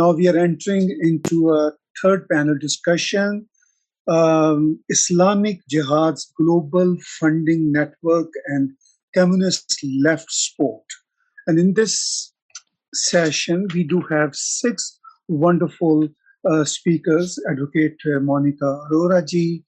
Now 0.00 0.12
we 0.12 0.28
are 0.28 0.38
entering 0.38 0.88
into 1.02 1.52
a 1.52 1.72
third 2.00 2.26
panel 2.30 2.56
discussion 2.58 3.46
um, 4.08 4.80
Islamic 4.88 5.58
Jihad's 5.70 6.32
Global 6.38 6.96
Funding 7.18 7.70
Network 7.70 8.30
and 8.46 8.70
Communist 9.14 9.78
Left 10.02 10.30
Sport. 10.30 10.84
And 11.46 11.58
in 11.58 11.74
this 11.74 12.32
session, 12.94 13.66
we 13.74 13.84
do 13.84 14.00
have 14.08 14.34
six 14.34 14.98
wonderful 15.28 16.08
uh, 16.50 16.64
speakers 16.64 17.38
Advocate 17.50 17.98
uh, 18.06 18.20
Monica 18.20 18.80
Arora 18.90 19.22
ji, 19.26 19.64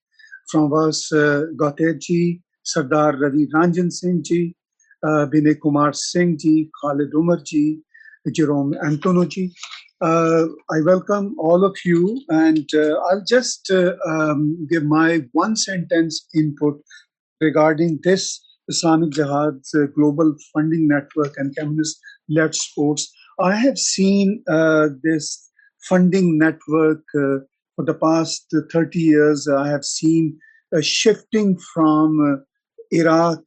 from 0.50 0.70
Vas 0.70 1.12
uh, 1.12 1.42
ji, 1.98 2.40
Sardar 2.62 3.18
Ravi 3.18 3.48
Ranjan 3.54 3.92
Singh 3.92 4.22
ji, 4.24 4.56
uh, 5.02 5.26
Binay 5.26 5.60
Kumar 5.60 5.92
Singh 5.92 6.38
ji, 6.38 6.70
Khalid 6.80 7.12
Umar 7.14 7.42
ji, 7.44 7.82
Jerome 8.34 8.74
Antono 8.82 9.26
ji. 9.26 9.52
Uh, 10.02 10.48
I 10.68 10.80
welcome 10.80 11.36
all 11.38 11.64
of 11.64 11.76
you, 11.84 12.20
and 12.28 12.68
uh, 12.74 12.94
I'll 13.08 13.22
just 13.24 13.70
uh, 13.70 13.92
um, 14.04 14.66
give 14.68 14.82
my 14.82 15.20
one 15.30 15.54
sentence 15.54 16.26
input 16.34 16.82
regarding 17.40 18.00
this 18.02 18.44
Islamic 18.66 19.10
Jihad's 19.10 19.72
uh, 19.72 19.86
global 19.94 20.34
funding 20.52 20.88
network 20.88 21.34
and 21.36 21.54
communist 21.56 22.00
led 22.28 22.52
sports. 22.52 23.12
I 23.38 23.54
have 23.54 23.78
seen 23.78 24.42
uh, 24.50 24.88
this 25.04 25.48
funding 25.88 26.36
network 26.36 27.04
uh, 27.14 27.46
for 27.76 27.84
the 27.84 27.94
past 27.94 28.52
30 28.72 28.98
years. 28.98 29.46
I 29.46 29.68
have 29.68 29.84
seen 29.84 30.36
a 30.74 30.82
shifting 30.82 31.56
from 31.72 32.44
Iraq, 32.90 33.38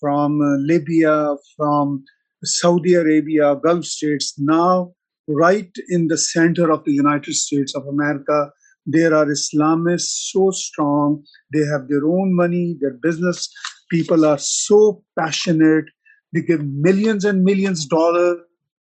from 0.00 0.40
Libya, 0.66 1.36
from 1.56 2.02
Saudi 2.42 2.94
Arabia, 2.94 3.54
Gulf 3.54 3.84
states. 3.84 4.34
Now, 4.36 4.94
right 5.28 5.70
in 5.88 6.08
the 6.08 6.18
center 6.18 6.70
of 6.70 6.84
the 6.84 6.92
United 6.92 7.34
States 7.34 7.74
of 7.74 7.86
America, 7.86 8.50
there 8.84 9.14
are 9.14 9.26
Islamists 9.26 10.30
so 10.32 10.50
strong. 10.50 11.22
They 11.52 11.64
have 11.66 11.88
their 11.88 12.04
own 12.04 12.34
money, 12.34 12.76
their 12.80 12.94
business 12.94 13.48
people 13.92 14.24
are 14.24 14.38
so 14.38 15.04
passionate. 15.18 15.84
They 16.32 16.40
give 16.40 16.64
millions 16.64 17.24
and 17.24 17.44
millions 17.44 17.86
dollars 17.86 18.38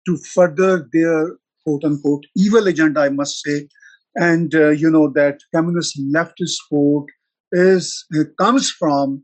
to 0.06 0.18
further 0.18 0.88
their 0.92 1.38
quote 1.64 1.84
unquote 1.86 2.26
evil 2.36 2.68
agenda, 2.68 3.02
I 3.02 3.10
must 3.10 3.42
say. 3.44 3.68
And 4.16 4.54
uh, 4.54 4.70
you 4.70 4.92
know 4.92 5.10
that 5.16 5.40
communist 5.56 6.00
leftist 6.14 6.58
vote 6.72 7.08
is 7.52 8.06
comes 8.38 8.70
from 8.70 9.24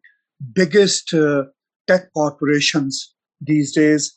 biggest 0.53 1.13
uh, 1.13 1.43
tech 1.87 2.13
corporations 2.13 3.13
these 3.41 3.73
days. 3.73 4.15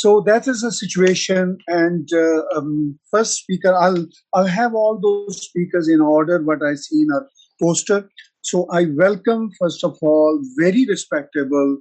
So 0.00 0.22
that 0.22 0.48
is 0.48 0.62
a 0.64 0.72
situation. 0.72 1.58
And 1.66 2.08
uh, 2.14 2.56
um, 2.56 2.98
first 3.10 3.34
speaker, 3.40 3.74
I'll 3.74 4.06
I'll 4.32 4.46
have 4.46 4.74
all 4.74 4.98
those 4.98 5.42
speakers 5.42 5.88
in 5.88 6.00
order 6.00 6.42
what 6.42 6.62
I 6.62 6.74
see 6.74 7.02
in 7.02 7.10
our 7.12 7.28
poster. 7.62 8.08
So 8.40 8.66
I 8.72 8.86
welcome 9.00 9.50
first 9.60 9.84
of 9.84 9.98
all 10.00 10.40
very 10.58 10.86
respectable 10.86 11.76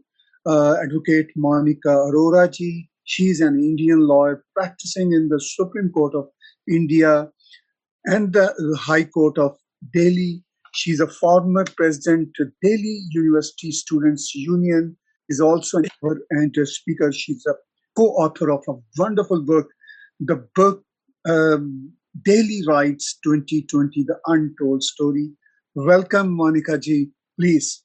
uh, 0.46 0.76
advocate 0.84 1.30
Monica 1.38 1.94
Arora 2.08 2.52
ji. 2.52 2.90
She's 3.06 3.40
an 3.40 3.56
Indian 3.58 4.02
lawyer 4.02 4.44
practicing 4.54 5.14
in 5.14 5.30
the 5.30 5.40
Supreme 5.40 5.90
Court 5.90 6.14
of 6.14 6.28
India 6.68 7.30
and 8.04 8.34
the 8.34 8.54
High 8.78 9.06
Court 9.06 9.38
of 9.38 9.56
Delhi. 9.94 10.44
She's 10.74 11.00
a 11.00 11.08
former 11.08 11.64
president 11.78 12.36
of 12.42 12.52
Delhi 12.62 13.00
University 13.12 13.72
Students 13.72 14.36
Union. 14.36 14.98
Is 15.32 15.40
also 15.40 15.78
an 15.78 15.86
and 16.32 16.58
a 16.58 16.66
speaker. 16.66 17.12
She's 17.14 17.46
a 17.46 17.54
co-author 17.96 18.52
of 18.52 18.64
a 18.68 18.74
wonderful 18.98 19.42
book, 19.42 19.68
the 20.20 20.48
book 20.56 20.84
um, 21.28 21.92
Delhi 22.24 22.62
Riots 22.68 23.20
2020, 23.24 24.04
The 24.04 24.18
Untold 24.26 24.84
Story. 24.84 25.32
Welcome, 25.76 26.36
Monica 26.36 26.78
ji. 26.78 27.10
Please. 27.40 27.84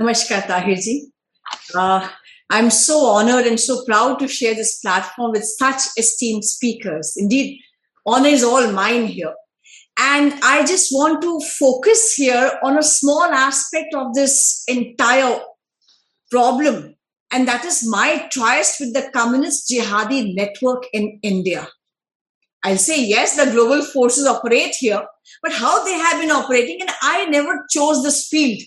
Namaskar, 0.00 0.46
Tahir 0.46 0.76
ji. 0.76 1.08
Uh, 1.74 2.08
I'm 2.50 2.70
so 2.70 3.06
honored 3.06 3.46
and 3.46 3.58
so 3.58 3.84
proud 3.84 4.18
to 4.18 4.28
share 4.28 4.54
this 4.54 4.78
platform 4.80 5.32
with 5.32 5.44
such 5.44 5.82
esteemed 5.98 6.44
speakers. 6.44 7.14
Indeed, 7.16 7.60
honor 8.06 8.28
is 8.28 8.44
all 8.44 8.70
mine 8.72 9.06
here. 9.06 9.34
And 9.98 10.34
I 10.42 10.64
just 10.66 10.92
want 10.92 11.22
to 11.22 11.40
focus 11.58 12.14
here 12.14 12.58
on 12.62 12.78
a 12.78 12.82
small 12.82 13.24
aspect 13.24 13.94
of 13.94 14.12
this 14.14 14.62
entire 14.68 15.40
problem 16.30 16.95
and 17.32 17.46
that 17.48 17.64
is 17.64 17.86
my 17.86 18.28
tryst 18.30 18.80
with 18.80 18.94
the 18.94 19.10
communist 19.12 19.70
jihadi 19.70 20.34
network 20.34 20.84
in 20.92 21.18
India. 21.22 21.68
I'll 22.64 22.78
say, 22.78 23.04
yes, 23.04 23.36
the 23.36 23.50
global 23.52 23.84
forces 23.84 24.26
operate 24.26 24.74
here, 24.74 25.04
but 25.42 25.52
how 25.52 25.84
they 25.84 25.92
have 25.92 26.20
been 26.20 26.30
operating, 26.30 26.80
and 26.80 26.90
I 27.02 27.26
never 27.26 27.66
chose 27.70 28.02
this 28.02 28.28
field. 28.28 28.60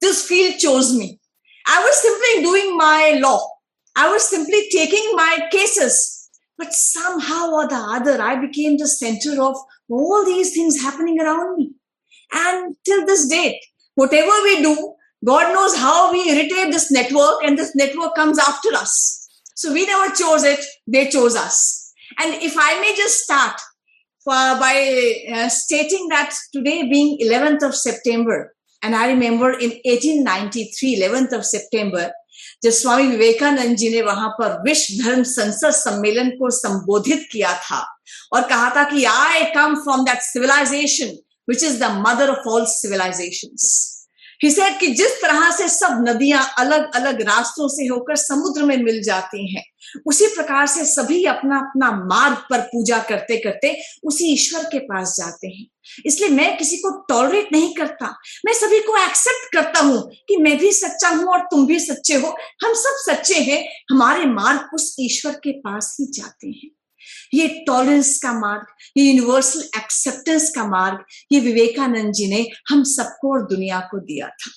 This 0.00 0.26
field 0.26 0.58
chose 0.58 0.96
me. 0.96 1.20
I 1.66 1.80
was 1.80 2.02
simply 2.02 2.42
doing 2.42 2.76
my 2.76 3.18
law. 3.20 3.46
I 3.96 4.10
was 4.10 4.28
simply 4.28 4.68
taking 4.70 5.12
my 5.14 5.48
cases. 5.50 6.30
But 6.58 6.72
somehow 6.72 7.50
or 7.50 7.68
the 7.68 7.76
other, 7.76 8.20
I 8.20 8.40
became 8.40 8.78
the 8.78 8.88
center 8.88 9.42
of 9.42 9.56
all 9.90 10.24
these 10.24 10.54
things 10.54 10.80
happening 10.80 11.20
around 11.20 11.58
me. 11.58 11.72
And 12.32 12.76
till 12.84 13.04
this 13.04 13.28
date, 13.28 13.62
whatever 13.94 14.30
we 14.42 14.62
do, 14.62 14.94
God 15.23 15.53
knows 15.53 15.77
how 15.77 16.11
we 16.11 16.29
irritate 16.29 16.71
this 16.71 16.91
network, 16.91 17.43
and 17.43 17.57
this 17.57 17.75
network 17.75 18.15
comes 18.15 18.39
after 18.39 18.69
us. 18.75 19.27
So 19.55 19.71
we 19.71 19.85
never 19.85 20.13
chose 20.15 20.43
it, 20.43 20.63
they 20.87 21.09
chose 21.09 21.35
us. 21.35 21.93
And 22.19 22.33
if 22.41 22.55
I 22.57 22.79
may 22.81 22.95
just 22.95 23.19
start 23.19 23.59
uh, 24.27 24.59
by 24.59 25.15
uh, 25.33 25.49
stating 25.49 26.07
that 26.09 26.33
today 26.53 26.89
being 26.89 27.19
11th 27.19 27.67
of 27.67 27.75
September, 27.75 28.53
and 28.81 28.95
I 28.95 29.09
remember 29.09 29.51
in 29.51 29.71
1893, 29.85 30.99
11th 31.01 31.33
of 31.33 31.45
September, 31.45 32.11
जब 32.63 32.71
स्वामी 32.71 33.07
विवेकानंद 33.07 33.75
जी 33.77 33.89
ने 33.89 34.01
वहां 34.01 34.29
पर 34.39 34.61
विश्व 34.63 35.03
धर्म 35.03 35.23
संसद 35.29 35.71
सम्मेलन 35.75 36.29
को 36.39 36.49
संबोधित 36.57 37.27
किया 37.31 37.53
था 37.63 37.79
और 38.33 38.41
कहा 38.49 38.69
था 38.75 38.83
कि 38.89 39.03
I 39.11 39.43
come 39.55 39.75
from 39.83 40.03
that 40.05 40.21
civilisation 40.21 41.15
which 41.49 41.63
is 41.63 41.79
the 41.79 41.89
mother 42.07 42.29
of 42.29 42.47
all 42.47 42.65
civilisations 42.73 43.65
he 44.40 44.50
said 44.50 44.78
कि 44.78 44.86
जिस 44.94 45.20
तरह 45.22 45.50
से 45.50 45.68
सब 45.68 46.04
नदियाँ 46.08 46.44
अलग 46.58 46.94
अलग 46.94 47.20
रास्तों 47.20 47.68
से 47.68 47.86
होकर 47.86 48.16
समुद्र 48.16 48.64
में 48.64 48.76
मिल 48.76 49.02
जाती 49.02 49.54
हैं, 49.54 49.62
उसी 50.06 50.26
प्रकार 50.26 50.66
से 50.66 50.84
सभी 50.84 51.24
अपना 51.24 51.58
अपना 51.58 51.90
मार्ग 52.06 52.36
पर 52.50 52.60
पूजा 52.62 52.98
करते 52.98 53.36
करते 53.36 53.74
उसी 54.04 54.32
ईश्वर 54.32 54.64
के 54.64 54.78
पास 54.78 55.16
जाते 55.16 55.48
हैं। 55.48 55.66
इसलिए 56.06 56.30
मैं 56.30 56.56
किसी 56.58 56.76
को 56.76 56.90
टॉलरेट 57.08 57.52
नहीं 57.52 57.74
करता। 57.74 58.06
मैं 58.46 58.52
सभी 58.52 58.80
को 58.80 58.96
एक्सेप्ट 59.04 59.52
करता 59.54 59.80
हूँ 59.80 60.00
कि 60.28 60.36
मैं 60.36 60.56
भी 60.58 60.72
सच्चा 60.72 61.08
हूँ 61.08 61.26
और 61.26 61.40
तुम 61.40 61.66
भी 61.66 61.78
सच्चे 61.80 62.14
हो। 62.14 62.36
हम 62.64 62.74
सब 62.76 62.96
सच्चे 63.02 63.40
हैं, 63.40 63.64
हमारे 63.90 64.26
मार्ग 64.26 64.74
उस 64.74 64.94
ईश्वर 65.00 65.32
के 65.44 65.52
पास 65.60 65.96
ही 66.00 66.06
जाते 66.12 66.48
हैं। 66.48 66.70
ये 67.34 67.64
टॉलरेंस 67.66 68.18
का 68.18 68.32
मार्ग, 68.32 68.66
ये 68.96 69.04
यूनिवर्सल 69.04 69.60
एक्सेप्टेंस 69.76 70.52
का 70.54 70.66
मार्ग, 70.66 71.04
ये 71.32 71.40
विवेकानंद 71.40 72.12
जी 72.12 72.26
ने 72.26 72.50
हम 72.68 72.84
सबको 72.84 73.32
और 73.32 73.42
दुनिया 73.42 73.80
को 73.80 73.98
दिया 73.98 74.28
था। 74.28 74.50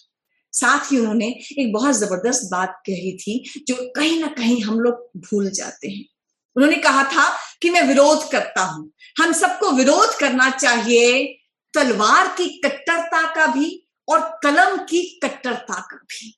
साथ 0.51 0.91
ही 0.91 0.99
उन्होंने 0.99 1.27
एक 1.59 1.73
बहुत 1.73 1.95
ज़बरदस्त 1.95 2.49
बात 2.51 2.81
कही 2.85 3.17
थी, 3.17 3.63
जो 3.67 3.75
कहीं 3.75 4.19
ना 4.21 4.27
कहीं 4.27 4.61
हम 4.61 4.79
लोग 4.79 5.11
भूल 5.17 5.49
जाते 5.49 5.87
हैं। 5.87 6.05
उन्होंने 6.55 6.75
कहा 6.75 7.03
था 7.03 7.37
कि 7.61 7.69
मैं 7.69 7.81
विरोध 7.81 8.31
करता 8.31 8.61
हूँ। 8.61 8.91
हम 9.17 9.33
सबको 9.33 9.71
विरोध 9.71 10.19
करना 10.19 10.49
चाहिए, 10.49 11.23
तलवार 11.73 12.27
की 12.27 12.61
कट्टरता 12.65 13.35
का 13.35 13.45
भी 13.45 13.87
और 14.09 14.39
कलम 14.43 14.77
की 14.77 15.19
कट्टरता 15.23 15.81
का 15.81 15.97
भी। 15.97 16.35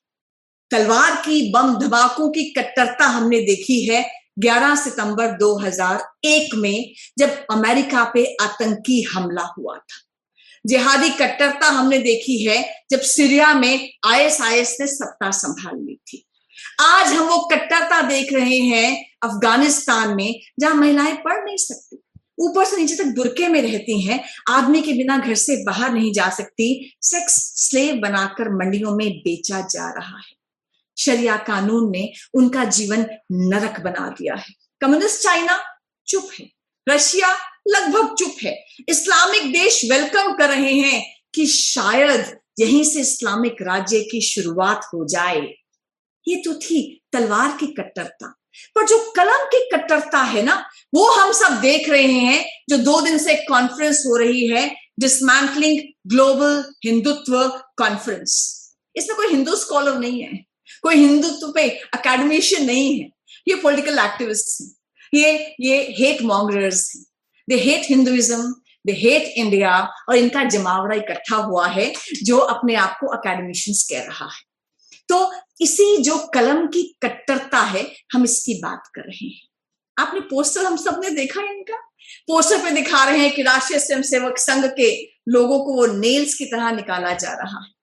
तलवार 0.70 1.16
की, 1.16 1.52
बम, 1.52 1.78
धमाकों 1.78 2.30
की 2.30 2.44
कट्टरता 2.44 3.04
हमने 3.04 3.40
देखी 3.40 3.86
है 3.86 4.21
11 4.38 4.76
सितंबर 4.76 5.26
2001 5.26 6.54
में 6.54 6.94
जब 7.18 7.46
अमेरिका 7.50 8.04
पे 8.04 8.36
आतंकी 8.42 9.02
हमला 9.02 9.54
हुआ 9.58 9.76
था। 9.76 10.00
जिहादी 10.66 11.10
कट्टरता 11.10 11.66
हमने 11.66 11.98
देखी 11.98 12.44
है 12.44 12.84
जब 12.90 13.00
सीरिया 13.00 13.54
में 13.54 13.90
आईएसआईएस 14.06 14.76
ने 14.80 14.86
सत्ता 14.86 15.30
संभाल 15.30 15.76
ली 15.76 15.94
थी। 15.94 16.26
आज 16.80 17.06
हम 17.06 17.26
वो 17.26 17.38
कट्टरता 17.38 18.02
देख 18.02 18.32
रहे 18.32 18.58
हैं 18.58 19.04
अफ़गानिस्तान 19.22 20.14
में, 20.14 20.40
जहाँ 20.60 20.74
महिलाएँ 20.74 21.14
पढ़ 21.14 21.44
नहीं 21.44 21.56
सकती, 21.56 22.02
ऊपर 22.38 22.64
से 22.64 22.76
नीचे 22.76 22.96
तक 22.96 23.04
बुरके 23.04 23.48
में 23.48 23.62
रहती 23.62 24.00
हैं, 24.00 24.24
आदमी 24.48 24.82
के 24.82 24.92
बिना 24.92 25.18
घर 25.18 25.34
से 25.34 25.64
बाहर 25.64 25.92
नहीं 25.92 26.12
जा 26.12 26.28
सकती, 26.28 26.94
सेक्स 27.02 27.34
स्लेव 27.56 27.94
बनाकर 27.94 28.48
मंडियों 28.48 28.96
में 28.96 29.10
बेचा 29.10 29.60
जा 29.60 29.90
रहा 29.90 30.18
है। 30.18 30.41
शरिया 31.04 31.36
कानून 31.36 31.90
ने 31.90 32.12
उनका 32.34 32.64
जीवन 32.64 33.06
नरक 33.32 33.80
बना 33.80 34.08
दिया 34.08 34.34
है। 34.34 34.54
कम्युनिस्ट 34.80 35.20
चाइना 35.20 35.64
चुप 36.06 36.28
है। 36.40 36.50
रशिया 36.88 37.36
लगभग 37.68 38.14
चुप 38.14 38.34
है। 38.42 38.64
इस्लामिक 38.88 39.52
देश 39.52 39.84
वेलकम 39.90 40.32
कर 40.32 40.48
रहे 40.48 40.72
हैं 40.72 41.16
कि 41.34 41.46
शायद 41.46 42.38
यहीं 42.60 42.84
से 42.84 43.00
इस्लामिक 43.00 43.56
राज्य 43.62 44.00
की 44.00 44.20
शुरुआत 44.20 44.80
हो 44.84 45.08
जाए। 45.08 45.54
ये 46.28 46.36
तो 46.36 46.54
थी 46.54 47.02
तलवार 47.12 47.56
की 47.60 47.66
कट्टरता। 47.66 48.34
पर 48.74 48.86
जो 48.86 49.12
कलम 49.16 49.46
की 49.54 49.70
कट्टरता 49.74 50.18
है 50.18 50.42
ना, 50.42 50.70
वो 50.94 51.10
हम 51.10 51.32
सब 51.32 51.60
देख 51.60 51.88
रहे 51.88 52.12
हैं, 52.12 52.44
जो 52.70 52.76
दो 52.76 53.00
दिन 53.00 53.18
से 53.18 53.34
कॉन्फ्रेंस 53.34 54.04
हो 54.06 54.16
रही 54.16 54.48
है 54.48 54.76
डिसमैंटलिंग 55.00 55.82
ग्लोबल 56.06 56.74
हिंदुत्व 56.84 57.48
कॉन्फ्रेंस 57.78 58.58
इसमें 58.96 59.16
कोई 59.16 59.28
हिंदू 59.28 59.56
स्कॉलर 59.56 59.98
नहीं 59.98 60.22
है। 60.22 60.51
कोई 60.82 60.94
हिंदुत्व 60.94 61.52
पे 61.54 61.68
अकेडमिशियन 61.68 62.64
नहीं 62.64 63.00
है। 63.00 63.10
ये 63.48 63.54
पॉलिटिकल 63.54 63.98
एक्टिविस्ट 63.98 64.60
हैं। 64.60 64.74
ये 65.14 65.54
ये 65.60 65.94
हेट 65.98 66.22
मॉन्गरर्स 66.22 66.92
हैं। 66.96 67.04
They 67.48 67.56
hate 67.56 67.82
Hinduism 67.84 68.54
they 68.86 68.92
hate 68.92 69.22
India 69.36 69.78
और 70.08 70.16
इनका 70.16 70.44
जमावड़ा 70.44 70.96
इकट्ठा 70.96 71.36
हुआ 71.36 71.66
है 71.66 71.92
जो 72.22 72.38
अपने 72.38 72.74
आप 72.74 72.96
को 73.00 73.06
अकेडमिशियंस 73.06 73.86
कह 73.90 74.02
रहा 74.02 74.24
है। 74.24 74.52
तो 75.08 75.32
इसी 75.60 76.02
जो 76.02 76.18
कलम 76.34 76.66
की 76.66 76.98
कट्टरता 77.02 77.60
है, 77.60 77.92
हम 78.12 78.24
इसकी 78.24 78.54
बात 78.54 78.82
कर 78.94 79.00
रहे 79.00 79.26
हैं। 79.26 79.48
आपने 79.98 80.20
पोस्टर 80.20 80.64
हम 80.64 80.76
सबने 80.76 81.10
देखा 81.10 81.40
है 81.40 81.56
इनका? 81.56 81.76
पोस्टर 82.26 82.58
पे 82.58 82.70
दिखा 82.70 83.04
रहे 83.04 83.18
हैं 83.18 83.34
कि 83.34 83.42
राष्ट्रीय 83.42 83.78
स्वयं 83.80 84.02
सेवक 84.02 84.38
संघ 84.38 84.64
के 84.64 85.12
लोगों 85.28 85.64
को 85.64 85.74
वो 85.74 85.86
नेल्स 85.86 86.34
की 86.34 86.44
तरह 86.44 86.70
निकाला 86.70 87.12
जा 87.14 87.32
रहा 87.32 87.64
है। 87.64 87.81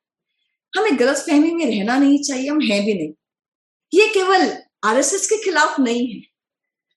हमें 0.77 0.99
गलत 0.99 1.17
फहमी 1.17 1.51
में 1.51 1.65
रहना 1.65 1.97
नहीं 1.97 2.23
चाहिए, 2.23 2.49
हम 2.49 2.61
हैं 2.61 2.85
भी 2.85 2.93
नहीं। 2.93 3.11
ये 3.93 4.07
केवल 4.07 4.57
आरएसएस 4.83 5.27
के 5.27 5.43
खिलाफ 5.43 5.79
नहीं 5.79 6.07
है। 6.07 6.21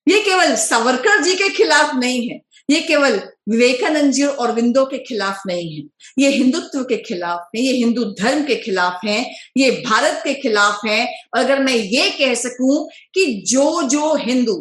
ये 0.08 0.20
केवल 0.20 0.54
सावरकर 0.56 1.22
जी 1.22 1.34
के 1.34 1.48
खिलाफ 1.48 1.94
नहीं 1.94 2.28
है। 2.28 2.40
ये 2.70 2.80
केवल 2.80 3.20
विवेकानंद 3.48 4.12
जी 4.12 4.22
और 4.22 4.48
अरविंदो 4.48 4.84
के 4.84 4.98
खिलाफ 4.98 5.42
नहीं 5.46 5.76
है। 5.76 5.82
ये 6.18 6.28
हिंदुत्व 6.30 6.82
के 6.82 6.96
खिलाफ 6.96 7.48
है, 7.56 7.62
ये 7.62 7.72
हिंदू 7.72 8.04
धर्म 8.04 8.44
के 8.44 8.54
खिलाफ 8.54 9.00
है, 9.04 9.30
ये 9.56 9.70
भारत 9.70 10.20
के 10.24 10.34
खिलाफ 10.34 10.80
है। 10.86 11.14
अगर 11.34 11.62
मैं 11.62 11.74
ये 11.74 12.10
कह 12.10 12.34
सकूँ 12.34 12.88
कि 13.14 13.42
जो 13.46 13.82
जो 13.82 14.14
हिंदू 14.14 14.54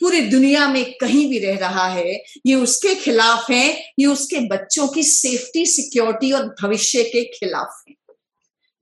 पूरी 0.00 0.20
दुनिया 0.20 0.68
में 0.68 0.92
कहीं 0.92 1.30
भी 1.30 1.38
रह 1.38 1.58
रहा 1.58 1.86
है, 1.88 2.22
ये 2.46 2.54
उसके 2.54 2.94
खिलाफ 2.94 3.50
है, 3.50 3.92
ये 3.98 4.06
उसके 4.06 4.40
बच्चों 4.40 4.88
की 4.88 5.02
सेफ्टी, 5.02 5.66
सिक्योरिटी 5.66 6.32
और 6.32 6.56
भविष्य 6.62 7.02
के 7.02 7.24
खिलाफ 7.24 7.84
है। 7.88 7.97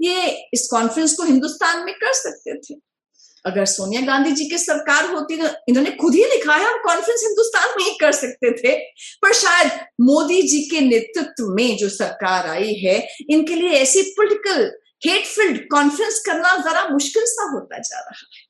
ये 0.01 0.29
इस 0.55 0.67
कॉन्फ्रेंस 0.71 1.15
को 1.15 1.23
हिंदुस्तान 1.23 1.85
में 1.85 1.95
कर 1.95 2.13
सकते 2.15 2.59
थे। 2.59 2.75
अगर 3.45 3.65
सोनिया 3.65 4.01
गांधी 4.01 4.31
जी 4.31 4.45
की 4.51 4.59
सरकार 4.59 5.05
होती 5.07 5.37
तो 5.37 5.49
इन्होंने 5.69 5.91
खुद 5.91 6.15
ही 6.15 6.25
लिखा 6.25 6.55
है 6.55 6.65
हम 6.65 6.79
कॉन्फ्रेंस 6.85 7.23
हिंदुस्तान 7.25 7.69
में 7.77 7.85
ही 7.85 7.97
कर 8.01 8.13
सकते 8.13 8.51
थे। 8.53 8.75
पर 9.23 9.33
शायद 9.33 9.71
मोदी 10.01 10.41
जी 10.43 10.61
के 10.63 10.81
नेतृत्व 10.81 11.49
में 11.49 11.77
जो 11.77 11.89
सरकार 11.89 12.49
आई 12.49 12.75
है, 12.75 12.97
इनके 13.31 13.55
लिए 13.55 13.79
ऐसी 13.79 14.03
पोलिटिकल 14.11 14.71
हेटफिल्ड 15.07 15.61
कॉन्फ्रेंस 15.71 16.19
करना 16.27 16.57
जरा 16.61 16.87
मुश्किल 16.89 17.25
सा 17.27 17.51
होता 17.53 17.79
जा 17.79 17.99
रहा 17.99 18.27
है। 18.35 18.45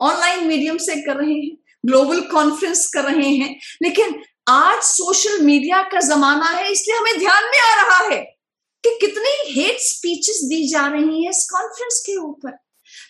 ऑनलाइन 0.00 0.46
मीडियम 0.46 0.76
से 0.78 0.96
कर 0.96 1.16
रहे 1.16 1.34
हैं 1.34 1.56
ग्लोबल 1.86 2.20
कॉन्फ्रेंस 2.30 2.86
कर 2.86 3.04
रहे 3.04 3.28
हैं, 3.28 3.54
लेकिन 3.82 4.20
आज 4.48 4.82
सोशल 4.82 5.40
मीडिया 5.40 5.82
का 5.82 6.00
जमाना 6.00 6.46
है, 6.46 6.70
इसलिए 6.72 6.96
हमें 6.98 7.18
ध्यान 7.18 7.44
में 7.44 7.58
आ 7.60 7.74
रहा 7.82 7.98
है। 8.08 8.37
कि 8.84 8.98
कितनी 9.00 9.60
हेट 9.60 9.78
स्पीचेस 9.80 10.40
दी 10.44 10.68
जा 10.68 10.86
रही 10.86 11.24
है 11.24 11.30
इस 11.30 11.48
कॉन्फ्रेंस 11.50 12.02
के 12.06 12.16
ऊपर। 12.16 12.58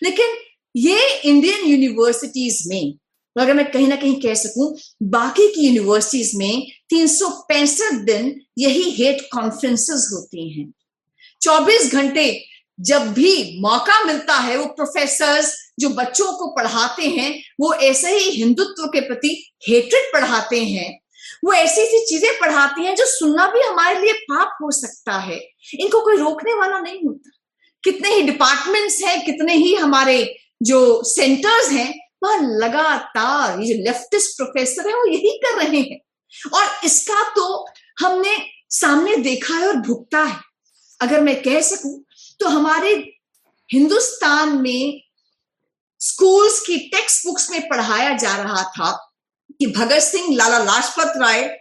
लेकिन 0.03 0.37
ये 0.75 1.19
इंडियन 1.19 1.65
यूनिवर्सिटीज 1.65 2.63
में 2.67 2.93
तो 3.35 3.41
अगर 3.41 3.53
मैं 3.53 3.71
कहीं 3.71 3.87
ना 3.87 3.95
कहीं 3.95 4.21
कह 4.21 4.33
सकूँ, 4.33 4.77
बाकी 5.03 5.47
की 5.47 5.61
यूनिवर्सिटीज 5.61 6.31
में 6.35 6.67
तीन 6.89 7.07
सौ 7.07 7.29
पैंसठ 7.29 7.93
दिन 7.93 8.41
यही 8.57 8.89
हेट 8.91 9.21
कॉन्फ्रेंसेस 9.21 10.09
होती 10.13 10.49
हैं। 10.49 10.73
24 11.41 11.91
घंटे 11.93 12.45
जब 12.79 13.13
भी 13.13 13.59
मौका 13.61 14.03
मिलता 14.03 14.35
है, 14.35 14.57
वो 14.57 14.65
प्रोफेसर 14.65 15.41
जो 15.79 15.89
बच्चों 15.89 16.31
को 16.33 16.47
पढ़ाते 16.55 17.03
हैं, 17.03 17.43
वो 17.59 17.73
ऐसे 17.73 18.17
ही 18.17 18.29
हिंदुत्व 18.31 18.87
के 18.87 19.01
प्रति 19.01 19.51
हेट्रेड 19.67 20.13
पढ़ाते 20.13 20.63
हैं 20.63 20.99
वो 21.45 21.53
ऐसी 21.53 21.81
ऐसी 21.81 22.05
चीज़ें 22.05 22.39
पढ़ाती 22.39 22.85
हैं 22.85 22.95
जो 22.95 23.05
सुनना 23.05 23.47
भी 23.47 23.61
हमारे 23.61 23.99
लिए 23.99 24.13
पाप 24.23 24.57
हो 24.61 24.71
सकता 24.71 25.17
है। 25.19 25.37
इनको 25.79 25.99
कोई 25.99 26.17
रोकने 26.17 26.53
वाला 26.53 26.79
नहीं 26.79 27.03
होता। 27.05 27.31
कितने 27.83 28.09
ही 28.09 28.21
डिपार्टमेंट्स 28.21 29.01
हैं, 29.03 29.25
कितने 29.25 29.53
ही 29.53 29.73
हमारे 29.75 30.35
जो 30.61 31.03
सेंटर्स 31.03 31.69
हैं, 31.71 31.93
वह 32.23 32.39
लगातार 32.57 33.59
ये 33.59 33.73
जो 33.73 33.83
लेफ्टिस्ट 33.83 34.35
प्रोफेसर 34.37 34.87
है, 34.87 34.95
वो 34.95 35.05
यही 35.05 35.37
कर 35.45 35.57
रहे 35.57 35.79
हैं। 35.79 35.99
और 36.53 36.85
इसका 36.85 37.23
तो 37.35 37.65
हमने 37.99 38.37
सामने 38.71 39.15
देखा 39.17 39.53
है 39.53 39.67
और 39.67 39.77
भुगता 39.77 40.23
है। 40.23 40.37
अगर 41.01 41.21
मैं 41.21 41.41
कह 41.43 41.61
सकूँ 41.61 42.03
तो 42.39 42.47
हमारे 42.47 42.93
हिंदुस्तान 43.69 44.57
में 44.57 45.01
स्कूल्स 46.01 46.59
की 46.59 46.77
टेक्स्ट 46.89 47.25
बुक्स 47.25 47.49
में 47.51 47.61
पढ़ाया 47.69 48.13
जा 48.17 48.35
रहा 48.35 48.63
था 48.63 48.91
कि 49.59 49.67
भगत 49.67 49.99
सिंह, 49.99 50.35
लाला 50.35 50.57
लाजपत 50.57 51.13
राय, 51.17 51.59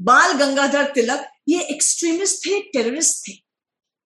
बाल 0.00 0.32
गंगाधर 0.32 0.84
तिलक, 0.84 1.26
ये 1.48 1.60
एक्सट्रीमिस्ट 1.60 2.46
थे 2.46 2.60
टेररिस्ट 2.60 3.28
थे। 3.28 3.32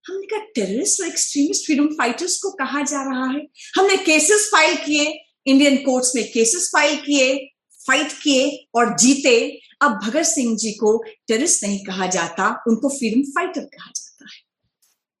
हमने 0.05 0.25
कहा 0.25 0.39
टेररिस्ट 0.55 1.01
और 1.01 1.07
एक्सट्रीमिस्ट 1.07 1.65
फ्रीडम 1.65 1.87
फाइटर्स 1.87 2.37
को 2.37 2.51
कहा 2.51 2.81
जा 2.83 3.01
रहा 3.01 3.25
है? 3.25 3.47
हमने 3.77 3.97
केसेस 3.97 4.49
फ़ाइल 4.51 4.75
किए 4.75 5.25
इंडियन 5.45 5.77
कोर्ट्स 5.77 6.15
में 6.15 6.31
केसेस 6.31 6.69
फ़ाइल 6.73 6.95
किए 6.95 7.35
फाइट 7.87 8.11
किए 8.11 8.67
और 8.75 8.97
जीते। 8.97 9.61
अब 9.81 9.99
भगत 10.03 10.23
सिंह 10.23 10.57
जी 10.57 10.71
को 10.71 11.03
टेररिस्ट 11.27 11.63
नहीं 11.63 11.85
कहा 11.85 12.07
जाता, 12.07 12.63
उनको 12.67 12.89
फ्रीडम 12.89 13.21
फाइटर 13.21 13.61
कहा 13.61 13.91
जाता 13.95 14.25
है। 14.35 14.41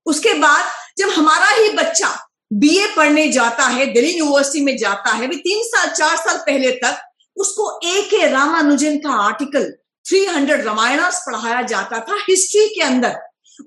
उसके 0.05 0.33
बाद 0.33 0.71
जब 0.97 1.09
हमारा 1.09 1.49
ही 1.49 1.69
बच्चा 1.69 2.27
बीए 2.53 2.87
पढ़ने 2.95 3.31
जाता 3.31 3.67
है, 3.67 3.85
दिल्ली 3.85 4.11
यूनिवर्सिटी 4.11 4.65
में 4.65 4.77
जाता 4.77 5.11
है 5.11 5.27
भी 5.27 5.35
तीन 5.35 5.63
साल, 5.63 5.89
चार 5.89 6.17
साल 6.17 6.37
पहले 6.37 6.71
तक 6.71 7.05
उसको 7.37 7.79
ए 7.83 8.01
के 8.01 8.27
रामानुजन 8.27 8.97
का 8.97 9.13
आर्टिकल 9.13 9.73
300 10.05 10.65
रामायणास 10.65 11.23
पढ़ाया 11.27 11.61
जाता 11.61 11.99
था 11.99 12.15
हिस्ट्री 12.29 12.67
के 12.67 12.81
अंदर। 12.81 13.15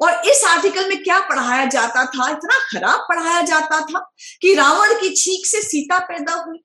और 0.03 0.23
इस 0.31 0.45
आर्टिकल 0.45 0.89
में 0.89 1.03
क्या 1.03 1.19
पढ़ाया 1.19 1.65
जाता 1.65 2.05
था? 2.07 2.31
इतना 2.31 2.59
खराब 2.71 3.01
पढ़ाया 3.01 3.41
जाता 3.41 3.81
था 3.81 4.13
कि 4.43 4.55
रावण 4.55 4.95
की 4.95 5.09
छीक 5.09 5.47
से 5.47 5.63
सीता 5.63 5.99
पैदा 5.99 6.33
हुई। 6.33 6.59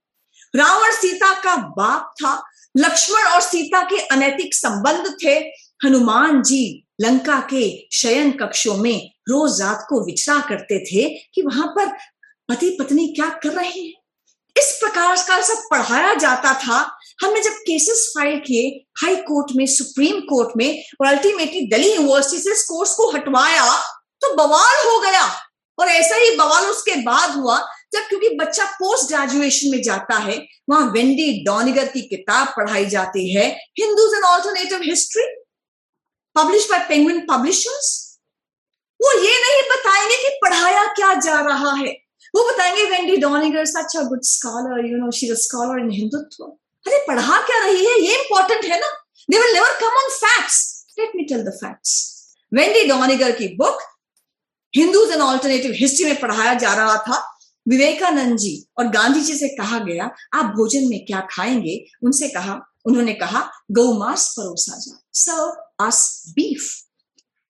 रावण 0.56 0.92
सीता 0.92 1.34
का 1.34 1.56
बाप 1.56 2.14
था। 2.24 2.44
लक्ष्मण 2.78 3.24
और 3.24 3.42
सीता 3.42 3.82
के 3.82 4.00
अनैतिक 4.00 4.54
संबंध 4.54 5.16
थे। 5.24 5.40
हनुमान 5.86 6.44
जी 6.44 6.88
लंका 7.02 7.40
के 7.54 7.88
शयन 7.92 8.32
कक्षों 8.32 8.78
में 8.78 9.12
रोज 9.30 9.62
रात 9.62 9.86
को 9.90 10.06
विचरा 10.06 10.40
करते 10.40 10.80
थे 10.80 11.10
कि 11.34 11.42
वहाँ 11.42 11.68
पर 11.68 11.98
पति 12.50 12.78
पत्नी 12.80 13.08
क्या 13.08 13.30
कर 13.30 13.50
रहे 13.50 13.70
हैं? 13.70 13.94
इस 14.58 14.72
प्रकार 14.80 15.16
का 15.28 15.42
सब 15.42 15.64
पढ़ाया 15.72 16.14
जाता 16.16 16.54
था। 16.60 16.78
हमने 17.22 17.42
जब 17.42 17.54
केसेस 17.62 18.06
फ़ाइल 18.16 18.40
किए 18.40 18.70
हाई 19.02 19.16
कोर्ट 19.24 19.56
में 19.56 19.66
सुप्रीम 19.68 20.20
कोर्ट 20.30 20.58
में 20.58 20.84
और 21.02 21.08
अल्टीमेटली 21.08 21.62
दिल्ली 21.70 21.94
यूनिवर्सिटी 21.94 22.42
से 22.42 22.52
इस 22.52 22.64
कोर्स 22.64 22.94
को 22.96 23.10
हटवाया 23.12 23.66
तो 24.22 24.34
बवाल 24.36 24.88
हो 24.88 25.00
गया। 25.00 25.26
और 25.78 25.88
ऐसा 25.88 26.16
ही 26.16 26.36
बवाल 26.36 26.66
उसके 26.66 26.96
बाद 27.02 27.32
हुआ, 27.32 27.58
जब 27.94 28.08
क्योंकि 28.10 28.30
बच्चा 28.36 28.66
पोस्ट 28.74 29.08
ग्रेजुएशन 29.08 29.70
में 29.72 29.82
जाता 29.84 30.16
है, 30.18 30.38
वहाँ 30.70 30.90
वेंडी 30.92 31.44
डॉनिगर 31.46 31.88
की 31.88 32.02
किताब 32.08 32.48
पढ़ाई 32.58 32.86
जाती 32.86 33.34
है 33.36 33.46
Hindus 33.80 34.16
and 34.16 34.24
alternative 34.24 34.82
history 34.84 35.24
publish 36.36 36.68
by 36.72 36.80
Penguin 36.90 37.20
publishers 37.30 37.94
वो 39.00 39.12
ये 39.20 39.38
नहीं 39.42 39.62
बताएँगे 39.72 40.16
कि 40.18 40.30
पढ़ाया 40.42 40.84
क्या 40.94 41.14
जा 41.22 41.40
रहा 41.42 41.74
है। 41.74 41.96
वो 42.36 42.44
बताएँगे, 42.44 42.84
Wendy 42.84 43.18
Doniger 43.18 43.66
such 43.66 43.96
a 43.98 44.02
good 44.04 44.22
scholar 44.24 44.86
you 44.86 44.98
know 44.98 45.12
she 45.12 45.28
scholar 45.36 45.80
in 45.80 45.92
Hindutva 45.92 46.44
अरे, 46.44 46.98
पढ़ा 47.08 47.42
क्या 47.42 47.64
रही 47.66 47.86
है? 47.86 48.00
ये 48.02 48.16
इंपॉर्टेंट 48.16 48.66
है 48.66 48.80
ना? 48.80 48.88
They 49.30 49.38
will 49.38 49.54
never 49.54 49.80
come 49.82 49.98
on 49.98 50.10
facts 50.10 50.86
let 51.00 51.12
me 51.16 51.24
tell 51.24 51.44
the 51.44 51.50
facts 51.50 52.36
Wendy 52.54 52.84
Doniger 52.88 53.32
की 53.32 53.48
book 53.56 53.80
Hindus 54.76 55.12
and 55.12 55.22
alternative 55.22 55.72
history 55.76 56.06
में 56.06 56.20
पढ़ाया 56.20 56.54
जा 56.54 56.74
रहा 56.74 56.98
था। 56.98 57.34
विवेकानंद 57.68 58.38
जी 58.38 58.68
और 58.78 58.88
गांधी 58.88 59.22
जी 59.22 59.34
से 59.34 59.48
कहा 59.48 59.80
गया, 59.80 60.10
आप 60.34 60.46
भोजन 60.46 60.88
में 60.90 61.06
क्या 61.06 61.28
खाएँगे? 61.32 61.86
उनसे 62.04 62.30
कहा, 62.30 62.60
उन्होंने 62.86 63.14
कहा, 63.14 63.52
गौ 63.72 63.94
मांस 63.94 64.34
परोसा 64.38 64.78
जाए। 64.78 65.00
सर्व 65.14 65.86
अस 65.86 66.24
बीफ 66.30 66.84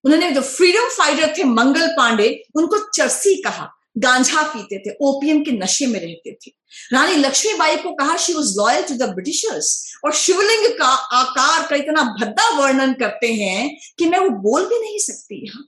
उन्होंने 0.03 0.31
जो 0.31 0.41
फ्रीडम 0.41 0.89
फाइटर 0.89 1.33
थे, 1.37 1.43
मंगल 1.43 1.87
पांडे, 1.87 2.43
उनको 2.55 2.77
चरसी 2.91 3.41
कहा। 3.41 3.69
गांजा 3.97 4.41
पीते 4.43 4.77
थे 4.79 4.95
ओपियम 5.01 5.41
के 5.43 5.51
नशे 5.51 5.85
में 5.85 5.99
रहते 5.99 6.31
थे। 6.33 6.51
रानी 6.93 7.15
लक्ष्मीबाई 7.15 7.75
को 7.75 7.91
कहा 7.95 8.17
she 8.17 8.33
was 8.33 8.53
loyal 8.57 8.81
to 8.83 8.95
the 8.95 9.09
Britishers 9.13 9.69
और 10.05 10.13
शिवलिंग 10.15 10.67
का 10.79 10.89
आकार 11.19 11.67
का 11.67 11.75
इतना 11.75 12.03
भद्दा 12.19 12.49
वर्णन 12.57 12.93
करते 12.93 13.33
हैं 13.33 13.69
कि 13.99 14.09
मैं 14.09 14.19
वो 14.19 14.29
बोल 14.41 14.65
भी 14.65 14.79
नहीं 14.79 14.99
सकती 14.99 15.45
यहाँ। 15.45 15.63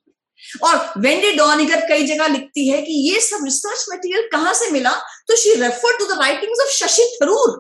और 0.64 1.02
वेंडी 1.02 1.32
डॉनिगर 1.32 1.88
कई 1.88 2.06
जगह 2.08 2.28
लिखती 2.28 2.68
है 2.68 2.82
कि 2.82 2.94
ये 3.10 3.20
सब 3.22 3.46
रिसर्च 3.46 3.86
मटेरियल 3.92 4.30
कहाँ 4.32 4.54
से 4.54 4.70
मिला? 4.72 4.92
तो 5.28 5.36
she 5.36 5.54
refer 5.54 5.98
to 5.98 6.06
the 6.06 6.20
writings 6.20 6.60
of 6.66 6.70
Shashi 6.74 7.18
Tharoor 7.22 7.58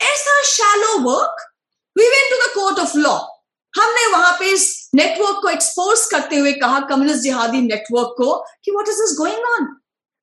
ऐसा 0.00 0.42
shallow 0.46 0.98
work 1.02 1.46
we 1.96 2.08
went 2.08 2.30
to 2.30 2.36
the 2.36 2.50
court 2.54 2.78
of 2.78 2.96
law 2.98 3.18
हमने 3.74 4.06
वहाँ 4.06 4.32
पे 4.40 4.50
इस 4.52 4.66
नेटवर्क 4.94 5.38
को 5.42 5.48
एक्सपोज 5.48 6.04
करते 6.10 6.36
हुए 6.36 6.52
कहा, 6.52 6.80
कम्युनिस्ट 6.80 7.22
जिहादी 7.22 7.60
नेटवर्क 7.60 8.14
को, 8.18 8.34
कि 8.64 8.70
what 8.70 8.88
is 8.88 8.96
this 8.96 9.16
going 9.18 9.44
on 9.44 9.66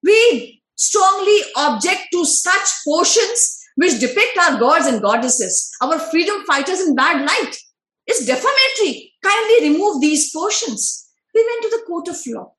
we 0.05 0.63
strongly 0.77 1.39
object 1.57 2.09
to 2.13 2.25
such 2.25 2.69
portions 2.85 3.61
which 3.77 4.01
depict 4.01 4.39
our 4.39 4.59
gods 4.59 4.87
and 4.87 5.03
goddesses, 5.03 5.71
our 5.83 5.99
freedom 5.99 6.45
fighters 6.47 6.81
in 6.81 6.95
bad 6.95 7.27
light. 7.27 7.57
It's 8.09 8.25
defamatory. 8.25 9.13
Kindly 9.23 9.69
remove 9.69 10.01
these 10.01 10.33
portions. 10.33 11.09
We 11.35 11.45
went 11.45 11.63
to 11.63 11.69
the 11.71 11.85
court 11.87 12.09
of 12.09 12.21
law. 12.29 12.53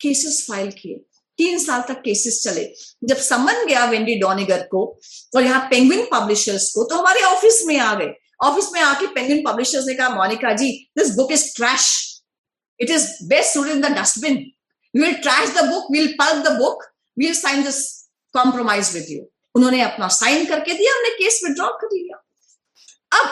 Cases 0.00 0.44
filed 0.44 0.74
किए 0.74 1.04
तीन 1.38 1.58
साल 1.58 1.82
तक 1.88 2.00
cases 2.04 2.42
चले 2.42 2.64
जब 3.08 3.16
समन 3.22 3.64
गया 3.66 3.84
Wendy 3.90 4.18
डॉनिगर 4.20 4.62
को 4.70 4.84
और 5.36 5.42
यहाँ 5.42 5.60
पेंगुइन 5.70 6.04
पब्लिशर्स 6.12 6.70
को 6.74 6.84
तो 6.90 6.96
हमारे 6.98 7.22
ऑफिस 7.24 7.62
में 7.66 7.78
आ 7.78 7.94
गए 7.94 8.12
ऑफिस 8.44 8.72
में 8.72 8.80
आके 8.80 9.06
पेंगुइन 9.14 9.42
पब्लिशर्स 9.46 9.86
ने 9.86 9.94
कहा 9.94 10.08
Monika 10.14 10.52
ji 10.62 10.70
this 10.98 11.14
book 11.16 11.32
is 11.32 11.44
trash 11.56 11.86
it 12.80 12.90
is 12.90 13.06
best 13.28 13.54
suited 13.54 13.72
in 13.74 13.80
the 13.82 13.94
dustbin 13.98 14.44
we 14.95 15.01
will 15.01 15.13
trash 15.13 15.49
the 15.49 15.65
book 15.69 15.91
will 15.91 16.07
pulp 16.21 16.45
the 16.47 16.51
book 16.57 16.83
we'll 17.19 17.33
sign 17.33 17.63
this 17.63 17.81
compromise 18.35 18.93
with 18.93 19.07
you 19.09 19.25
उन्होंने 19.55 19.81
अपना 19.81 20.07
साइन 20.07 20.45
करके 20.45 20.73
दिया, 20.73 20.93
हमने 20.95 21.09
केस 21.09 21.41
विड्रॉ 21.43 21.69
कर 21.81 21.87
लिया 21.93 22.21
अब 23.19 23.29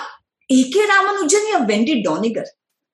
ए 0.49 0.61
के 0.73 0.85
रामानुजन 0.87 1.47
या 1.51 1.57
वेंडी 1.71 1.95
डॉनिगर 2.03 2.45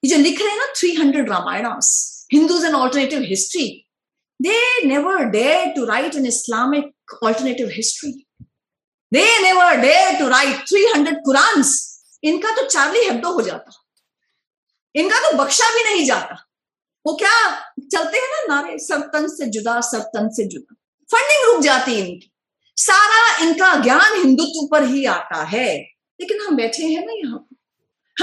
ये 0.04 0.10
जो 0.10 0.18
लिख 0.18 0.42
रहे 0.42 0.50
हैं 0.50 0.58
ना 0.58 0.74
three 0.78 0.94
hundred 0.96 1.30
Ramayanas 1.30 1.90
Hindus 2.34 2.66
and 2.66 2.76
alternative 2.76 3.22
history 3.30 3.68
They 4.40 4.64
never 4.86 5.32
dared 5.32 5.76
to 5.76 5.86
write 5.86 6.16
an 6.16 6.26
Islamic 6.28 6.94
alternative 7.24 7.72
history. 7.72 8.28
They 9.12 9.30
never 9.42 9.82
dared 9.82 10.20
to 10.20 10.28
write 10.30 10.60
300 10.72 11.14
Qurans. 11.28 11.72
इनका 12.24 12.52
तो 12.56 12.66
चार्ली 12.66 13.04
हेब्डो 13.06 13.32
हो 13.32 13.42
जाता 13.42 13.72
इनका 14.96 15.20
तो 15.20 15.38
बख्शा 15.38 15.70
भी 15.76 15.84
नहीं 15.84 16.06
जाता 16.06 16.47
वो 17.08 17.16
क्या 17.16 17.60
चलते 17.80 18.18
हैं 18.18 18.28
ना 18.28 18.56
नारे 18.56 18.80
सरतन 18.80 19.28
से 19.28 19.46
जुदा 19.46 19.82
सरतन 19.82 20.30
से 20.30 20.46
जुदा। 20.46 20.76
फंडिंग 21.12 21.54
रुक 21.54 21.64
जाती 21.64 21.92
है 21.94 22.00
इनकी। 22.00 22.32
सारा 22.76 23.46
इनका 23.46 23.76
ज्ञान 23.84 24.18
हिंदुत्व 24.18 24.68
पर 24.72 24.84
ही 24.84 25.06
आता 25.06 25.44
है। 25.44 25.78
लेकिन 26.22 26.38
हम 26.42 26.56
बैठे 26.56 26.84
हैं 26.84 27.06
ना 27.06 27.14
यहाँ 27.14 27.38
पर। 27.38 27.56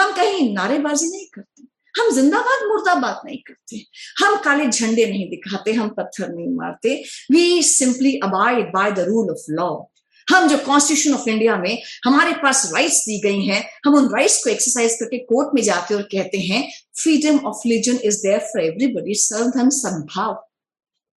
हम 0.03 0.13
कहीं 0.13 0.55
नारेबाजी 0.55 1.11
नहीं 1.11 1.27
करते। 1.35 1.63
हम 2.01 2.11
जिंदाबाद, 2.11 2.69
मुर्दाबाद 2.69 3.21
नहीं 3.25 3.39
करते। 3.39 3.77
हम 4.19 4.37
काले 4.37 4.67
झंडे 4.67 5.07
नहीं 5.07 5.31
दिखाते, 5.31 5.73
हम 5.73 5.89
पत्थर 5.89 6.29
नहीं 6.29 6.49
मारते। 6.49 7.05
We 7.33 7.63
simply 7.63 8.19
abide 8.19 8.69
by 8.69 8.93
the 8.93 8.99
rule 8.99 9.31
of 9.31 9.51
law 9.51 9.83
हम 10.29 10.49
जो 10.49 10.59
कॉन्स्टिट्यूशन 10.67 11.15
ऑफ़ 11.15 11.29
इंडिया 11.29 11.57
में 11.57 11.83
हमारे 12.05 12.33
पास 12.43 12.71
राइट्स 12.75 12.99
दी 12.99 13.21
गई 13.21 13.45
हैं, 13.47 13.63
हम 13.85 13.95
उन 13.95 14.09
राइट्स 14.15 14.43
को 14.45 14.51
एक्सरसाइज 14.51 14.95
करके 15.01 15.19
कोर्ट 15.25 15.55
में 15.55 15.63
जाते 15.63 15.95
और 15.95 16.03
कहते 16.13 16.39
हैं 16.41 16.63
freedom 17.03 17.39
of 17.47 17.67
religion 17.67 17.99
is 18.05 18.21
there 18.23 18.39
for 18.53 18.65
everybody 18.65 19.15
सर्वधर्म 19.21 19.69
सद्भाव 19.73 20.43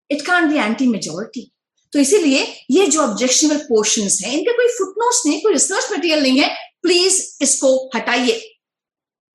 it 0.09 0.21
can't 0.21 0.51
be 0.51 0.57
anti 0.57 0.87
majority 0.87 1.51
तो 1.93 1.99
इसीलिए 1.99 2.41
ये 2.71 2.85
जो 2.87 3.01
ऑब्जेक्शनल 3.01 3.57
पोर्शन 3.67 4.01
है, 4.01 4.33
इनके 4.33 4.53
कोई 4.53 4.67
फुटनोट्स 4.67 5.21
नहीं, 5.25 5.41
कोई 5.41 5.53
रिसर्च 5.53 5.91
मटेरियल 5.91 6.21
नहीं 6.23 6.39
है 6.39 6.49
प्लीज़ 6.83 7.21
इसको 7.43 7.69
हटाइए। 7.95 8.33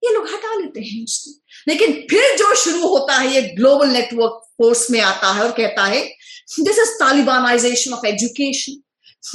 ये 0.02 0.12
लोग 0.14 0.26
हटा 0.28 0.54
लेते 0.54 0.80
हैं 0.80 1.02
उसको। 1.04 1.30
लेकिन 1.68 1.92
फिर 2.10 2.36
जो 2.38 2.54
शुरू 2.54 2.86
होता 2.88 3.16
है, 3.16 3.34
ये 3.34 3.40
ग्लोबल 3.56 3.88
नेटवर्क 3.88 4.40
फोर्स 4.58 4.90
में 4.90 5.00
आता 5.00 5.32
है 5.32 5.42
और 5.42 5.52
कहता 5.52 5.84
है 5.84 6.02
this 6.60 6.78
is 6.78 6.94
Talibanization 7.00 7.92
of 7.92 8.06
education 8.06 8.81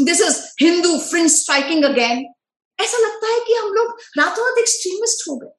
this 0.02 0.22
is 0.22 0.38
Hindu 0.62 0.98
fringe 1.00 1.32
striking 1.32 1.86
again 1.86 2.34
ऐसा 2.82 2.98
लगता 2.98 3.28
है 3.28 3.40
कि 3.40 3.54
हम 3.54 3.74
लोग 3.74 4.00
रातों 4.18 4.46
रात 4.46 4.58
एक्सट्रीमिस्ट 4.58 5.30
हो 5.30 5.36
गए। 5.36 5.50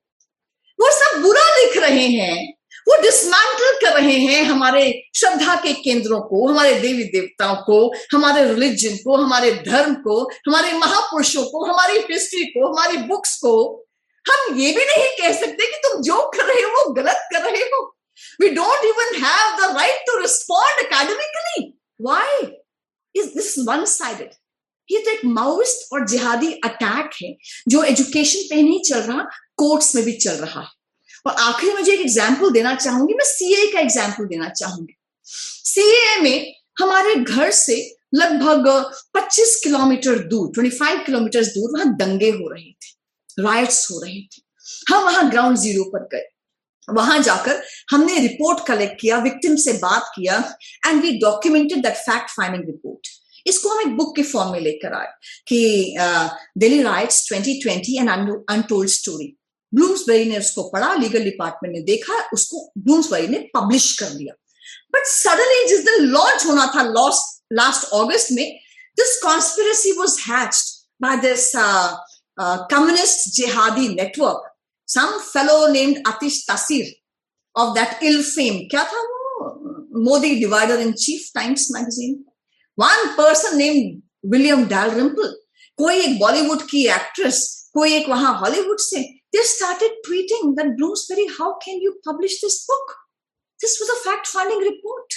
वो 0.81 0.91
सब 0.91 1.23
बुरा 1.23 1.57
लिख 1.57 1.77
रहे 1.77 2.07
हैं, 2.07 2.55
वो 2.89 3.03
डिसमेंटल 3.03 3.87
कर 3.87 3.95
रहे 3.95 4.19
हैं 4.19 4.43
हमारे 4.45 5.03
श्रद्धा 5.15 5.55
के 5.55 5.73
केंद्रों 5.73 6.21
को, 6.21 6.49
हमारे 6.49 6.75
देवी 6.75 7.05
देवताओं 7.05 7.57
को, 7.57 7.93
हमारे 8.13 8.45
रिलीजन 8.45 8.97
को, 8.97 9.17
हमारे 9.17 9.51
धर्म 9.53 9.95
को, 9.95 10.23
हमारे 10.23 10.73
महापुरुषों 10.73 11.45
को, 11.45 11.65
हमारी 11.65 11.99
हिस्ट्री 11.99 12.45
को, 12.45 12.73
हमारी 12.73 12.97
बुक्स 12.97 13.37
को। 13.37 13.85
हम 14.31 14.61
ये 14.61 14.73
भी 14.73 14.85
नहीं 14.85 15.09
कह 15.09 15.41
सकते 15.41 15.67
कि 15.67 15.89
तुम 15.89 16.03
जो 16.03 16.31
कर 16.31 16.45
रहे 16.45 16.63
हो, 16.63 16.71
वो 16.71 16.93
गलत 16.93 17.29
कर 17.33 17.43
रहे 17.43 17.63
हो। 17.63 17.97
We 18.41 18.49
don't 18.49 18.85
even 18.85 19.25
have 19.25 19.57
the 19.57 19.77
right 19.77 20.01
to 20.07 20.19
respond 20.19 20.87
academically 20.87 21.79
why 22.01 22.43
is 23.19 23.29
this 23.35 23.55
one 23.69 23.85
sided 23.87 24.31
ये 24.89 24.99
तो 24.99 25.11
एक 25.11 25.25
माओइस्ट 25.25 25.93
और 25.93 26.07
जिहादी 26.09 26.53
अटैक 26.65 27.11
है, 27.23 27.35
जो 27.69 27.83
एजुकेशन 27.83 28.47
पे 28.51 28.63
नहीं 28.63 28.81
चल 28.83 29.01
रहा 29.01 29.23
कोर्ट्स 29.59 29.95
में 29.95 30.05
भी 30.05 30.13
चल 30.13 30.35
रहा 30.35 30.61
है। 30.61 30.67
और 31.27 31.35
आखिरी 31.43 31.73
मुझे 31.75 31.93
एक 31.93 32.01
एग्ज़ाम्पल 32.01 32.51
देना 32.51 32.75
चाहूँगी, 32.75 33.15
मैं 33.15 33.25
सीए 33.25 33.67
का 33.73 33.81
एग्ज़ाम्पल 33.81 34.27
देना 34.27 34.49
चाहूँगी। 34.49 34.97
सीए 35.27 36.17
में 36.23 36.55
हमारे 36.81 37.15
घर 37.15 37.51
से 37.51 37.77
लगभग 38.15 38.69
25 39.17 39.55
किलोमीटर 39.65 40.19
दूर 40.29 40.51
25 40.59 41.05
किलोमीटर 41.07 41.45
दूर, 41.45 41.71
वहाँ 41.73 41.95
दंगे 41.97 42.31
हो 42.31 42.49
रहे 42.49 42.71
थे 42.73 43.43
राइट्स 43.43 43.91
हो 43.91 44.01
रहे 44.01 44.21
थे। 44.23 44.43
हम 44.91 45.05
वहाँ 45.05 45.31
ग्राउंड 45.31 45.57
ज़ीरो 45.57 45.85
पर 45.85 46.09
गए। 46.13 46.27
वहाँ 46.97 47.19
जाकर 47.23 47.63
हमने 47.91 48.19
रिपोर्ट 48.19 48.67
कलेक्ट 48.67 49.01
किया 49.01 49.19
विक्टिम 49.19 49.57
से 49.57 49.73
बात 49.73 50.11
किया 50.15 50.39
and 50.87 51.03
we 51.03 51.11
documented 51.19 51.83
that 51.83 51.97
fact 51.97 52.31
finding 52.31 52.65
report 52.65 53.09
इसको 53.47 53.69
हम 53.69 53.81
एक 53.81 53.97
बुक 53.97 54.15
के 54.17 54.23
फॉर्म 54.23 54.53
में 54.53 54.61
लेकर 54.61 54.95
आए 54.95 55.13
कि 55.49 55.95
Delhi 56.59 56.83
riots 56.83 57.29
2020 57.33 57.99
and 58.01 58.11
untold 58.51 58.91
story 58.91 59.35
Bloomsbury 59.73 60.25
ने 60.25 60.39
उसको 60.39 60.63
पढ़ा 60.71 60.95
लीगल 60.95 61.25
डिपार्टमेंट 61.25 61.75
ने 61.75 61.81
देखा, 61.83 62.21
उसको 62.33 62.73
ब्लूम्सबेरी 62.79 63.29
ने 63.29 63.39
पब्लिश 63.57 63.99
कर 63.99 64.11
दिया. 64.11 64.35
बट 64.95 65.07
सडनली 65.07 65.69
जिस 65.69 65.81
दिन 65.81 66.05
लॉन्च 66.05 66.47
होना 66.47 66.67
था 66.77 66.83
लॉस्ट 66.83 67.43
लास्ट 67.53 67.93
ऑगस्ट 67.93 68.33
में 68.33 68.45
this 68.97 69.21
conspiracy 69.23 69.93
was 69.93 70.19
hatched 70.21 70.77
by 71.03 71.17
this 71.17 71.53
communist 72.71 73.29
jihadi 73.37 73.89
network. 73.95 74.48
some 74.89 75.21
fellow 75.21 75.71
named 75.71 75.99
Aatish 76.05 76.39
Taseer 76.49 76.87
of 77.55 77.75
that 77.75 77.99
ill 78.03 78.23
fame. 78.23 78.69
Kya 78.73 78.85
tha 78.93 79.03
wo? 79.11 79.53
Modi 80.09 80.41
divider 80.41 80.79
in 80.87 80.95
chief 80.97 81.29
Times 81.37 81.69
magazine. 81.71 82.25
One 82.77 83.17
person 83.17 83.59
named 83.59 84.03
William 84.23 84.67
Dalrymple. 84.67 85.35
कोई 85.79 86.01
एक 86.05 86.19
Bollywood 86.21 86.63
की 86.71 86.87
actress, 86.93 87.39
कोई 87.77 87.93
एक 87.95 88.09
वहां 88.09 88.35
Hollywood 88.41 88.81
से 88.81 89.05
they 89.33 89.43
started 89.43 89.91
tweeting 90.07 90.55
that 90.57 90.77
Bloomsbury, 90.77 91.27
how 91.39 91.57
can 91.59 91.81
you 91.81 91.95
publish 92.05 92.41
this 92.41 92.65
book? 92.67 92.97
This 93.61 93.79
was 93.79 93.91
a 93.91 94.09
fact 94.09 94.27
finding 94.27 94.59
report. 94.59 95.13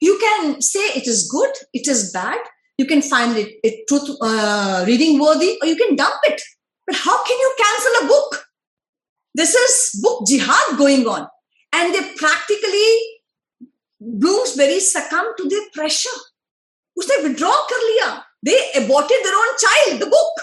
You 0.00 0.18
can 0.18 0.60
say 0.60 0.80
it 0.80 1.06
is 1.06 1.28
good, 1.30 1.50
it 1.72 1.86
is 1.88 2.10
bad, 2.12 2.38
you 2.78 2.86
can 2.86 3.02
find 3.02 3.36
it, 3.36 3.54
it 3.62 3.86
truth 3.88 4.10
uh, 4.20 4.84
reading 4.86 5.20
worthy, 5.20 5.56
or 5.62 5.68
you 5.68 5.76
can 5.76 5.94
dump 5.94 6.16
it. 6.24 6.42
But 6.86 6.96
how 6.96 7.24
can 7.24 7.38
you 7.38 7.54
cancel 7.58 8.04
a 8.04 8.08
book? 8.08 8.45
This 9.36 9.54
is 9.54 9.74
book 10.02 10.22
jihad 10.28 10.78
going 10.78 11.06
on 11.06 11.26
and 11.72 11.94
they 11.94 12.02
practically 12.14 12.88
bloomsbury 14.00 14.80
succumbed 14.80 15.36
to 15.38 15.48
their 15.48 15.66
pressure 15.74 16.18
उसने 16.96 17.16
withdraw 17.22 17.50
कर 17.70 17.82
लिया 17.86 18.06
they 18.44 18.52
aborted 18.76 19.22
their 19.24 19.34
own 19.36 19.56
child 19.56 20.02
the 20.02 20.08
book 20.08 20.40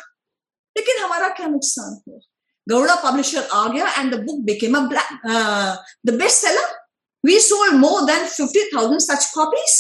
लेकिन 0.76 1.04
हमारा 1.04 1.30
क्या 1.38 1.48
नुकसान 1.48 2.02
हुआ 2.08 2.20
Gowda 2.68 2.96
publisher 3.10 3.48
आ 3.54 3.68
गया 3.74 3.94
and 4.00 4.14
the 4.16 4.20
book 4.26 4.44
became 4.46 4.76
a 4.78 4.84
the 6.06 6.18
best 6.22 6.46
seller 6.46 6.72
we 7.24 7.40
sold 7.40 7.76
more 7.82 8.06
than 8.06 8.24
50000 8.30 9.00
such 9.00 9.26
copies 9.34 9.76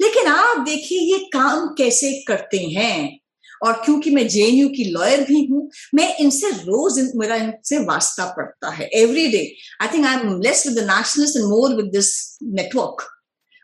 लेकिन 0.00 0.26
आप 0.26 0.58
देखिए 0.66 0.98
ये 1.12 1.18
काम 1.32 1.66
कैसे 1.78 2.12
करते 2.28 2.58
हैं 2.76 3.18
और 3.62 3.72
क्योंकि 3.84 4.10
मैं 4.10 4.28
जेएनयू 4.28 4.68
की 4.68 4.84
लॉयर 4.84 5.20
भी 5.20 5.46
हूँ 5.46 5.70
मैं 5.94 6.16
इनसे 6.16 6.50
रोज 6.50 6.98
इन, 6.98 7.12
मेरा 7.16 7.36
इनसे 7.36 7.78
वास्ता 7.78 8.24
पड़ता 8.24 8.70
है 8.70 8.86
every 8.86 9.26
day 9.26 9.54
I 9.82 9.88
think 9.94 10.06
I 10.06 10.14
am 10.14 10.40
less 10.40 10.66
with 10.66 10.78
nationalist 10.78 11.36
and 11.36 11.46
more 11.46 11.74
with 11.74 11.86
this 11.86 12.38
network 12.42 13.06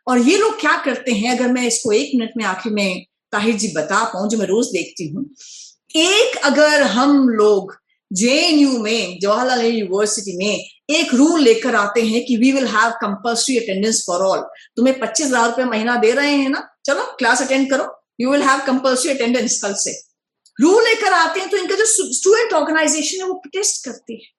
और 0.08 0.18
ये 0.18 0.36
लोग 0.36 0.60
क्या 0.60 0.76
करते 0.84 1.12
हैं 1.12 1.38
अगर 1.38 1.52
मैं 1.52 1.66
इसको 1.66 1.92
एक 1.92 2.10
मिनट 2.14 2.30
में 2.36 2.44
आखिर 2.44 2.72
में 2.72 3.04
ताहिर 3.32 3.54
जी 3.54 3.68
बता 3.76 4.04
पाऊँ 4.04 4.28
जो 4.28 4.38
मैं 4.38 4.46
रोज 4.46 4.66
देखती 4.66 5.08
हूँ 5.08 5.30
एक 5.96 6.36
अगर 6.36 6.82
हम 6.82 7.28
लोग 7.28 7.76
जेएनयू 8.12 8.78
में 8.78 9.18
जवाहरलाल 9.22 9.58
नेहरू 9.58 9.76
यूनिवर्सिटी 9.78 10.36
में 10.36 10.68
एक 10.90 11.14
रूल 11.14 11.40
लेकर 11.40 11.74
आते 11.74 12.02
हैं 12.02 12.24
कि 12.24 12.36
we 12.36 12.52
will 12.52 12.66
have 12.66 12.90
compulsory 12.90 13.58
attendance 13.58 14.04
for 14.06 14.20
all 14.20 14.40
तुम्हें 14.76 14.98
पच्चीस 15.00 15.26
हज़ार 15.26 15.48
रुपए 15.48 15.64
महीना 15.64 15.96
दे 15.96 16.12
रहे 16.12 16.32
हैं 16.32 16.48
ना? 16.48 16.68
चलो 16.84 17.04
क्लास 17.18 17.42
अटेंड 17.42 17.70
करो। 17.70 17.97
You 18.20 18.30
will 18.30 18.42
have 18.42 18.60
compulsory 18.66 19.10
attendance 19.10 19.62
कल 19.62 19.74
से। 19.74 19.92
रूल 20.58 20.84
लेकर 20.84 21.12
आते 21.12 21.40
हैं 21.40 21.48
तो 21.48 21.56
इनका 21.56 21.74
जो 21.74 21.84
स्टूडेंट 22.12 22.52
ऑर्गेनाइजेशन 22.52 23.22
है 23.22 23.28
वो 23.28 23.34
प्रोटेस्ट 23.34 23.84
करती 23.84 24.14
है। 24.14 24.30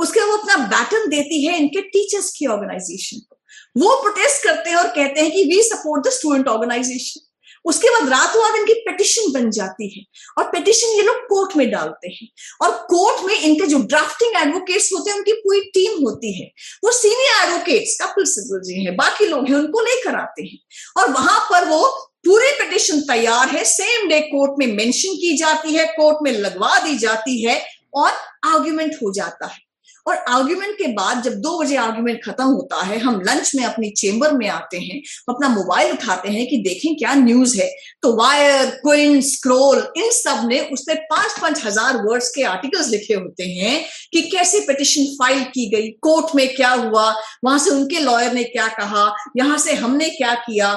उसके 0.00 0.20
वो 0.20 0.36
अपना 0.36 0.56
बैटन 0.56 1.08
देती 1.08 1.44
है 1.46 1.58
इनके 1.58 1.80
टीचर्स 1.80 2.30
की 2.30 2.46
ऑर्गेनाइजेशन 2.46 3.18
को। 3.18 3.38
वो 3.76 3.94
प्रोटेस्ट 4.02 4.42
करते 4.44 4.70
हैं 4.70 4.76
और 4.76 4.86
कहते 4.86 5.20
हैं 5.20 5.30
कि 5.32 5.44
we 5.44 5.62
support 5.62 6.06
the 6.06 6.10
student 6.10 6.48
organization 6.48 7.20
उसके 7.64 7.88
बाद 7.88 8.08
रातों 8.08 8.42
रात 8.42 8.56
इनकी 8.56 8.74
पिटिशन 8.80 9.30
बन 9.32 9.50
जाती 9.50 9.88
है 9.88 10.04
और 10.38 10.50
पिटिशन 10.50 10.88
ये 10.88 11.02
लोग 11.02 11.16
कोर्ट 11.28 11.56
में 11.56 11.70
डालते 11.70 12.08
हैं। 12.08 12.28
और 12.62 12.72
कोर्ट 12.90 13.24
में 13.26 13.34
इनके 13.34 13.66
जो 13.66 13.78
ड्राफ्टिंग 13.82 14.36
एडवोकेट्स 14.36 14.92
होते 14.92 15.10
हैं, 15.10 15.16
उनकी 15.18 15.32
पूरी 15.32 15.60
टीम 15.74 16.02
होती 16.02 16.32
है। 16.40 16.46
वो 16.84 16.92
सीनियर 16.92 17.44
एडवोकेट्स 17.44 17.96
कपिल 18.02 18.24
सिब्बल 18.24 18.60
जी 18.60 18.84
हैं, 18.84 18.96
बाकी 18.96 19.26
लोग 19.26 19.48
हैं, 19.48 19.54
उनको 19.54 19.80
लेकर 19.80 20.14
आते 20.14 20.42
हैं। 20.42 20.58
और 20.96 21.10
वहाँ 21.10 21.38
पर 21.52 21.68
वो 21.68 21.82
पूरी 22.24 22.50
पिटिशन 22.58 23.00
तैयार 23.08 23.48
है 23.48 23.64
सेम 23.64 24.08
डे 24.08 24.20
कोर्ट 24.22 24.58
में 24.58 24.66
मेंशन 24.76 25.14
की 25.16 25.36
जाती 25.36 25.74
है 25.74 25.86
कोर्ट 25.96 26.18
में 26.22 26.32
लगवा 26.32 26.78
दी 26.78 26.96
जाती 26.98 27.42
है 27.42 27.60
और 27.94 28.10
आर्ग्यूमेंट 28.46 28.94
हो 28.94 29.12
जाता 29.12 29.46
है। 29.46 29.62
और 30.06 30.16
आर्ग्यूमेंट 30.28 30.74
के 30.78 30.86
बाद 30.92 31.22
जब 31.22 31.34
दो 31.42 31.58
बजे 31.58 31.76
आर्ग्यूमेंट 31.76 32.18
खत्म 32.24 32.44
होता 32.44 32.80
है, 32.82 32.98
हम 32.98 33.20
लंच 33.20 33.50
में 33.54 33.62
अपनी 33.64 33.88
चेंबर 33.90 34.32
में 34.32 34.48
आते 34.48 34.78
हैं, 34.78 35.00
अपना 35.28 35.48
मोबाइल 35.48 35.92
उठाते 35.92 36.28
हैं 36.28 36.46
कि 36.46 36.56
देखें 36.62 36.96
क्या 36.96 37.14
न्यूज़ 37.14 37.56
है। 37.60 37.68
तो 38.02 38.12
वायर 38.16 38.70
क्विन 38.82 39.20
स्क्रोल 39.20 39.78
इन 39.96 40.10
सबने 40.12 40.60
उसमें 40.72 40.96
पाँच 41.04 41.38
पाँच 41.40 41.64
हज़ार 41.64 41.96
वर्ड्स 42.06 42.28
के 42.34 42.42
आर्टिकल्स 42.44 42.88
लिखे 42.88 43.14
होते 43.14 43.44
हैं 43.50 43.84
कि 44.12 44.22
कैसे 44.28 44.60
पिटिशन 44.66 45.04
फ़ाइल 45.14 45.42
की 45.54 45.68
गई 45.70 45.88
कोर्ट 46.02 46.34
में 46.36 46.54
क्या 46.54 46.70
हुआ, 46.72 47.08
वहाँ 47.44 47.58
से 47.58 47.70
उनके 47.70 48.00
लॉयर 48.00 48.32
ने 48.32 48.44
क्या 48.44 48.68
कहा, 48.76 49.10
यहाँ 49.36 49.58
से 49.58 49.74
हमने 49.76 50.10
क्या 50.10 50.34
किया 50.42 50.74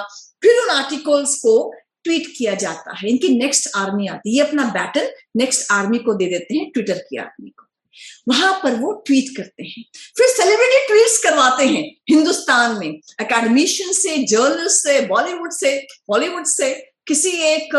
फिर 0.48 0.62
उन 0.62 0.70
आर्टिकल्स 0.72 1.36
को 1.40 1.54
ट्वीट 2.04 2.28
किया 2.38 2.54
जाता 2.56 2.96
है। 2.98 3.10
इनकी 3.10 3.30
नेक्स्ट 3.38 3.70
आर्मी 3.76 4.08
आती 4.08 4.30
है। 4.30 4.36
ये 4.36 4.42
अपना 4.42 4.64
बैटल 4.74 5.10
नेक्स्ट 5.38 5.72
आर्मी 5.72 5.98
को 6.00 6.14
दे 6.14 6.26
देते 6.26 6.58
हैं 6.58 6.70
ट्विटर 6.72 6.98
की 7.10 7.18
आर्मी 7.18 7.50
को। 7.50 7.64
वहाँ 8.28 8.54
पर 8.64 8.76
वो 8.76 8.92
ट्वीट 9.08 9.36
करते 9.38 9.64
हैं। 9.64 9.84
फिर 10.18 10.28
सेलिब्रिटी 10.28 10.86
ट्वीट्स 10.88 11.18
करवाते 11.24 11.66
हैं 11.66 11.84
हिंदुस्तान 12.10 12.78
में। 12.80 13.00
अकेडमिशियन 13.20 13.92
से 13.94 14.18
जर्नलिस्ट 14.26 14.84
से 14.84 15.00
बॉलीवुड 15.08 15.52
से 15.54 15.76
बॉलीवुड 16.10 16.46
से 16.46 16.74
किसी 17.08 17.30
एक 17.48 17.70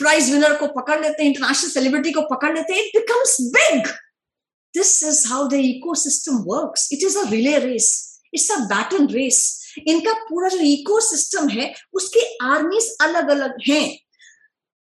प्राइज 0.00 0.32
विनर 0.32 0.54
को 0.56 0.66
पकड़ 0.80 1.00
लेते 1.02 1.22
हैं 1.22 1.30
इंटरनेशनल 1.30 1.70
सेलिब्रिटी 1.70 2.12
को 2.12 2.22
पकड़ 2.34 2.54
लेते 2.56 2.74
हैं। 2.74 2.84
It 2.84 2.96
becomes 2.96 3.36
big 3.56 3.86
this 4.74 5.02
is 5.04 5.26
how 5.28 5.48
the 5.48 5.54
ecosystem 5.54 6.36
works 6.46 6.88
it 6.92 7.02
is 7.02 7.18
a 7.18 7.30
relay 7.30 7.58
race 7.58 8.07
it's 8.34 8.50
a 8.50 8.56
battle 8.56 9.06
race 9.06 9.74
इनका 9.86 10.12
पूरा 10.12 10.48
जो 10.48 10.58
इकोसिस्टम 10.58 11.48
है, 11.48 11.74
उसकी 11.92 12.38
आर्मीज 12.42 12.96
अलग 13.00 13.28
अलग 13.28 13.54
हैं। 13.68 13.98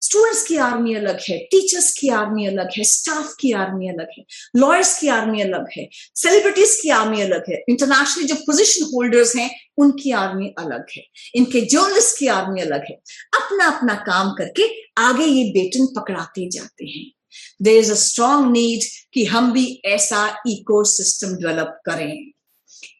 स्टूडेंट्स 0.02 0.42
की 0.46 0.56
आर्मी 0.56 0.94
अलग 0.94 1.18
है 1.28 1.38
टीचर्स 1.38 1.92
की 1.92 2.08
आर्मी 2.08 2.46
अलग 2.46 2.68
है 2.76 2.84
स्टाफ 2.84 3.34
की 3.40 3.52
आर्मी 3.52 3.88
अलग 3.88 4.06
है 4.18 4.24
लॉयर्स 4.56 4.98
की 4.98 5.08
आर्मी 5.08 5.42
अलग 5.42 5.66
है 5.76 5.88
सेलिब्रिटीज 6.14 6.80
की 6.80 6.90
आर्मी 6.90 7.20
अलग 7.22 7.44
है 7.48 7.64
इंटरनेशनली 7.68 8.26
जो 8.26 8.34
पोजिशन 8.34 8.84
होल्डर्स 8.84 9.36
हैं, 9.36 9.50
उनकी 9.78 10.10
आर्मी 10.10 10.54
अलग 10.58 10.86
है। 10.96 11.02
इनके 11.34 11.60
जर्नलिस्ट 11.60 12.18
की 12.18 12.26
आर्मी 12.26 12.60
अलग 12.60 12.84
है। 12.90 12.94
अपना 13.42 13.66
अपना 13.66 13.94
काम 13.94 14.30
करके 14.30 14.68
आगे 14.98 15.24
ये 15.24 15.44
बेटन 15.50 15.86
पकड़ाते 15.86 16.48
जाते 16.50 16.86
हैं। 16.86 17.12
There 17.62 17.76
is 17.76 17.92
a 17.92 17.94
strong 17.94 18.52
need 18.52 18.80
कि 19.14 19.24
हम 19.24 19.52
भी 19.52 19.82
ऐसा 19.84 20.42
इको 20.46 20.84
सिस्टम 20.84 21.36
डेवलप 21.36 21.80
करें। 21.86 22.32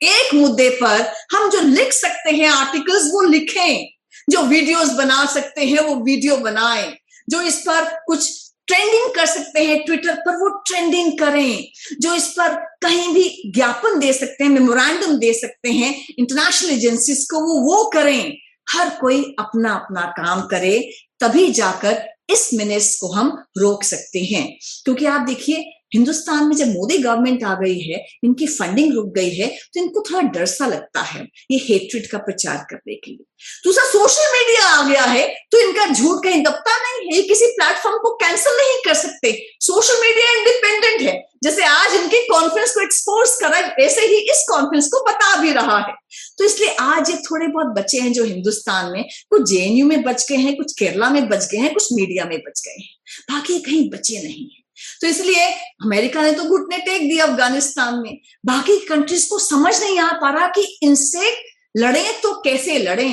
एक 0.03 0.35
मुद्दे 0.35 0.71
पर 0.71 1.13
हम 1.33 1.51
जो 1.51 1.61
लिख 1.61 1.93
सकते 1.93 2.31
हैं 2.31 2.49
आर्टिकल्स 2.49 3.11
वो 3.13 3.23
लिखें। 3.23 3.95
जो 4.31 4.43
वीडियोस 4.43 4.89
बना 4.89 5.27
सकते 5.27 5.65
हैं, 5.65 5.79
वो 5.79 5.95
वीडियो 5.95 6.37
बनाएँ। 6.37 6.95
जो 7.31 7.43
इस 7.43 7.55
पर 7.55 8.01
कुछ 8.07 8.51
ट्रेंडिंग 8.67 9.15
कर 9.15 9.27
सकते 9.27 9.65
हैं 9.65 9.85
ट्विटर 9.85 10.15
पर, 10.15 10.37
वो 10.37 10.49
ट्रेंडिंग 10.49 11.19
करें। 11.19 11.69
जो 12.01 12.15
इस 12.15 12.27
पर 12.27 12.55
कहीं 12.55 13.15
भी 13.15 13.53
ज्ञापन 13.55 13.99
दे 13.99 14.13
सकते 14.13 14.45
हैं 14.45 14.51
मेमोरेंडम 14.51 15.19
दे 15.19 15.33
सकते 15.33 15.69
हैं 15.69 16.07
इंटरनेशनल 16.19 16.71
एजेंसीज 16.71 17.29
को, 17.31 17.41
वो 17.41 17.61
वो 17.61 17.91
करें। 17.95 18.37
हर 18.71 18.91
कोई 18.91 19.37
अपना 19.39 19.75
अपना 19.75 20.01
काम 20.01 20.41
करे, 20.41 20.91
तभी 21.21 21.51
जाकर 21.51 22.09
इस 22.31 22.55
मिनट्स 22.55 22.99
को 23.01 23.09
हम 23.09 23.45
रोक 23.59 23.85
सकते 23.85 24.19
हैं। 24.19 24.59
क्योंकि 24.85 25.07
आप 25.07 25.21
देखिए 25.21 25.78
हिंदुस्तान 25.93 26.47
में 26.49 26.55
जब 26.57 26.69
मोदी 26.69 26.99
गवर्नमेंट 26.99 27.45
आ 27.45 27.55
गई 27.55 27.79
है, 27.81 28.05
इनकी 28.25 28.47
फंडिंग 28.49 28.95
रुक 28.95 29.13
गई 29.15 29.31
है 29.31 29.47
तो 29.75 29.81
इनको 29.81 30.05
थोड़ा 30.11 30.23
डर 30.31 30.47
सा 30.49 30.67
लगता 30.67 31.03
है 31.03 31.27
ये 31.51 31.59
हेट्रिड 31.63 32.11
का 32.11 32.19
प्रचार 32.21 32.67
करने 32.71 32.95
के 32.95 33.11
लिए। 33.11 33.25
दूसरा 33.65 33.85
सोशल 33.87 34.33
मीडिया 34.33 34.67
आ 34.69 34.83
गया 34.89 35.05
है 35.05 35.27
तो 35.53 35.61
इनका 35.61 35.87
झूठ 35.87 36.23
कहीं 36.25 36.43
दबता 36.43 36.77
नहीं 36.77 37.07
है, 37.07 37.17
ये 37.17 37.23
किसी 37.25 37.47
प्लेटफॉर्म 37.49 37.99
को 37.99 38.15
कैंसिल 38.17 38.57
नहीं 38.57 38.79
कर 38.85 38.95
सकते। 38.97 39.33
सोशल 39.63 40.01
मीडिया 40.01 40.33
इंडिपेंडेंट 40.33 41.01
है, 41.03 41.15
जैसे 41.45 41.65
आज 41.65 41.95
इनके 41.95 42.23
कॉन्फ्रेंस 42.29 42.75
को 42.75 42.83
एक्सपोज 42.83 43.37
करा, 43.41 43.59
ऐसे 43.85 44.07
ही 44.07 44.19
इस 44.33 44.45
कॉन्फ्रेंस 44.49 44.89
को 44.93 45.05
बता 45.05 45.37
भी 45.43 45.53
रहा 45.53 45.79
है। 45.79 45.95
तो 46.39 46.45
इसलिए 46.45 46.75
आज 46.81 47.11
ये 47.11 47.17
थोड़े 47.25 47.47
बहुत 47.49 47.75
बच्चे 47.77 47.99
हैं 47.99 48.13
जो 48.13 48.25
हिंदुस्तान 48.25 48.91
में, 48.93 49.05
कुछ 49.31 49.49
जेएनयू 49.51 49.87
में 49.87 50.03
बच 50.03 50.27
गए 50.31 50.37
हैं, 50.37 50.57
कुछ 50.57 50.73
केरला 50.79 51.11
में 51.11 51.29
बच 51.29 51.49
गए 51.53 51.59
हैं, 51.59 51.73
कुछ 51.75 51.89
मीडिया 51.93 52.25
में 52.25 52.39
बच 52.39 52.63
गए 52.67 52.83
हैं। 52.83 52.89
बाकी 53.31 53.59
कहीं 53.61 53.89
बचे 53.91 54.23
नहीं 54.23 54.45
है। 54.45 54.67
तो 55.01 55.07
इसलिए 55.07 55.47
अमेरिका 55.85 56.23
ने 56.23 56.33
तो 56.33 56.45
घुटने 56.45 56.79
टेक 56.79 57.09
दिया 57.09 57.25
अफ़गानिस्तान 57.25 57.99
में। 57.99 58.19
बाकी 58.47 58.77
कंट्रीज़ 58.87 59.29
को 59.31 59.39
समझ 59.39 59.81
नहीं 59.81 59.99
आ 59.99 60.11
पा 60.13 60.31
रहा 60.31 60.49
कि 60.49 60.79
इनसे 60.83 61.31
लड़े 61.77 62.07
तो 62.23 62.33
कैसे 62.41 62.79
लड़े? 62.79 63.09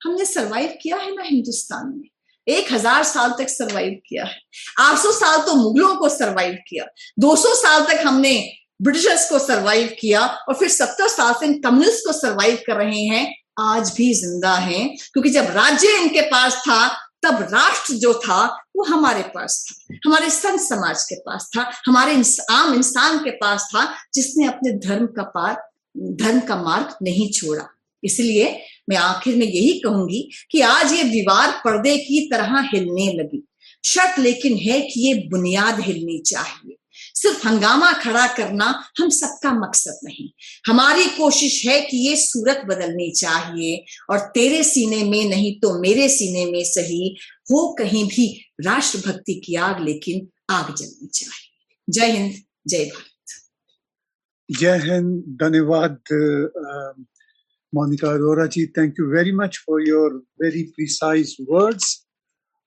हमने 0.00 0.24
सरवाइव 0.24 0.78
किया 0.82 0.96
है 0.96 1.14
ना 1.16 1.22
हिंदुस्तान 1.22 1.86
में। 1.86 2.08
एक 2.46 2.72
हज़ार 2.72 3.02
साल 3.04 3.34
तक 3.38 3.48
सरवाइव 3.48 3.98
किया 4.08 4.24
है। 4.24 4.38
आठ 4.78 4.98
सौ 4.98 5.10
साल 5.12 5.38
तो 5.38 5.54
मुगलों 5.54 5.94
को 5.96 6.08
सरवाइव 6.08 6.54
किया। 6.68 6.84
दो 7.18 7.34
सौ 7.36 7.54
साल 7.54 7.84
तक 7.84 8.00
हमने 8.06 8.32
ब्रिटिशर्स 8.82 9.28
को 9.30 9.38
सरवाइव 9.38 9.94
किया 10.00 10.20
और 10.20 10.54
फिर 10.54 10.68
सत्तर 10.68 11.08
साल 11.08 11.32
से 11.34 11.52
कम्युनिस्ट 11.60 12.06
को 12.06 12.12
सरवाइव 12.12 12.58
कर 12.66 12.76
रहे 12.76 13.02
हैं। 13.04 13.26
आज 13.58 13.92
भी 13.96 14.12
ज़िंदा 14.14 14.54
हैं। 14.56 14.88
क्योंकि 15.12 15.30
जब 15.30 15.50
राज्य 15.50 15.96
इनके 15.96 16.20
पास 16.20 16.56
था, 16.68 16.88
तब 17.22 17.42
राष्ट्र 17.52 17.94
जो 17.94 18.12
था 18.14 18.44
वो 18.80 18.84
हमारे 18.84 19.22
पास 19.22 19.64
था 19.66 19.96
हमारे 20.04 20.30
संत 20.30 20.60
समाज 20.60 21.02
के 21.04 21.14
पास 21.14 21.50
था 21.56 21.70
हमारे 21.86 22.12
इंस, 22.12 22.38
आम 22.50 22.74
इंसान 22.74 23.18
के 23.18 23.30
पास 23.30 23.68
था 23.74 23.84
जिसने 24.14 24.46
अपने 24.46 24.72
धर्म 24.78 25.06
का 25.06 25.22
पार 25.22 25.56
धर्म 25.96 26.40
का 26.40 26.56
मार्ग 26.56 26.94
नहीं 27.02 27.30
छोड़ा। 27.30 27.68
इसलिए 28.04 28.58
मैं 28.88 28.96
आखिर 28.96 29.36
में 29.36 29.46
यही 29.46 29.78
कहूँगी 29.78 30.28
कि 30.50 30.60
आज 30.60 30.92
ये 30.92 31.04
दीवार 31.04 31.50
पर्दे 31.64 31.96
की 31.98 32.26
तरह 32.26 32.60
हिलने 32.72 33.12
लगी। 33.12 33.46
शर्त 33.84 34.18
लेकिन 34.18 34.58
है 34.58 34.80
कि 34.80 35.00
ये 35.00 35.14
बुनियाद 35.30 35.80
हिलनी 35.80 36.18
चाहिए। 36.18 36.76
सिर्फ़ 37.14 37.46
हंगामा 37.48 37.92
खड़ा 37.92 38.26
करना 38.26 38.66
हम 38.98 39.08
सबका 39.08 39.52
मकसद 39.52 40.00
नहीं। 40.04 40.28
हमारी 40.66 41.04
कोशिश 41.06 41.64
है 41.66 41.80
कि 41.80 41.96
ये 42.08 42.16
सूरत 42.16 42.62
बदलनी 42.66 43.10
चाहिए 43.10 43.84
और 44.10 44.18
तेरे 44.34 44.62
सीने 44.64 45.02
में 45.04 45.24
नहीं 45.24 45.54
तो 45.60 45.80
मेरे 45.80 46.08
सीने 46.08 46.44
में 46.46 46.62
सही 46.64 47.16
हो 47.51 47.67
कहीं 47.79 48.05
भी 48.09 48.27
राष्ट्रभक्ति 48.65 49.39
की 49.45 49.55
आग 49.69 49.83
लेकिन 49.85 50.27
आग 50.53 50.73
जलनी 50.75 51.07
चाहिए 51.13 51.91
जय 51.97 52.17
हिंद 52.17 52.33
जय 52.67 52.85
भारत 52.93 54.57
जय 54.59 54.77
हिंद 54.85 55.37
धन्यवाद 55.43 55.99
मोनिका 57.75 58.09
अरोरा 58.13 58.45
जी 58.55 58.65
thank 58.77 58.99
you 58.99 59.11
very 59.11 59.31
much 59.43 59.57
for 59.67 59.87
your 59.87 60.17
very 60.41 60.63
precise 60.75 61.35
words 61.51 61.93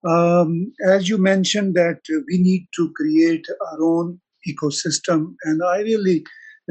um, 0.05 0.73
as 0.87 1.09
you 1.09 1.19
mentioned 1.19 1.75
that 1.75 2.01
we 2.31 2.39
need 2.39 2.67
to 2.77 2.93
create 2.93 3.47
our 3.61 3.83
own 3.83 4.21
ecosystem. 4.47 5.35
And 5.45 5.63
I 5.63 5.79
really 5.81 6.25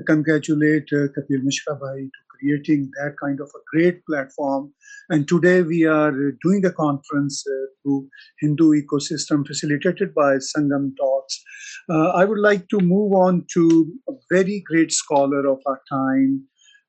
congratulate 0.06 0.88
uh, 0.94 1.08
Kapil 1.16 1.44
Mishra 1.44 1.76
Bhai 1.76 2.00
to 2.00 2.22
creating 2.30 2.92
that 2.98 3.16
kind 3.22 3.40
of 3.40 3.50
a 3.56 3.64
great 3.74 4.06
platform. 4.06 4.74
and 5.11 5.27
today 5.27 5.63
we 5.63 5.85
are 5.85 6.13
doing 6.43 6.65
a 6.65 6.73
conference 6.73 7.45
uh, 7.47 7.67
through 7.83 8.09
Hindu 8.41 8.73
ecosystem 8.81 9.47
facilitated 9.47 10.15
by 10.15 10.37
Sangam 10.37 10.93
Talks. 10.99 11.43
Uh, 11.91 12.11
I 12.11 12.25
would 12.25 12.39
like 12.39 12.69
to 12.69 12.79
move 12.79 13.13
on 13.13 13.45
to 13.55 13.93
a 14.09 14.13
very 14.31 14.63
great 14.67 14.93
scholar 14.93 15.47
of 15.47 15.59
our 15.67 15.81
time, 15.91 16.45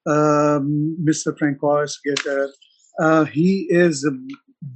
um, 0.08 0.98
Mr. 1.04 1.36
François 1.38 1.92
Gautier. 2.06 2.50
Uh, 3.00 3.26
he 3.26 3.68
is 3.70 4.06
a 4.06 4.12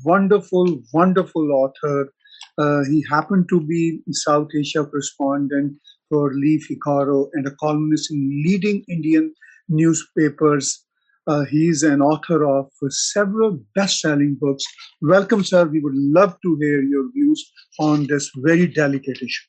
wonderful, 0.03 0.81
wonderful 0.93 1.51
author. 1.51 2.11
Uh, 2.57 2.83
he 2.85 3.05
happened 3.09 3.47
to 3.49 3.61
be 3.61 3.99
South 4.11 4.47
Asia 4.57 4.83
correspondent 4.83 5.73
for 6.09 6.31
Le 6.33 6.57
Figaro 6.59 7.29
and 7.33 7.45
a 7.45 7.51
columnist 7.59 8.11
in 8.11 8.43
leading 8.45 8.83
Indian 8.89 9.33
newspapers. 9.69 10.86
Uh, 11.27 11.43
he's 11.45 11.83
an 11.83 12.01
author 12.01 12.45
of 12.45 12.69
several 12.89 13.59
best 13.75 13.99
selling 13.99 14.37
books. 14.39 14.63
Welcome, 15.01 15.43
sir. 15.43 15.65
We 15.65 15.81
would 15.81 15.95
love 15.95 16.37
to 16.41 16.57
hear 16.61 16.81
your 16.81 17.11
views 17.11 17.51
on 17.79 18.07
this 18.07 18.31
very 18.37 18.67
delicate 18.67 19.17
issue. 19.17 19.47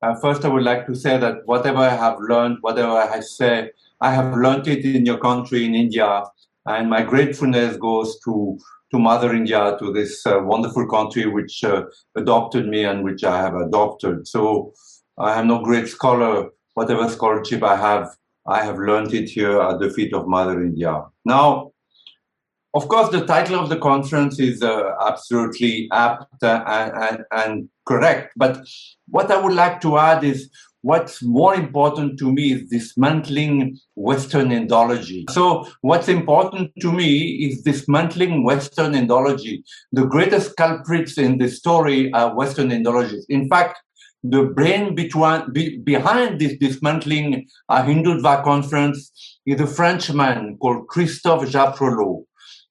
Uh, 0.00 0.14
first, 0.22 0.44
I 0.44 0.48
would 0.48 0.62
like 0.62 0.86
to 0.86 0.94
say 0.94 1.18
that 1.18 1.38
whatever 1.44 1.78
I 1.78 1.94
have 1.94 2.16
learned, 2.20 2.58
whatever 2.62 2.92
I 2.92 3.20
say, 3.20 3.70
I 4.00 4.12
have 4.12 4.36
learned 4.36 4.68
it 4.68 4.84
in 4.84 5.04
your 5.04 5.18
country, 5.18 5.66
in 5.66 5.74
India, 5.74 6.22
and 6.66 6.88
my 6.88 7.02
gratefulness 7.02 7.76
goes 7.76 8.18
to 8.24 8.58
to 8.90 8.98
Mother 8.98 9.34
India, 9.34 9.76
to 9.78 9.92
this 9.92 10.26
uh, 10.26 10.38
wonderful 10.40 10.86
country 10.88 11.26
which 11.26 11.62
uh, 11.62 11.82
adopted 12.16 12.66
me 12.66 12.84
and 12.84 13.04
which 13.04 13.22
I 13.22 13.36
have 13.36 13.54
adopted. 13.54 14.26
So 14.26 14.72
I 15.18 15.38
am 15.38 15.48
no 15.48 15.62
great 15.62 15.88
scholar. 15.88 16.48
Whatever 16.72 17.06
scholarship 17.10 17.62
I 17.62 17.76
have, 17.76 18.08
I 18.46 18.64
have 18.64 18.78
learned 18.78 19.12
it 19.12 19.28
here 19.28 19.60
at 19.60 19.78
the 19.78 19.90
feet 19.90 20.14
of 20.14 20.26
Mother 20.26 20.62
India. 20.62 21.02
Now, 21.28 21.72
of 22.72 22.88
course, 22.88 23.10
the 23.10 23.26
title 23.26 23.58
of 23.60 23.68
the 23.68 23.76
conference 23.76 24.40
is 24.40 24.62
uh, 24.62 24.94
absolutely 25.06 25.88
apt 25.92 26.42
uh, 26.42 26.62
and, 26.66 27.24
and, 27.30 27.68
correct. 27.86 28.32
But 28.36 28.66
what 29.08 29.30
I 29.30 29.38
would 29.38 29.54
like 29.54 29.80
to 29.82 29.98
add 29.98 30.24
is 30.24 30.50
what's 30.80 31.22
more 31.22 31.54
important 31.54 32.18
to 32.20 32.32
me 32.32 32.52
is 32.52 32.70
dismantling 32.70 33.78
Western 33.94 34.48
Indology. 34.48 35.28
So, 35.30 35.66
what's 35.82 36.08
important 36.08 36.70
to 36.80 36.92
me 36.92 37.10
is 37.46 37.62
dismantling 37.62 38.44
Western 38.44 38.92
Indology. 38.92 39.62
The 39.92 40.06
greatest 40.06 40.56
culprits 40.56 41.18
in 41.18 41.36
this 41.36 41.58
story 41.58 42.10
are 42.14 42.34
Western 42.34 42.70
Indologies. 42.70 43.24
In 43.28 43.48
fact, 43.48 43.78
the 44.24 44.44
brain 44.44 44.94
between, 44.94 45.52
be, 45.52 45.78
behind 45.78 46.40
this 46.40 46.56
dismantling 46.58 47.46
a 47.68 47.82
Hindutva 47.82 48.42
conference 48.42 49.38
is 49.46 49.60
a 49.60 49.66
Frenchman 49.66 50.58
called 50.58 50.88
Christophe 50.88 51.48
Jaffrelot. 51.48 52.24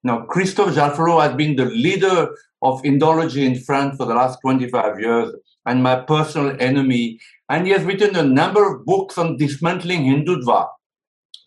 Now, 0.03 0.21
Christophe 0.21 0.75
Jaffrelot 0.75 1.27
has 1.27 1.35
been 1.35 1.55
the 1.55 1.65
leader 1.65 2.29
of 2.61 2.81
Indology 2.83 3.45
in 3.45 3.59
France 3.59 3.97
for 3.97 4.05
the 4.05 4.13
last 4.13 4.39
25 4.41 4.99
years 4.99 5.33
and 5.65 5.83
my 5.83 5.95
personal 5.95 6.55
enemy. 6.59 7.19
And 7.49 7.65
he 7.65 7.73
has 7.73 7.83
written 7.83 8.15
a 8.15 8.23
number 8.23 8.65
of 8.69 8.85
books 8.85 9.17
on 9.17 9.37
dismantling 9.37 10.03
Hindutva. 10.03 10.67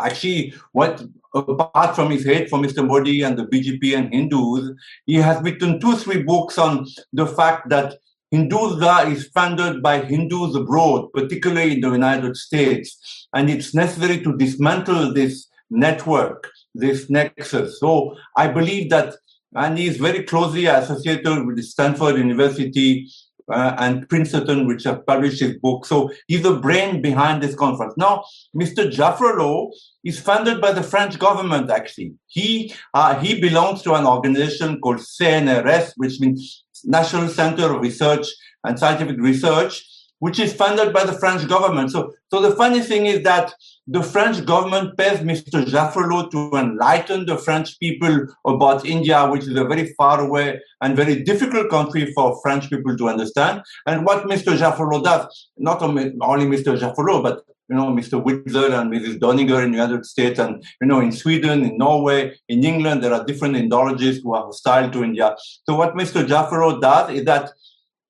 Actually, 0.01 0.55
what 0.73 1.03
apart 1.35 1.95
from 1.95 2.11
his 2.11 2.25
hate 2.25 2.49
for 2.49 2.59
Mr. 2.59 2.87
Modi 2.87 3.23
and 3.23 3.39
the 3.39 3.45
BJP 3.45 3.97
and 3.97 4.13
Hindus, 4.13 4.73
he 5.07 5.15
has 5.15 5.43
written 5.43 5.81
two, 5.81 5.97
three 5.97 6.23
books 6.23 6.59
on 6.59 6.87
the 7.13 7.27
fact 7.27 7.69
that 7.69 7.99
Hindutva 8.33 9.11
is 9.11 9.29
funded 9.29 9.83
by 9.83 10.01
Hindus 10.01 10.55
abroad, 10.55 11.13
particularly 11.13 11.75
in 11.75 11.81
the 11.81 11.91
United 11.91 12.37
States, 12.37 13.29
and 13.35 13.51
it's 13.51 13.75
necessary 13.75 14.23
to 14.23 14.37
dismantle 14.37 15.13
this 15.13 15.49
network, 15.71 16.49
this 16.75 17.11
nexus. 17.11 17.81
So 17.81 18.17
I 18.37 18.49
believe 18.49 18.91
that, 18.91 19.15
and 19.55 19.79
is 19.79 19.97
very 19.97 20.23
closely 20.23 20.67
associated 20.67 21.45
with 21.45 21.63
Stanford 21.65 22.17
University 22.17 23.09
uh, 23.53 23.75
and 23.79 24.09
Princeton, 24.09 24.67
which 24.67 24.85
have 24.85 25.05
published 25.07 25.41
his 25.41 25.59
book. 25.59 25.85
So 25.85 26.13
he's 26.29 26.43
the 26.43 26.55
brain 26.55 27.03
behind 27.03 27.43
this 27.43 27.55
conference. 27.57 27.95
Now, 27.97 28.25
Mr. 28.57 28.89
Jaffrelot 28.91 29.73
is 30.05 30.21
funded 30.21 30.61
by 30.61 30.73
the 30.73 30.83
French 30.83 31.19
government, 31.19 31.69
actually. 31.69 32.15
He, 32.27 32.73
uh, 32.95 33.19
he 33.19 33.41
belongs 33.41 33.83
to 33.83 33.95
an 33.95 34.07
organization 34.07 34.81
called 34.81 34.99
CNRS, 34.99 35.95
which 35.97 36.21
means 36.21 36.65
National 36.85 37.29
Center 37.29 37.75
of 37.75 37.83
Research 37.83 38.27
and 38.65 38.79
Scientific 38.79 39.19
Research, 39.19 39.85
which 40.21 40.39
is 40.39 40.53
funded 40.53 40.93
by 40.93 41.05
the 41.05 41.15
French 41.15 41.49
government. 41.49 41.91
So, 41.91 42.13
so 42.31 42.41
the 42.41 42.55
funny 42.55 42.81
thing 42.81 43.07
is 43.07 43.23
that 43.25 43.55
the 43.87 44.03
French 44.03 44.45
government 44.45 44.97
pays 44.97 45.19
Mr. 45.19 45.65
Jaffrelot 45.65 46.31
to 46.31 46.57
enlighten 46.57 47.27
the 47.27 47.37
French 47.37 47.79
people 47.81 48.27
about 48.47 48.87
India, 48.87 49.27
which 49.29 49.43
is 49.43 49.57
a 49.57 49.65
very 49.65 49.93
far 49.95 50.21
away 50.21 50.61
and 50.81 50.95
very 50.95 51.23
difficult 51.23 51.71
country 51.71 52.13
for 52.13 52.39
French 52.43 52.71
people 52.71 52.97
to 52.97 53.09
understand. 53.09 53.63
And 53.87 54.05
what 54.05 54.27
Mr. 54.27 54.57
Jaffrelot 54.57 55.05
does, 55.05 55.49
not 55.57 55.83
only, 55.83 56.11
Mr. 56.13 56.79
Jaffrelot, 56.79 57.23
but 57.23 57.45
you 57.71 57.77
know, 57.77 57.87
Mr. 57.87 58.23
Witzel 58.23 58.75
and 58.75 58.93
Mrs. 58.93 59.19
Doniger 59.19 59.63
in 59.63 59.71
the 59.71 59.79
United 59.79 60.05
States, 60.05 60.41
and 60.41 60.63
you 60.81 60.89
know, 60.89 61.01
in 61.01 61.13
Sweden, 61.13 61.65
in 61.65 61.79
Norway, 61.79 62.37
in 62.49 62.65
England, 62.65 63.05
there 63.05 63.15
are 63.15 63.25
different 63.25 63.55
Indologists 63.55 64.23
who 64.23 64.35
are 64.35 64.43
hostile 64.43 64.91
to 64.91 65.05
India. 65.05 65.37
So 65.69 65.77
what 65.77 65.95
Mr. 65.95 66.27
Jaffrelot 66.27 66.81
does 66.81 67.11
is 67.15 67.25
that 67.27 67.51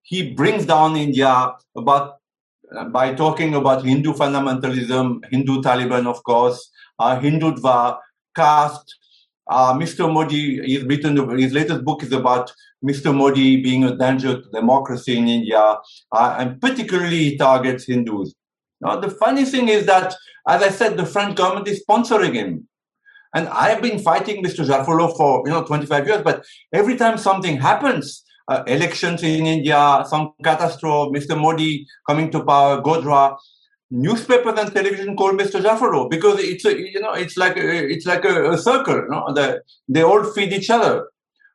he 0.02 0.32
brings 0.32 0.64
down 0.64 0.96
India 0.96 1.52
about 1.76 2.16
by 2.90 3.12
talking 3.12 3.54
about 3.54 3.84
Hindu 3.84 4.14
fundamentalism, 4.14 5.24
Hindu 5.30 5.60
Taliban, 5.60 6.06
of 6.06 6.22
course, 6.22 6.70
uh, 6.98 7.18
Hindutva, 7.18 7.98
caste. 8.34 8.96
Uh, 9.48 9.74
Mr. 9.74 10.10
Modi, 10.12 10.64
he's 10.64 10.84
written 10.84 11.16
his 11.36 11.52
latest 11.52 11.84
book 11.84 12.04
is 12.04 12.12
about 12.12 12.52
Mr. 12.84 13.12
Modi 13.12 13.60
being 13.60 13.82
a 13.82 13.96
danger 13.96 14.40
to 14.40 14.48
democracy 14.50 15.18
in 15.18 15.26
India, 15.26 15.76
uh, 16.12 16.36
and 16.38 16.60
particularly 16.60 17.18
he 17.18 17.36
targets 17.36 17.86
Hindus. 17.86 18.32
Now, 18.80 18.98
the 18.98 19.10
funny 19.10 19.44
thing 19.44 19.68
is 19.68 19.86
that, 19.86 20.14
as 20.48 20.62
I 20.62 20.70
said, 20.70 20.96
the 20.96 21.06
French 21.06 21.36
government 21.36 21.68
is 21.68 21.84
sponsoring 21.84 22.34
him. 22.34 22.66
And 23.34 23.48
I've 23.48 23.82
been 23.82 23.98
fighting 23.98 24.42
Mr. 24.42 24.66
Jaffrelot 24.66 25.16
for, 25.16 25.42
you 25.46 25.52
know, 25.52 25.64
25 25.64 26.06
years, 26.06 26.22
but 26.22 26.44
every 26.72 26.96
time 26.96 27.16
something 27.16 27.56
happens, 27.58 28.24
uh, 28.48 28.64
elections 28.66 29.22
in 29.22 29.46
India, 29.46 30.04
some 30.08 30.32
catastrophe, 30.42 31.12
Mr. 31.12 31.40
Modi 31.40 31.86
coming 32.08 32.30
to 32.32 32.44
power, 32.44 32.82
Godhra, 32.82 33.36
newspapers 33.90 34.58
and 34.58 34.72
television 34.72 35.16
call 35.16 35.32
Mr. 35.32 35.62
Jaffrelot 35.62 36.10
because 36.10 36.40
it's 36.40 36.64
a, 36.64 36.76
you 36.76 37.00
know, 37.00 37.12
it's 37.12 37.36
like 37.36 37.56
a, 37.56 37.88
it's 37.88 38.06
like 38.06 38.24
a, 38.24 38.52
a 38.52 38.58
circle, 38.58 38.96
you 38.96 39.08
know, 39.08 39.32
the, 39.32 39.62
they 39.88 40.02
all 40.02 40.24
feed 40.24 40.52
each 40.52 40.70
other. 40.70 41.08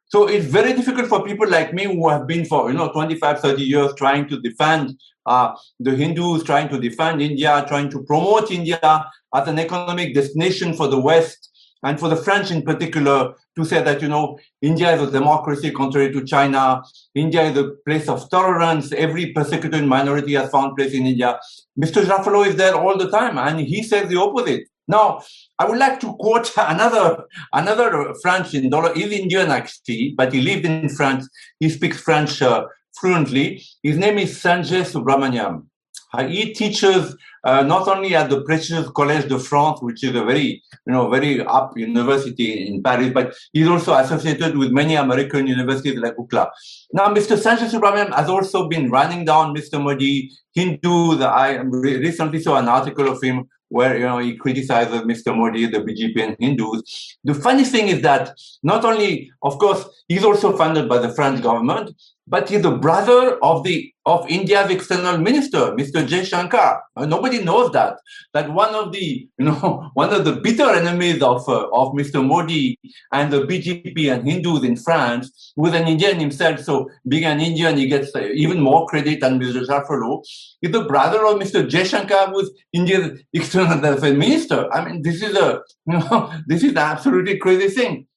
So 0.08 0.28
it's 0.28 0.46
very 0.46 0.74
difficult 0.74 1.08
for 1.08 1.24
people 1.24 1.50
like 1.50 1.74
me 1.74 1.86
who 1.86 2.10
have 2.10 2.28
been 2.28 2.46
for, 2.46 2.72
you 2.72 2.78
know, 2.78 2.91
25, 2.91 3.39
30 3.39 3.63
years 3.63 3.94
trying 3.98 4.28
to 4.30 4.39
defend 4.39 5.00
uh, 5.26 5.56
the 5.80 5.91
Hindus, 5.96 6.44
trying 6.44 6.70
to 6.70 6.80
defend 6.80 7.22
India, 7.22 7.65
trying 7.68 7.89
to 7.89 8.04
promote 8.04 8.52
India 8.52 9.06
as 9.34 9.48
an 9.48 9.58
economic 9.58 10.13
destination 10.13 10.74
for 10.76 10.88
the 10.88 11.00
West 11.00 11.50
and 11.84 12.00
for 12.00 12.10
the 12.10 12.15
French 12.15 12.52
in 12.52 12.62
particular 12.62 13.34
to 13.56 13.65
say 13.65 13.82
that, 13.82 14.02
you 14.02 14.08
know, 14.08 14.38
India 14.62 14.94
is 14.96 15.02
a 15.02 15.12
democracy 15.12 15.72
contrary 15.72 16.12
to 16.12 16.24
China. 16.24 16.82
India 17.13 17.44
is 17.44 17.58
a 17.58 17.72
place 17.86 18.08
of 18.08 18.30
tolerance. 18.30 18.91
Every 18.91 19.34
persecuted 19.34 19.86
minority 19.86 20.34
has 20.34 20.50
found 20.50 20.76
place 20.76 20.94
in 20.94 21.06
India. 21.06 21.39
Mr. 21.80 22.04
Jaffrelot 22.04 22.48
is 22.48 22.56
there 22.56 22.76
all 22.76 22.98
the 22.98 23.10
time 23.10 23.38
and 23.38 23.60
he 23.60 23.82
says 23.82 24.10
the 24.10 24.20
opposite. 24.20 24.68
Now, 24.88 25.22
I 25.58 25.65
would 25.65 25.78
like 25.78 26.00
to 26.02 26.13
quote 26.13 26.52
another 26.58 27.26
another 27.54 28.13
French 28.22 28.52
Indolo. 28.52 28.94
He's 28.96 29.12
Indian 29.12 29.52
actually, 29.52 30.13
but 30.18 30.34
he 30.34 30.41
lived 30.41 30.65
in 30.65 30.89
France. 30.89 31.30
He 31.60 31.70
speaks 31.70 32.00
French 32.00 32.41
uh, 32.41 32.65
fluently. 33.00 33.63
His 33.84 33.98
name 33.98 34.18
is 34.18 34.38
Sanjay 34.41 34.84
Subrahmanyam. 34.84 35.65
Uh, 36.13 36.28
he 36.28 36.54
teaches 36.54 37.15
uh, 37.44 37.62
not 37.62 37.88
only 37.88 38.15
at 38.15 38.30
the 38.30 38.41
prestigious 38.41 38.88
Collège 38.88 39.28
de 39.28 39.38
France, 39.38 39.82
which 39.82 40.04
is 40.04 40.15
a 40.15 40.24
very, 40.24 40.63
you 40.88 40.94
know, 40.94 41.10
very 41.10 41.46
up 41.46 41.78
university 41.78 42.68
in 42.68 42.82
Paris, 42.82 43.12
but 43.13 43.34
he's 43.54 43.68
also 43.68 43.94
associated 43.94 44.58
with 44.58 44.72
many 44.72 44.96
American 44.96 45.46
universities 45.46 45.98
like 46.00 46.15
UCLA. 46.15 46.50
Now, 46.94 47.08
Mr. 47.08 47.38
Sanjay 47.38 47.70
Subrahmanyam 47.70 48.15
has 48.15 48.30
also 48.30 48.68
been 48.70 48.89
running 48.89 49.26
down 49.26 49.56
Mr. 49.56 49.82
Modi, 49.82 50.32
Hindu. 50.54 51.22
I 51.22 51.58
recently 51.58 52.41
saw 52.41 52.58
an 52.58 52.70
article 52.70 53.10
of 53.10 53.22
him 53.22 53.48
where 53.69 53.97
you 53.97 54.06
know 54.06 54.19
he 54.19 54.36
criticizes 54.36 55.01
Mr. 55.01 55.36
Modi, 55.36 55.65
the 55.65 55.80
BJP, 55.80 56.23
and 56.23 56.38
Hindus. 56.39 57.17
The 57.23 57.34
funny 57.34 57.63
thing 57.63 57.88
is 57.88 58.01
that 58.01 58.38
not 58.63 58.86
only, 58.86 59.32
of 59.41 59.58
course, 59.58 59.86
he's 60.08 60.23
also 60.23 60.56
funded 60.56 60.88
by 60.88 60.99
the 60.99 61.10
French 61.10 61.41
government, 61.41 61.91
but 62.28 62.50
he's 62.50 62.62
the 62.62 62.72
brother 62.72 63.38
of 63.44 63.64
the 63.64 63.92
of 64.08 64.30
India's 64.30 64.70
external 64.70 65.18
minister, 65.18 65.74
Mr. 65.76 66.08
Jaishankar. 66.08 66.80
Uh, 66.96 67.06
nobody 67.08 67.44
knows 67.44 67.72
that. 67.72 67.98
That 68.34 68.52
one 68.52 68.76
of 68.76 68.92
the 68.92 69.28
you 69.38 69.46
know 69.46 69.90
one 69.94 70.14
of 70.14 70.26
the 70.26 70.34
bitter 70.34 70.70
enemies 70.70 71.22
of 71.22 71.48
uh, 71.48 71.68
of 71.70 71.94
Mr. 71.94 72.26
Modi 72.26 72.78
and 73.12 73.32
the 73.32 73.42
BJP 73.42 74.12
and 74.14 74.28
Hindus 74.28 74.64
in 74.64 74.76
France, 74.76 75.54
is 75.58 75.74
an 75.74 75.88
Indian 75.88 76.20
himself, 76.20 76.60
so 76.60 76.90
being 77.08 77.26
an 77.26 77.40
Indian, 77.40 77.78
he 77.78 77.88
gets 77.88 78.16
uh, 78.16 78.22
even 78.34 78.60
more 78.60 78.86
credit 78.88 79.22
than 79.22 79.40
Mr. 79.40 79.66
Jaffrelot. 79.66 80.24
He's 80.62 80.72
the 80.72 80.84
brother 80.84 81.26
of 81.26 81.40
Mr. 81.40 81.68
Jaishankar, 81.68 82.30
who's 82.30 82.52
India's 82.74 83.22
external 83.34 83.84
affairs 83.86 84.14
minister. 84.14 84.72
I 84.74 84.86
mean, 84.86 85.02
this 85.02 85.22
is 85.22 85.36
a 85.36 85.62
you 85.88 86.00
know 86.00 86.34
this 86.48 86.64
is 86.64 86.72
an 86.72 86.78
absolutely 86.78 87.38
crazy 87.38 87.70
thing. 87.70 88.08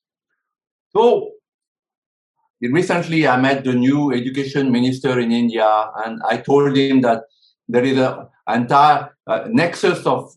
So 0.97 1.33
recently 2.61 3.27
I 3.27 3.41
met 3.41 3.65
the 3.65 3.75
new 3.75 4.13
education 4.13 4.71
minister 4.71 5.19
in 5.21 5.33
India 5.33 5.91
and 6.05 6.21
I 6.29 6.39
told 6.39 6.77
him 6.77 7.01
that 7.03 7.25
there 7.69 7.85
is 7.85 7.99
an 7.99 8.29
entire 8.49 9.17
uh, 9.27 9.47
nexus 9.51 10.05
of 10.07 10.33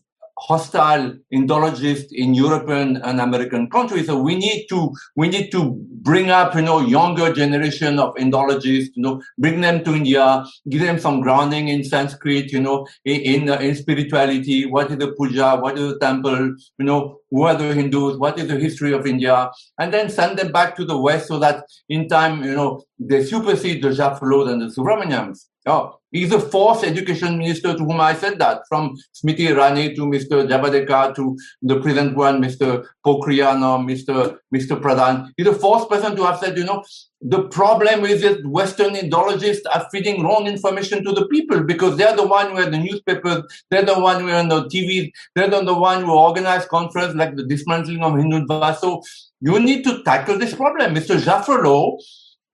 hostile 0.48 1.14
Indologists 1.32 2.08
in 2.12 2.34
European 2.34 2.96
and 2.96 3.20
American 3.20 3.70
countries. 3.70 4.06
So 4.06 4.20
we 4.20 4.34
need 4.36 4.66
to 4.68 4.92
we 5.16 5.28
need 5.28 5.50
to 5.52 5.74
bring 6.02 6.30
up 6.30 6.54
you 6.54 6.62
know 6.62 6.80
younger 6.80 7.32
generation 7.32 7.98
of 7.98 8.14
Indologists. 8.16 8.90
You 8.94 9.02
know, 9.02 9.22
bring 9.38 9.60
them 9.60 9.84
to 9.84 9.94
India, 9.94 10.44
give 10.68 10.82
them 10.82 10.98
some 10.98 11.20
grounding 11.20 11.68
in 11.68 11.84
Sanskrit. 11.84 12.52
You 12.52 12.60
know, 12.60 12.86
in 13.04 13.48
in, 13.48 13.48
in 13.48 13.74
spirituality. 13.74 14.66
What 14.66 14.90
is 14.90 14.98
the 14.98 15.12
puja? 15.12 15.56
What 15.56 15.78
is 15.78 15.92
the 15.92 15.98
temple? 15.98 16.54
You 16.78 16.84
know, 16.84 17.18
who 17.30 17.42
are 17.42 17.54
the 17.54 17.72
Hindus? 17.74 18.18
What 18.18 18.38
is 18.38 18.48
the 18.48 18.58
history 18.58 18.92
of 18.92 19.06
India? 19.06 19.50
And 19.78 19.92
then 19.94 20.10
send 20.10 20.38
them 20.38 20.52
back 20.52 20.76
to 20.76 20.84
the 20.84 20.98
West 20.98 21.28
so 21.28 21.38
that 21.38 21.64
in 21.88 22.08
time 22.08 22.44
you 22.44 22.54
know 22.54 22.82
they 22.98 23.24
supersede 23.24 23.82
the 23.82 23.90
Jaffrelot 23.90 24.50
and 24.50 24.62
the 24.62 24.66
Subrahmanyams. 24.66 25.46
Oh, 25.64 26.00
he's 26.10 26.30
the 26.30 26.40
fourth 26.40 26.82
education 26.82 27.38
minister 27.38 27.72
to 27.76 27.84
whom 27.84 28.00
I 28.00 28.14
said 28.14 28.40
that, 28.40 28.62
from 28.68 28.96
Smriti 29.14 29.46
Irani 29.48 29.94
to 29.94 30.02
Mr. 30.02 30.48
Javadekar 30.48 31.14
to 31.14 31.36
the 31.62 31.78
present 31.80 32.16
one, 32.16 32.42
Mr. 32.42 32.84
Pokhriyal, 33.06 33.58
Mr. 33.86 34.38
Mr. 34.52 34.80
Pradhan. 34.80 35.30
He's 35.36 35.46
the 35.46 35.52
fourth 35.52 35.88
person 35.88 36.16
to 36.16 36.24
have 36.24 36.40
said, 36.40 36.58
you 36.58 36.64
know, 36.64 36.82
the 37.20 37.44
problem 37.44 38.04
is 38.04 38.22
that 38.22 38.44
Western 38.44 38.94
Indologists 38.94 39.60
are 39.72 39.86
feeding 39.92 40.24
wrong 40.24 40.48
information 40.48 41.04
to 41.04 41.12
the 41.12 41.28
people 41.28 41.62
because 41.62 41.96
they're 41.96 42.16
the 42.16 42.26
one 42.26 42.50
who 42.50 42.56
are 42.56 42.64
in 42.64 42.72
the 42.72 42.78
newspapers, 42.78 43.44
they're 43.70 43.84
the 43.84 44.00
one 44.00 44.20
who 44.20 44.30
are 44.30 44.40
on 44.40 44.48
the 44.48 44.64
TV, 44.64 45.12
they're 45.36 45.48
the 45.48 45.74
one 45.74 46.02
who 46.02 46.10
organize 46.10 46.66
conferences 46.66 47.14
like 47.14 47.36
the 47.36 47.46
dismantling 47.46 48.02
of 48.02 48.14
Hindutva. 48.14 48.76
So 48.78 49.02
you 49.40 49.60
need 49.60 49.84
to 49.84 50.02
tackle 50.02 50.38
this 50.40 50.56
problem. 50.56 50.92
Mr. 50.92 51.20
Jaffrelot 51.20 52.00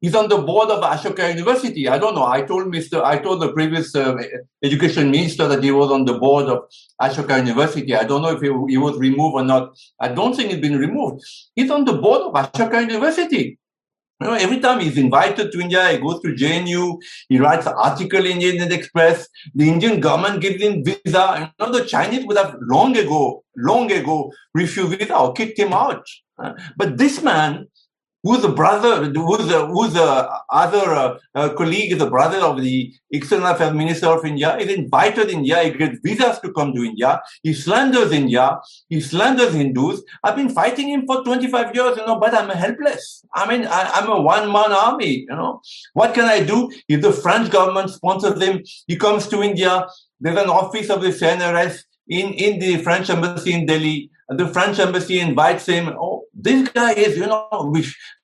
He's 0.01 0.15
on 0.15 0.29
the 0.29 0.39
board 0.39 0.71
of 0.71 0.83
Ashoka 0.83 1.29
University. 1.29 1.89
I 1.89 1.99
don't 1.99 2.15
know. 2.15 2.25
I 2.25 2.43
told 2.43 2.67
Mr. 2.67 3.03
I 3.03 3.19
told 3.19 3.43
the 3.43 3.53
previous 3.53 3.95
uh, 3.97 4.17
education 4.63 5.11
minister 5.11 5.49
that 5.49 5.65
he 5.65 5.73
was 5.73 5.91
on 5.91 6.05
the 6.05 6.15
board 6.15 6.47
of 6.47 6.65
Ashoka 7.03 7.39
University. 7.39 7.95
I 7.97 8.05
don't 8.05 8.23
know 8.23 8.31
if 8.31 8.41
he, 8.41 8.49
he, 8.69 8.79
was 8.79 8.97
removed 8.97 9.35
or 9.35 9.45
not. 9.45 9.77
I 10.01 10.09
don't 10.09 10.37
think 10.37 10.53
he's 10.53 10.61
been 10.61 10.79
removed. 10.79 11.25
He's 11.57 11.71
on 11.71 11.85
the 11.85 11.95
board 11.95 12.23
of 12.23 12.33
Ashoka 12.35 12.81
University. 12.81 13.59
You 14.21 14.27
know, 14.27 14.35
every 14.35 14.61
time 14.61 14.81
he's 14.81 14.99
invited 14.99 15.51
to 15.53 15.61
India, 15.61 15.93
he 15.93 15.99
goes 15.99 16.21
to 16.23 16.29
JNU, 16.29 16.99
he 17.29 17.39
writes 17.39 17.67
an 17.67 17.75
article 17.77 18.25
in 18.25 18.43
Indian 18.43 18.73
Express. 18.73 19.29
The 19.55 19.69
Indian 19.69 20.01
government 20.01 20.41
gives 20.41 20.63
him 20.63 20.85
visa. 20.85 21.51
You 21.59 21.67
know, 21.67 21.73
the 21.73 21.85
Chinese 21.85 22.25
would 22.27 22.37
have 22.37 22.57
long 22.61 22.97
ago, 22.97 23.45
long 23.57 23.91
ago 23.91 24.33
refused 24.55 24.99
visa 24.99 25.17
or 25.17 25.33
kicked 25.33 25.59
him 25.59 25.73
out. 25.73 26.05
But 26.77 26.99
this 26.99 27.23
man 27.23 27.67
who's 28.23 28.43
the 28.43 28.49
brother, 28.49 29.05
who's 29.05 29.47
the, 29.47 29.67
the 29.93 30.29
other 30.51 30.93
uh, 30.93 31.19
uh, 31.35 31.49
colleague, 31.55 31.99
the 31.99 32.11
brother 32.11 32.39
of 32.39 32.61
the 32.61 32.93
external 33.11 33.47
affairs 33.47 33.73
minister 33.73 34.07
of 34.07 34.25
India, 34.25 34.57
is 34.57 34.73
invited 34.73 35.31
India, 35.31 35.63
he 35.63 35.71
gets 35.71 35.99
visas 36.03 36.39
to 36.41 36.53
come 36.53 36.73
to 36.73 36.85
India, 36.85 37.21
he 37.43 37.53
slanders 37.53 38.13
India, 38.13 38.59
he 38.89 39.01
slanders 39.01 39.55
Hindus. 39.55 40.03
I've 40.25 40.37
been 40.37 40.51
fighting 40.51 40.89
him 40.89 41.07
for 41.07 41.23
25 41.23 41.75
years, 41.75 41.97
you 41.97 42.07
know, 42.07 42.19
but 42.19 42.35
I'm 42.35 42.49
helpless. 42.51 43.25
I 43.35 43.49
mean, 43.49 43.67
I, 43.67 43.91
I'm 43.95 44.11
a 44.11 44.21
one-man 44.21 44.73
army, 44.73 45.27
you 45.29 45.37
know. 45.37 45.61
What 45.95 46.15
can 46.15 46.25
I 46.25 46.43
do? 46.43 46.71
If 46.89 47.03
the 47.03 47.13
French 47.13 47.51
government 47.51 47.91
sponsors 47.91 48.43
him, 48.43 48.63
he 48.87 48.97
comes 48.97 49.29
to 49.29 49.43
India, 49.43 49.87
there's 50.21 50.39
an 50.39 50.51
office 50.51 50.91
of 50.91 51.03
the 51.03 51.09
CNRS 51.09 51.85
in, 52.09 52.33
in 52.33 52.59
the 52.59 52.83
French 52.83 53.11
embassy 53.11 53.53
in 53.53 53.67
Delhi, 53.67 54.11
the 54.29 54.49
French 54.49 54.79
embassy 54.79 55.21
invites 55.21 55.67
him. 55.67 55.89
Oh, 55.89 56.18
this 56.41 56.69
guy 56.69 56.93
is, 56.93 57.17
you 57.17 57.27
know, 57.27 57.75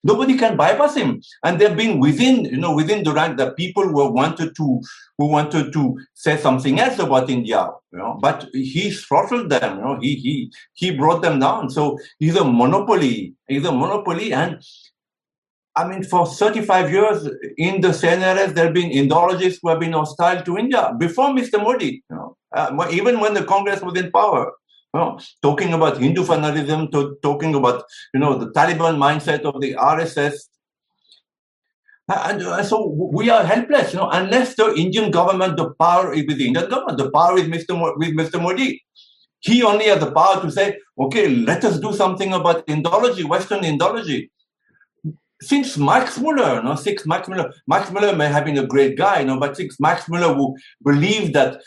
nobody 0.05 0.39
can 0.39 0.57
bypass 0.57 0.95
him. 0.95 1.21
And 1.43 1.61
they've 1.61 1.77
been 1.77 1.99
within, 1.99 2.45
you 2.45 2.57
know, 2.57 2.75
within 2.75 3.03
the 3.03 3.13
rank, 3.13 3.39
the 3.39 3.51
people 3.53 3.83
who 3.83 4.11
wanted 4.13 4.55
to, 4.57 4.81
who 5.19 5.27
wanted 5.27 5.73
to 5.73 5.99
say 6.15 6.37
something 6.37 6.79
else 6.79 6.99
about 7.01 7.29
India, 7.29 7.69
you 7.93 7.99
know, 7.99 8.17
but 8.21 8.49
he 8.53 8.93
throttled 8.93 9.51
them, 9.51 9.79
you 9.79 9.85
know, 9.85 9.99
he, 10.01 10.15
he, 10.15 10.53
he 10.75 10.97
brought 10.97 11.23
them 11.23 11.41
down. 11.41 11.71
So 11.71 11.99
he's 12.19 12.37
a 12.37 12.45
monopoly. 12.45 13.35
He's 13.49 13.65
a 13.65 13.73
monopoly. 13.73 14.33
And 14.33 14.63
I 15.77 15.89
mean, 15.89 16.05
for 16.05 16.25
35 16.25 16.93
years 16.93 17.29
in 17.59 17.81
the 17.81 17.89
CNRS, 17.89 18.55
there 18.55 18.67
have 18.67 18.75
been 18.75 18.91
Indologists 18.91 19.59
who 19.61 19.71
have 19.71 19.81
been 19.81 19.93
hostile 19.93 20.41
to 20.43 20.57
India 20.57 20.95
before 20.99 21.31
Mr. 21.31 21.61
Modi, 21.61 22.05
you 22.09 22.17
know, 22.17 22.37
uh, 22.55 22.89
even 22.93 23.19
when 23.19 23.35
the 23.35 23.43
Congress 23.43 23.81
was 23.83 23.99
in 23.99 24.13
power. 24.13 24.53
Well, 24.95 25.21
talking 25.43 25.73
about 25.73 25.99
Hindu 25.99 26.23
fanaticism, 26.23 26.93
to, 26.93 27.19
talking 27.21 27.57
about 27.57 27.83
you 28.15 28.21
know 28.21 28.39
the 28.39 28.53
Taliban 28.53 28.97
mindset 28.97 29.41
of 29.41 29.61
the 29.61 29.75
RSS, 29.75 30.35
and 32.07 32.41
uh, 32.41 32.63
so 32.63 32.87
we 32.87 33.29
are 33.29 33.43
helpless, 33.45 33.93
you 33.93 33.99
know, 33.99 34.09
unless 34.11 34.55
the 34.55 34.73
Indian 34.77 35.11
government, 35.11 35.57
the 35.57 35.71
power 35.81 36.15
is 36.15 36.25
with 36.29 36.39
the 36.39 36.47
Indian 36.47 36.71
government, 36.71 36.99
the 36.99 37.11
power 37.11 37.37
is 37.37 37.49
Mr. 37.49 37.77
Mo- 37.77 37.95
with 37.97 38.15
Mr. 38.17 38.41
Modi. 38.41 38.85
He 39.41 39.65
only 39.65 39.87
has 39.87 39.99
the 39.99 40.13
power 40.13 40.41
to 40.41 40.49
say, 40.49 40.79
okay, 40.97 41.29
let 41.29 41.65
us 41.65 41.81
do 41.81 41.93
something 41.93 42.33
about 42.33 42.65
Indology, 42.69 43.25
Western 43.25 43.63
Indology. 43.63 44.31
Since 45.43 45.77
Max 45.77 46.21
Muller, 46.21 46.63
know, 46.63 46.77
since 46.77 47.05
Max 47.05 47.29
Muller, 47.29 47.53
Max 47.67 47.91
Muller 47.91 48.15
may 48.15 48.29
have 48.29 48.45
been 48.45 48.59
a 48.59 48.67
great 48.67 48.97
guy, 48.97 49.21
you 49.21 49.27
know, 49.27 49.41
but 49.41 49.57
since 49.57 49.81
Max 49.81 50.09
Muller 50.09 50.33
who 50.33 50.57
believed 50.85 51.35
that 51.35 51.61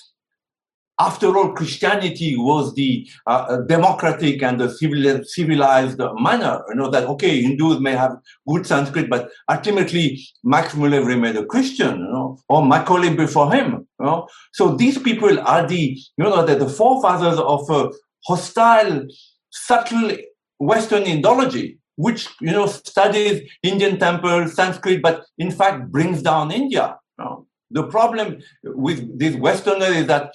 after 0.99 1.37
all, 1.37 1.53
Christianity 1.53 2.35
was 2.37 2.73
the 2.73 3.07
uh, 3.27 3.57
democratic 3.67 4.41
and 4.41 4.59
the 4.59 4.69
civil, 4.69 5.23
civilized 5.23 5.99
manner. 6.19 6.63
You 6.69 6.75
know 6.75 6.89
that 6.89 7.05
okay, 7.05 7.41
Hindus 7.41 7.79
may 7.79 7.91
have 7.91 8.17
good 8.47 8.65
Sanskrit, 8.65 9.09
but 9.09 9.29
ultimately 9.49 10.19
Max 10.43 10.75
Muller 10.75 11.03
remained 11.03 11.37
a 11.37 11.45
Christian. 11.45 11.99
You 11.99 12.11
know, 12.11 12.39
or 12.49 12.65
Macaulay 12.65 13.15
before 13.15 13.53
him. 13.53 13.87
You 13.99 14.05
know, 14.05 14.27
so 14.53 14.75
these 14.75 14.97
people 14.97 15.39
are 15.41 15.67
the 15.67 15.97
you 16.17 16.23
know 16.23 16.45
they're 16.45 16.55
the 16.55 16.69
forefathers 16.69 17.37
of 17.37 17.69
a 17.69 17.91
hostile, 18.25 19.05
subtle 19.51 20.11
Western 20.57 21.03
Indology, 21.03 21.77
which 21.95 22.27
you 22.41 22.51
know 22.51 22.65
studies 22.65 23.47
Indian 23.61 23.99
temples, 23.99 24.55
Sanskrit, 24.55 25.03
but 25.03 25.25
in 25.37 25.51
fact 25.51 25.91
brings 25.91 26.23
down 26.23 26.51
India. 26.51 26.97
You 27.19 27.25
know? 27.25 27.47
The 27.69 27.83
problem 27.83 28.39
with 28.63 29.19
these 29.19 29.35
Westerners 29.35 29.95
is 29.95 30.07
that 30.07 30.33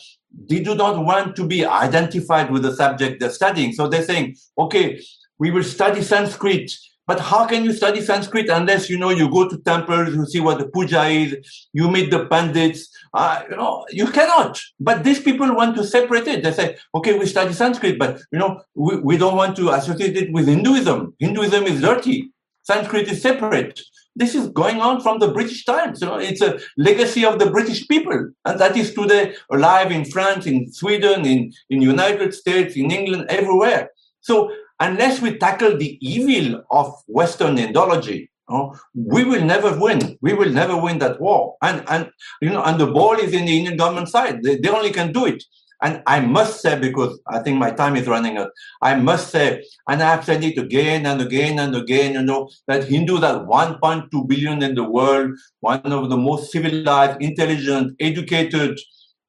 they 0.48 0.60
do 0.60 0.74
not 0.74 1.04
want 1.04 1.36
to 1.36 1.46
be 1.46 1.64
identified 1.64 2.50
with 2.50 2.62
the 2.62 2.74
subject 2.74 3.20
they're 3.20 3.30
studying. 3.30 3.72
So 3.72 3.88
they're 3.88 4.02
saying, 4.02 4.36
okay, 4.58 5.00
we 5.38 5.50
will 5.50 5.64
study 5.64 6.02
Sanskrit, 6.02 6.72
but 7.06 7.18
how 7.18 7.46
can 7.46 7.64
you 7.64 7.72
study 7.72 8.00
Sanskrit 8.00 8.48
unless 8.48 8.88
you 8.88 8.96
know 8.98 9.10
you 9.10 9.30
go 9.30 9.48
to 9.48 9.58
temples, 9.58 10.14
you 10.14 10.24
see 10.26 10.40
what 10.40 10.58
the 10.58 10.68
puja 10.68 11.04
is, 11.04 11.66
you 11.72 11.90
meet 11.90 12.10
the 12.10 12.26
pandits. 12.26 12.88
Uh, 13.12 13.42
you 13.50 13.56
know, 13.56 13.84
you 13.90 14.06
cannot. 14.06 14.60
But 14.80 15.04
these 15.04 15.20
people 15.20 15.54
want 15.54 15.76
to 15.76 15.84
separate 15.84 16.26
it. 16.28 16.42
They 16.42 16.52
say, 16.52 16.76
okay, 16.94 17.18
we 17.18 17.26
study 17.26 17.52
Sanskrit, 17.52 17.98
but 17.98 18.20
you 18.30 18.38
know, 18.38 18.62
we, 18.74 18.96
we 18.96 19.16
don't 19.18 19.36
want 19.36 19.56
to 19.56 19.70
associate 19.70 20.16
it 20.16 20.32
with 20.32 20.46
Hinduism. 20.46 21.14
Hinduism 21.18 21.64
is 21.64 21.80
dirty. 21.80 22.30
Sanskrit 22.62 23.08
is 23.08 23.20
separate. 23.20 23.80
This 24.14 24.34
is 24.34 24.48
going 24.48 24.80
on 24.80 25.00
from 25.00 25.18
the 25.18 25.28
British 25.28 25.64
times. 25.64 26.00
You 26.02 26.08
know, 26.08 26.18
it's 26.18 26.42
a 26.42 26.58
legacy 26.76 27.24
of 27.24 27.38
the 27.38 27.50
British 27.50 27.88
people, 27.88 28.30
and 28.44 28.60
that 28.60 28.76
is 28.76 28.92
today 28.92 29.34
alive 29.50 29.90
in 29.90 30.04
France, 30.04 30.46
in 30.46 30.70
Sweden, 30.72 31.24
in 31.24 31.52
in 31.70 31.80
United 31.80 32.34
States, 32.34 32.76
in 32.76 32.90
England, 32.90 33.26
everywhere. 33.28 33.90
So 34.20 34.52
unless 34.80 35.22
we 35.22 35.38
tackle 35.38 35.76
the 35.76 35.98
evil 36.06 36.62
of 36.70 36.92
Western 37.06 37.56
Indology, 37.56 38.28
you 38.48 38.50
know, 38.50 38.76
we 38.94 39.24
will 39.24 39.44
never 39.44 39.78
win. 39.78 40.18
We 40.20 40.34
will 40.34 40.50
never 40.50 40.76
win 40.76 40.98
that 40.98 41.20
war. 41.20 41.56
And 41.62 41.82
and 41.88 42.10
you 42.40 42.50
know, 42.50 42.62
and 42.62 42.78
the 42.78 42.88
ball 42.88 43.14
is 43.14 43.32
in 43.32 43.46
the 43.46 43.56
Indian 43.58 43.76
government 43.76 44.08
side. 44.08 44.42
They, 44.42 44.56
they 44.56 44.68
only 44.68 44.90
can 44.90 45.12
do 45.12 45.26
it. 45.26 45.42
And 45.82 46.00
I 46.06 46.20
must 46.20 46.62
say, 46.62 46.78
because 46.78 47.18
I 47.28 47.40
think 47.40 47.58
my 47.58 47.72
time 47.72 47.96
is 47.96 48.06
running 48.06 48.38
out, 48.38 48.50
I 48.80 48.94
must 48.94 49.30
say, 49.30 49.64
and 49.88 50.00
I 50.00 50.12
have 50.12 50.24
said 50.24 50.44
it 50.44 50.56
again 50.56 51.06
and 51.06 51.20
again 51.20 51.58
and 51.58 51.74
again, 51.74 52.14
you 52.14 52.22
know, 52.22 52.48
that 52.68 52.84
Hindus 52.84 53.24
are 53.24 53.44
1.2 53.44 54.28
billion 54.28 54.62
in 54.62 54.76
the 54.76 54.84
world, 54.84 55.32
one 55.58 55.80
of 55.84 56.08
the 56.08 56.16
most 56.16 56.52
civilized, 56.52 57.20
intelligent, 57.20 57.96
educated, 57.98 58.78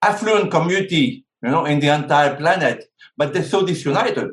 affluent 0.03 0.51
community, 0.51 1.25
you 1.41 1.49
know, 1.49 1.65
in 1.65 1.79
the 1.79 1.87
entire 1.87 2.35
planet. 2.35 2.85
But 3.17 3.33
they're 3.33 3.43
so 3.43 3.65
disunited. 3.65 4.29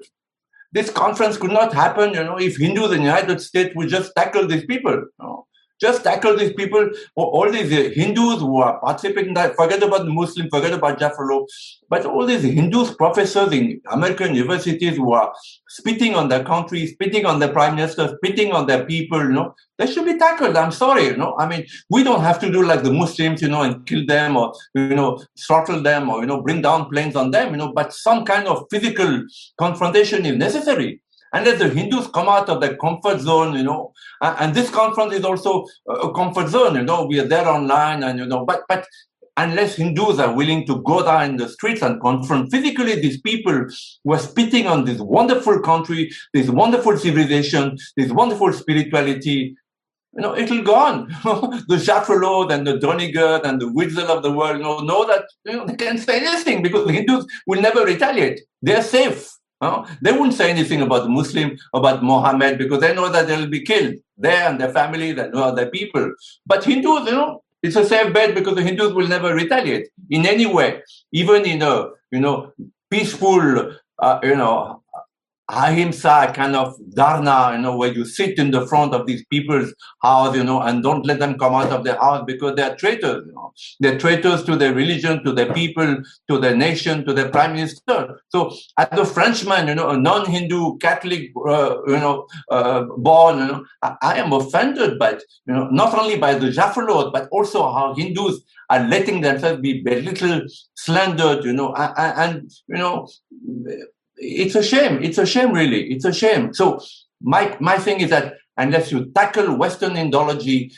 This 0.72 0.90
conference 0.90 1.38
could 1.38 1.52
not 1.52 1.72
happen, 1.72 2.12
you 2.12 2.22
know, 2.22 2.38
if 2.38 2.58
Hindus 2.58 2.92
in 2.92 2.98
the 2.98 3.04
United 3.04 3.40
States 3.40 3.74
would 3.74 3.88
just 3.88 4.12
tackle 4.14 4.46
these 4.46 4.66
people. 4.66 4.92
You 4.92 5.10
know. 5.18 5.46
Just 5.80 6.04
tackle 6.04 6.36
these 6.36 6.52
people, 6.52 6.90
all 7.16 7.50
these 7.50 7.70
Hindus 7.70 8.40
who 8.40 8.58
are 8.58 8.78
participating 8.80 9.28
in 9.28 9.34
that, 9.34 9.56
forget 9.56 9.82
about 9.82 10.04
the 10.04 10.12
Muslims, 10.12 10.50
forget 10.50 10.72
about 10.72 10.98
Jaffrelot, 10.98 11.46
but 11.88 12.04
all 12.04 12.26
these 12.26 12.42
Hindus 12.42 12.94
professors 12.94 13.52
in 13.52 13.80
American 13.90 14.34
universities 14.34 14.96
who 14.96 15.12
are 15.12 15.32
spitting 15.68 16.14
on 16.14 16.28
their 16.28 16.44
country, 16.44 16.86
spitting 16.86 17.24
on 17.24 17.38
their 17.38 17.52
prime 17.52 17.76
minister, 17.76 18.16
spitting 18.16 18.52
on 18.52 18.66
their 18.66 18.84
people, 18.84 19.20
you 19.22 19.32
know, 19.32 19.54
they 19.78 19.86
should 19.86 20.04
be 20.04 20.18
tackled. 20.18 20.56
I'm 20.56 20.72
sorry, 20.72 21.06
you 21.06 21.16
know. 21.16 21.34
I 21.38 21.48
mean, 21.48 21.66
we 21.88 22.02
don't 22.02 22.20
have 22.20 22.38
to 22.40 22.50
do 22.50 22.64
like 22.64 22.82
the 22.82 22.92
Muslims, 22.92 23.40
you 23.40 23.48
know, 23.48 23.62
and 23.62 23.86
kill 23.86 24.04
them 24.04 24.36
or, 24.36 24.52
you 24.74 24.94
know, 24.94 25.22
throttle 25.38 25.82
them 25.82 26.10
or, 26.10 26.20
you 26.20 26.26
know, 26.26 26.42
bring 26.42 26.60
down 26.60 26.90
planes 26.90 27.16
on 27.16 27.30
them, 27.30 27.52
you 27.52 27.56
know, 27.56 27.72
but 27.72 27.94
some 27.94 28.24
kind 28.24 28.46
of 28.46 28.66
physical 28.70 29.24
confrontation 29.58 30.26
is 30.26 30.36
necessary 30.36 31.00
unless 31.32 31.58
the 31.58 31.68
Hindus 31.68 32.08
come 32.08 32.28
out 32.28 32.48
of 32.48 32.60
their 32.60 32.76
comfort 32.76 33.20
zone, 33.20 33.54
you 33.54 33.62
know, 33.62 33.92
and 34.20 34.54
this 34.54 34.70
conference 34.70 35.14
is 35.14 35.24
also 35.24 35.66
a 35.88 36.12
comfort 36.12 36.48
zone, 36.48 36.76
you 36.76 36.82
know, 36.82 37.06
we 37.06 37.20
are 37.20 37.28
there 37.28 37.48
online 37.48 38.02
and, 38.02 38.18
you 38.18 38.26
know, 38.26 38.44
but, 38.44 38.62
but 38.68 38.86
unless 39.36 39.76
Hindus 39.76 40.18
are 40.18 40.34
willing 40.34 40.66
to 40.66 40.82
go 40.82 41.02
down 41.04 41.30
in 41.30 41.36
the 41.36 41.48
streets 41.48 41.82
and 41.82 42.00
confront 42.00 42.50
physically 42.50 43.00
these 43.00 43.20
people 43.20 43.66
who 44.04 44.12
are 44.12 44.18
spitting 44.18 44.66
on 44.66 44.84
this 44.84 45.00
wonderful 45.00 45.60
country, 45.60 46.10
this 46.34 46.50
wonderful 46.50 46.96
civilization, 46.96 47.78
this 47.96 48.10
wonderful 48.10 48.52
spirituality, 48.52 49.56
you 50.14 50.22
know, 50.22 50.36
it'll 50.36 50.62
go 50.62 50.74
on. 50.74 51.06
the 51.68 51.76
Jaffrelot 51.76 52.52
and 52.52 52.66
the 52.66 52.78
Doniger 52.78 53.42
and 53.44 53.60
the 53.60 53.72
Witzel 53.72 54.10
of 54.10 54.22
the 54.22 54.32
world 54.32 54.58
you 54.58 54.64
know, 54.64 54.80
know 54.80 55.06
that 55.06 55.24
you 55.44 55.56
know, 55.56 55.66
they 55.66 55.76
can't 55.76 56.00
say 56.00 56.26
anything 56.26 56.62
because 56.62 56.86
the 56.86 56.92
Hindus 56.92 57.26
will 57.46 57.60
never 57.60 57.84
retaliate. 57.84 58.40
They're 58.60 58.82
safe. 58.82 59.30
They 59.60 60.12
wouldn't 60.12 60.34
say 60.34 60.50
anything 60.50 60.80
about 60.80 61.02
the 61.02 61.10
Muslim, 61.10 61.58
about 61.74 62.02
Mohammed, 62.02 62.58
because 62.58 62.80
they 62.80 62.94
know 62.94 63.10
that 63.10 63.26
they'll 63.26 63.48
be 63.48 63.62
killed. 63.62 63.94
They 64.16 64.34
and 64.34 64.58
their 64.60 64.72
family, 64.72 65.12
they 65.12 65.28
know 65.28 65.54
their 65.54 65.70
people. 65.70 66.14
But 66.46 66.64
Hindus, 66.64 67.06
you 67.06 67.12
know, 67.12 67.42
it's 67.62 67.76
a 67.76 67.84
safe 67.84 68.12
bet 68.12 68.34
because 68.34 68.54
the 68.54 68.62
Hindus 68.62 68.94
will 68.94 69.06
never 69.06 69.34
retaliate 69.34 69.88
in 70.08 70.24
any 70.24 70.46
way, 70.46 70.82
even 71.12 71.44
in 71.44 71.60
a, 71.62 71.90
you 72.10 72.20
know, 72.20 72.52
peaceful, 72.90 73.74
uh, 73.98 74.18
you 74.22 74.34
know, 74.34 74.79
ahimsa 75.50 76.32
kind 76.34 76.56
of 76.56 76.76
dharna, 76.94 77.54
you 77.54 77.62
know, 77.62 77.76
where 77.76 77.92
you 77.92 78.04
sit 78.04 78.38
in 78.38 78.50
the 78.50 78.66
front 78.66 78.94
of 78.94 79.06
these 79.06 79.24
people's 79.26 79.74
house, 80.02 80.34
you 80.36 80.44
know, 80.44 80.60
and 80.60 80.82
don't 80.82 81.04
let 81.06 81.18
them 81.18 81.38
come 81.38 81.54
out 81.54 81.70
of 81.70 81.84
their 81.84 81.98
house 81.98 82.24
because 82.26 82.54
they 82.56 82.62
are 82.62 82.76
traitors, 82.76 83.24
you 83.26 83.32
know. 83.32 83.52
They're 83.80 83.98
traitors 83.98 84.44
to 84.44 84.56
their 84.56 84.72
religion, 84.74 85.24
to 85.24 85.32
their 85.32 85.52
people, 85.52 86.02
to 86.28 86.38
their 86.38 86.56
nation, 86.56 87.04
to 87.06 87.12
their 87.12 87.28
prime 87.28 87.54
minister. 87.54 88.20
So 88.28 88.54
as 88.78 88.98
a 88.98 89.04
Frenchman, 89.04 89.68
you 89.68 89.74
know, 89.74 89.90
a 89.90 89.96
non-Hindu 89.96 90.78
Catholic, 90.78 91.30
uh, 91.46 91.76
you 91.86 91.98
know, 91.98 92.26
uh, 92.50 92.84
born, 92.96 93.38
you 93.38 93.46
know, 93.46 93.64
I, 93.82 93.96
I, 94.02 94.14
am 94.18 94.32
offended 94.32 94.98
by, 94.98 95.12
you 95.46 95.54
know, 95.54 95.68
not 95.70 95.94
only 95.94 96.16
by 96.18 96.34
the 96.34 96.48
Jaffrelot, 96.48 97.12
but 97.12 97.28
also 97.30 97.72
how 97.72 97.94
Hindus 97.94 98.40
are 98.70 98.86
letting 98.86 99.20
themselves 99.20 99.60
be 99.60 99.82
belittled, 99.82 100.50
slandered, 100.74 101.44
you 101.44 101.52
know, 101.52 101.74
and, 101.74 102.18
and 102.18 102.50
you 102.68 102.78
know, 102.78 103.08
it's 104.20 104.54
a 104.54 104.62
shame. 104.62 105.02
It's 105.02 105.18
a 105.18 105.26
shame, 105.26 105.52
really. 105.52 105.90
It's 105.90 106.04
a 106.04 106.12
shame. 106.12 106.54
So 106.54 106.80
my 107.20 107.56
my 107.60 107.78
thing 107.78 108.00
is 108.00 108.10
that 108.10 108.34
unless 108.56 108.92
you 108.92 109.06
tackle 109.12 109.56
Western 109.56 109.94
Indology, 109.94 110.72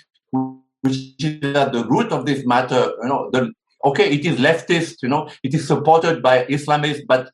which 0.82 1.14
is 1.18 1.56
at 1.56 1.72
the 1.72 1.84
root 1.88 2.12
of 2.12 2.24
this 2.24 2.46
matter, 2.46 2.92
you 3.02 3.08
know, 3.08 3.30
the 3.32 3.52
okay, 3.84 4.10
it 4.10 4.24
is 4.24 4.38
leftist, 4.38 5.02
you 5.02 5.08
know, 5.08 5.28
it 5.42 5.54
is 5.54 5.66
supported 5.66 6.22
by 6.22 6.44
Islamists, 6.44 7.02
but 7.06 7.30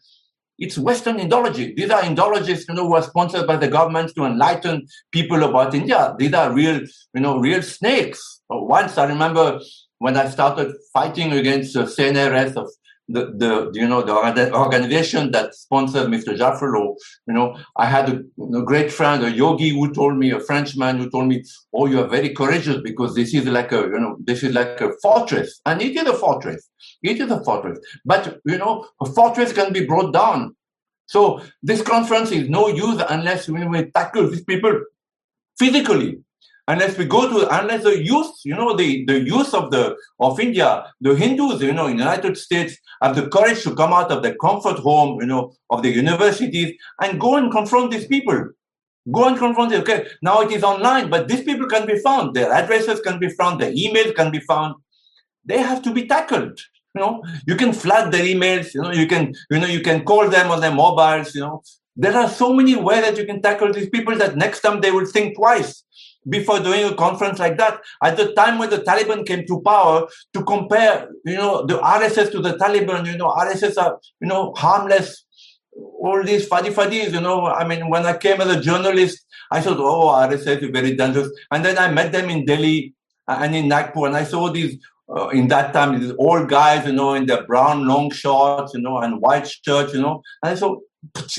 it's 0.58 0.78
Western 0.78 1.18
Indology. 1.18 1.76
These 1.76 1.90
are 1.90 2.02
Indologists, 2.02 2.64
you 2.68 2.74
know, 2.74 2.86
who 2.86 2.94
are 2.94 3.02
sponsored 3.02 3.46
by 3.46 3.56
the 3.56 3.68
government 3.68 4.12
to 4.16 4.24
enlighten 4.24 4.86
people 5.12 5.44
about 5.44 5.74
India. 5.74 6.14
These 6.18 6.32
are 6.32 6.52
real, 6.52 6.80
you 7.14 7.20
know, 7.20 7.38
real 7.38 7.62
snakes. 7.62 8.40
Once 8.48 8.98
I 8.98 9.06
remember 9.06 9.60
when 9.98 10.16
I 10.16 10.28
started 10.28 10.74
fighting 10.92 11.32
against 11.32 11.74
the 11.74 11.82
CNRS 11.82 12.56
of 12.56 12.68
the, 13.08 13.32
the 13.36 13.70
you 13.72 13.88
know 13.88 14.02
the 14.02 14.52
organization 14.54 15.30
that 15.32 15.54
sponsored 15.54 16.08
Mr. 16.08 16.36
Jaffrelot, 16.36 16.96
you 17.26 17.34
know, 17.34 17.56
I 17.76 17.86
had 17.86 18.08
a, 18.08 18.58
a, 18.58 18.62
great 18.62 18.92
friend, 18.92 19.24
a 19.24 19.30
yogi, 19.30 19.70
who 19.70 19.92
told 19.92 20.16
me, 20.18 20.30
a 20.30 20.40
Frenchman 20.40 20.98
who 20.98 21.10
told 21.10 21.28
me, 21.28 21.42
"Oh, 21.72 21.86
you 21.86 22.00
are 22.00 22.08
very 22.08 22.30
courageous 22.30 22.80
because 22.82 23.14
this 23.14 23.32
is 23.34 23.46
like 23.46 23.72
a 23.72 23.80
you 23.80 23.98
know 23.98 24.16
this 24.24 24.42
is 24.42 24.54
like 24.54 24.80
a 24.80 24.92
fortress, 25.02 25.60
and 25.64 25.80
it 25.80 25.96
is 25.96 26.06
a 26.06 26.14
fortress. 26.14 26.68
It 27.02 27.20
is 27.20 27.30
a 27.30 27.42
fortress, 27.42 27.78
but 28.04 28.38
you 28.44 28.58
know 28.58 28.86
a 29.00 29.06
fortress 29.06 29.52
can 29.52 29.72
be 29.72 29.86
brought 29.86 30.12
down. 30.12 30.54
So 31.06 31.40
this 31.62 31.80
conference 31.80 32.30
is 32.32 32.50
no 32.50 32.68
use 32.68 33.02
unless 33.08 33.48
we, 33.48 33.66
we 33.66 33.90
tackle 33.90 34.28
these 34.28 34.44
people 34.44 34.78
physically 35.58 36.20
unless 36.68 36.96
we 36.98 37.04
go 37.04 37.22
to 37.28 37.38
unless 37.60 37.82
the 37.82 37.96
youth 38.10 38.32
you 38.44 38.54
know 38.54 38.76
the 38.76 39.04
the 39.06 39.18
youth 39.20 39.52
of 39.54 39.70
the 39.70 39.96
of 40.20 40.38
india 40.38 40.68
the 41.00 41.14
hindus 41.22 41.62
you 41.62 41.72
know 41.72 41.86
in 41.86 41.96
the 41.96 42.02
united 42.02 42.36
states 42.36 42.76
have 43.02 43.16
the 43.16 43.26
courage 43.28 43.62
to 43.62 43.74
come 43.74 43.92
out 43.92 44.10
of 44.10 44.22
their 44.22 44.36
comfort 44.36 44.78
home 44.78 45.20
you 45.20 45.26
know 45.26 45.52
of 45.70 45.82
the 45.82 45.90
universities 45.90 46.70
and 47.02 47.20
go 47.20 47.36
and 47.36 47.50
confront 47.50 47.90
these 47.90 48.06
people. 48.06 48.50
Go 49.10 49.26
and 49.26 49.38
confront 49.38 49.70
them. 49.70 49.80
Okay 49.80 50.06
now 50.20 50.40
it 50.42 50.52
is 50.52 50.62
online 50.62 51.08
but 51.08 51.28
these 51.28 51.42
people 51.42 51.66
can 51.66 51.86
be 51.86 51.98
found. 51.98 52.34
Their 52.34 52.52
addresses 52.52 53.00
can 53.00 53.18
be 53.18 53.30
found. 53.30 53.60
Their 53.60 53.72
emails 53.72 54.14
can 54.14 54.30
be 54.30 54.40
found. 54.40 54.74
They 55.44 55.58
have 55.58 55.80
to 55.82 55.92
be 55.92 56.06
tackled 56.06 56.60
you 56.94 57.00
know. 57.00 57.22
You 57.46 57.56
can 57.56 57.72
flood 57.72 58.12
their 58.12 58.24
emails 58.24 58.74
you 58.74 58.82
know. 58.82 58.92
You 58.92 59.06
can 59.06 59.32
you 59.50 59.58
know 59.60 59.66
you 59.66 59.80
can 59.80 60.04
call 60.04 60.28
them 60.28 60.50
on 60.50 60.60
their 60.60 60.74
mobiles 60.74 61.34
you 61.34 61.40
know. 61.40 61.62
There 61.96 62.16
are 62.16 62.28
so 62.28 62.52
many 62.52 62.76
ways 62.76 63.02
that 63.06 63.16
you 63.16 63.24
can 63.24 63.40
tackle 63.40 63.72
these 63.72 63.88
people 63.88 64.16
that 64.16 64.36
next 64.36 64.60
time 64.60 64.82
they 64.82 64.90
will 64.90 65.06
think 65.06 65.36
twice 65.36 65.84
before 66.28 66.60
doing 66.60 66.84
a 66.84 66.94
conference 66.94 67.38
like 67.38 67.58
that. 67.58 67.80
At 68.02 68.16
the 68.16 68.32
time 68.32 68.58
when 68.58 68.70
the 68.70 68.78
Taliban 68.78 69.26
came 69.26 69.46
to 69.46 69.60
power, 69.60 70.06
to 70.34 70.44
compare, 70.44 71.08
you 71.24 71.36
know, 71.36 71.66
the 71.66 71.78
RSS 71.78 72.30
to 72.32 72.40
the 72.40 72.54
Taliban, 72.54 73.06
you 73.06 73.18
know, 73.18 73.28
RSS 73.28 73.80
are, 73.80 73.98
you 74.20 74.28
know, 74.28 74.52
harmless. 74.56 75.24
All 75.72 76.22
these 76.24 76.48
fadi 76.48 76.72
fadis, 76.72 77.12
you 77.12 77.20
know, 77.20 77.46
I 77.46 77.66
mean, 77.66 77.88
when 77.88 78.04
I 78.04 78.16
came 78.16 78.40
as 78.40 78.48
a 78.48 78.60
journalist, 78.60 79.24
I 79.50 79.60
thought, 79.60 79.78
oh, 79.78 80.08
RSS 80.08 80.62
is 80.62 80.70
very 80.70 80.96
dangerous. 80.96 81.30
And 81.50 81.64
then 81.64 81.78
I 81.78 81.90
met 81.90 82.12
them 82.12 82.30
in 82.30 82.44
Delhi 82.44 82.94
and 83.28 83.54
in 83.54 83.68
Nagpur, 83.68 84.06
and 84.06 84.16
I 84.16 84.24
saw 84.24 84.50
these 84.50 84.76
uh, 85.14 85.28
in 85.28 85.48
that 85.48 85.72
time, 85.72 86.00
these 86.00 86.12
old 86.18 86.48
guys, 86.48 86.86
you 86.86 86.92
know, 86.92 87.14
in 87.14 87.26
their 87.26 87.46
brown 87.46 87.86
long 87.86 88.10
shorts, 88.10 88.74
you 88.74 88.80
know, 88.80 88.98
and 88.98 89.20
white 89.20 89.48
shirts, 89.48 89.94
you 89.94 90.02
know, 90.02 90.22
and 90.42 90.52
I 90.52 90.56
thought, 90.56 90.80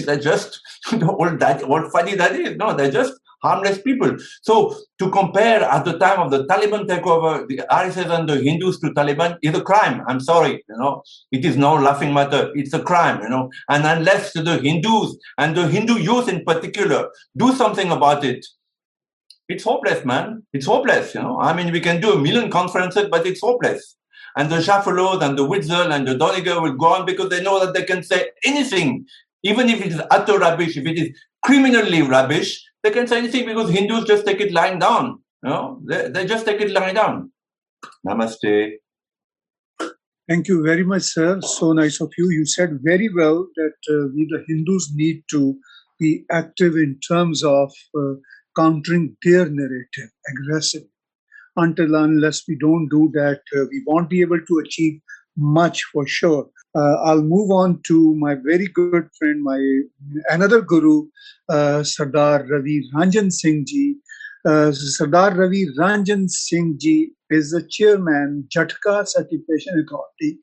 they're 0.05 0.19
just 0.19 0.59
you 0.91 0.99
know, 0.99 1.15
old 1.19 1.39
that 1.39 1.63
old 1.63 1.91
funny 1.91 2.15
that 2.15 2.35
is. 2.35 2.55
No, 2.55 2.73
they're 2.73 2.91
just 2.91 3.13
harmless 3.41 3.81
people. 3.81 4.17
So 4.41 4.75
to 4.99 5.09
compare 5.09 5.63
at 5.63 5.85
the 5.85 5.97
time 5.97 6.19
of 6.19 6.31
the 6.31 6.45
Taliban 6.45 6.87
takeover, 6.87 7.47
the 7.47 7.61
RSS 7.71 8.09
and 8.09 8.27
the 8.27 8.37
Hindus 8.37 8.79
to 8.79 8.87
Taliban 8.87 9.37
is 9.41 9.55
a 9.55 9.61
crime. 9.61 10.03
I'm 10.07 10.19
sorry, 10.19 10.63
you 10.67 10.77
know, 10.77 11.03
it 11.31 11.45
is 11.45 11.57
no 11.57 11.75
laughing 11.75 12.13
matter. 12.13 12.51
It's 12.55 12.73
a 12.73 12.81
crime, 12.81 13.21
you 13.21 13.29
know. 13.29 13.49
And 13.69 13.85
unless 13.85 14.33
the 14.33 14.59
Hindus 14.59 15.17
and 15.37 15.55
the 15.55 15.67
Hindu 15.67 15.99
youth 15.99 16.29
in 16.29 16.43
particular 16.43 17.09
do 17.37 17.53
something 17.53 17.91
about 17.91 18.23
it, 18.23 18.45
it's 19.47 19.63
hopeless, 19.63 20.05
man. 20.05 20.43
It's 20.53 20.67
hopeless, 20.67 21.15
you 21.15 21.21
know. 21.21 21.39
I 21.39 21.53
mean, 21.53 21.71
we 21.71 21.79
can 21.79 21.99
do 21.99 22.13
a 22.13 22.19
million 22.19 22.51
conferences, 22.51 23.07
but 23.09 23.25
it's 23.25 23.41
hopeless. 23.41 23.95
And 24.37 24.51
the 24.51 24.57
Jaffrelots 24.57 25.23
and 25.23 25.37
the 25.37 25.43
Witzel 25.43 25.91
and 25.91 26.07
the 26.07 26.13
Doniger 26.13 26.61
will 26.61 26.73
go 26.73 26.93
on 26.93 27.05
because 27.05 27.29
they 27.29 27.41
know 27.41 27.63
that 27.65 27.73
they 27.73 27.83
can 27.83 28.03
say 28.03 28.29
anything, 28.45 29.05
even 29.43 29.67
if 29.69 29.81
it 29.81 29.91
is 29.91 30.01
utter 30.11 30.37
rubbish, 30.37 30.77
if 30.77 30.85
it 30.85 30.99
is 30.99 31.09
criminally 31.43 32.03
rubbish, 32.03 32.63
they 32.83 32.91
can 32.91 33.07
say 33.07 33.17
anything 33.17 33.45
because 33.45 33.69
Hindus 33.69 34.05
just 34.05 34.25
take 34.25 34.39
it 34.41 34.53
lying 34.53 34.79
down. 34.79 35.21
You 35.43 35.49
know, 35.49 35.81
they, 35.85 36.09
they 36.09 36.25
just 36.25 36.45
take 36.45 36.61
it 36.61 36.71
lying 36.71 36.95
down. 36.95 37.31
Namaste. 38.07 38.73
Thank 40.29 40.47
you 40.47 40.63
very 40.63 40.83
much, 40.83 41.03
sir. 41.03 41.41
So 41.41 41.73
nice 41.73 41.99
of 42.01 42.11
you. 42.17 42.29
You 42.29 42.45
said 42.45 42.79
very 42.83 43.09
well 43.15 43.47
that 43.55 43.73
uh, 43.89 44.07
we, 44.13 44.27
the 44.29 44.43
Hindus, 44.47 44.91
need 44.93 45.23
to 45.31 45.57
be 45.99 46.23
active 46.31 46.75
in 46.75 46.99
terms 46.99 47.43
of 47.43 47.71
uh, 47.97 48.13
countering 48.55 49.17
their 49.23 49.49
narrative 49.49 50.09
aggressively. 50.31 50.89
Until 51.55 51.95
unless 51.95 52.43
we 52.47 52.57
don't 52.59 52.87
do 52.89 53.09
that, 53.13 53.41
uh, 53.57 53.65
we 53.71 53.83
won't 53.87 54.09
be 54.09 54.21
able 54.21 54.39
to 54.39 54.61
achieve 54.63 55.01
much 55.35 55.83
for 55.91 56.05
sure. 56.05 56.47
Uh, 56.75 56.95
I'll 57.03 57.23
move 57.23 57.49
on 57.51 57.81
to 57.87 58.15
my 58.15 58.35
very 58.35 58.67
good 58.67 59.07
friend, 59.17 59.43
my 59.43 59.59
another 60.29 60.61
guru, 60.61 61.07
uh, 61.49 61.83
Sardar 61.83 62.45
Ravi 62.47 62.83
Ranjan 62.95 63.31
Singh 63.31 63.65
ji. 63.65 63.95
Uh, 64.45 64.71
Sardar 64.71 65.35
Ravi 65.35 65.67
Ranjan 65.77 66.29
Singh 66.29 66.77
ji 66.79 67.11
is 67.29 67.51
the 67.51 67.63
chairman, 67.69 68.47
Jhatka 68.55 69.07
Certification 69.07 69.83
Authority. 69.83 70.39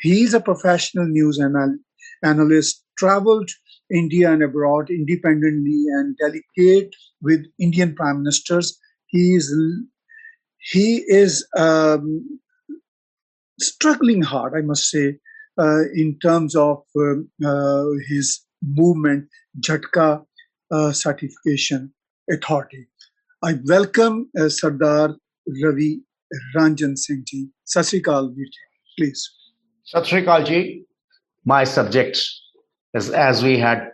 He 0.00 0.22
is 0.22 0.34
a 0.34 0.40
professional 0.40 1.06
news 1.06 1.40
anal- 1.40 1.78
analyst, 2.22 2.84
traveled 2.98 3.50
India 3.92 4.30
and 4.30 4.42
abroad 4.42 4.90
independently 4.90 5.84
and 5.88 6.16
delegate 6.18 6.94
with 7.22 7.44
Indian 7.58 7.94
prime 7.94 8.18
ministers. 8.18 8.78
He 9.06 9.34
is 9.34 9.52
he 10.58 11.02
is 11.08 11.46
um, 11.56 12.38
struggling 13.58 14.22
hard, 14.22 14.52
I 14.56 14.60
must 14.60 14.90
say, 14.90 15.18
in 15.94 16.18
terms 16.22 16.56
of 16.56 16.82
um, 16.96 17.28
uh, 17.44 17.84
his 18.08 18.40
movement, 18.62 19.28
Jhatka 19.60 20.24
uh, 20.70 20.92
Certification 20.92 21.92
Authority. 22.30 22.86
I 23.42 23.54
welcome 23.66 24.30
uh, 24.38 24.48
Sardar 24.48 25.16
Ravi 25.62 26.00
Ranjan 26.56 26.96
Singh 26.96 27.24
ji. 27.26 27.48
Please. 28.98 29.30
Sat 29.84 30.06
Sri 30.06 30.22
Akal 30.22 30.46
ji, 30.46 30.84
my 31.44 31.64
subject 31.64 32.20
is 32.94 33.10
as 33.10 33.42
we 33.42 33.58
had 33.58 33.88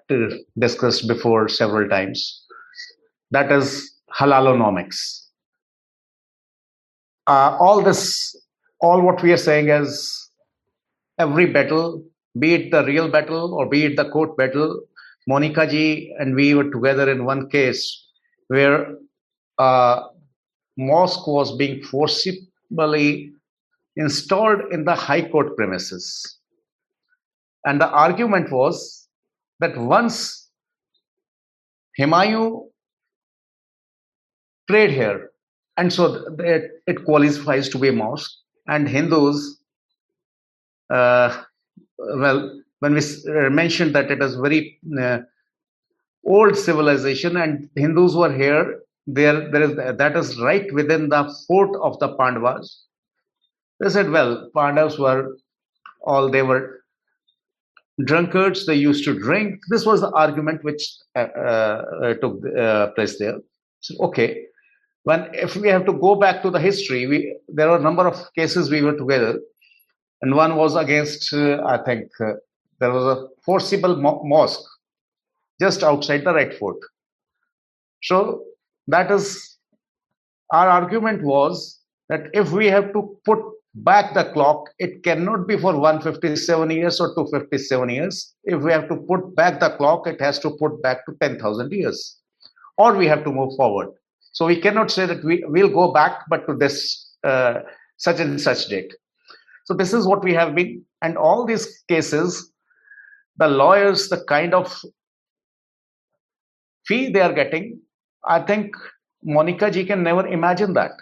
discussed 0.58 1.06
before 1.06 1.48
several 1.48 1.88
times, 1.88 2.44
that 3.30 3.50
is 3.52 3.92
halalonomics. 4.18 5.26
Uh, 7.26 7.56
all 7.60 7.82
this, 7.82 8.36
all 8.80 9.00
what 9.00 9.22
we 9.22 9.32
are 9.32 9.36
saying 9.36 9.68
is 9.68 10.25
every 11.18 11.46
battle, 11.46 12.04
be 12.38 12.54
it 12.54 12.70
the 12.70 12.84
real 12.84 13.10
battle 13.10 13.54
or 13.54 13.68
be 13.68 13.84
it 13.84 13.96
the 13.96 14.08
court 14.10 14.36
battle, 14.36 14.80
Monica 15.26 15.66
ji 15.66 16.14
and 16.18 16.34
we 16.34 16.54
were 16.54 16.70
together 16.70 17.10
in 17.10 17.24
one 17.24 17.48
case 17.50 18.06
where 18.48 18.94
a 19.58 20.02
mosque 20.76 21.26
was 21.26 21.56
being 21.56 21.82
forcibly 21.82 23.32
installed 23.96 24.60
in 24.70 24.84
the 24.84 24.94
high 24.94 25.28
court 25.28 25.56
premises. 25.56 26.38
And 27.64 27.80
the 27.80 27.88
argument 27.88 28.52
was 28.52 29.08
that 29.58 29.76
once 29.76 30.48
Humayun 31.98 32.68
prayed 34.68 34.90
here, 34.90 35.30
and 35.76 35.92
so 35.92 36.24
it, 36.38 37.04
qualifies 37.04 37.68
to 37.70 37.78
be 37.78 37.88
a 37.88 37.92
mosque, 37.92 38.30
and 38.66 38.88
Hindus 38.88 39.36
uh, 39.36 39.65
well, 40.90 42.62
when 42.80 42.94
we 42.94 43.00
uh, 43.00 43.50
mentioned 43.50 43.94
that 43.94 44.10
it 44.10 44.22
is 44.22 44.36
very 44.36 44.78
uh, 45.00 45.18
old 46.26 46.56
civilization 46.56 47.36
and 47.36 47.68
Hindus 47.76 48.14
were 48.14 48.32
here, 48.32 48.80
there, 49.06 49.50
there 49.50 49.62
is 49.62 49.96
that 49.98 50.16
is 50.16 50.40
right 50.40 50.72
within 50.72 51.08
the 51.08 51.32
fort 51.46 51.70
of 51.80 51.98
the 52.00 52.16
Pandavas. 52.16 52.84
They 53.80 53.88
said, 53.88 54.10
well, 54.10 54.50
Pandavas 54.54 54.98
were 54.98 55.36
all 56.02 56.28
they 56.30 56.42
were 56.42 56.80
drunkards, 58.04 58.66
they 58.66 58.74
used 58.74 59.04
to 59.04 59.18
drink. 59.18 59.60
This 59.68 59.86
was 59.86 60.00
the 60.00 60.10
argument 60.10 60.64
which 60.64 60.82
uh, 61.14 61.20
uh, 61.20 62.14
took 62.14 62.40
uh, 62.56 62.88
place 62.88 63.18
there. 63.18 63.38
So, 63.80 63.94
okay, 64.06 64.44
when 65.04 65.28
if 65.32 65.56
we 65.56 65.68
have 65.68 65.86
to 65.86 65.92
go 65.92 66.16
back 66.16 66.42
to 66.42 66.50
the 66.50 66.60
history, 66.60 67.06
we 67.06 67.38
there 67.48 67.70
are 67.70 67.78
a 67.78 67.82
number 67.82 68.06
of 68.06 68.16
cases 68.34 68.70
we 68.70 68.82
were 68.82 68.96
together, 68.96 69.40
and 70.22 70.34
one 70.34 70.56
was 70.56 70.76
against, 70.76 71.32
uh, 71.32 71.62
I 71.64 71.78
think, 71.84 72.10
uh, 72.20 72.34
there 72.80 72.92
was 72.92 73.04
a 73.04 73.28
forcible 73.44 73.96
mo- 73.96 74.22
mosque 74.24 74.68
just 75.60 75.82
outside 75.82 76.24
the 76.24 76.34
Red 76.34 76.54
Fort. 76.54 76.78
So 78.02 78.44
that 78.88 79.10
is 79.10 79.56
our 80.52 80.68
argument 80.68 81.22
was 81.22 81.80
that 82.08 82.28
if 82.32 82.52
we 82.52 82.66
have 82.66 82.92
to 82.92 83.18
put 83.24 83.38
back 83.74 84.14
the 84.14 84.24
clock, 84.32 84.70
it 84.78 85.02
cannot 85.02 85.46
be 85.46 85.56
for 85.56 85.76
157 85.78 86.70
years 86.70 87.00
or 87.00 87.14
257 87.14 87.88
years. 87.88 88.34
If 88.44 88.62
we 88.62 88.72
have 88.72 88.88
to 88.88 88.96
put 88.96 89.34
back 89.34 89.60
the 89.60 89.70
clock, 89.70 90.06
it 90.06 90.20
has 90.20 90.38
to 90.40 90.50
put 90.50 90.82
back 90.82 91.04
to 91.06 91.16
10,000 91.20 91.72
years, 91.72 92.18
or 92.78 92.94
we 92.94 93.06
have 93.06 93.24
to 93.24 93.32
move 93.32 93.54
forward. 93.56 93.88
So 94.32 94.46
we 94.46 94.60
cannot 94.60 94.90
say 94.90 95.06
that 95.06 95.24
we 95.24 95.44
will 95.46 95.68
go 95.68 95.92
back, 95.92 96.20
but 96.28 96.46
to 96.46 96.54
this 96.54 97.14
uh, 97.24 97.60
such 97.96 98.20
and 98.20 98.40
such 98.40 98.68
date. 98.68 98.92
So 99.66 99.74
this 99.74 99.92
is 99.92 100.06
what 100.06 100.22
we 100.22 100.32
have 100.32 100.54
been, 100.54 100.84
and 101.02 101.18
all 101.18 101.44
these 101.44 101.82
cases, 101.88 102.52
the 103.36 103.48
lawyers, 103.48 104.08
the 104.08 104.24
kind 104.24 104.54
of 104.54 104.80
fee 106.86 107.10
they 107.10 107.20
are 107.20 107.32
getting, 107.32 107.80
I 108.24 108.40
think 108.40 108.74
Monica 109.24 109.70
ji 109.70 109.84
can 109.84 110.04
never 110.04 110.26
imagine 110.26 110.72
that. 110.74 110.92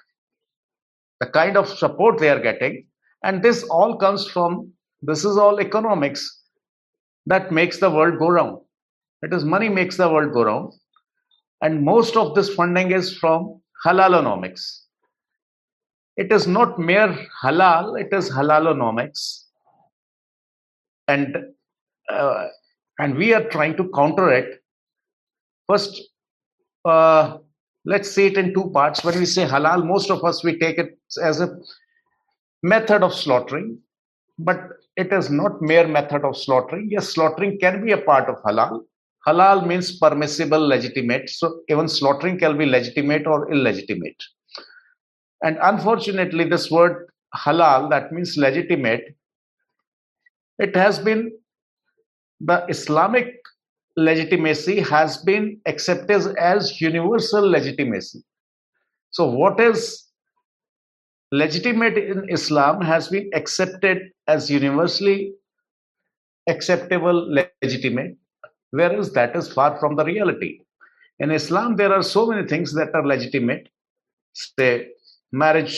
The 1.20 1.26
kind 1.26 1.58
of 1.58 1.68
support 1.68 2.18
they 2.18 2.30
are 2.30 2.40
getting. 2.40 2.86
And 3.22 3.42
this 3.42 3.64
all 3.64 3.98
comes 3.98 4.26
from 4.28 4.72
this 5.02 5.26
is 5.26 5.36
all 5.36 5.60
economics 5.60 6.42
that 7.26 7.52
makes 7.52 7.78
the 7.78 7.90
world 7.90 8.18
go 8.18 8.28
round. 8.28 8.58
It 9.22 9.34
is 9.34 9.44
money 9.44 9.68
makes 9.68 9.98
the 9.98 10.08
world 10.08 10.32
go 10.32 10.44
round. 10.44 10.72
And 11.60 11.82
most 11.82 12.16
of 12.16 12.34
this 12.34 12.54
funding 12.54 12.92
is 12.92 13.16
from 13.16 13.60
halalonomics 13.84 14.83
it 16.16 16.32
is 16.32 16.46
not 16.46 16.78
mere 16.78 17.12
halal 17.42 18.00
it 18.00 18.12
is 18.12 18.30
halalonomics 18.30 19.44
and 21.08 21.36
uh, 22.10 22.46
and 22.98 23.16
we 23.16 23.32
are 23.34 23.44
trying 23.50 23.76
to 23.76 23.90
counter 23.94 24.30
it 24.32 24.62
first 25.68 26.02
uh, 26.84 27.38
let's 27.84 28.10
see 28.10 28.26
it 28.26 28.36
in 28.36 28.54
two 28.54 28.70
parts. 28.70 29.04
When 29.04 29.18
we 29.18 29.26
say 29.26 29.46
halal, 29.46 29.86
most 29.86 30.10
of 30.10 30.24
us 30.24 30.42
we 30.44 30.58
take 30.58 30.78
it 30.78 30.98
as 31.22 31.40
a 31.40 31.56
method 32.62 33.02
of 33.02 33.14
slaughtering, 33.14 33.78
but 34.38 34.58
it 34.96 35.12
is 35.12 35.30
not 35.30 35.60
mere 35.60 35.86
method 35.86 36.24
of 36.24 36.36
slaughtering. 36.36 36.88
Yes, 36.90 37.08
slaughtering 37.10 37.58
can 37.58 37.84
be 37.84 37.92
a 37.92 37.98
part 37.98 38.28
of 38.28 38.42
halal. 38.42 38.82
Halal 39.26 39.66
means 39.66 39.98
permissible, 39.98 40.66
legitimate. 40.66 41.30
So 41.30 41.60
even 41.68 41.88
slaughtering 41.88 42.38
can 42.38 42.58
be 42.58 42.66
legitimate 42.66 43.26
or 43.26 43.50
illegitimate. 43.52 44.22
And 45.42 45.58
unfortunately, 45.62 46.48
this 46.48 46.70
word 46.70 47.06
halal, 47.34 47.90
that 47.90 48.12
means 48.12 48.36
legitimate, 48.36 49.16
it 50.58 50.74
has 50.76 50.98
been 50.98 51.32
the 52.40 52.64
Islamic 52.68 53.34
legitimacy 53.96 54.80
has 54.80 55.18
been 55.18 55.60
accepted 55.66 56.36
as 56.36 56.80
universal 56.80 57.48
legitimacy. 57.48 58.22
So, 59.10 59.30
what 59.30 59.60
is 59.60 60.04
legitimate 61.30 61.96
in 61.96 62.28
Islam 62.28 62.80
has 62.80 63.08
been 63.08 63.30
accepted 63.34 64.10
as 64.26 64.50
universally 64.50 65.32
acceptable, 66.48 67.36
legitimate, 67.62 68.16
whereas 68.70 69.12
that 69.12 69.34
is 69.34 69.52
far 69.52 69.78
from 69.78 69.96
the 69.96 70.04
reality. 70.04 70.60
In 71.18 71.30
Islam, 71.30 71.76
there 71.76 71.92
are 71.92 72.02
so 72.02 72.26
many 72.26 72.46
things 72.46 72.74
that 72.74 72.94
are 72.94 73.06
legitimate, 73.06 73.68
say 74.32 74.88
marriage 75.42 75.76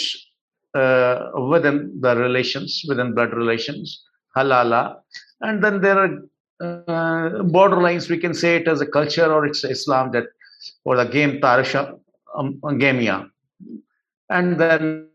uh, 0.75 1.31
within 1.53 1.77
the 2.01 2.15
relations, 2.17 2.85
within 2.89 3.15
blood 3.15 3.33
relations, 3.33 4.03
halala, 4.37 4.97
and 5.41 5.63
then 5.65 5.81
there 5.81 5.99
are 5.99 6.13
uh, 6.61 7.43
borderlines, 7.57 8.09
we 8.09 8.19
can 8.19 8.35
say 8.35 8.57
it 8.57 8.69
as 8.69 8.81
a 8.81 8.87
culture 8.87 9.31
or 9.33 9.47
it's 9.47 9.65
Islam 9.65 10.11
that, 10.13 10.27
or 10.85 10.97
the 10.97 11.05
game 11.05 11.41
Tarisha, 11.41 11.99
um, 12.37 12.61
Gamia. 12.63 13.29
And 14.31 14.59
then, 14.59 15.09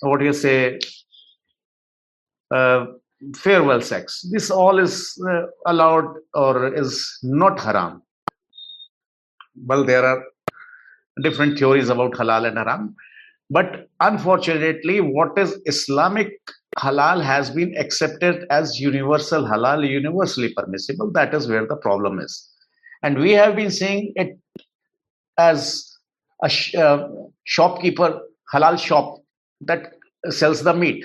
what 0.00 0.18
do 0.20 0.24
you 0.24 0.32
say, 0.32 0.78
uh, 2.50 2.86
farewell 3.36 3.80
sex. 3.80 4.22
This 4.30 4.50
all 4.50 4.78
is 4.78 5.20
uh, 5.28 5.46
allowed 5.66 6.08
or 6.34 6.74
is 6.74 7.18
not 7.22 7.60
haram. 7.60 8.02
Well, 9.66 9.84
there 9.84 10.04
are 10.04 10.22
different 11.22 11.58
theories 11.58 11.88
about 11.88 12.12
halal 12.12 12.46
and 12.46 12.56
haram. 12.56 12.94
But 13.50 13.88
unfortunately, 14.00 15.00
what 15.00 15.38
is 15.38 15.60
Islamic 15.66 16.32
halal 16.78 17.22
has 17.22 17.50
been 17.50 17.76
accepted 17.76 18.46
as 18.50 18.80
universal 18.80 19.44
halal, 19.44 19.88
universally 19.88 20.52
permissible. 20.54 21.10
That 21.12 21.34
is 21.34 21.48
where 21.48 21.66
the 21.66 21.76
problem 21.76 22.18
is. 22.18 22.48
And 23.02 23.18
we 23.18 23.32
have 23.32 23.56
been 23.56 23.70
seeing 23.70 24.12
it 24.16 24.38
as 25.38 25.88
a 26.42 26.48
sh- 26.48 26.74
uh, 26.74 27.08
shopkeeper, 27.44 28.20
halal 28.52 28.78
shop 28.78 29.18
that 29.60 29.92
sells 30.30 30.62
the 30.62 30.72
meat. 30.72 31.04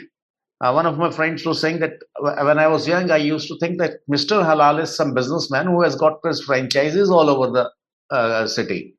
Uh, 0.62 0.72
one 0.72 0.86
of 0.88 0.97
my 0.97 1.12
friends 1.12 1.45
was 1.45 1.62
saying 1.62 1.80
that 1.80 1.93
when 2.20 2.58
I 2.58 2.68
was 2.68 2.88
young, 2.88 3.12
I 3.12 3.18
used 3.18 3.47
to 3.49 3.58
think 3.60 3.78
that 3.80 3.99
Mr. 4.12 4.43
Halal 4.43 4.82
is 4.82 4.95
some 4.95 5.14
businessman 5.14 5.68
who 5.68 5.84
has 5.84 5.95
got 5.95 6.20
his 6.24 6.41
franchises 6.41 7.12
all 7.12 7.30
over 7.30 7.51
the 7.51 7.72
uh, 8.16 8.47
city. 8.47 8.95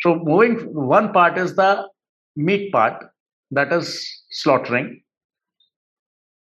So, 0.00 0.16
moving 0.16 0.56
one 0.72 1.12
part 1.12 1.38
is 1.38 1.56
the 1.56 1.88
meat 2.36 2.72
part, 2.72 3.04
that 3.50 3.72
is 3.72 4.22
slaughtering 4.30 5.02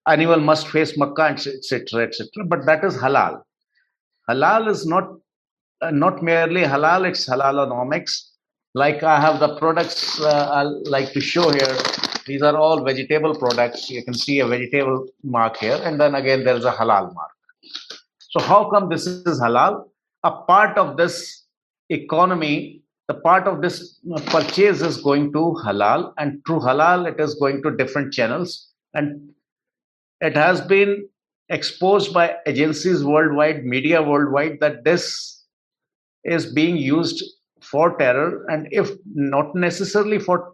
animal 0.08 0.40
must 0.40 0.68
face 0.68 0.96
makkah, 0.96 1.28
etc., 1.36 2.06
etc. 2.06 2.44
But 2.46 2.64
that 2.66 2.84
is 2.84 2.96
halal. 2.96 3.42
Halal 4.28 4.68
is 4.68 4.86
not 4.86 5.08
uh, 5.80 5.90
not 5.90 6.22
merely 6.22 6.62
halal; 6.62 7.08
it's 7.08 7.28
halalonomics. 7.28 8.22
Like 8.74 9.02
I 9.02 9.20
have 9.20 9.40
the 9.40 9.56
products 9.56 10.20
uh, 10.20 10.48
I 10.52 10.62
like 10.96 11.12
to 11.12 11.20
show 11.20 11.50
here. 11.50 11.76
These 12.26 12.42
are 12.42 12.56
all 12.56 12.84
vegetable 12.84 13.34
products. 13.34 13.88
You 13.90 14.04
can 14.04 14.14
see 14.14 14.40
a 14.40 14.46
vegetable 14.46 15.06
mark 15.22 15.56
here, 15.56 15.80
and 15.82 16.00
then 16.00 16.14
again 16.14 16.44
there 16.44 16.56
is 16.56 16.64
a 16.64 16.72
halal 16.72 17.14
mark. 17.14 17.30
So 18.30 18.40
how 18.40 18.70
come 18.70 18.88
this 18.88 19.06
is 19.06 19.40
halal? 19.40 19.84
A 20.24 20.32
part 20.32 20.76
of 20.76 20.96
this 20.96 21.44
economy, 21.88 22.82
the 23.08 23.14
part 23.14 23.46
of 23.48 23.62
this 23.62 23.98
purchase 24.26 24.82
is 24.82 24.98
going 24.98 25.32
to 25.32 25.56
halal, 25.64 26.12
and 26.18 26.44
through 26.46 26.60
halal 26.60 27.10
it 27.10 27.18
is 27.18 27.34
going 27.36 27.62
to 27.62 27.76
different 27.76 28.12
channels, 28.12 28.68
and 28.94 29.30
it 30.20 30.36
has 30.36 30.60
been 30.60 31.08
exposed 31.48 32.12
by 32.12 32.36
agencies 32.46 33.02
worldwide, 33.04 33.64
media 33.64 34.02
worldwide, 34.02 34.58
that 34.60 34.84
this 34.84 35.44
is 36.24 36.52
being 36.52 36.76
used 36.76 37.24
for 37.62 37.96
terror, 37.96 38.44
and 38.50 38.68
if 38.70 38.90
not 39.14 39.54
necessarily 39.54 40.18
for 40.18 40.52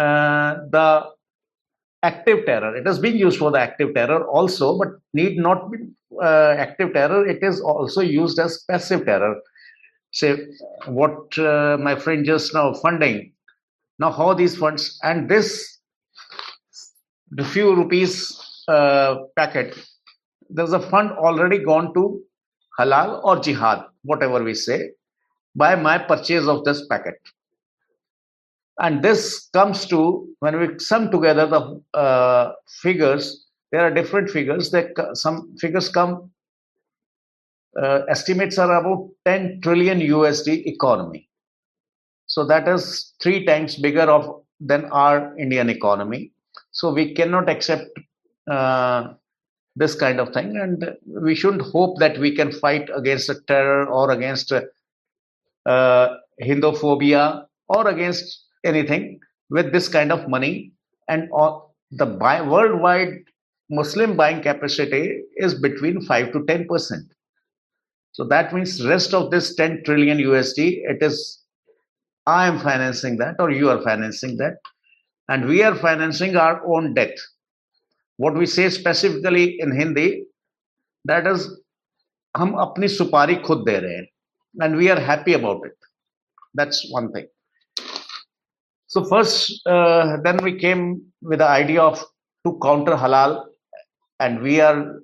uh, 0.00 0.56
the 0.70 1.04
active 2.02 2.44
terror, 2.44 2.74
it 2.76 2.86
is 2.88 2.98
being 2.98 3.16
used 3.16 3.38
for 3.38 3.52
the 3.52 3.58
active 3.58 3.94
terror 3.94 4.26
also, 4.26 4.76
but 4.76 4.88
need 5.14 5.36
not 5.36 5.70
be 5.70 5.78
uh, 6.20 6.54
active 6.58 6.92
terror. 6.92 7.26
It 7.26 7.42
is 7.42 7.60
also 7.60 8.00
used 8.00 8.40
as 8.40 8.64
passive 8.68 9.04
terror. 9.06 9.36
Say 10.12 10.36
what 10.86 11.36
uh, 11.38 11.78
my 11.80 11.96
friend 11.96 12.24
just 12.24 12.54
now 12.54 12.74
funding. 12.74 13.32
Now 13.98 14.12
how 14.12 14.34
these 14.34 14.56
funds 14.56 14.98
and 15.02 15.28
this 15.28 15.78
the 17.30 17.44
few 17.44 17.74
rupees 17.74 18.38
uh, 18.68 19.16
packet, 19.36 19.78
there's 20.50 20.72
a 20.72 20.80
fund 20.80 21.12
already 21.12 21.58
gone 21.58 21.94
to 21.94 22.20
halal 22.78 23.24
or 23.24 23.38
jihad, 23.40 23.84
whatever 24.02 24.42
we 24.42 24.54
say, 24.54 24.90
by 25.54 25.74
my 25.74 25.96
purchase 25.98 26.46
of 26.46 26.64
this 26.64 26.86
packet. 26.88 27.14
And 28.78 29.02
this 29.02 29.48
comes 29.54 29.86
to 29.86 30.28
when 30.40 30.58
we 30.58 30.78
sum 30.78 31.10
together 31.10 31.46
the 31.46 31.98
uh, 31.98 32.52
figures. 32.82 33.46
There 33.70 33.80
are 33.80 33.90
different 33.90 34.28
figures. 34.28 34.70
That 34.70 34.88
some 35.14 35.56
figures 35.58 35.88
come. 35.88 36.31
Uh, 37.80 38.00
estimates 38.08 38.58
are 38.58 38.72
about 38.74 39.08
10 39.24 39.60
trillion 39.62 40.00
USD 40.00 40.66
economy. 40.66 41.28
So 42.26 42.44
that 42.46 42.68
is 42.68 43.12
three 43.22 43.44
times 43.44 43.76
bigger 43.76 44.10
of 44.10 44.42
than 44.60 44.84
our 44.86 45.36
Indian 45.38 45.68
economy. 45.68 46.32
So 46.70 46.92
we 46.92 47.14
cannot 47.14 47.48
accept 47.48 47.88
uh, 48.50 49.14
this 49.76 49.94
kind 49.94 50.20
of 50.20 50.32
thing 50.32 50.56
and 50.56 50.96
we 51.06 51.34
shouldn't 51.34 51.62
hope 51.62 51.98
that 51.98 52.18
we 52.18 52.34
can 52.34 52.52
fight 52.52 52.90
against 52.94 53.28
a 53.30 53.40
terror 53.46 53.86
or 53.86 54.10
against 54.10 54.52
uh, 54.52 56.08
hindophobia 56.42 57.46
or 57.68 57.88
against 57.88 58.44
anything 58.64 59.18
with 59.50 59.72
this 59.72 59.88
kind 59.88 60.12
of 60.12 60.28
money 60.28 60.72
and 61.08 61.28
the 61.92 62.06
worldwide 62.06 63.24
Muslim 63.70 64.16
buying 64.16 64.42
capacity 64.42 65.22
is 65.36 65.54
between 65.54 66.02
5 66.02 66.32
to 66.32 66.44
10 66.46 66.68
percent. 66.68 67.04
So 68.11 68.23
that 68.25 68.53
means 68.53 68.85
rest 68.85 69.13
of 69.13 69.31
this 69.31 69.55
10 69.55 69.83
trillion 69.85 70.17
USD, 70.17 70.81
it 70.89 71.03
is 71.03 71.43
I 72.25 72.47
am 72.47 72.59
financing 72.59 73.17
that 73.17 73.35
or 73.39 73.51
you 73.51 73.69
are 73.69 73.81
financing 73.81 74.37
that. 74.37 74.57
And 75.29 75.47
we 75.47 75.63
are 75.63 75.75
financing 75.75 76.35
our 76.35 76.61
own 76.65 76.93
debt. 76.93 77.17
What 78.17 78.35
we 78.35 78.45
say 78.45 78.69
specifically 78.69 79.59
in 79.59 79.71
Hindi, 79.71 80.25
that 81.05 81.27
is 81.27 81.47
हम 82.37 82.53
अपनी 82.61 82.87
सुपारी 82.87 83.35
खुद 83.43 83.63
दे 83.65 83.77
रहे 83.79 83.95
हैं 83.95 84.07
and 84.63 84.75
we 84.75 84.89
are 84.89 84.99
happy 84.99 85.33
about 85.33 85.65
it. 85.65 85.75
That's 86.53 86.85
one 86.91 87.11
thing. 87.11 87.27
So 88.87 89.03
first, 89.03 89.61
uh, 89.67 90.17
then 90.23 90.37
we 90.43 90.57
came 90.57 91.03
with 91.21 91.39
the 91.39 91.47
idea 91.47 91.81
of 91.81 92.03
to 92.45 92.57
counter 92.63 92.95
halal, 92.95 93.45
and 94.19 94.41
we 94.41 94.61
are 94.61 95.00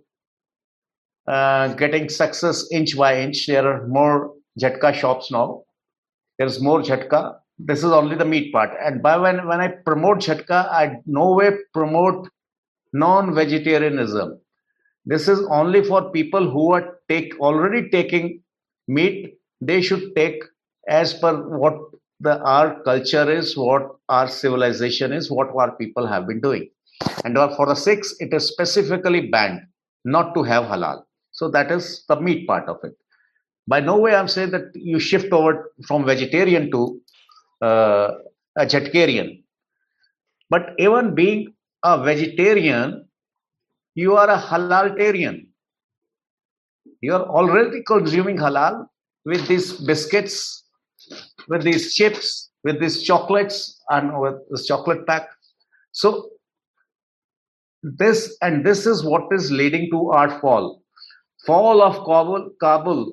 getting 1.76 2.08
success 2.08 2.66
inch 2.72 2.96
by 2.96 3.20
inch. 3.20 3.46
There 3.46 3.66
are 3.66 3.86
more 3.86 4.34
Jhatka 4.60 4.94
shops 4.94 5.30
now. 5.30 5.62
There's 6.38 6.60
more 6.60 6.80
Jhatka. 6.80 7.36
This 7.58 7.78
is 7.78 7.92
only 7.92 8.16
the 8.16 8.24
meat 8.24 8.52
part. 8.52 8.70
And 8.80 9.02
by 9.02 9.16
when 9.16 9.46
when 9.46 9.60
I 9.60 9.68
promote 9.68 10.18
Jhatka, 10.18 10.68
I 10.70 11.00
no 11.06 11.34
way 11.34 11.50
promote 11.74 12.28
non-vegetarianism. 12.92 14.38
This 15.04 15.28
is 15.28 15.40
only 15.50 15.82
for 15.84 16.10
people 16.12 16.48
who 16.50 16.72
are 16.72 16.98
take 17.08 17.38
already 17.40 17.90
taking 17.90 18.42
meat. 18.86 19.34
They 19.60 19.82
should 19.82 20.14
take 20.14 20.42
as 20.88 21.14
per 21.14 21.34
what 21.58 21.78
the 22.20 22.40
our 22.42 22.82
culture 22.82 23.30
is, 23.30 23.56
what 23.56 23.96
our 24.08 24.28
civilization 24.28 25.12
is, 25.12 25.30
what 25.30 25.48
our 25.54 25.72
people 25.76 26.06
have 26.06 26.26
been 26.26 26.40
doing. 26.40 26.68
And 27.24 27.36
for 27.56 27.66
the 27.66 27.74
Sikhs, 27.74 28.14
it 28.20 28.32
is 28.32 28.46
specifically 28.46 29.28
banned 29.28 29.60
not 30.04 30.34
to 30.34 30.42
have 30.42 30.64
halal. 30.64 31.02
So 31.38 31.48
that 31.50 31.70
is 31.70 32.04
the 32.08 32.20
meat 32.20 32.48
part 32.48 32.68
of 32.68 32.78
it. 32.82 32.94
By 33.68 33.78
no 33.78 33.96
way 33.96 34.12
I'm 34.12 34.26
saying 34.26 34.50
that 34.50 34.74
you 34.74 34.98
shift 34.98 35.32
over 35.32 35.72
from 35.86 36.04
vegetarian 36.04 36.68
to 36.72 37.00
uh, 37.62 38.08
a 38.56 38.64
vegetarian. 38.64 39.44
But 40.50 40.70
even 40.78 41.14
being 41.14 41.54
a 41.84 42.02
vegetarian, 42.02 43.06
you 43.94 44.16
are 44.16 44.28
a 44.28 44.36
halaltarian. 44.36 45.46
You 47.02 47.14
are 47.14 47.26
already 47.26 47.84
consuming 47.86 48.36
halal 48.36 48.88
with 49.24 49.46
these 49.46 49.74
biscuits, 49.74 50.64
with 51.46 51.62
these 51.62 51.94
chips, 51.94 52.50
with 52.64 52.80
these 52.80 53.04
chocolates, 53.04 53.80
and 53.90 54.18
with 54.18 54.34
this 54.50 54.66
chocolate 54.66 55.06
pack. 55.06 55.28
So 55.92 56.30
this 57.84 58.36
and 58.42 58.66
this 58.66 58.86
is 58.86 59.04
what 59.04 59.32
is 59.32 59.52
leading 59.52 59.88
to 59.92 60.10
our 60.10 60.40
fall 60.40 60.82
fall 61.46 61.82
of 61.82 62.04
kabul 62.04 62.50
kabul 62.60 63.12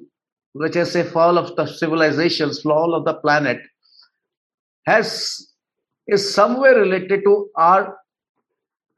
which 0.53 0.76
is 0.76 0.95
a 0.95 1.03
fall 1.03 1.38
of 1.38 1.55
the 1.55 1.65
civilizations 1.65 2.61
fall 2.61 2.95
of 2.95 3.05
the 3.05 3.13
planet 3.15 3.59
has 4.86 5.51
is 6.07 6.34
somewhere 6.34 6.76
related 6.76 7.23
to 7.23 7.49
our 7.55 7.97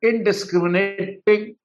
indiscriminating 0.01 1.55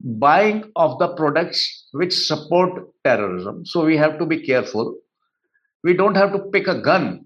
buying 0.00 0.70
of 0.76 0.98
the 0.98 1.08
products 1.08 1.88
which 1.92 2.14
support 2.14 2.88
terrorism. 3.04 3.64
So 3.66 3.84
we 3.84 3.96
have 3.96 4.18
to 4.18 4.26
be 4.26 4.40
careful. 4.46 4.96
We 5.82 5.94
don't 5.94 6.14
have 6.14 6.32
to 6.32 6.38
pick 6.52 6.68
a 6.68 6.80
gun. 6.80 7.24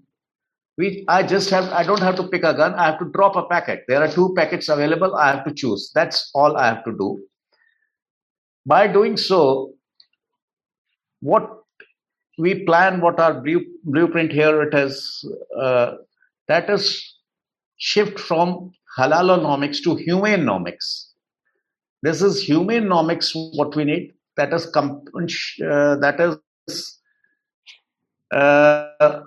We 0.77 1.05
i 1.09 1.21
just 1.21 1.49
have 1.49 1.65
i 1.73 1.83
don't 1.83 2.01
have 2.01 2.15
to 2.15 2.27
pick 2.27 2.43
a 2.43 2.53
gun. 2.53 2.73
I 2.75 2.85
have 2.85 2.99
to 2.99 3.05
drop 3.05 3.35
a 3.35 3.43
packet. 3.43 3.83
There 3.87 4.01
are 4.01 4.11
two 4.11 4.33
packets 4.35 4.69
available. 4.69 5.15
I 5.15 5.35
have 5.35 5.45
to 5.45 5.53
choose. 5.53 5.91
That's 5.93 6.31
all 6.33 6.57
i 6.57 6.67
have 6.67 6.83
to 6.85 6.91
do 6.91 7.19
by 8.65 8.87
doing 8.87 9.17
so 9.17 9.73
what 11.19 11.49
we 12.37 12.63
plan 12.65 13.01
what 13.01 13.19
our 13.19 13.43
blueprint 13.83 14.31
here 14.31 14.61
it 14.61 14.73
is 14.73 15.25
uh, 15.59 15.95
that 16.47 16.69
is 16.69 17.15
shift 17.77 18.19
from 18.19 18.71
halalonomics 18.97 19.81
to 19.83 19.95
humanenomics 19.95 21.07
this 22.01 22.21
is 22.21 22.43
humanenomics 22.47 23.31
what 23.57 23.75
we 23.75 23.83
need 23.83 24.13
that 24.37 24.53
is 24.53 24.65
uh, 25.61 25.95
that 25.97 26.19
is 26.67 26.99
uh, 28.31 29.21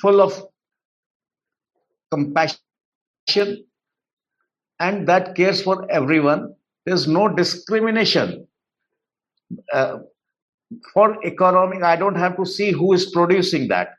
full 0.00 0.20
of 0.20 0.44
compassion 2.10 3.64
and 4.78 5.06
that 5.08 5.34
cares 5.34 5.62
for 5.62 5.90
everyone. 5.90 6.54
There's 6.86 7.08
no 7.08 7.28
discrimination. 7.28 8.46
Uh, 9.72 9.98
for 10.94 11.24
economic, 11.24 11.82
I 11.82 11.96
don't 11.96 12.14
have 12.14 12.36
to 12.36 12.46
see 12.46 12.70
who 12.70 12.92
is 12.92 13.10
producing 13.10 13.68
that. 13.68 13.90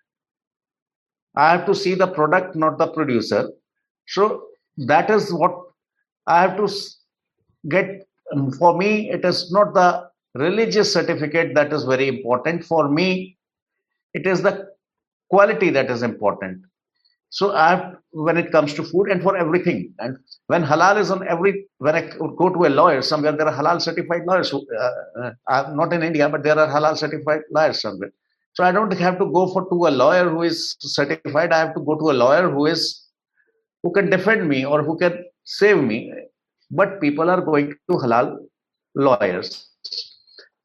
I 1.35 1.51
have 1.51 1.65
to 1.67 1.75
see 1.75 1.93
the 1.95 2.07
product, 2.07 2.55
not 2.55 2.77
the 2.77 2.87
producer. 2.87 3.51
So 4.07 4.47
that 4.77 5.09
is 5.09 5.31
what 5.31 5.53
I 6.25 6.41
have 6.41 6.57
to 6.57 6.69
get. 7.69 8.07
Um, 8.33 8.51
for 8.51 8.77
me, 8.77 9.09
it 9.11 9.23
is 9.23 9.51
not 9.51 9.73
the 9.73 10.09
religious 10.35 10.91
certificate 10.91 11.55
that 11.55 11.71
is 11.71 11.83
very 11.83 12.07
important. 12.07 12.63
For 12.63 12.89
me, 12.89 13.37
it 14.13 14.25
is 14.25 14.41
the 14.41 14.69
quality 15.29 15.69
that 15.69 15.91
is 15.91 16.03
important 16.03 16.63
so 17.29 17.51
i 17.51 17.93
when 18.11 18.37
it 18.37 18.51
comes 18.51 18.73
to 18.73 18.83
food 18.83 19.09
and 19.09 19.21
for 19.21 19.35
everything 19.37 19.93
and 19.99 20.17
when 20.47 20.63
halal 20.63 20.99
is 20.99 21.11
on 21.11 21.27
every 21.27 21.65
when 21.77 21.95
i 21.95 22.01
go 22.41 22.49
to 22.49 22.65
a 22.65 22.71
lawyer 22.79 23.01
somewhere 23.01 23.33
there 23.33 23.47
are 23.47 23.57
halal 23.59 23.81
certified 23.81 24.23
lawyers 24.25 24.49
who, 24.49 24.65
uh, 24.83 25.31
uh, 25.51 25.71
not 25.75 25.91
in 25.93 26.03
india 26.03 26.29
but 26.29 26.43
there 26.43 26.57
are 26.57 26.67
halal 26.67 26.97
certified 26.97 27.41
lawyers 27.51 27.81
somewhere. 27.81 28.11
So 28.53 28.63
i 28.63 28.71
don't 28.71 28.93
have 28.93 29.19
to 29.19 29.25
go 29.25 29.47
for 29.53 29.69
to 29.69 29.87
a 29.87 29.91
lawyer 29.91 30.29
who 30.29 30.41
is 30.43 30.75
certified. 30.79 31.51
I 31.51 31.59
have 31.59 31.75
to 31.75 31.81
go 31.81 31.95
to 31.95 32.09
a 32.09 32.15
lawyer 32.23 32.49
who 32.49 32.65
is 32.65 33.05
who 33.83 33.91
can 33.91 34.09
defend 34.09 34.49
me 34.49 34.65
or 34.65 34.81
who 34.83 34.97
can 34.97 35.23
save 35.43 35.83
me. 35.83 36.11
But 36.71 36.99
people 36.99 37.29
are 37.29 37.41
going 37.41 37.75
to 37.91 37.97
halal 37.97 38.37
lawyers. 38.95 39.67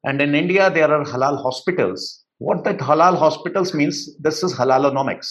And 0.03 0.21
in 0.21 0.33
india 0.33 0.71
there 0.71 0.91
are 0.91 1.05
halal 1.05 1.41
hospitals. 1.43 2.23
What 2.39 2.63
that 2.63 2.79
halal 2.79 3.17
hospitals 3.17 3.73
means, 3.73 4.17
this 4.17 4.43
is 4.43 4.53
halalonomics. 4.53 5.29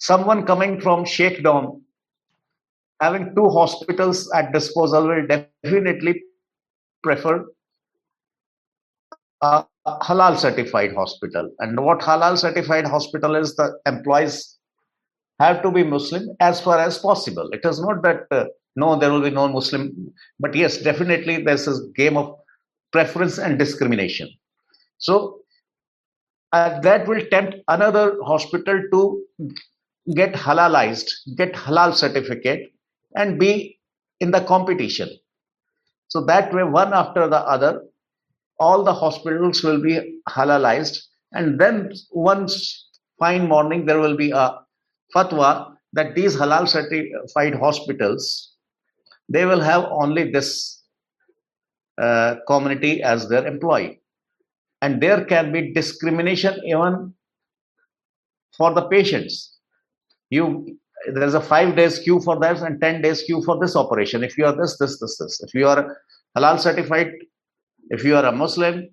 Someone 0.00 0.46
coming 0.46 0.80
from 0.80 1.04
Sheikhdom, 1.04 1.82
having 3.00 3.34
two 3.34 3.48
hospitals 3.48 4.30
at 4.32 4.52
disposal 4.52 5.06
will 5.06 5.26
definitely 5.26 6.22
prefer 7.02 7.46
a 9.42 9.64
halal 9.86 10.38
certified 10.38 10.94
hospital. 10.94 11.50
And 11.58 11.78
what 11.80 12.00
halal 12.00 12.38
certified 12.38 12.86
hospital 12.86 13.36
is, 13.36 13.54
the 13.56 13.78
employees 13.86 14.58
have 15.38 15.62
to 15.62 15.70
be 15.70 15.82
Muslim 15.82 16.28
as 16.40 16.60
far 16.60 16.78
as 16.78 16.98
possible. 16.98 17.48
It 17.52 17.60
is 17.64 17.80
not 17.80 18.02
that 18.02 18.26
uh, 18.30 18.44
no, 18.76 18.98
there 18.98 19.10
will 19.10 19.22
be 19.22 19.30
no 19.30 19.48
Muslim, 19.48 20.12
but 20.38 20.54
yes, 20.54 20.78
definitely 20.78 21.42
there's 21.42 21.66
a 21.66 21.88
game 21.94 22.16
of 22.16 22.36
preference 22.92 23.38
and 23.38 23.58
discrimination. 23.58 24.28
So 24.98 25.40
uh, 26.52 26.80
that 26.80 27.06
will 27.06 27.24
tempt 27.30 27.56
another 27.68 28.16
hospital 28.22 28.82
to 28.92 29.22
get 30.14 30.34
halalized, 30.34 31.10
get 31.36 31.52
halal 31.54 31.94
certificate, 31.94 32.72
and 33.16 33.38
be 33.38 33.78
in 34.20 34.30
the 34.30 34.40
competition. 34.40 35.08
So 36.08 36.24
that 36.26 36.52
way, 36.52 36.64
one 36.64 36.92
after 36.92 37.28
the 37.28 37.38
other, 37.38 37.82
all 38.58 38.84
the 38.84 38.92
hospitals 38.92 39.62
will 39.62 39.80
be 39.80 40.20
halalized, 40.28 40.98
and 41.32 41.60
then 41.60 41.92
one 42.10 42.48
fine 43.18 43.48
morning 43.48 43.86
there 43.86 44.00
will 44.00 44.16
be 44.16 44.30
a 44.30 44.58
fatwa 45.14 45.74
that 45.92 46.14
these 46.14 46.36
halal 46.36 46.68
certified 46.68 47.54
hospitals 47.54 48.50
they 49.30 49.44
will 49.44 49.60
have 49.60 49.84
only 49.90 50.30
this 50.30 50.82
uh, 51.98 52.36
community 52.48 53.02
as 53.02 53.28
their 53.28 53.46
employee. 53.46 54.00
And 54.82 55.00
there 55.00 55.24
can 55.24 55.52
be 55.52 55.72
discrimination 55.72 56.58
even 56.66 57.14
for 58.56 58.74
the 58.74 58.88
patients 58.88 59.59
you 60.30 60.78
there's 61.14 61.34
a 61.34 61.40
five 61.40 61.76
days 61.76 61.98
queue 61.98 62.20
for 62.20 62.38
this 62.38 62.60
and 62.60 62.80
10 62.80 63.02
days 63.02 63.22
queue 63.22 63.42
for 63.42 63.58
this 63.58 63.74
operation. 63.74 64.22
If 64.22 64.36
you 64.36 64.46
are 64.46 64.54
this 64.54 64.76
this 64.78 65.00
this 65.00 65.16
this. 65.18 65.40
If 65.42 65.54
you 65.54 65.66
are 65.66 65.96
halal 66.36 66.60
certified 66.60 67.12
if 67.90 68.04
you 68.04 68.16
are 68.16 68.24
a 68.24 68.32
muslim 68.32 68.88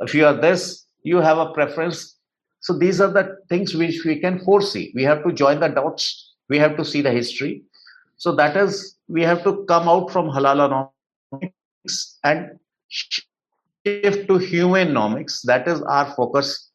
if 0.00 0.14
you 0.14 0.26
are 0.26 0.34
this 0.34 0.86
you 1.02 1.18
have 1.18 1.38
a 1.38 1.52
preference. 1.52 2.16
So 2.60 2.76
these 2.76 3.00
are 3.00 3.10
the 3.10 3.38
things 3.48 3.74
which 3.74 4.04
we 4.04 4.20
can 4.20 4.38
foresee. 4.40 4.92
We 4.94 5.02
have 5.04 5.24
to 5.24 5.32
join 5.32 5.60
the 5.60 5.68
dots. 5.68 6.34
We 6.48 6.58
have 6.58 6.76
to 6.76 6.84
see 6.84 7.00
the 7.00 7.10
history. 7.10 7.62
So 8.16 8.34
that 8.36 8.56
is 8.56 8.96
we 9.08 9.22
have 9.22 9.42
to 9.44 9.64
come 9.64 9.88
out 9.88 10.10
from 10.10 10.28
halal 10.28 10.90
and 12.24 12.50
shift 12.88 14.28
to 14.28 14.34
humanenomics. 14.34 15.42
That 15.44 15.66
is 15.66 15.80
our 15.82 16.14
focus 16.14 16.70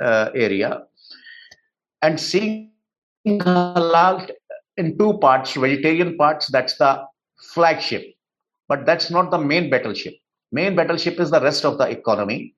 uh, 0.00 0.30
area. 0.34 0.84
And 2.00 2.18
seeing 2.18 2.72
halal 3.26 4.30
in 4.76 4.96
two 4.98 5.18
parts, 5.18 5.54
vegetarian 5.54 6.16
parts, 6.16 6.48
that's 6.48 6.76
the 6.76 7.02
flagship, 7.52 8.14
but 8.68 8.86
that's 8.86 9.10
not 9.10 9.30
the 9.30 9.38
main 9.38 9.70
battleship. 9.70 10.14
Main 10.52 10.76
battleship 10.76 11.18
is 11.18 11.30
the 11.30 11.40
rest 11.40 11.64
of 11.64 11.78
the 11.78 11.88
economy. 11.88 12.54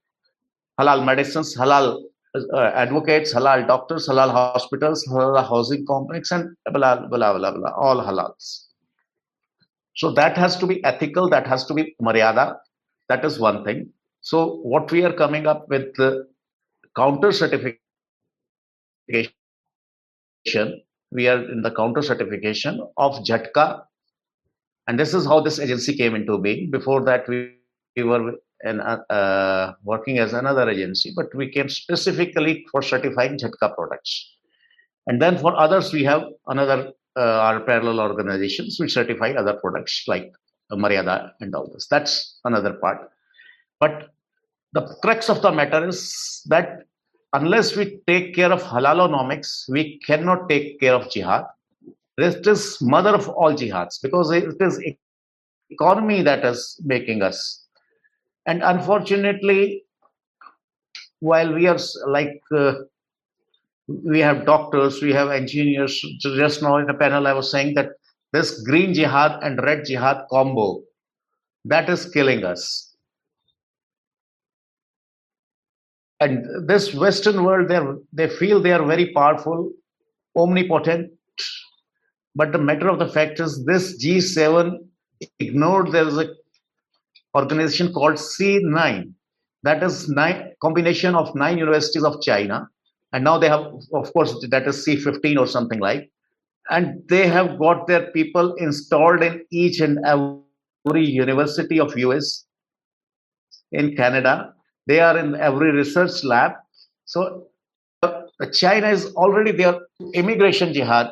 Halal 0.79 1.05
medicines, 1.05 1.57
halal 1.57 2.03
uh, 2.35 2.71
advocates, 2.75 3.33
halal 3.33 3.67
doctors, 3.67 4.09
halal 4.09 4.31
hospitals, 4.31 5.07
halal 5.09 5.49
housing 5.49 5.87
complex, 5.87 6.31
and 6.31 6.55
blah, 6.73 6.97
blah, 7.07 7.39
blah, 7.39 7.51
blah, 7.51 7.73
all 7.73 7.97
halals. 8.05 8.67
So 9.97 10.13
that 10.13 10.37
has 10.37 10.57
to 10.59 10.67
be 10.67 10.85
ethical, 10.85 11.29
that 11.31 11.47
has 11.47 11.65
to 11.67 11.75
be 11.75 11.97
maryada. 12.01 12.59
That 13.09 13.25
is 13.25 13.39
one 13.41 13.65
thing. 13.65 13.91
So 14.21 14.57
what 14.57 14.93
we 14.93 15.05
are 15.05 15.13
coming 15.13 15.47
up 15.47 15.69
with 15.69 15.95
the 15.97 16.29
counter 16.95 17.33
certification, 17.33 17.79
we 21.11 21.29
are 21.29 21.43
in 21.51 21.63
the 21.63 21.71
counter 21.71 22.03
certification 22.03 22.81
of 22.97 23.15
Jhatka. 23.25 23.83
And 24.87 24.99
this 24.99 25.15
is 25.15 25.27
how 25.27 25.41
this 25.41 25.59
agency 25.59 25.97
came 25.97 26.15
into 26.15 26.39
being. 26.39 26.71
Before 26.71 27.03
that, 27.05 27.29
we, 27.29 27.55
we 27.97 28.03
were 28.05 28.35
in, 28.65 28.81
uh, 28.81 28.99
uh, 29.11 29.75
working 29.85 30.19
as 30.19 30.33
another 30.33 30.69
agency, 30.69 31.13
but 31.15 31.35
we 31.35 31.51
came 31.51 31.69
specifically 31.69 32.67
for 32.71 32.83
certifying 32.83 33.39
Jhatka 33.39 33.75
products. 33.75 34.37
And 35.07 35.21
then 35.21 35.39
for 35.39 35.57
others, 35.57 35.93
we 35.93 36.05
have 36.05 36.25
another 36.47 36.93
uh, 37.17 37.21
our 37.21 37.61
parallel 37.61 38.01
organizations 38.01 38.79
which 38.79 38.93
certify 38.93 39.33
other 39.33 39.55
products 39.55 40.05
like 40.07 40.31
Maryada 40.73 41.33
and 41.41 41.55
all 41.55 41.69
this. 41.73 41.87
That's 41.89 42.39
another 42.45 42.75
part. 42.75 43.11
But 43.81 44.11
the 44.73 44.83
crux 45.03 45.29
of 45.29 45.43
the 45.43 45.51
matter 45.51 45.89
is 45.89 46.43
that 46.47 46.85
unless 47.33 47.77
we 47.77 48.01
take 48.07 48.35
care 48.35 48.53
of 48.53 48.63
halalonomics, 48.63 49.69
we 49.69 49.99
cannot 50.01 50.49
take 50.49 50.81
care 50.81 50.95
of 50.95 51.11
jihad. 51.11 51.45
This 52.17 52.35
is 52.47 52.81
mother 52.81 53.15
of 53.15 53.29
all 53.29 53.53
jihads 53.53 54.03
because 54.03 54.31
it 54.33 54.57
is 54.61 54.83
economy 55.71 56.23
that 56.23 56.45
is 56.45 56.81
making 56.85 57.23
us. 57.23 57.67
And 58.47 58.63
unfortunately, 58.63 59.85
while 61.21 61.53
we 61.53 61.67
are 61.67 61.79
like 62.07 62.41
uh, 62.57 62.75
we 63.87 64.21
have 64.21 64.47
doctors, 64.47 65.01
we 65.03 65.13
have 65.13 65.31
engineers. 65.31 66.05
Just 66.21 66.63
now 66.63 66.77
in 66.79 66.87
the 66.87 66.95
panel, 66.95 67.27
I 67.27 67.33
was 67.33 67.51
saying 67.51 67.75
that 67.75 67.91
this 68.33 68.63
green 68.63 68.95
jihad 68.95 69.43
and 69.43 69.63
red 69.63 69.85
jihad 69.85 70.25
combo 70.31 70.83
that 71.65 71.89
is 71.89 72.11
killing 72.11 72.45
us 72.45 72.88
and 76.21 76.69
this 76.69 76.95
western 76.95 77.45
world 77.45 77.69
they 77.69 77.81
they 78.13 78.29
feel 78.29 78.61
they 78.61 78.73
are 78.73 78.85
very 78.85 79.13
powerful 79.13 79.71
omnipotent. 80.37 81.11
But 82.35 82.53
the 82.53 82.59
matter 82.59 82.89
of 82.89 82.99
the 82.99 83.09
fact 83.09 83.41
is 83.41 83.65
this 83.65 84.05
g7 84.05 84.79
ignored 85.39 85.93
there 85.93 86.07
is 86.07 86.19
a 86.19 86.29
organization 87.35 87.93
called 87.93 88.15
c9 88.15 89.13
that 89.63 89.83
is 89.83 90.09
nine 90.09 90.53
combination 90.63 91.15
of 91.15 91.35
nine 91.35 91.59
universities 91.59 92.05
of 92.05 92.21
china. 92.23 92.69
And 93.13 93.25
now 93.25 93.39
they 93.39 93.49
have 93.49 93.67
of 93.93 94.13
course 94.13 94.35
that 94.51 94.69
is 94.69 94.87
c15 94.87 95.39
or 95.39 95.47
something 95.47 95.81
like. 95.81 96.11
And 96.71 97.03
they 97.09 97.27
have 97.27 97.59
got 97.59 97.87
their 97.87 98.11
people 98.13 98.55
installed 98.55 99.23
in 99.23 99.45
each 99.51 99.81
and 99.81 99.99
every 100.05 101.07
university 101.07 101.81
of 101.81 101.97
us 101.97 102.45
in 103.73 103.95
canada 103.97 104.55
they 104.89 105.01
are 105.01 105.19
in 105.19 105.35
every 105.37 105.71
research 105.71 106.25
lab. 106.25 106.53
So 107.05 107.47
uh, 108.03 108.23
China 108.53 108.89
is 108.89 109.15
already 109.15 109.53
there. 109.53 109.79
Immigration 110.15 110.73
jihad, 110.73 111.11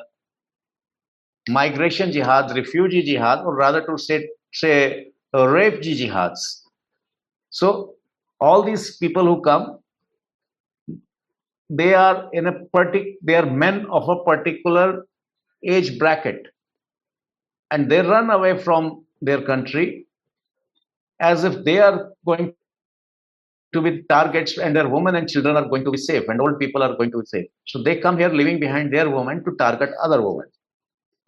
migration 1.49 2.11
jihad, 2.11 2.57
refugee 2.57 3.03
jihad, 3.03 3.45
or 3.45 3.55
rather 3.55 3.85
to 3.87 3.99
say, 3.99 4.29
say 4.53 5.09
uh, 5.35 5.47
refugee 5.47 6.09
jihads. 6.09 6.62
So 7.51 7.95
all 8.41 8.62
these 8.62 8.97
people 8.97 9.24
who 9.24 9.43
come, 9.43 9.79
they 11.68 11.95
are 11.95 12.31
in 12.33 12.47
a 12.47 12.64
particular, 12.72 13.16
they 13.22 13.35
are 13.35 13.47
men 13.47 13.87
of 13.91 14.09
a 14.09 14.24
particular 14.24 15.07
age 15.62 15.99
bracket, 15.99 16.47
and 17.70 17.91
they 17.91 18.01
run 18.01 18.31
away 18.31 18.59
from 18.59 19.05
their 19.20 19.43
country 19.43 20.07
as 21.20 21.45
if 21.45 21.64
they 21.64 21.79
are 21.79 22.12
going 22.24 22.55
to 23.77 23.91
be 23.91 24.03
targets 24.05 24.59
and 24.59 24.74
their 24.74 24.89
women 24.89 25.14
and 25.16 25.29
children 25.29 25.57
are 25.57 25.68
going 25.68 25.85
to 25.85 25.91
be 25.91 25.99
safe 25.99 26.29
and 26.29 26.41
old 26.41 26.59
people 26.59 26.83
are 26.83 26.97
going 26.97 27.11
to 27.12 27.20
be 27.20 27.27
safe. 27.27 27.47
So 27.66 27.83
they 27.83 27.97
come 27.97 28.18
here 28.18 28.29
leaving 28.29 28.61
behind 28.61 28.93
their 28.93 29.09
women 29.11 29.45
to 29.45 29.53
target 29.57 29.91
other 30.03 30.20
women 30.22 30.47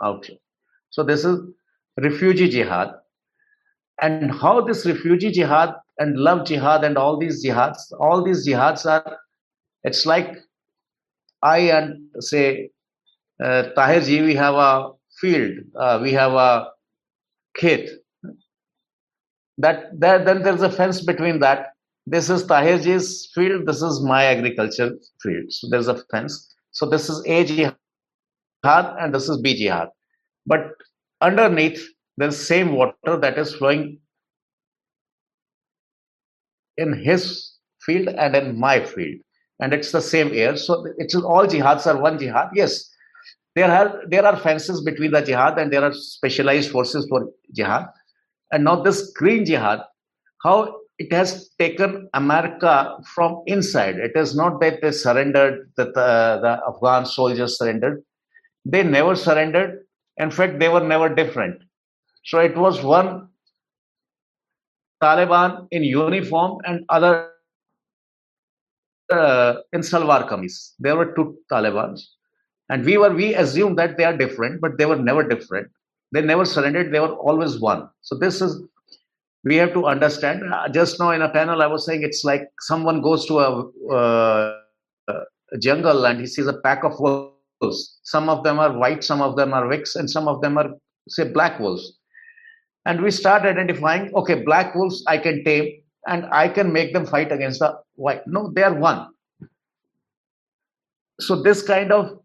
out. 0.02 0.28
So 0.90 1.02
this 1.02 1.24
is 1.24 1.40
refugee 2.00 2.48
jihad. 2.48 2.94
And 4.00 4.30
how 4.32 4.60
this 4.60 4.86
refugee 4.86 5.32
jihad 5.32 5.74
and 5.98 6.16
love 6.16 6.46
jihad 6.46 6.84
and 6.84 6.96
all 6.96 7.18
these 7.18 7.44
jihads, 7.44 7.92
all 7.98 8.22
these 8.22 8.46
jihads 8.46 8.86
are, 8.86 9.18
it's 9.82 10.06
like 10.06 10.36
I 11.42 11.58
and 11.58 12.08
say, 12.20 12.70
uh, 13.42 13.64
Tahir 13.74 14.00
ji, 14.00 14.22
we 14.22 14.34
have 14.34 14.54
a 14.54 14.92
field, 15.20 15.58
uh, 15.78 15.98
we 16.02 16.12
have 16.12 16.32
a 16.32 16.68
kit. 17.56 17.90
That, 19.58 19.98
that 20.00 20.24
then 20.24 20.42
there's 20.42 20.62
a 20.62 20.70
fence 20.70 21.00
between 21.00 21.40
that 21.40 21.72
this 22.10 22.30
is 22.30 22.44
Tahirji's 22.44 23.30
field, 23.34 23.66
this 23.66 23.82
is 23.82 24.00
my 24.02 24.24
agriculture 24.24 24.92
field. 25.22 25.44
So 25.50 25.68
there's 25.70 25.88
a 25.88 26.02
fence. 26.10 26.54
So 26.70 26.86
this 26.88 27.08
is 27.08 27.22
A 27.26 27.44
jihad 27.44 27.76
and 28.64 29.14
this 29.14 29.28
is 29.28 29.40
B 29.40 29.54
jihad. 29.54 29.88
But 30.46 30.70
underneath, 31.20 31.86
there's 32.16 32.36
same 32.36 32.72
water 32.72 33.16
that 33.20 33.38
is 33.38 33.54
flowing 33.54 34.00
in 36.76 36.92
his 36.92 37.54
field 37.84 38.08
and 38.08 38.34
in 38.34 38.58
my 38.58 38.84
field. 38.84 39.20
And 39.60 39.72
it's 39.72 39.92
the 39.92 40.00
same 40.00 40.32
air. 40.32 40.56
So 40.56 40.86
it's 40.98 41.14
all 41.14 41.46
jihads 41.46 41.86
are 41.86 42.00
one 42.00 42.18
jihad. 42.18 42.50
Yes, 42.54 42.88
there 43.54 43.70
are 43.70 44.02
there 44.08 44.24
are 44.24 44.36
fences 44.36 44.82
between 44.82 45.10
the 45.10 45.20
jihad 45.20 45.58
and 45.58 45.72
there 45.72 45.82
are 45.82 45.92
specialized 45.92 46.70
forces 46.70 47.06
for 47.08 47.28
jihad. 47.54 47.86
And 48.52 48.64
now 48.64 48.82
this 48.82 49.12
green 49.12 49.44
jihad, 49.44 49.80
how 50.42 50.77
it 50.98 51.12
has 51.12 51.50
taken 51.58 52.08
America 52.12 52.98
from 53.14 53.42
inside. 53.46 53.96
It 53.96 54.12
is 54.16 54.34
not 54.34 54.60
that 54.60 54.82
they 54.82 54.90
surrendered, 54.90 55.70
that 55.76 55.94
the, 55.94 56.40
the 56.42 56.60
Afghan 56.68 57.06
soldiers 57.06 57.56
surrendered. 57.56 58.02
They 58.64 58.82
never 58.82 59.14
surrendered. 59.14 59.84
In 60.16 60.30
fact, 60.30 60.58
they 60.58 60.68
were 60.68 60.80
never 60.80 61.08
different. 61.14 61.62
So 62.24 62.40
it 62.40 62.56
was 62.56 62.82
one 62.82 63.28
Taliban 65.02 65.68
in 65.70 65.84
uniform 65.84 66.58
and 66.66 66.84
other 66.88 67.30
uh, 69.10 69.54
in 69.72 69.80
salwar 69.80 70.28
kameez. 70.28 70.72
There 70.80 70.96
were 70.96 71.14
two 71.14 71.38
Talibans, 71.50 72.16
and 72.68 72.84
we 72.84 72.98
were 72.98 73.14
we 73.14 73.34
assumed 73.34 73.78
that 73.78 73.96
they 73.96 74.04
are 74.04 74.16
different, 74.16 74.60
but 74.60 74.76
they 74.76 74.86
were 74.86 74.96
never 74.96 75.26
different. 75.26 75.68
They 76.12 76.20
never 76.20 76.44
surrendered. 76.44 76.92
They 76.92 77.00
were 77.00 77.14
always 77.14 77.60
one. 77.60 77.88
So 78.02 78.18
this 78.18 78.42
is 78.42 78.60
we 79.44 79.56
have 79.56 79.72
to 79.72 79.86
understand. 79.86 80.42
Uh, 80.52 80.68
just 80.68 80.98
now 80.98 81.10
in 81.10 81.22
a 81.22 81.28
panel, 81.28 81.62
I 81.62 81.66
was 81.66 81.86
saying 81.86 82.02
it's 82.02 82.24
like 82.24 82.48
someone 82.60 83.00
goes 83.02 83.26
to 83.26 83.38
a, 83.38 83.70
uh, 83.92 84.54
a 85.08 85.58
jungle 85.58 86.06
and 86.06 86.20
he 86.20 86.26
sees 86.26 86.46
a 86.46 86.58
pack 86.60 86.84
of 86.84 86.98
wolves. 86.98 87.98
Some 88.02 88.28
of 88.28 88.44
them 88.44 88.58
are 88.58 88.76
white, 88.76 89.04
some 89.04 89.22
of 89.22 89.36
them 89.36 89.52
are 89.52 89.66
Vicks, 89.66 89.96
and 89.96 90.10
some 90.10 90.28
of 90.28 90.40
them 90.40 90.58
are, 90.58 90.70
say, 91.08 91.30
black 91.30 91.58
wolves. 91.60 91.98
And 92.84 93.02
we 93.02 93.10
start 93.10 93.42
identifying, 93.42 94.12
okay, 94.14 94.42
black 94.42 94.74
wolves 94.74 95.04
I 95.06 95.18
can 95.18 95.44
tame 95.44 95.82
and 96.06 96.26
I 96.32 96.48
can 96.48 96.72
make 96.72 96.92
them 96.92 97.06
fight 97.06 97.32
against 97.32 97.60
the 97.60 97.78
white. 97.94 98.26
No, 98.26 98.50
they 98.54 98.62
are 98.62 98.74
one. 98.74 99.08
So 101.20 101.42
this 101.42 101.62
kind 101.62 101.92
of 101.92 102.18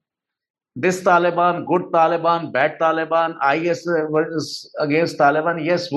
this 0.75 1.01
Taliban, 1.03 1.67
good 1.67 1.91
Taliban, 1.91 2.51
bad 2.51 2.79
Taliban, 2.79 3.35
IS 3.55 3.85
is 3.85 4.75
against 4.79 5.17
Taliban. 5.17 5.63
Yes, 5.63 5.89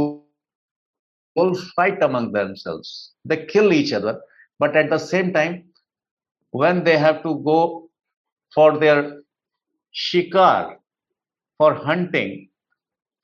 wolves 1.37 1.71
fight 1.73 2.03
among 2.03 2.33
themselves. 2.33 3.13
They 3.25 3.47
kill 3.47 3.73
each 3.73 3.93
other. 3.93 4.21
But 4.59 4.77
at 4.77 4.91
the 4.91 4.99
same 4.99 5.33
time, 5.33 5.65
when 6.51 6.85
they 6.85 6.97
have 6.97 7.23
to 7.23 7.43
go 7.45 7.91
for 8.55 8.79
their 8.79 9.21
shikar, 9.93 10.77
for 11.59 11.75
hunting, 11.75 12.49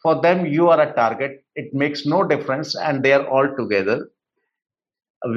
for 0.02 0.20
them 0.20 0.46
you 0.46 0.68
are 0.68 0.80
a 0.80 0.92
target. 0.94 1.44
It 1.54 1.72
makes 1.74 2.06
no 2.06 2.24
difference 2.24 2.74
and 2.74 3.02
they 3.02 3.12
are 3.12 3.26
all 3.26 3.48
together. 3.56 4.10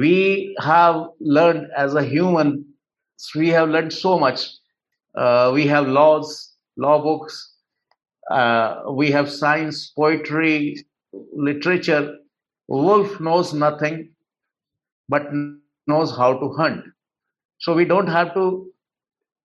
We 0.00 0.56
have 0.60 1.06
learned 1.20 1.68
as 1.76 1.94
a 1.94 2.02
human, 2.02 2.64
we 3.36 3.48
have 3.50 3.68
learned 3.68 3.92
so 3.92 4.18
much. 4.18 4.48
Uh, 5.14 5.50
we 5.54 5.66
have 5.68 5.86
laws, 5.86 6.56
law 6.76 7.02
books, 7.02 7.54
uh, 8.30 8.82
we 8.90 9.10
have 9.10 9.30
science, 9.30 9.92
poetry, 9.96 10.84
literature, 11.32 12.16
wolf 12.68 13.20
knows 13.20 13.52
nothing 13.52 14.10
but 15.08 15.28
knows 15.86 16.16
how 16.16 16.32
to 16.38 16.52
hunt 16.52 16.84
so 17.58 17.74
we 17.74 17.84
don't 17.84 18.08
have 18.08 18.32
to 18.34 18.46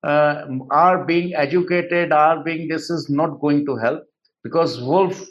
uh, 0.03 0.45
our 0.71 1.05
being 1.05 1.35
educated 1.35 2.11
are 2.11 2.43
being 2.43 2.67
this 2.67 2.89
is 2.89 3.09
not 3.09 3.39
going 3.39 3.65
to 3.65 3.75
help 3.75 4.03
because 4.43 4.81
wolf 4.81 5.23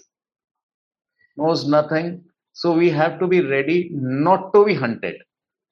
knows 1.36 1.66
nothing. 1.66 2.24
So 2.52 2.72
we 2.72 2.90
have 2.90 3.18
to 3.20 3.26
be 3.26 3.40
ready 3.40 3.90
not 3.92 4.52
to 4.54 4.64
be 4.64 4.74
hunted. 4.74 5.16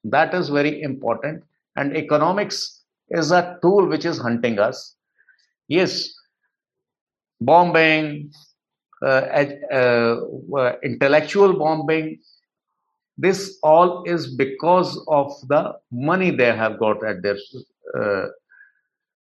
That 0.03 0.33
is 0.33 0.49
very 0.49 0.81
important. 0.81 1.43
And 1.75 1.95
economics 1.95 2.83
is 3.09 3.31
a 3.31 3.57
tool 3.61 3.87
which 3.87 4.05
is 4.05 4.17
hunting 4.17 4.59
us. 4.59 4.95
Yes, 5.67 6.11
bombing, 7.41 8.31
intellectual 10.83 11.53
bombing, 11.53 12.19
this 13.17 13.57
all 13.63 14.03
is 14.03 14.35
because 14.35 14.97
of 15.07 15.31
the 15.47 15.73
money 15.91 16.31
they 16.31 16.55
have 16.55 16.79
got 16.79 17.03
at 17.05 17.21
their 17.21 17.37
uh, 17.99 18.27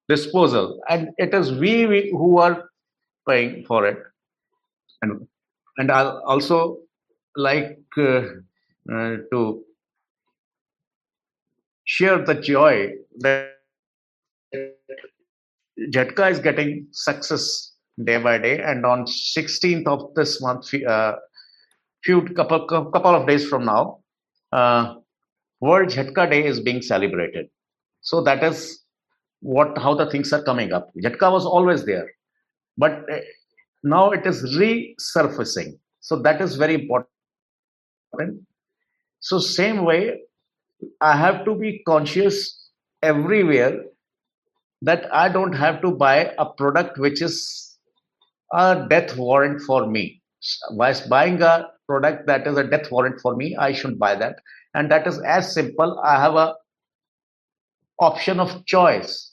disposal. 0.08 0.80
And 0.90 1.10
it 1.18 1.34
is 1.34 1.52
we, 1.52 1.86
we 1.86 2.12
who 2.12 2.38
are 2.38 2.70
paying 3.28 3.66
for 3.66 3.88
it. 3.88 3.98
And, 5.02 5.28
and 5.78 5.92
I'll 5.92 6.22
also 6.26 6.80
like 7.36 7.78
uh, 7.98 8.22
uh, 8.92 9.18
to 9.32 9.64
share 11.86 12.24
the 12.24 12.36
joy 12.36 12.94
that 13.20 13.54
Jhatka 15.94 16.32
is 16.32 16.40
getting 16.40 16.88
success 16.92 17.67
day 18.04 18.18
by 18.18 18.38
day. 18.38 18.62
And 18.62 18.86
on 18.86 19.06
16th 19.06 19.88
of 19.88 20.14
this 20.16 20.42
month, 20.42 20.74
uh, 20.74 21.16
few 22.04 22.22
couple 22.22 22.66
couple 22.66 23.16
of 23.16 23.28
days 23.28 23.48
from 23.48 23.66
now, 23.66 24.00
uh, 24.52 24.96
World 25.60 25.90
Jhatka 25.90 26.30
Day 26.30 26.46
is 26.46 26.60
being 26.60 26.82
celebrated. 26.82 27.48
So 28.02 28.22
that 28.24 28.44
is 28.44 28.84
what 29.42 29.78
how 29.78 29.94
the 29.96 30.10
things 30.10 30.32
are 30.34 30.44
coming 30.44 30.74
up. 30.74 30.90
Jhatka 31.04 31.32
was 31.32 31.46
always 31.46 31.86
there, 31.86 32.10
but 32.78 33.04
uh, 33.12 33.20
now 33.84 34.12
it 34.12 34.26
is 34.26 34.44
resurfacing. 34.56 35.80
So 36.00 36.18
that 36.22 36.42
is 36.42 36.56
very 36.56 36.76
important. 36.76 37.10
So 39.20 39.40
same 39.40 39.84
way, 39.84 40.22
I 41.02 41.18
have 41.18 41.44
to 41.46 41.56
be 41.56 41.84
conscious 41.86 42.70
everywhere 43.02 43.84
that 44.82 45.14
I 45.14 45.28
don't 45.30 45.54
have 45.54 45.82
to 45.82 45.92
buy 45.92 46.34
a 46.38 46.46
product 46.46 46.98
which 47.00 47.22
is 47.22 47.67
a 48.54 48.88
death 48.90 49.18
warrant 49.18 49.62
for 49.62 49.88
me. 49.88 50.22
Whilst 50.72 51.10
buying 51.10 51.42
a 51.42 51.68
product 51.88 52.28
that 52.28 52.48
is 52.48 52.58
a 52.58 52.64
death 52.64 52.92
warrant 52.92 53.20
for 53.22 53.36
me, 53.36 53.56
I 53.56 53.74
should 53.74 54.00
buy 54.00 54.16
that. 54.16 54.40
And 54.74 54.92
that 54.92 55.08
is 55.08 55.20
as 55.20 55.54
simple. 55.54 56.00
I 56.04 56.20
have 56.20 56.36
a 56.36 56.56
option 58.00 58.40
of 58.40 58.66
choice. 58.66 59.32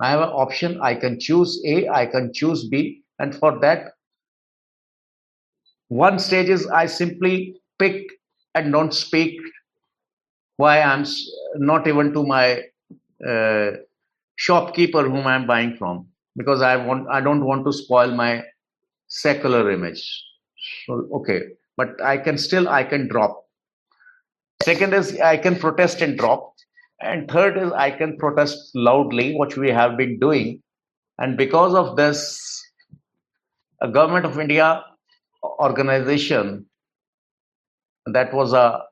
I 0.00 0.10
have 0.10 0.20
an 0.20 0.28
option. 0.28 0.78
I 0.82 0.94
can 0.94 1.18
choose 1.18 1.62
A, 1.66 1.88
I 1.88 2.06
can 2.06 2.32
choose 2.32 2.68
B. 2.68 3.02
And 3.18 3.34
for 3.34 3.58
that, 3.60 3.92
one 5.88 6.18
stage 6.18 6.50
is 6.50 6.66
I 6.66 6.86
simply 6.86 7.60
pick 7.78 8.02
and 8.54 8.72
don't 8.72 8.92
speak 8.92 9.40
why 10.56 10.80
I'm 10.80 11.04
not 11.56 11.86
even 11.86 12.12
to 12.12 12.26
my 12.26 12.62
uh, 13.26 13.70
shopkeeper 14.36 15.08
whom 15.08 15.26
I'm 15.26 15.46
buying 15.46 15.76
from 15.76 16.08
because 16.36 16.62
I 16.62 16.76
want 16.76 17.08
I 17.10 17.20
don't 17.20 17.44
want 17.44 17.64
to 17.66 17.72
spoil 17.72 18.12
my 18.12 18.42
secular 19.08 19.70
image. 19.70 20.02
So 20.86 21.08
okay, 21.16 21.40
but 21.76 22.00
I 22.02 22.18
can 22.18 22.38
still 22.38 22.68
I 22.68 22.84
can 22.84 23.08
drop. 23.08 23.44
Second 24.62 24.94
is 24.94 25.18
I 25.20 25.36
can 25.36 25.56
protest 25.56 26.00
and 26.00 26.18
drop, 26.18 26.54
and 27.00 27.30
third 27.30 27.56
is 27.56 27.72
I 27.72 27.90
can 27.90 28.16
protest 28.16 28.70
loudly, 28.74 29.34
which 29.36 29.56
we 29.56 29.70
have 29.70 29.96
been 29.96 30.18
doing, 30.18 30.62
and 31.18 31.36
because 31.36 31.74
of 31.74 31.96
this, 31.96 32.62
a 33.80 33.88
government 33.88 34.26
of 34.26 34.38
India 34.38 34.82
organization 35.60 36.66
that 38.06 38.32
was 38.32 38.52
a, 38.52 38.82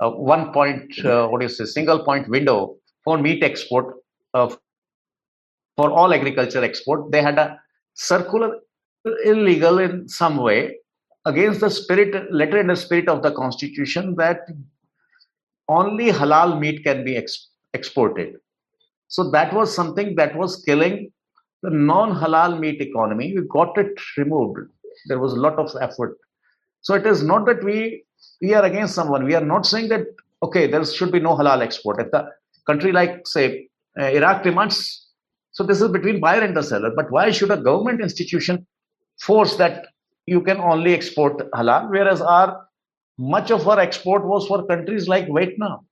a 0.00 0.10
one 0.10 0.52
point 0.52 1.04
uh, 1.04 1.26
what 1.26 1.40
do 1.40 1.46
you 1.46 1.50
say 1.50 1.64
single 1.64 2.04
point 2.04 2.28
window 2.28 2.76
for 3.04 3.18
meat 3.18 3.42
export 3.42 3.96
of 4.34 4.58
for 5.80 5.90
all 5.92 6.12
agriculture 6.12 6.62
export. 6.62 7.10
They 7.12 7.22
had 7.22 7.38
a 7.38 7.58
circular 7.94 8.50
illegal 9.24 9.78
in 9.78 10.08
some 10.08 10.36
way 10.36 10.76
against 11.24 11.60
the 11.60 11.70
spirit, 11.70 12.32
letter 12.32 12.58
and 12.58 12.70
the 12.70 12.76
spirit 12.76 13.08
of 13.08 13.22
the 13.22 13.32
constitution 13.32 14.14
that 14.16 14.40
only 15.68 16.10
halal 16.10 16.58
meat 16.60 16.82
can 16.84 17.04
be 17.04 17.16
ex- 17.16 17.48
exported. 17.72 18.34
So 19.08 19.30
that 19.30 19.52
was 19.54 19.74
something 19.74 20.16
that 20.16 20.36
was 20.36 20.62
killing 20.64 21.10
the 21.62 21.70
non-halal 21.70 22.58
meat 22.58 22.80
economy. 22.80 23.34
We 23.34 23.42
got 23.48 23.76
it 23.78 23.92
removed. 24.16 24.58
There 25.06 25.18
was 25.18 25.32
a 25.32 25.40
lot 25.46 25.58
of 25.58 25.74
effort. 25.80 26.16
So 26.82 26.94
it 26.94 27.06
is 27.06 27.22
not 27.22 27.46
that 27.46 27.62
we 27.64 28.04
we 28.42 28.54
are 28.54 28.64
against 28.64 28.94
someone. 28.94 29.24
We 29.24 29.34
are 29.34 29.44
not 29.54 29.66
saying 29.66 29.88
that 29.88 30.06
okay, 30.42 30.66
there 30.66 30.84
should 30.84 31.12
be 31.12 31.20
no 31.20 31.36
halal 31.36 31.62
export. 31.62 32.00
If 32.00 32.10
the 32.10 32.22
country 32.66 32.92
like 32.92 33.26
say 33.26 33.68
uh, 34.00 34.04
Iraq 34.04 34.42
demands 34.42 34.99
so 35.60 35.66
this 35.66 35.82
is 35.82 35.88
between 35.88 36.20
buyer 36.20 36.40
and 36.40 36.56
the 36.56 36.62
seller. 36.62 36.90
But 36.96 37.10
why 37.10 37.30
should 37.30 37.50
a 37.50 37.56
government 37.58 38.00
institution 38.00 38.66
force 39.20 39.56
that 39.56 39.88
you 40.24 40.40
can 40.40 40.56
only 40.58 40.94
export 40.94 41.36
halal, 41.52 41.90
whereas 41.90 42.22
our 42.22 42.66
much 43.18 43.50
of 43.50 43.68
our 43.68 43.78
export 43.78 44.24
was 44.24 44.46
for 44.46 44.66
countries 44.66 45.06
like 45.06 45.26
Vietnam. 45.30 45.86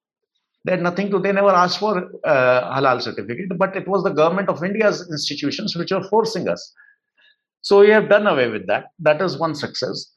They 0.64 0.72
had 0.72 0.80
nothing 0.80 1.10
to. 1.10 1.18
They 1.18 1.32
never 1.32 1.50
asked 1.50 1.80
for 1.80 2.10
uh, 2.24 2.76
halal 2.76 3.02
certificate, 3.02 3.58
but 3.58 3.76
it 3.76 3.86
was 3.86 4.04
the 4.04 4.10
government 4.20 4.48
of 4.48 4.64
India's 4.64 5.06
institutions 5.10 5.76
which 5.76 5.92
are 5.92 6.04
forcing 6.04 6.48
us. 6.48 6.72
So 7.60 7.80
we 7.80 7.90
have 7.90 8.08
done 8.08 8.26
away 8.26 8.48
with 8.48 8.66
that. 8.68 8.86
That 9.00 9.20
is 9.20 9.36
one 9.36 9.54
success. 9.54 10.10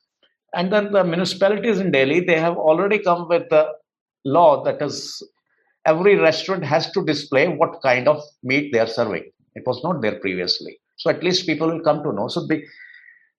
And 0.55 0.71
then 0.71 0.93
the 0.93 1.03
municipalities 1.03 1.81
in 1.81 1.91
Delhi, 1.91 2.21
they 2.21 2.39
have 2.39 2.55
already 2.55 2.99
come 2.99 3.27
with 3.27 3.49
the 3.49 3.67
law 4.23 4.63
that 4.63 4.81
is 4.81 5.21
every 5.85 6.15
restaurant 6.15 6.63
has 6.63 6.89
to 6.91 7.03
display 7.03 7.49
what 7.49 7.81
kind 7.81 8.07
of 8.07 8.23
meat 8.43 8.71
they 8.71 8.79
are 8.79 8.87
serving. 8.87 9.29
It 9.55 9.63
was 9.65 9.83
not 9.83 10.01
there 10.01 10.19
previously. 10.19 10.79
So 10.97 11.09
at 11.09 11.23
least 11.23 11.45
people 11.45 11.67
will 11.67 11.81
come 11.81 12.03
to 12.03 12.13
know. 12.13 12.27
So 12.27 12.45
the 12.45 12.63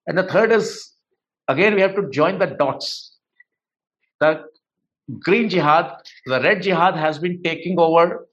and 0.06 0.18
the 0.18 0.24
third 0.24 0.52
is 0.52 0.92
again 1.48 1.74
we 1.74 1.80
have 1.80 1.94
to 1.94 2.08
join 2.10 2.38
the 2.38 2.46
dots. 2.46 3.16
The 4.20 4.44
green 5.20 5.48
jihad, 5.48 5.92
the 6.26 6.40
red 6.40 6.62
jihad 6.62 6.96
has 6.96 7.18
been 7.18 7.42
taking 7.42 7.78
over 7.78 8.28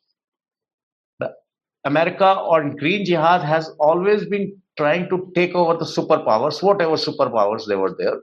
the 1.19 1.33
America 1.85 2.39
or 2.39 2.69
green 2.69 3.05
jihad 3.05 3.41
has 3.43 3.69
always 3.79 4.25
been 4.25 4.59
trying 4.77 5.09
to 5.09 5.31
take 5.35 5.55
over 5.55 5.77
the 5.77 5.85
superpowers, 5.85 6.63
whatever 6.63 6.93
superpowers 6.93 7.67
they 7.67 7.75
were 7.75 7.95
there. 7.97 8.19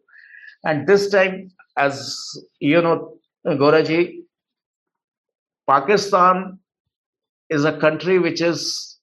And 0.65 0.87
this 0.87 1.11
time, 1.11 1.51
as 1.77 2.17
you 2.61 2.81
know, 2.81 3.19
Goraji, 3.47 4.23
Pakistan 5.69 6.59
is 7.51 7.65
a 7.65 7.79
country 7.79 8.19
which 8.19 8.41
is 8.41 8.96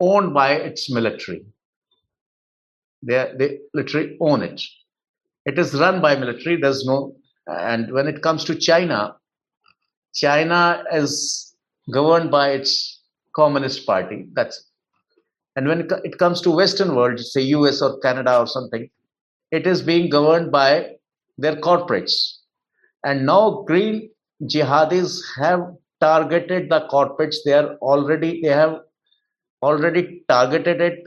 owned 0.00 0.34
by 0.34 0.52
its 0.52 0.90
military. 0.90 1.44
They, 3.02 3.32
they 3.38 3.58
literally 3.74 4.16
own 4.20 4.42
it. 4.42 4.62
It 5.44 5.58
is 5.58 5.74
run 5.74 6.00
by 6.00 6.16
military. 6.16 6.56
There's 6.56 6.84
no, 6.84 7.14
and 7.46 7.92
when 7.92 8.08
it 8.08 8.22
comes 8.22 8.44
to 8.44 8.54
China, 8.54 9.16
China 10.14 10.82
is 10.92 11.54
governed 11.92 12.30
by 12.30 12.50
its 12.50 13.02
Communist 13.34 13.86
Party. 13.86 14.26
That's, 14.32 14.70
and 15.54 15.68
when 15.68 15.88
it 16.04 16.18
comes 16.18 16.40
to 16.42 16.50
Western 16.50 16.94
world, 16.94 17.20
say 17.20 17.42
US 17.42 17.80
or 17.80 17.98
Canada 18.00 18.38
or 18.38 18.46
something, 18.46 18.88
it 19.50 19.66
is 19.66 19.82
being 19.82 20.10
governed 20.10 20.50
by 20.50 20.96
their 21.38 21.56
corporates. 21.56 22.38
And 23.04 23.24
now 23.24 23.62
green 23.66 24.10
jihadis 24.42 25.20
have 25.38 25.60
targeted 26.00 26.68
the 26.70 26.88
corporates. 26.90 27.36
They 27.44 27.52
are 27.52 27.76
already 27.76 28.40
they 28.42 28.48
have 28.48 28.80
already 29.68 30.02
targeted 30.28 30.80
it 30.80 30.98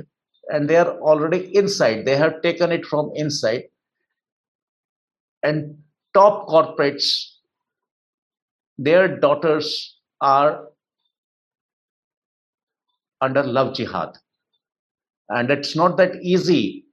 and 0.50 0.70
they 0.70 0.76
are 0.76 0.92
already 1.00 1.56
inside. 1.56 2.06
They 2.06 2.18
have 2.18 2.42
taken 2.42 2.72
it 2.72 2.86
from 2.86 3.12
inside. 3.16 3.64
And 5.44 5.78
top 6.14 6.48
corporates, 6.48 7.08
their 8.78 9.20
daughters 9.20 9.98
are 10.22 10.70
under 13.22 13.44
love 13.44 13.76
jihad. 13.76 14.18
And 15.30 15.52
it's 15.52 15.76
not 15.76 15.98
that 15.98 16.16
easy 16.22 16.86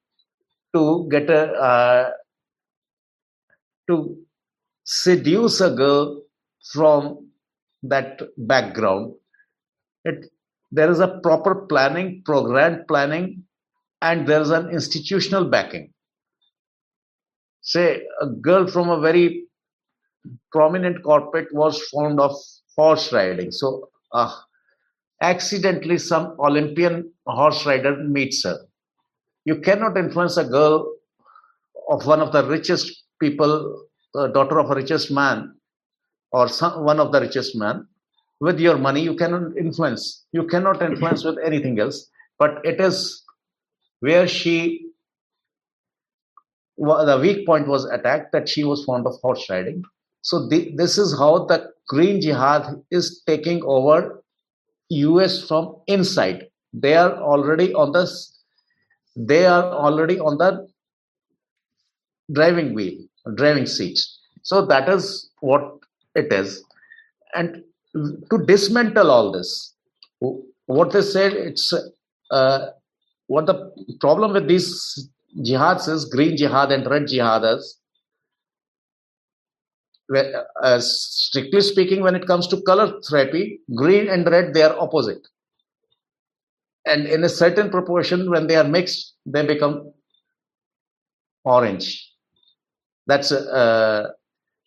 to 0.75 1.09
get 1.11 1.31
a 1.31 1.43
uh, 1.71 2.11
to 3.89 4.17
seduce 4.85 5.61
a 5.61 5.71
girl 5.71 6.23
from 6.73 7.31
that 7.83 8.21
background. 8.37 9.14
It 10.05 10.27
there 10.73 10.91
is 10.91 11.01
a 11.01 11.21
proper 11.23 11.67
planning, 11.67 12.23
program 12.25 12.85
planning, 12.89 13.45
and 14.03 14.27
there 14.27 14.41
is 14.41 14.51
an 14.51 14.71
institutional 14.71 15.45
backing. 15.45 15.93
Say 17.62 18.03
a 18.21 18.27
girl 18.27 18.67
from 18.67 18.89
a 18.91 19.01
very 19.01 19.45
prominent 20.53 21.03
corporate 21.03 21.53
was 21.53 21.83
fond 21.89 22.21
of 22.21 22.33
horse 22.77 23.12
riding. 23.12 23.51
So 23.51 23.89
uh, 24.12 24.33
accidentally 25.21 25.99
some 25.99 26.37
Olympian 26.39 27.12
horse 27.27 27.64
rider 27.67 27.97
meets 27.97 28.45
her. 28.45 28.59
You 29.45 29.61
cannot 29.61 29.97
influence 29.97 30.37
a 30.37 30.45
girl 30.45 30.93
of 31.89 32.07
one 32.07 32.21
of 32.21 32.33
the 32.33 32.45
richest 32.45 33.05
people, 33.21 33.87
uh, 34.14 34.29
daughter 34.29 34.59
of 34.59 34.71
a 34.71 34.75
richest 34.75 35.11
man, 35.11 35.55
or 36.33 36.49
some, 36.49 36.85
one 36.85 37.01
of 37.01 37.12
the 37.12 37.21
richest 37.21 37.57
man, 37.57 37.87
with 38.41 38.61
your 38.61 38.78
money 38.78 39.03
you 39.03 39.14
cannot 39.14 39.57
influence. 39.57 40.24
You 40.32 40.45
cannot 40.45 40.82
influence 40.82 41.24
with 41.24 41.39
anything 41.45 41.78
else. 41.80 42.11
But 42.39 42.64
it 42.64 42.80
is 42.80 43.22
where 44.01 44.28
she, 44.28 44.87
the 46.76 47.18
weak 47.20 47.47
point 47.47 47.66
was 47.66 47.84
attacked 47.87 48.32
that 48.32 48.49
she 48.49 48.64
was 48.64 48.84
fond 48.84 49.07
of 49.07 49.14
horse 49.22 49.49
riding. 49.49 49.82
So 50.22 50.49
the, 50.49 50.72
this 50.76 50.99
is 50.99 51.16
how 51.18 51.47
the 51.47 51.70
Green 51.89 52.20
Jihad 52.20 52.82
is 52.91 53.22
taking 53.26 53.62
over 53.64 54.22
US 54.91 55.47
from 55.47 55.76
inside. 55.87 56.49
They 56.72 56.95
are 56.95 57.16
already 57.16 57.72
on 57.74 57.93
the 57.93 58.07
they 59.16 59.47
are 59.47 59.64
already 59.72 60.20
on 60.20 60.37
the 60.37 60.68
driving 62.32 62.74
wheel, 62.74 62.99
driving 63.34 63.64
seat. 63.64 63.99
So 64.43 64.66
that 64.66 64.89
is 64.89 65.30
what 65.41 65.78
it 66.14 66.30
is. 66.32 66.62
And 67.34 67.64
to 68.30 68.44
dismantle 68.47 69.11
all 69.11 69.32
this, 69.32 69.74
what 70.66 70.92
they 70.92 71.03
said, 71.03 71.32
it's 71.32 71.72
uh, 72.30 72.66
what 73.28 73.47
the 73.47 73.72
problem 74.01 74.32
with 74.32 74.49
these 74.49 75.11
jihads 75.38 75.88
is 75.88 76.05
green 76.05 76.36
jihad 76.36 76.72
and 76.72 76.88
red 76.90 77.07
jihad. 77.07 77.44
Uh, 80.14 80.78
strictly 80.78 81.61
speaking, 81.61 82.03
when 82.03 82.14
it 82.14 82.26
comes 82.26 82.47
to 82.49 82.61
color 82.62 83.01
therapy, 83.09 83.61
green 83.74 84.09
and 84.09 84.26
red 84.26 84.55
they 84.55 84.62
are 84.62 84.78
opposite. 84.78 85.26
And 86.84 87.07
in 87.07 87.24
a 87.24 87.28
certain 87.28 87.70
proportion 87.70 88.30
when 88.30 88.47
they 88.47 88.57
are 88.57 88.64
mixed 88.64 89.14
they 89.26 89.44
become 89.44 89.92
orange. 91.44 92.09
That's 93.07 93.32
uh, 93.32 94.11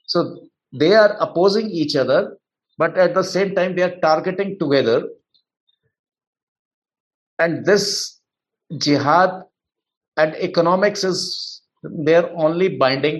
so 0.06 0.48
they 0.74 0.94
are 0.94 1.16
opposing 1.20 1.70
each 1.70 1.96
other 1.96 2.38
but 2.82 2.98
at 3.06 3.14
the 3.20 3.24
same 3.24 3.54
time 3.60 3.76
they 3.76 3.86
are 3.88 3.98
targeting 4.08 4.58
together 4.64 4.98
and 7.46 7.66
this 7.70 7.86
jihad 8.88 9.32
and 10.18 10.36
economics 10.50 11.04
is 11.12 11.22
their 12.10 12.26
only 12.46 12.70
binding 12.84 13.18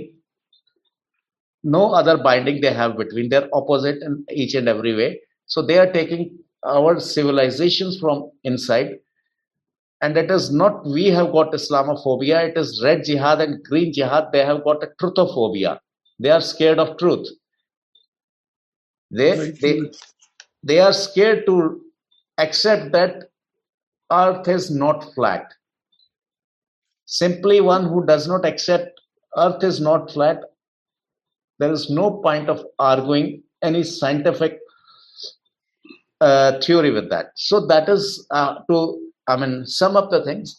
no 1.64 1.86
other 2.02 2.18
binding 2.30 2.62
they 2.62 2.76
have 2.82 2.98
between 2.98 3.30
their 3.30 3.48
opposite 3.62 4.04
in 4.10 4.14
each 4.44 4.54
and 4.62 4.68
every 4.76 4.96
way 5.02 5.10
so 5.46 5.62
they 5.62 5.80
are 5.80 5.92
taking 5.92 6.24
our 6.66 7.00
civilizations 7.00 8.00
from 8.00 8.32
inside. 8.44 9.00
And 10.02 10.16
it 10.18 10.32
is 10.32 10.52
not 10.52 10.86
we 10.86 11.08
have 11.08 11.32
got 11.32 11.52
Islamophobia, 11.52 12.50
it 12.50 12.58
is 12.58 12.82
red 12.84 13.04
jihad 13.04 13.42
and 13.42 13.64
green 13.64 13.92
jihad, 13.94 14.32
they 14.32 14.46
have 14.46 14.64
got 14.64 14.84
a 14.84 14.88
truthophobia. 15.02 15.80
They 16.20 16.30
are 16.30 16.42
scared 16.42 16.80
of 16.80 16.98
truth. 16.98 17.28
They, 19.12 19.52
they, 19.52 19.82
they 20.64 20.80
are 20.80 20.94
scared 20.94 21.46
to 21.48 21.82
accept 22.38 22.92
that 22.92 23.30
earth 24.12 24.48
is 24.48 24.72
not 24.72 25.14
flat. 25.14 25.54
Simply 27.06 27.60
one 27.60 27.86
who 27.86 28.06
does 28.06 28.28
not 28.28 28.46
accept 28.46 29.00
earth 29.36 29.64
is 29.64 29.80
not 29.80 30.12
flat, 30.12 30.42
there 31.60 31.72
is 31.72 31.90
no 31.90 32.12
point 32.22 32.50
of 32.50 32.66
arguing 32.80 33.44
any 33.62 33.84
scientific 33.84 34.60
uh, 36.22 36.60
theory 36.62 36.92
with 36.92 37.10
that. 37.10 37.32
So 37.36 37.66
that 37.68 37.90
is 37.90 38.26
uh, 38.32 38.60
to, 38.70 39.12
I 39.28 39.36
mean, 39.36 39.66
sum 39.66 39.98
up 39.98 40.10
the 40.10 40.24
things. 40.24 40.58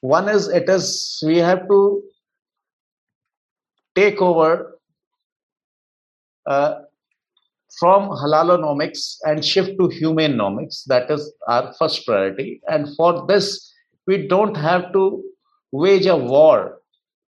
One 0.00 0.28
is 0.28 0.48
it 0.48 0.68
is 0.68 1.22
we 1.24 1.38
have 1.38 1.68
to 1.68 2.02
take 3.94 4.20
over 4.20 4.78
uh, 6.46 6.80
from 7.78 8.08
halalonomics 8.08 9.16
and 9.24 9.44
shift 9.44 9.70
to 9.78 9.88
humanenomics. 9.88 10.84
That 10.86 11.10
is 11.10 11.32
our 11.48 11.74
first 11.78 12.06
priority. 12.06 12.60
And 12.68 12.88
for 12.96 13.26
this, 13.26 13.72
we 14.06 14.26
don't 14.26 14.56
have 14.56 14.92
to 14.92 15.22
wage 15.72 16.06
a 16.06 16.16
war, 16.16 16.78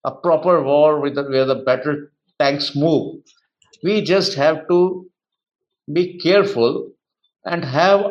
a 0.04 0.12
proper 0.12 0.62
war 0.64 1.00
with 1.00 1.16
the, 1.16 1.24
where 1.24 1.46
the 1.46 1.56
battle 1.56 2.08
tanks 2.40 2.76
move. 2.76 3.22
We 3.84 4.02
just 4.02 4.36
have 4.36 4.68
to 4.68 5.10
be 5.92 6.18
careful 6.20 6.92
and 7.46 7.64
have 7.64 8.06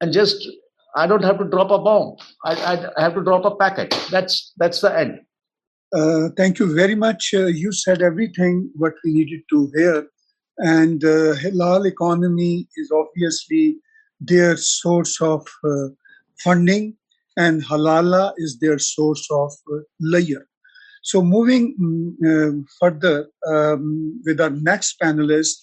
and 0.00 0.12
just 0.12 0.48
I 0.94 1.06
don't 1.06 1.24
have 1.24 1.38
to 1.38 1.44
drop 1.44 1.70
a 1.70 1.78
bomb. 1.78 2.16
I, 2.44 2.90
I 2.96 3.02
have 3.02 3.14
to 3.14 3.22
drop 3.22 3.44
a 3.44 3.56
packet. 3.56 3.94
That's 4.10 4.52
that's 4.56 4.80
the 4.80 4.98
end. 4.98 5.20
Uh, 5.94 6.30
thank 6.36 6.58
you 6.58 6.74
very 6.74 6.94
much. 6.94 7.32
Uh, 7.34 7.46
you 7.46 7.72
said 7.72 8.02
everything 8.02 8.70
what 8.74 8.94
we 9.04 9.12
needed 9.12 9.42
to 9.50 9.70
hear, 9.76 10.06
and 10.58 11.04
uh, 11.04 11.34
halal 11.42 11.86
economy 11.86 12.68
is 12.76 12.90
obviously 12.90 13.76
their 14.20 14.56
source 14.56 15.20
of 15.20 15.46
uh, 15.64 15.88
funding, 16.42 16.96
and 17.36 17.64
halala 17.64 18.32
is 18.36 18.58
their 18.58 18.78
source 18.78 19.26
of 19.30 19.52
uh, 19.72 19.78
layer. 20.00 20.46
So 21.02 21.22
moving 21.22 21.74
um, 22.24 22.64
further 22.80 23.26
um, 23.46 24.20
with 24.24 24.40
our 24.40 24.50
next 24.50 25.00
panelist, 25.02 25.56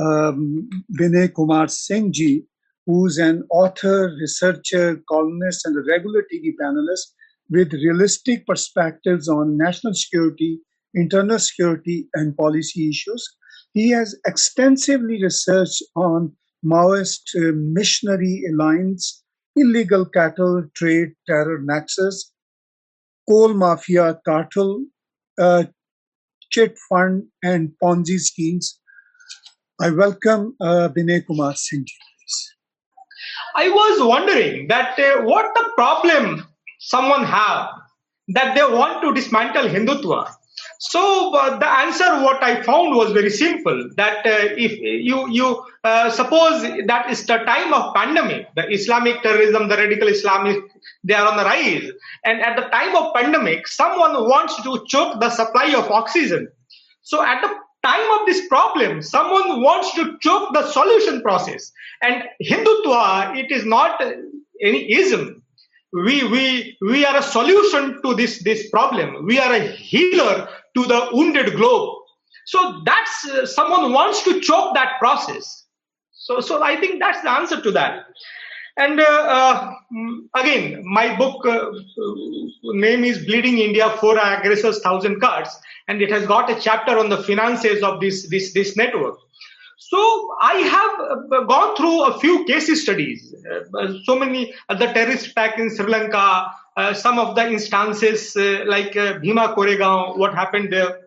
um, 0.00 0.68
Binay 0.98 1.32
Kumar 1.32 1.68
Singh 1.68 2.12
ji, 2.12 2.44
who's 2.86 3.18
an 3.18 3.44
author, 3.50 4.12
researcher, 4.20 5.00
columnist, 5.08 5.66
and 5.66 5.76
a 5.76 5.82
regular 5.88 6.24
TV 6.32 6.50
panelist 6.60 7.12
with 7.48 7.72
realistic 7.74 8.46
perspectives 8.46 9.28
on 9.28 9.56
national 9.56 9.94
security, 9.94 10.58
internal 10.94 11.38
security, 11.38 12.08
and 12.14 12.36
policy 12.36 12.88
issues. 12.88 13.24
He 13.72 13.90
has 13.90 14.14
extensively 14.26 15.22
researched 15.22 15.82
on 15.96 16.32
Maoist 16.64 17.22
uh, 17.36 17.52
missionary 17.54 18.44
alliance, 18.50 19.22
illegal 19.56 20.04
cattle 20.04 20.64
trade, 20.74 21.12
terror 21.26 21.60
nexus, 21.62 22.32
coal 23.28 23.54
mafia 23.54 24.20
cartel, 24.24 24.84
uh, 25.38 25.64
chit 26.50 26.76
fund, 26.88 27.24
and 27.42 27.72
Ponzi 27.82 28.18
schemes 28.18 28.78
I 29.82 29.90
welcome 29.90 30.54
uh, 30.60 30.88
Binay 30.96 31.26
Kumar 31.26 31.56
Singh. 31.56 31.86
I 33.56 33.68
was 33.68 34.06
wondering 34.06 34.68
that 34.68 34.96
uh, 34.96 35.22
what 35.22 35.52
the 35.56 35.70
problem 35.74 36.46
someone 36.78 37.24
have 37.24 37.68
that 38.28 38.54
they 38.54 38.62
want 38.62 39.02
to 39.02 39.12
dismantle 39.12 39.64
Hindutva. 39.64 40.32
So 40.90 41.32
uh, 41.32 41.58
the 41.58 41.68
answer 41.68 42.22
what 42.24 42.42
I 42.42 42.60
found 42.62 42.96
was 42.96 43.12
very 43.12 43.30
simple. 43.30 43.88
That 43.96 44.26
uh, 44.26 44.50
if 44.66 44.72
you 44.80 45.30
you 45.30 45.64
uh, 45.84 46.10
suppose 46.10 46.62
that 46.86 47.08
is 47.08 47.24
the 47.24 47.38
time 47.38 47.72
of 47.72 47.94
pandemic, 47.94 48.48
the 48.56 48.68
Islamic 48.68 49.22
terrorism, 49.22 49.68
the 49.68 49.76
radical 49.76 50.08
Islamic, 50.08 50.58
they 51.04 51.14
are 51.14 51.28
on 51.30 51.36
the 51.36 51.44
rise, 51.44 51.88
and 52.24 52.40
at 52.40 52.56
the 52.56 52.66
time 52.70 52.96
of 52.96 53.14
pandemic, 53.14 53.68
someone 53.68 54.12
wants 54.28 54.60
to 54.64 54.84
choke 54.88 55.20
the 55.20 55.30
supply 55.30 55.72
of 55.76 55.88
oxygen. 55.88 56.48
So 57.02 57.22
at 57.22 57.40
the 57.42 57.54
time 57.84 58.20
of 58.20 58.26
this 58.26 58.48
problem, 58.48 59.02
someone 59.02 59.62
wants 59.62 59.94
to 59.94 60.18
choke 60.18 60.52
the 60.52 60.66
solution 60.66 61.22
process. 61.22 61.70
And 62.02 62.24
Hindutva, 62.42 63.36
it 63.36 63.52
is 63.52 63.64
not 63.64 64.02
any 64.60 64.92
ism. 64.92 65.42
We, 65.92 66.24
we, 66.24 66.76
we 66.80 67.04
are 67.04 67.18
a 67.18 67.22
solution 67.22 68.00
to 68.02 68.14
this, 68.14 68.42
this 68.42 68.70
problem. 68.70 69.26
We 69.26 69.38
are 69.38 69.52
a 69.52 69.60
healer 69.60 70.48
to 70.74 70.86
the 70.86 71.08
wounded 71.12 71.54
globe. 71.56 71.98
So 72.46 72.82
that's 72.84 73.28
uh, 73.28 73.46
someone 73.46 73.92
wants 73.92 74.22
to 74.24 74.40
choke 74.40 74.74
that 74.74 74.98
process. 74.98 75.66
So, 76.12 76.40
so 76.40 76.62
I 76.62 76.76
think 76.76 77.00
that's 77.00 77.20
the 77.22 77.30
answer 77.30 77.60
to 77.60 77.70
that. 77.72 78.06
And 78.76 79.00
uh, 79.00 79.04
uh, 79.04 79.72
again, 80.34 80.82
my 80.84 81.14
book 81.16 81.44
uh, 81.44 81.70
name 82.64 83.04
is 83.04 83.18
Bleeding 83.26 83.58
India: 83.58 83.90
Four 84.00 84.16
Aggressors, 84.18 84.80
Thousand 84.80 85.20
Cuts, 85.20 85.58
and 85.88 86.00
it 86.00 86.10
has 86.10 86.26
got 86.26 86.50
a 86.50 86.58
chapter 86.58 86.98
on 86.98 87.10
the 87.10 87.18
finances 87.18 87.82
of 87.82 88.00
this 88.00 88.28
this 88.30 88.54
this 88.54 88.76
network. 88.76 89.18
So 89.78 90.34
I 90.40 90.54
have 90.54 91.48
gone 91.48 91.76
through 91.76 92.04
a 92.04 92.18
few 92.18 92.44
case 92.44 92.82
studies. 92.82 93.34
Uh, 93.78 93.92
so 94.04 94.18
many 94.18 94.54
uh, 94.70 94.74
the 94.74 94.86
terrorist 94.86 95.26
attack 95.26 95.58
in 95.58 95.68
Sri 95.68 95.86
Lanka, 95.86 96.50
uh, 96.76 96.94
some 96.94 97.18
of 97.18 97.34
the 97.34 97.46
instances 97.46 98.34
like 98.66 98.94
Bhima 98.94 99.54
Koregaon, 99.54 100.18
what 100.18 100.34
happened 100.34 100.72
there. 100.72 100.98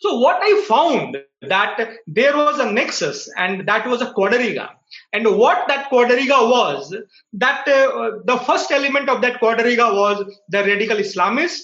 So 0.00 0.18
what 0.18 0.38
I 0.42 0.62
found 0.68 1.16
that 1.42 1.98
there 2.06 2.36
was 2.36 2.58
a 2.58 2.70
nexus 2.70 3.28
and 3.36 3.66
that 3.66 3.86
was 3.86 4.02
a 4.02 4.12
quadriga. 4.12 4.68
And 5.12 5.36
what 5.36 5.66
that 5.68 5.90
quadriga 5.90 6.48
was, 6.50 6.94
that 7.32 7.66
uh, 7.66 8.18
the 8.24 8.38
first 8.46 8.70
element 8.70 9.08
of 9.08 9.22
that 9.22 9.40
quadriga 9.40 9.94
was 9.94 10.24
the 10.48 10.58
radical 10.58 10.98
Islamist 10.98 11.62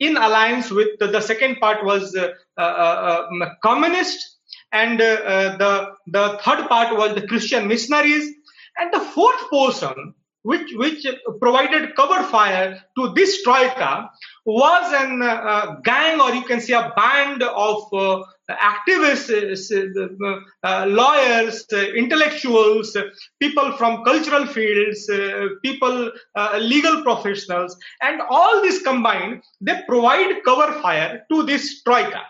in 0.00 0.16
alliance 0.16 0.70
with 0.70 0.98
the, 0.98 1.08
the 1.08 1.20
second 1.20 1.56
part 1.60 1.84
was 1.84 2.14
uh, 2.14 2.28
uh, 2.56 2.60
uh 2.60 3.26
um, 3.30 3.42
communist 3.62 4.36
and 4.72 5.00
uh, 5.00 5.56
the, 5.56 5.94
the 6.06 6.38
third 6.42 6.68
part 6.68 6.96
was 6.96 7.14
the 7.14 7.26
Christian 7.26 7.66
missionaries 7.66 8.32
and 8.76 8.92
the 8.92 9.00
fourth 9.00 9.50
portion 9.50 10.14
which 10.48 10.70
which 10.82 11.06
provided 11.40 11.94
cover 11.94 12.22
fire 12.34 12.70
to 12.96 13.12
this 13.16 13.42
troika 13.42 14.10
was 14.46 14.86
an 15.04 15.20
uh, 15.22 15.76
gang 15.84 16.20
or 16.24 16.30
you 16.34 16.42
can 16.50 16.60
say 16.60 16.72
a 16.72 16.90
band 16.96 17.42
of 17.42 17.78
uh, 17.92 18.22
activists, 18.50 19.28
uh, 19.70 20.40
uh 20.66 20.86
lawyers, 20.86 21.66
uh, 21.72 21.76
intellectuals, 22.02 22.96
people 23.38 23.76
from 23.76 24.02
cultural 24.04 24.46
fields, 24.46 25.06
uh, 25.10 25.48
people, 25.62 26.10
legal 26.58 27.02
professionals, 27.02 27.76
and 28.00 28.22
all 28.30 28.62
this 28.62 28.82
combined, 28.82 29.42
they 29.60 29.78
provide 29.86 30.42
cover 30.46 30.72
fire 30.80 31.26
to 31.30 31.42
this 31.42 31.82
troika. 31.82 32.22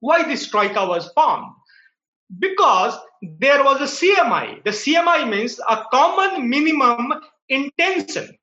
Why 0.00 0.22
this 0.22 0.48
troika 0.48 0.86
was 0.86 1.10
formed? 1.14 1.52
Because 2.38 2.98
there 3.38 3.62
was 3.62 3.78
a 3.80 3.90
CMI. 3.98 4.64
The 4.64 4.70
CMI 4.70 5.28
means 5.28 5.60
a 5.68 5.84
common 5.92 6.48
minimum 6.48 7.12
intention. 7.48 8.36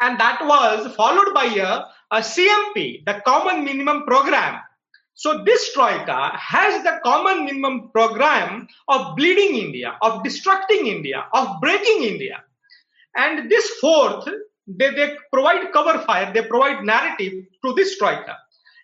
And 0.00 0.18
that 0.20 0.40
was 0.44 0.94
followed 0.94 1.34
by 1.34 1.46
a, 1.46 1.84
a 2.10 2.20
CMP, 2.20 3.04
the 3.04 3.22
Common 3.24 3.64
Minimum 3.64 4.04
Program. 4.04 4.60
So 5.18 5.42
this 5.44 5.72
Troika 5.72 6.30
has 6.36 6.84
the 6.84 7.00
common 7.02 7.44
minimum 7.44 7.90
program 7.90 8.68
of 8.86 9.16
bleeding 9.16 9.56
India, 9.56 9.98
of 10.00 10.22
destructing 10.22 10.86
India, 10.86 11.26
of 11.34 11.60
breaking 11.60 12.04
India. 12.04 12.44
And 13.16 13.50
this 13.50 13.68
fourth, 13.80 14.28
they, 14.68 14.90
they 14.90 15.16
provide 15.32 15.72
cover 15.72 15.98
fire, 16.02 16.32
they 16.32 16.42
provide 16.42 16.84
narrative 16.84 17.32
to 17.64 17.72
this 17.74 17.98
Troika. 17.98 18.36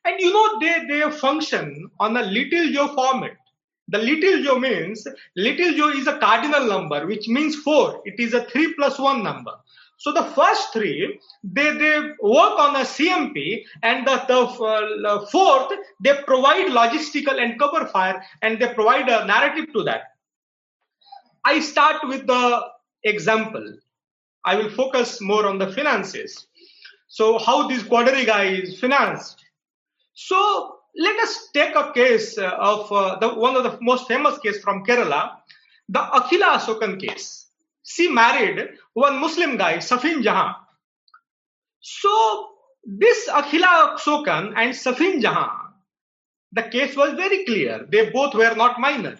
And 0.04 0.20
you 0.20 0.32
know, 0.32 0.58
they, 0.58 0.84
they 0.88 1.08
function 1.12 1.88
on 2.00 2.16
a 2.16 2.22
little 2.22 2.72
Joe 2.72 2.88
format. 2.88 3.36
The 3.86 3.98
little 3.98 4.42
Joe 4.42 4.58
means, 4.58 5.06
little 5.36 5.72
Joe 5.74 5.90
is 5.90 6.08
a 6.08 6.18
cardinal 6.18 6.66
number, 6.66 7.06
which 7.06 7.28
means 7.28 7.54
four. 7.56 8.02
It 8.04 8.18
is 8.18 8.34
a 8.34 8.44
three 8.46 8.74
plus 8.74 8.98
one 8.98 9.22
number. 9.22 9.52
So 10.04 10.12
the 10.12 10.22
first 10.22 10.74
three, 10.74 11.18
they, 11.42 11.78
they 11.78 11.98
work 12.20 12.58
on 12.58 12.76
a 12.76 12.80
CMP, 12.80 13.64
and 13.82 14.06
the, 14.06 14.16
the 14.28 14.38
uh, 14.38 15.24
fourth, 15.28 15.72
they 15.98 16.12
provide 16.26 16.66
logistical 16.66 17.42
and 17.42 17.58
cover 17.58 17.86
fire, 17.86 18.22
and 18.42 18.60
they 18.60 18.74
provide 18.74 19.08
a 19.08 19.24
narrative 19.24 19.72
to 19.72 19.82
that. 19.84 20.02
I 21.46 21.58
start 21.60 22.06
with 22.06 22.26
the 22.26 22.66
example. 23.04 23.66
I 24.44 24.56
will 24.56 24.68
focus 24.68 25.22
more 25.22 25.46
on 25.46 25.56
the 25.56 25.72
finances. 25.72 26.48
So 27.08 27.38
how 27.38 27.66
this 27.66 27.82
Quadriga 27.82 28.60
is 28.60 28.78
financed. 28.78 29.42
So 30.12 30.80
let 30.98 31.18
us 31.20 31.48
take 31.54 31.74
a 31.76 31.92
case 31.94 32.36
of 32.36 32.92
uh, 32.92 33.16
the, 33.20 33.30
one 33.30 33.56
of 33.56 33.62
the 33.62 33.78
most 33.80 34.06
famous 34.06 34.38
case 34.40 34.60
from 34.60 34.84
Kerala, 34.84 35.36
the 35.88 36.00
Akhila 36.00 36.58
Asokan 36.58 37.00
case 37.00 37.43
she 37.84 38.08
married 38.08 38.70
one 38.94 39.20
Muslim 39.20 39.56
guy, 39.56 39.76
Shafin 39.76 40.22
Jahan. 40.22 40.54
So 41.80 42.50
this 42.84 43.28
Akhila 43.28 43.96
Asokan 43.96 44.54
and 44.56 44.74
Shafin 44.74 45.20
Jahan, 45.20 45.50
the 46.52 46.62
case 46.62 46.96
was 46.96 47.12
very 47.14 47.44
clear. 47.44 47.86
They 47.88 48.10
both 48.10 48.34
were 48.34 48.54
not 48.54 48.80
minor. 48.80 49.18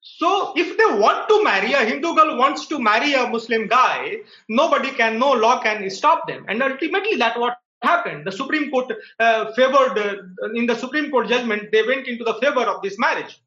So 0.00 0.52
if 0.56 0.76
they 0.76 0.98
want 0.98 1.28
to 1.28 1.44
marry, 1.44 1.72
a 1.74 1.84
Hindu 1.84 2.14
girl 2.16 2.36
wants 2.36 2.66
to 2.66 2.80
marry 2.80 3.14
a 3.14 3.28
Muslim 3.28 3.68
guy, 3.68 4.16
nobody 4.48 4.90
can, 4.90 5.18
no 5.18 5.30
law 5.32 5.62
can 5.62 5.88
stop 5.90 6.26
them. 6.26 6.44
And 6.48 6.60
ultimately 6.60 7.16
that 7.18 7.38
what 7.38 7.56
happened. 7.82 8.26
The 8.26 8.32
Supreme 8.32 8.70
Court 8.70 8.92
uh, 9.20 9.52
favored, 9.52 9.98
uh, 9.98 10.52
in 10.54 10.66
the 10.66 10.74
Supreme 10.74 11.10
Court 11.10 11.28
judgment, 11.28 11.70
they 11.70 11.82
went 11.86 12.08
into 12.08 12.24
the 12.24 12.34
favor 12.34 12.62
of 12.62 12.82
this 12.82 12.98
marriage. 12.98 13.40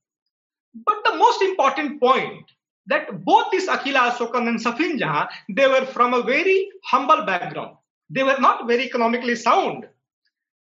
But 0.85 1.03
the 1.05 1.17
most 1.17 1.41
important 1.41 1.99
point 1.99 2.45
that 2.87 3.23
both 3.23 3.51
this 3.51 3.67
Akhila 3.67 4.11
Asokan 4.11 4.47
and 4.47 4.59
Shafin 4.59 4.97
Jahan, 4.99 5.27
they 5.49 5.67
were 5.67 5.85
from 5.85 6.13
a 6.13 6.21
very 6.23 6.69
humble 6.83 7.25
background. 7.25 7.77
They 8.09 8.23
were 8.23 8.37
not 8.39 8.67
very 8.67 8.83
economically 8.83 9.35
sound. 9.35 9.87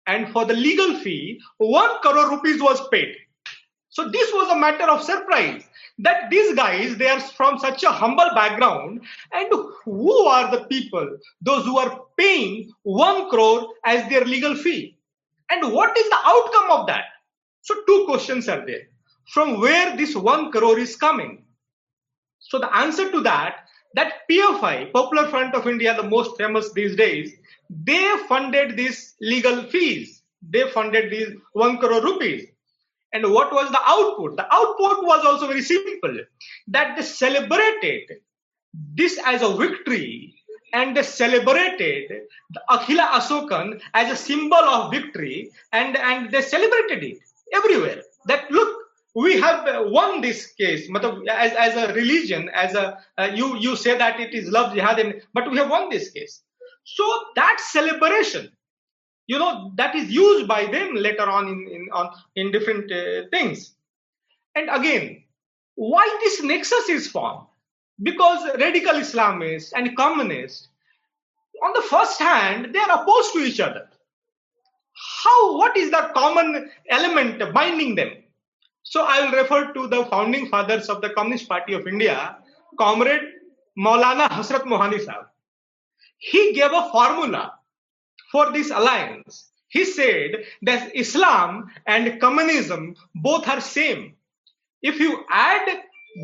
And 0.06 0.30
for 0.32 0.44
the 0.44 0.54
legal 0.54 0.96
fee, 0.96 1.40
one 1.58 1.98
crore 2.00 2.30
rupees 2.30 2.60
was 2.60 2.86
paid. 2.88 3.14
So 3.88 4.08
this 4.08 4.32
was 4.32 4.50
a 4.50 4.58
matter 4.58 4.84
of 4.84 5.02
surprise 5.02 5.64
that 5.98 6.30
these 6.30 6.54
guys, 6.54 6.96
they 6.96 7.08
are 7.08 7.20
from 7.20 7.58
such 7.58 7.82
a 7.82 7.90
humble 7.90 8.30
background. 8.34 9.02
And 9.32 9.52
who 9.84 10.24
are 10.26 10.50
the 10.50 10.64
people, 10.64 11.18
those 11.40 11.64
who 11.64 11.78
are 11.78 12.02
paying 12.16 12.72
one 12.82 13.28
crore 13.30 13.68
as 13.84 14.08
their 14.08 14.24
legal 14.24 14.54
fee? 14.54 14.96
And 15.50 15.72
what 15.72 15.96
is 15.98 16.08
the 16.08 16.18
outcome 16.24 16.70
of 16.70 16.86
that? 16.86 17.04
So 17.62 17.74
two 17.86 18.04
questions 18.06 18.48
are 18.48 18.64
there. 18.64 18.82
From 19.32 19.60
where 19.60 19.96
this 19.96 20.14
one 20.14 20.50
crore 20.52 20.78
is 20.78 20.96
coming? 20.96 21.44
So 22.41 22.59
the 22.59 22.74
answer 22.74 23.11
to 23.11 23.20
that, 23.22 23.66
that 23.95 24.28
PFI, 24.30 24.93
Popular 24.93 25.28
Front 25.28 25.55
of 25.55 25.66
India, 25.66 25.95
the 25.95 26.09
most 26.09 26.36
famous 26.36 26.72
these 26.72 26.97
days, 26.97 27.32
they 27.68 28.16
funded 28.28 28.76
these 28.76 29.14
legal 29.20 29.62
fees. 29.64 30.22
They 30.49 30.68
funded 30.70 31.11
these 31.11 31.36
one 31.53 31.78
crore 31.78 32.03
rupees. 32.03 32.47
And 33.12 33.30
what 33.32 33.53
was 33.53 33.70
the 33.70 33.80
output? 33.84 34.36
The 34.36 34.53
output 34.53 35.05
was 35.05 35.24
also 35.24 35.47
very 35.47 35.62
simple 35.62 36.16
that 36.68 36.97
they 36.97 37.03
celebrated 37.03 38.20
this 38.95 39.18
as 39.26 39.43
a 39.43 39.55
victory 39.55 40.34
and 40.72 40.97
they 40.97 41.03
celebrated 41.03 42.22
the 42.51 42.61
Akhila 42.70 43.09
Asokan 43.18 43.80
as 43.95 44.12
a 44.12 44.16
symbol 44.16 44.57
of 44.57 44.93
victory 44.93 45.51
and, 45.72 45.97
and 45.97 46.30
they 46.30 46.43
celebrated 46.43 47.03
it 47.03 47.18
everywhere. 47.53 48.03
That 48.26 48.51
look, 48.51 48.80
we 49.14 49.40
have 49.40 49.66
won 49.90 50.20
this 50.20 50.46
case 50.52 50.88
as, 51.28 51.52
as 51.52 51.76
a 51.76 51.92
religion 51.94 52.48
as 52.54 52.74
a 52.74 52.98
uh, 53.18 53.30
you 53.34 53.56
you 53.56 53.74
say 53.76 53.98
that 53.98 54.20
it 54.20 54.34
is 54.34 54.48
love 54.48 54.72
jihad 54.72 55.22
but 55.34 55.50
we 55.50 55.56
have 55.58 55.70
won 55.70 55.88
this 55.90 56.11
case. 56.11 56.42
So 56.84 57.04
that 57.36 57.58
celebration 57.61 58.52
you 59.26 59.38
know 59.38 59.72
that 59.76 59.94
is 59.94 60.11
used 60.11 60.46
by 60.46 60.66
them 60.66 60.94
later 60.94 61.28
on 61.28 61.48
in 61.48 61.68
in, 61.70 61.88
on, 61.92 62.11
in 62.36 62.52
different 62.52 62.90
uh, 62.92 63.28
things. 63.30 63.74
And 64.54 64.68
again 64.70 65.24
why 65.74 66.06
this 66.20 66.42
nexus 66.42 66.88
is 66.88 67.08
formed? 67.08 67.46
Because 68.02 68.56
radical 68.58 68.94
islamists 68.94 69.72
and 69.74 69.96
communists 69.96 70.68
on 71.64 71.72
the 71.74 71.82
first 71.82 72.20
hand 72.20 72.72
they 72.72 72.78
are 72.78 73.02
opposed 73.02 73.32
to 73.32 73.40
each 73.40 73.58
other. 73.58 73.88
How 75.24 75.56
what 75.56 75.76
is 75.76 75.90
the 75.90 76.11
common 76.14 76.70
element 76.88 77.42
binding 77.52 77.94
them 77.96 78.19
so 78.91 79.05
I 79.07 79.20
will 79.20 79.38
refer 79.38 79.72
to 79.72 79.86
the 79.86 80.05
founding 80.07 80.49
fathers 80.49 80.88
of 80.88 81.01
the 81.01 81.11
Communist 81.11 81.49
Party 81.49 81.74
of 81.74 81.86
India, 81.86 82.36
Comrade 82.76 83.22
Maulana 83.78 84.28
Hasrat 84.28 84.62
Mohani 84.62 84.99
Sahib. 85.01 85.26
He 86.18 86.53
gave 86.55 86.72
a 86.72 86.91
formula 86.91 87.53
for 88.32 88.51
this 88.51 88.70
alliance. 88.70 89.53
He 89.68 89.84
said 89.84 90.43
that 90.62 90.91
Islam 90.97 91.70
and 91.86 92.20
communism 92.20 92.97
both 93.14 93.47
are 93.47 93.61
same. 93.61 94.16
If 94.82 94.99
you 94.99 95.24
add 95.30 95.68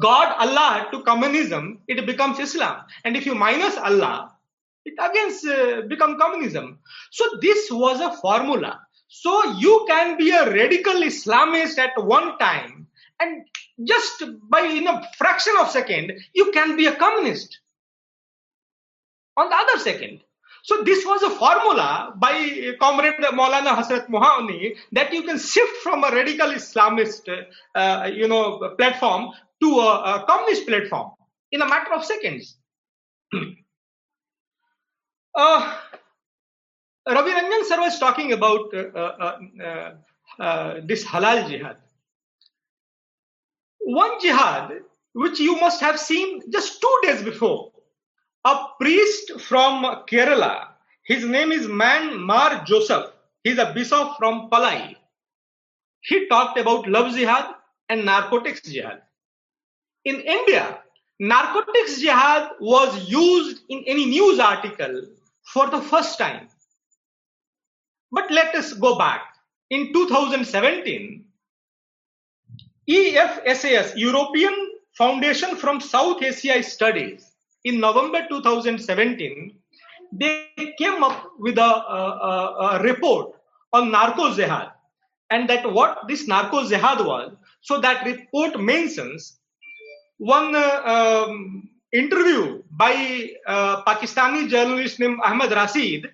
God 0.02 0.34
Allah 0.36 0.88
to 0.90 1.04
communism, 1.04 1.82
it 1.86 2.04
becomes 2.04 2.40
Islam. 2.40 2.82
And 3.04 3.16
if 3.16 3.26
you 3.26 3.36
minus 3.36 3.76
Allah, 3.76 4.32
it 4.84 4.94
again 4.98 5.30
uh, 5.54 5.86
become 5.86 6.18
communism. 6.18 6.80
So 7.12 7.24
this 7.40 7.70
was 7.70 8.00
a 8.00 8.10
formula 8.16 8.80
so 9.08 9.58
you 9.58 9.84
can 9.88 10.16
be 10.16 10.30
a 10.30 10.50
radical 10.50 10.94
Islamist 10.94 11.78
at 11.78 11.92
one 12.02 12.38
time, 12.38 12.86
and 13.20 13.44
just 13.84 14.22
by 14.48 14.60
in 14.60 14.86
a 14.86 15.02
fraction 15.16 15.54
of 15.60 15.70
second, 15.70 16.12
you 16.34 16.50
can 16.52 16.76
be 16.76 16.86
a 16.86 16.94
communist. 16.94 17.60
On 19.36 19.48
the 19.48 19.54
other 19.54 19.78
second. 19.80 20.20
So 20.66 20.82
this 20.82 21.06
was 21.06 21.22
a 21.22 21.30
formula 21.30 22.12
by 22.16 22.74
Comrade 22.80 23.20
Maulana 23.20 23.76
Hasrat 23.76 24.08
Mohani 24.08 24.76
that 24.92 25.12
you 25.12 25.22
can 25.22 25.38
shift 25.38 25.76
from 25.76 26.02
a 26.02 26.10
radical 26.10 26.48
Islamist, 26.48 27.28
uh, 27.76 28.10
you 28.12 28.26
know, 28.26 28.74
platform 28.76 29.30
to 29.62 29.68
a, 29.78 30.16
a 30.16 30.24
communist 30.26 30.66
platform 30.66 31.12
in 31.52 31.62
a 31.62 31.68
matter 31.68 31.94
of 31.94 32.04
seconds. 32.04 32.56
uh, 35.36 35.78
Ravi 37.08 37.30
Ranjan 37.30 37.64
sir 37.64 37.80
was 37.80 37.98
talking 37.98 38.32
about 38.32 38.74
uh, 38.74 39.38
uh, 39.64 39.94
uh, 40.40 40.80
this 40.84 41.04
halal 41.04 41.48
jihad. 41.48 41.76
One 43.78 44.20
jihad 44.20 44.80
which 45.12 45.38
you 45.38 45.58
must 45.60 45.80
have 45.80 45.98
seen 46.00 46.42
just 46.50 46.80
two 46.80 46.98
days 47.02 47.22
before. 47.22 47.72
A 48.44 48.66
priest 48.80 49.40
from 49.40 49.84
Kerala, 50.10 50.68
his 51.04 51.24
name 51.24 51.52
is 51.52 51.68
Man 51.68 52.20
Mar 52.20 52.64
Joseph. 52.66 53.12
He's 53.44 53.58
a 53.58 53.72
bishop 53.72 54.16
from 54.18 54.50
Palai. 54.50 54.96
He 56.00 56.26
talked 56.28 56.58
about 56.58 56.88
love 56.88 57.14
jihad 57.14 57.54
and 57.88 58.04
narcotics 58.04 58.60
jihad. 58.62 59.02
In 60.04 60.20
India, 60.20 60.78
narcotics 61.20 62.00
jihad 62.00 62.50
was 62.60 63.08
used 63.08 63.62
in 63.68 63.84
any 63.86 64.06
news 64.06 64.40
article 64.40 65.02
for 65.44 65.70
the 65.70 65.80
first 65.80 66.18
time. 66.18 66.48
But 68.12 68.30
let 68.30 68.54
us 68.54 68.72
go 68.72 68.96
back. 68.96 69.22
In 69.70 69.92
2017, 69.92 71.24
EFSAS, 72.88 73.96
European 73.96 74.54
Foundation 74.92 75.56
from 75.56 75.80
South 75.80 76.22
Asia 76.22 76.62
Studies, 76.62 77.36
in 77.64 77.80
November 77.80 78.24
2017, 78.28 79.58
they 80.12 80.46
came 80.78 81.02
up 81.02 81.32
with 81.38 81.58
a, 81.58 81.62
a, 81.62 82.78
a 82.78 82.82
report 82.82 83.34
on 83.72 83.90
narco 83.90 84.32
jihad 84.34 84.70
and 85.30 85.50
that 85.50 85.70
what 85.72 86.06
this 86.06 86.28
narco 86.28 86.66
jihad 86.68 87.04
was. 87.04 87.32
So 87.60 87.80
that 87.80 88.06
report 88.06 88.60
mentions 88.60 89.40
one 90.18 90.54
uh, 90.54 91.26
um, 91.26 91.68
interview 91.92 92.62
by 92.70 93.30
a 93.46 93.82
Pakistani 93.82 94.48
journalist 94.48 95.00
named 95.00 95.18
Ahmed 95.24 95.50
Rashid. 95.50 96.08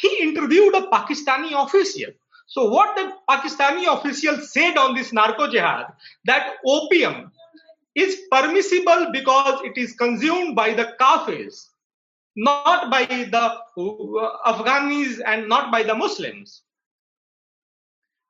He 0.00 0.18
interviewed 0.20 0.74
a 0.74 0.82
Pakistani 0.82 1.52
official. 1.52 2.12
So 2.46 2.68
what 2.68 2.94
the 2.96 3.12
Pakistani 3.28 3.86
official 3.92 4.36
said 4.38 4.76
on 4.76 4.94
this 4.94 5.12
narco 5.12 5.50
jihad 5.50 5.86
that 6.26 6.54
opium 6.64 7.32
is 7.94 8.20
permissible 8.30 9.08
because 9.10 9.62
it 9.64 9.78
is 9.78 9.94
consumed 9.94 10.54
by 10.54 10.74
the 10.74 10.94
Kafirs, 11.00 11.68
not 12.36 12.90
by 12.90 13.06
the 13.06 13.36
uh, 13.42 14.52
Afghanis 14.52 15.20
and 15.26 15.48
not 15.48 15.72
by 15.72 15.82
the 15.82 15.94
Muslims. 15.94 16.62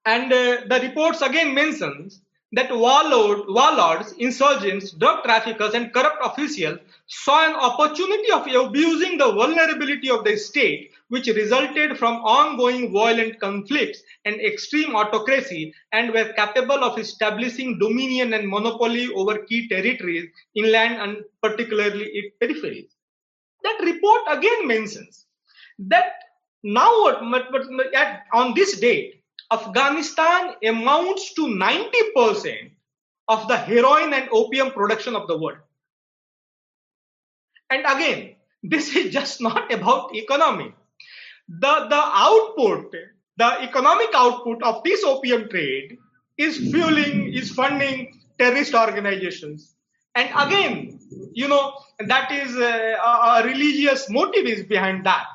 And 0.04 0.32
uh, 0.32 0.60
the 0.68 0.78
reports 0.82 1.20
again 1.20 1.52
mentions 1.52 2.22
that 2.56 2.74
warlord, 2.74 3.40
warlords, 3.48 4.12
insurgents, 4.12 4.92
drug 4.92 5.22
traffickers, 5.24 5.74
and 5.74 5.92
corrupt 5.92 6.24
officials 6.24 6.78
saw 7.06 7.46
an 7.46 7.54
opportunity 7.54 8.32
of 8.32 8.46
abusing 8.46 9.18
the 9.18 9.30
vulnerability 9.30 10.08
of 10.08 10.24
the 10.24 10.36
state, 10.38 10.90
which 11.08 11.26
resulted 11.28 11.98
from 11.98 12.16
ongoing 12.16 12.90
violent 12.92 13.38
conflicts 13.40 14.00
and 14.24 14.40
extreme 14.40 14.96
autocracy, 14.96 15.74
and 15.92 16.14
were 16.14 16.32
capable 16.32 16.82
of 16.82 16.98
establishing 16.98 17.78
dominion 17.78 18.32
and 18.32 18.48
monopoly 18.48 19.08
over 19.14 19.44
key 19.44 19.68
territories, 19.68 20.30
inland 20.54 20.94
and 20.96 21.18
particularly 21.42 22.06
its 22.06 22.34
peripheries. 22.40 22.88
That 23.64 23.80
report 23.82 24.22
again 24.30 24.66
mentions 24.66 25.26
that 25.78 26.14
now, 26.62 27.08
at 27.08 28.22
on 28.32 28.54
this 28.54 28.80
date, 28.80 29.15
Afghanistan 29.52 30.54
amounts 30.64 31.34
to 31.34 31.46
90% 31.46 32.70
of 33.28 33.48
the 33.48 33.56
heroin 33.56 34.12
and 34.12 34.28
opium 34.32 34.70
production 34.70 35.14
of 35.14 35.26
the 35.28 35.36
world. 35.36 35.58
And 37.70 37.84
again, 37.86 38.36
this 38.62 38.94
is 38.94 39.12
just 39.12 39.40
not 39.40 39.72
about 39.72 40.14
economy. 40.14 40.74
The, 41.48 41.86
the 41.88 42.02
output, 42.02 42.92
the 43.36 43.62
economic 43.62 44.08
output 44.14 44.62
of 44.62 44.82
this 44.82 45.04
opium 45.04 45.48
trade 45.48 45.98
is 46.36 46.56
fueling, 46.56 47.32
is 47.32 47.50
funding 47.50 48.20
terrorist 48.38 48.74
organizations. 48.74 49.74
And 50.16 50.28
again, 50.36 50.98
you 51.32 51.46
know, 51.46 51.74
that 52.00 52.32
is 52.32 52.56
uh, 52.56 52.96
a, 53.04 53.40
a 53.40 53.44
religious 53.44 54.10
motive 54.10 54.46
is 54.46 54.64
behind 54.64 55.04
that, 55.06 55.26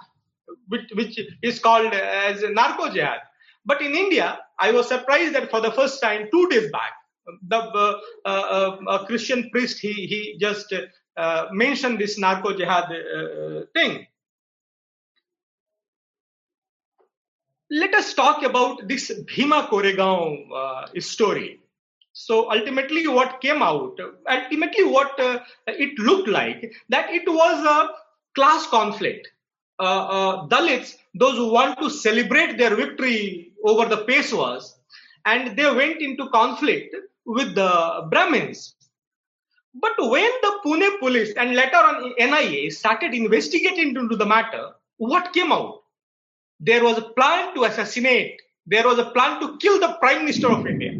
which, 0.67 0.91
which 0.95 1.19
is 1.41 1.59
called 1.59 1.93
as 1.93 2.43
narco 2.49 2.91
jihad. 2.91 3.19
But 3.65 3.81
in 3.81 3.93
India, 3.95 4.39
I 4.59 4.71
was 4.71 4.87
surprised 4.87 5.35
that 5.35 5.49
for 5.51 5.61
the 5.61 5.71
first 5.71 6.01
time, 6.01 6.27
two 6.31 6.49
days 6.49 6.71
back, 6.71 6.93
the 7.47 7.57
uh, 7.57 7.99
uh, 8.25 8.77
uh 8.87 9.05
Christian 9.05 9.49
priest 9.51 9.79
he 9.79 9.93
he 9.93 10.37
just 10.39 10.73
uh, 11.17 11.47
mentioned 11.51 11.99
this 11.99 12.17
narco 12.17 12.53
jihad 12.53 12.91
uh, 12.91 13.61
thing. 13.73 14.05
Let 17.69 17.93
us 17.93 18.13
talk 18.13 18.43
about 18.43 18.87
this 18.87 19.11
Bhima 19.27 19.67
Koregaon 19.71 21.01
story. 21.01 21.59
So 22.13 22.51
ultimately, 22.51 23.07
what 23.07 23.39
came 23.39 23.61
out, 23.61 23.97
ultimately, 24.29 24.83
what 24.83 25.13
it 25.67 25.97
looked 25.97 26.27
like, 26.27 26.73
that 26.89 27.09
it 27.11 27.23
was 27.25 27.65
a 27.65 27.93
class 28.35 28.67
conflict. 28.67 29.29
Dalits, 29.79 30.97
those 31.13 31.35
who 31.35 31.51
want 31.51 31.79
to 31.79 31.89
celebrate 31.89 32.57
their 32.57 32.75
victory 32.75 33.51
over 33.63 33.85
the 33.85 34.05
Peshwas 34.05 34.75
and 35.25 35.57
they 35.57 35.71
went 35.71 36.01
into 36.01 36.29
conflict 36.29 36.95
with 37.25 37.53
the 37.55 38.07
Brahmins. 38.09 38.75
But 39.73 39.93
when 39.97 40.31
the 40.41 40.59
Pune 40.65 40.99
police 40.99 41.33
and 41.37 41.55
later 41.55 41.77
on 41.77 42.13
NIA 42.17 42.71
started 42.71 43.13
investigating 43.13 43.95
into 43.95 44.15
the 44.15 44.25
matter, 44.25 44.71
what 44.97 45.31
came 45.33 45.51
out? 45.51 45.83
There 46.59 46.83
was 46.83 46.97
a 46.97 47.01
plan 47.01 47.55
to 47.55 47.63
assassinate, 47.63 48.41
there 48.65 48.85
was 48.85 48.99
a 48.99 49.05
plan 49.11 49.39
to 49.41 49.57
kill 49.57 49.79
the 49.79 49.97
Prime 49.99 50.19
Minister 50.19 50.51
of 50.51 50.67
India. 50.67 50.91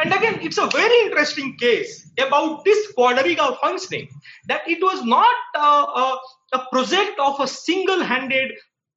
And 0.00 0.12
again, 0.12 0.38
it's 0.42 0.58
a 0.58 0.68
very 0.68 1.06
interesting 1.06 1.56
case 1.56 2.08
about 2.18 2.64
this 2.64 2.92
quadriga 2.92 3.58
functioning 3.60 4.08
that 4.46 4.62
it 4.68 4.80
was 4.80 5.04
not 5.04 5.34
a, 5.56 5.58
a, 5.58 6.20
a 6.52 6.60
project 6.72 7.18
of 7.18 7.40
a 7.40 7.46
single 7.46 8.02
handed 8.02 8.52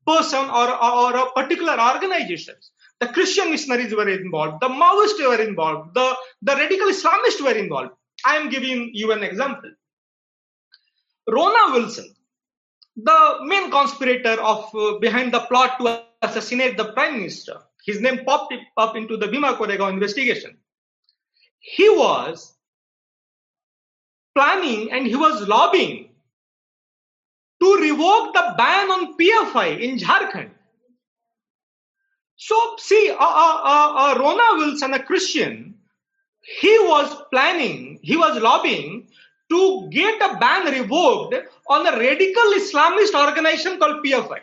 person 0.08 0.50
or, 0.50 0.70
or, 0.84 1.16
a 1.16 1.32
particular 1.32 1.78
organization. 1.80 2.56
The 3.00 3.08
Christian 3.08 3.52
missionaries 3.52 3.94
were 3.94 4.10
involved, 4.10 4.62
the 4.62 4.70
Maoists 4.70 5.20
were 5.20 5.42
involved, 5.42 5.94
the, 5.94 6.16
the 6.42 6.56
radical 6.56 6.88
Islamists 6.88 7.42
were 7.42 7.58
involved. 7.58 7.92
I 8.26 8.38
am 8.38 8.50
giving 8.50 8.92
you 8.94 9.12
an 9.12 9.24
example. 9.24 9.72
Rona 11.28 11.74
Wilson, 11.74 12.14
the 12.96 13.38
main 13.44 13.72
conspirator 13.72 14.40
of 14.42 14.74
uh, 14.76 15.00
behind 15.00 15.34
the 15.34 15.40
plot 15.42 15.80
to 15.80 16.04
assassinate 16.22 16.78
the 16.78 16.94
prime 16.94 17.18
minister, 17.18 17.62
his 17.86 18.02
name 18.02 18.24
popped 18.26 18.54
up 18.78 18.96
into 18.96 19.18
the 19.18 19.28
Bhima 19.28 19.54
Koregaon 19.54 19.94
investigation. 19.94 20.58
He 21.60 21.90
was 21.90 22.54
planning 24.36 24.92
and 24.92 25.08
he 25.08 25.16
was 25.16 25.48
lobbying 25.48 26.11
to 27.62 27.76
revoke 27.76 28.34
the 28.34 28.54
ban 28.58 28.90
on 28.90 29.16
PFI 29.18 29.80
in 29.80 29.98
Jharkhand. 29.98 30.52
So, 32.36 32.76
see, 32.80 33.12
uh, 33.12 33.16
uh, 33.20 33.62
uh, 33.64 33.94
uh, 33.96 34.20
Rona 34.20 34.44
Wilson, 34.58 34.96
a 34.96 35.04
Christian, 35.04 35.76
he 36.42 36.76
was 36.80 37.16
planning, 37.32 38.00
he 38.02 38.18
was 38.18 38.42
lobbying 38.42 39.08
to 39.52 39.90
get 39.92 40.20
a 40.22 40.38
ban 40.40 40.66
revoked 40.66 41.36
on 41.68 41.86
a 41.86 41.92
radical 42.00 42.44
Islamist 42.54 43.14
organization 43.14 43.78
called 43.78 44.04
PFI. 44.04 44.40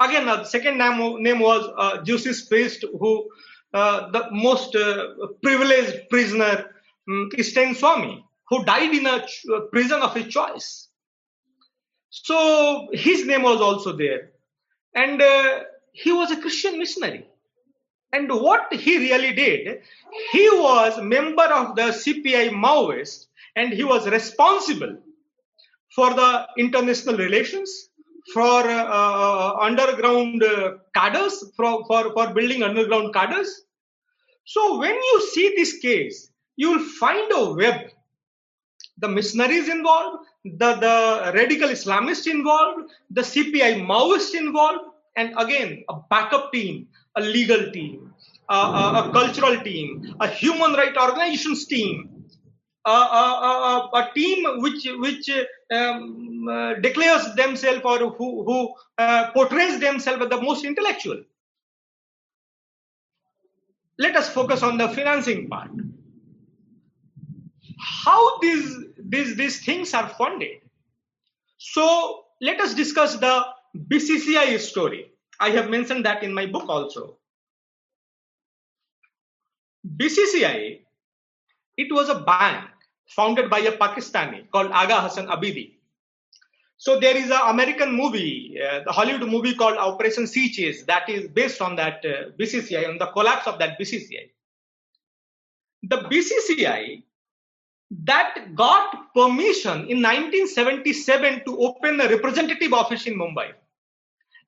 Again, 0.00 0.28
uh, 0.28 0.36
the 0.36 0.44
second 0.44 0.78
name, 0.78 1.22
name 1.22 1.40
was 1.40 1.68
uh, 1.76 2.02
Jesuit 2.02 2.36
priest 2.48 2.84
who, 2.98 3.28
uh, 3.74 4.10
the 4.10 4.28
most 4.30 4.74
uh, 4.74 5.08
privileged 5.42 6.08
prisoner, 6.08 6.70
um, 7.08 7.28
Stan 7.38 7.74
Swamy, 7.74 8.22
who 8.48 8.64
died 8.64 8.94
in 8.94 9.06
a 9.06 9.26
ch- 9.26 9.44
prison 9.70 10.00
of 10.00 10.14
his 10.14 10.32
choice. 10.32 10.81
So 12.12 12.88
his 12.92 13.26
name 13.26 13.42
was 13.42 13.60
also 13.62 13.96
there. 13.96 14.32
And 14.94 15.20
uh, 15.20 15.60
he 15.92 16.12
was 16.12 16.30
a 16.30 16.40
Christian 16.40 16.78
missionary. 16.78 17.26
And 18.12 18.30
what 18.30 18.72
he 18.74 18.98
really 18.98 19.32
did, 19.32 19.80
he 20.32 20.48
was 20.50 21.00
member 21.00 21.44
of 21.44 21.74
the 21.74 21.88
CPI 22.02 22.50
Maoist 22.50 23.28
and 23.56 23.72
he 23.72 23.82
was 23.82 24.06
responsible 24.06 24.98
for 25.94 26.12
the 26.12 26.46
international 26.58 27.16
relations, 27.16 27.88
for 28.34 28.60
uh, 28.60 28.84
uh, 28.84 29.56
underground 29.60 30.42
uh, 30.42 30.74
cadres, 30.94 31.42
for, 31.56 31.86
for, 31.86 32.12
for 32.12 32.34
building 32.34 32.62
underground 32.62 33.14
cadres. 33.14 33.62
So 34.44 34.78
when 34.78 34.94
you 34.94 35.30
see 35.32 35.54
this 35.56 35.78
case, 35.78 36.30
you 36.56 36.72
will 36.72 36.84
find 37.00 37.32
a 37.32 37.54
web. 37.54 37.91
The 38.98 39.08
missionaries 39.08 39.68
involved, 39.68 40.26
the, 40.44 40.74
the 40.74 41.32
radical 41.34 41.68
Islamists 41.68 42.30
involved, 42.30 42.92
the 43.10 43.22
CPI 43.22 43.84
Maoists 43.84 44.34
involved, 44.34 44.84
and 45.16 45.34
again, 45.38 45.84
a 45.88 45.94
backup 46.10 46.52
team, 46.52 46.88
a 47.16 47.20
legal 47.20 47.70
team, 47.72 48.12
a, 48.48 48.54
a, 48.54 49.08
a 49.08 49.12
cultural 49.12 49.60
team, 49.62 50.14
a 50.20 50.28
human 50.28 50.72
rights 50.72 50.96
organizations 50.96 51.66
team, 51.66 52.22
a, 52.84 52.90
a, 52.90 54.10
team 54.14 54.60
which 54.60 54.86
which 54.98 55.30
um, 55.72 56.48
uh, 56.48 56.74
declares 56.74 57.34
themselves 57.36 57.80
or 57.84 57.98
who, 58.10 58.44
who 58.44 58.74
uh, 58.98 59.30
portrays 59.32 59.78
themselves 59.78 60.22
as 60.22 60.28
the 60.28 60.40
most 60.40 60.64
intellectual. 60.64 61.22
Let 63.98 64.16
us 64.16 64.28
focus 64.28 64.62
on 64.62 64.78
the 64.78 64.88
financing 64.88 65.48
part. 65.48 65.70
How 67.82 68.38
these 68.38 68.84
these, 68.96 69.36
these 69.36 69.64
things 69.64 69.92
are 69.94 70.08
funded. 70.08 70.60
So 71.58 72.24
let 72.40 72.60
us 72.60 72.74
discuss 72.74 73.16
the 73.16 73.44
BCCI 73.76 74.58
story. 74.58 75.12
I 75.40 75.50
have 75.50 75.68
mentioned 75.68 76.04
that 76.06 76.22
in 76.22 76.32
my 76.32 76.46
book 76.46 76.68
also. 76.68 77.18
BCCI, 79.96 80.80
it 81.76 81.92
was 81.92 82.08
a 82.08 82.20
bank 82.20 82.70
founded 83.08 83.50
by 83.50 83.58
a 83.58 83.72
Pakistani 83.72 84.48
called 84.50 84.70
Aga 84.70 85.00
Hassan 85.02 85.26
Abidi. 85.26 85.74
So 86.76 86.98
there 86.98 87.16
is 87.16 87.30
an 87.30 87.40
American 87.46 87.92
movie, 87.92 88.58
uh, 88.60 88.80
the 88.84 88.92
Hollywood 88.92 89.28
movie 89.28 89.54
called 89.54 89.76
Operation 89.76 90.26
C-Chase 90.26 90.84
that 90.84 91.08
is 91.08 91.28
based 91.28 91.60
on 91.60 91.76
that 91.76 92.04
uh, 92.04 92.30
BCCI, 92.38 92.88
on 92.88 92.98
the 92.98 93.06
collapse 93.06 93.46
of 93.46 93.58
that 93.58 93.78
BCCI. 93.78 94.30
The 95.84 95.98
BCCI 95.98 97.02
that 98.04 98.54
got 98.54 99.12
permission 99.14 99.86
in 99.90 100.00
1977 100.00 101.44
to 101.44 101.58
open 101.58 102.00
a 102.00 102.08
representative 102.08 102.72
office 102.72 103.06
in 103.06 103.14
Mumbai. 103.14 103.52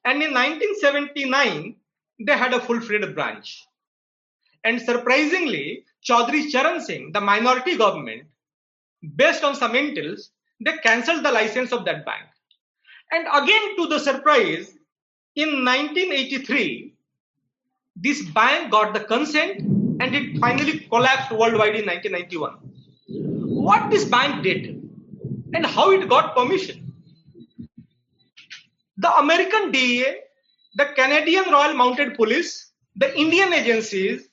And 0.05 0.23
in 0.23 0.33
1979, 0.33 1.77
they 2.21 2.33
had 2.33 2.55
a 2.55 2.61
full-fledged 2.61 3.15
branch. 3.15 3.67
And 4.65 4.81
surprisingly, 4.81 5.85
Chaudhry 6.03 6.51
Charan 6.51 6.81
Singh, 6.81 7.13
the 7.13 7.21
minority 7.21 7.77
government, 7.77 8.25
based 9.17 9.45
on 9.45 9.55
some 9.55 9.73
intels, 9.73 10.31
they 10.65 10.77
cancelled 10.79 11.25
the 11.25 11.33
license 11.33 11.73
of 11.73 11.85
that 11.85 12.07
bank. 12.07 12.25
And 13.13 13.27
again, 13.27 13.77
to 13.77 13.87
the 13.89 13.99
surprise, 13.99 14.73
in 15.37 15.65
1983, 15.65 16.95
this 17.97 18.23
bank 18.31 18.71
got 18.71 18.95
the 18.95 19.01
consent 19.01 19.61
and 19.61 20.15
it 20.15 20.39
finally 20.39 20.81
collapsed 20.81 21.31
worldwide 21.31 21.77
in 21.77 21.87
1991. 21.87 22.74
What 23.65 23.91
this 23.91 24.05
bank 24.05 24.43
did 24.43 24.63
and 25.55 25.65
how 25.65 25.91
it 25.91 26.07
got 26.07 26.37
permission. 26.37 26.93
The 28.99 29.11
American 29.17 29.71
DEA, 29.71 30.17
the 30.75 30.87
Canadian 30.97 31.45
Royal 31.51 31.73
Mounted 31.73 32.15
Police, 32.15 32.73
the 32.97 33.19
Indian 33.19 33.55
agencies, 33.55 34.29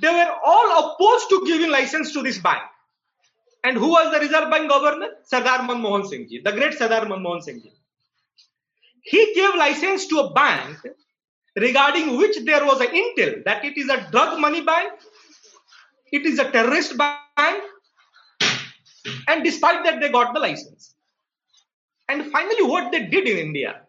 they 0.00 0.08
were 0.08 0.32
all 0.42 0.78
opposed 0.78 1.28
to 1.28 1.44
giving 1.46 1.70
license 1.70 2.14
to 2.14 2.22
this 2.22 2.38
bank. 2.38 2.62
And 3.62 3.76
who 3.76 3.88
was 3.88 4.10
the 4.10 4.20
Reserve 4.20 4.50
Bank 4.50 4.70
governor? 4.70 5.10
Sardar 5.24 5.58
Manmohan 5.68 6.06
Singh 6.06 6.26
ji, 6.26 6.40
the 6.42 6.52
great 6.52 6.72
Sardar 6.72 7.04
Manmohan 7.04 7.42
Singh 7.42 7.60
ji. 7.60 7.72
He 9.02 9.34
gave 9.34 9.54
license 9.54 10.06
to 10.06 10.20
a 10.20 10.32
bank 10.32 10.78
regarding 11.56 12.16
which 12.16 12.38
there 12.46 12.64
was 12.64 12.80
an 12.80 12.88
intel 12.88 13.44
that 13.44 13.66
it 13.66 13.76
is 13.76 13.90
a 13.90 14.10
drug 14.10 14.40
money 14.40 14.62
bank, 14.62 14.92
it 16.10 16.24
is 16.24 16.38
a 16.38 16.50
terrorist 16.50 16.96
bank, 16.96 17.62
and 19.28 19.44
despite 19.44 19.84
that, 19.84 20.00
they 20.00 20.08
got 20.08 20.34
the 20.34 20.40
license. 20.40 20.94
And 22.08 22.30
finally, 22.30 22.62
what 22.62 22.92
they 22.92 23.06
did 23.06 23.26
in 23.26 23.38
India, 23.38 23.82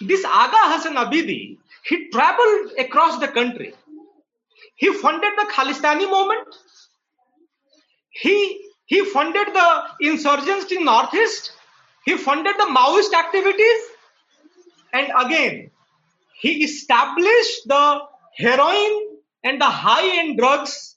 this 0.00 0.24
Aga 0.24 0.56
Hassan 0.72 0.94
Abidi, 0.94 1.58
he 1.84 2.10
traveled 2.10 2.72
across 2.78 3.18
the 3.18 3.28
country. 3.28 3.74
He 4.76 4.92
funded 4.92 5.32
the 5.36 5.46
Khalistani 5.52 6.10
movement. 6.10 6.54
He 8.10 8.62
he 8.86 9.04
funded 9.04 9.48
the 9.52 9.82
insurgents 10.00 10.70
in 10.70 10.84
Northeast. 10.84 11.52
He 12.04 12.16
funded 12.16 12.54
the 12.56 12.64
Maoist 12.64 13.12
activities. 13.14 13.80
And 14.92 15.10
again, 15.18 15.70
he 16.40 16.64
established 16.64 17.66
the 17.66 18.00
heroin 18.36 19.18
and 19.44 19.60
the 19.60 19.66
high-end 19.66 20.38
drugs 20.38 20.96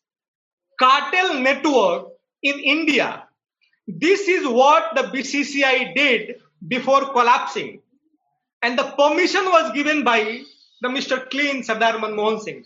cartel 0.80 1.40
network 1.40 2.08
in 2.44 2.60
India. 2.60 3.24
This 3.98 4.28
is 4.28 4.48
what 4.48 4.94
the 4.96 5.04
BCCI 5.04 5.96
did 5.96 6.36
before 6.68 7.12
collapsing. 7.12 7.82
And 8.62 8.78
the 8.78 8.84
permission 8.84 9.46
was 9.46 9.72
given 9.74 10.04
by 10.04 10.44
the 10.82 10.90
Mr. 10.90 11.28
Clean 11.32 11.64
Sardar 11.64 11.94
Manmohan 11.94 12.40
Singh. 12.40 12.66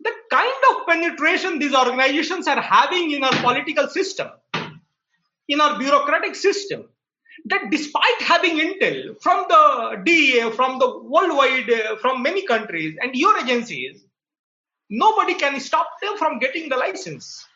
The 0.00 0.12
kind 0.30 0.52
of 0.70 0.86
penetration 0.86 1.58
these 1.58 1.74
organizations 1.74 2.46
are 2.46 2.60
having 2.60 3.12
in 3.12 3.24
our 3.24 3.32
political 3.40 3.88
system, 3.88 4.28
in 5.48 5.62
our 5.62 5.78
bureaucratic 5.78 6.34
system, 6.34 6.90
that 7.46 7.70
despite 7.70 8.20
having 8.20 8.58
intel 8.58 9.18
from 9.22 9.46
the 9.48 10.02
DEA, 10.04 10.50
from 10.50 10.78
the 10.78 10.98
worldwide, 11.04 11.70
uh, 11.70 11.96
from 11.96 12.22
many 12.22 12.44
countries, 12.44 12.98
and 13.00 13.14
your 13.14 13.38
agencies, 13.38 14.04
nobody 14.90 15.34
can 15.34 15.58
stop 15.58 15.88
them 16.02 16.18
from 16.18 16.38
getting 16.38 16.68
the 16.68 16.76
license. 16.76 17.46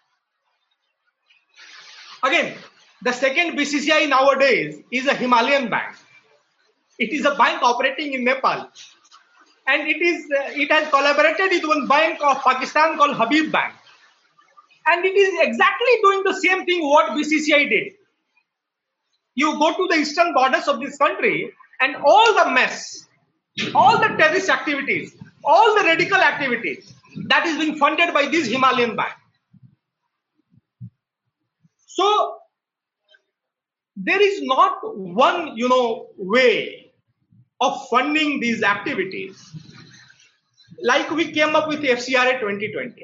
Again, 2.23 2.55
the 3.03 3.13
second 3.13 3.57
BCCI 3.59 4.09
nowadays 4.09 4.83
is 4.91 5.07
a 5.07 5.15
Himalayan 5.15 5.71
bank. 5.71 5.97
It 6.99 7.13
is 7.13 7.25
a 7.25 7.35
bank 7.35 7.63
operating 7.63 8.13
in 8.13 8.25
Nepal. 8.25 8.69
And 9.67 9.89
it 9.89 10.03
is 10.03 10.25
uh, 10.31 10.51
it 10.51 10.71
has 10.71 10.89
collaborated 10.89 11.51
with 11.53 11.65
one 11.65 11.87
bank 11.87 12.19
of 12.23 12.43
Pakistan 12.43 12.99
called 12.99 13.17
Habib 13.17 13.53
Bank. 13.53 13.75
And 14.87 15.05
it 15.05 15.17
is 15.17 15.49
exactly 15.49 15.95
doing 16.03 16.23
the 16.25 16.35
same 16.35 16.67
thing 16.67 16.83
what 16.83 17.13
BCCI 17.13 17.71
did. 17.71 17.93
You 19.35 19.59
go 19.59 19.73
to 19.77 19.87
the 19.89 20.01
eastern 20.01 20.35
borders 20.35 20.67
of 20.69 20.81
this 20.81 20.99
country 20.99 21.53
and 21.81 21.97
all 22.05 22.35
the 22.35 22.51
mess, 22.51 23.07
all 23.75 23.99
the 23.99 24.09
terrorist 24.19 24.51
activities, 24.51 25.17
all 25.45 25.75
the 25.77 25.85
radical 25.85 26.19
activities 26.19 26.93
that 27.29 27.47
is 27.47 27.57
being 27.59 27.77
funded 27.77 28.13
by 28.13 28.27
this 28.27 28.49
Himalayan 28.49 28.97
bank. 28.97 29.15
So 31.95 32.37
there 33.97 34.23
is 34.23 34.43
not 34.43 34.79
one, 34.97 35.57
you 35.57 35.69
know, 35.69 36.07
way 36.17 36.93
of 37.61 37.89
funding 37.89 38.41
these 38.41 38.63
activities. 38.63 39.37
Like 40.83 41.11
we 41.11 41.33
came 41.33 41.57
up 41.57 41.69
with 41.69 41.81
FCRA 41.81 42.41
2020. 42.41 42.95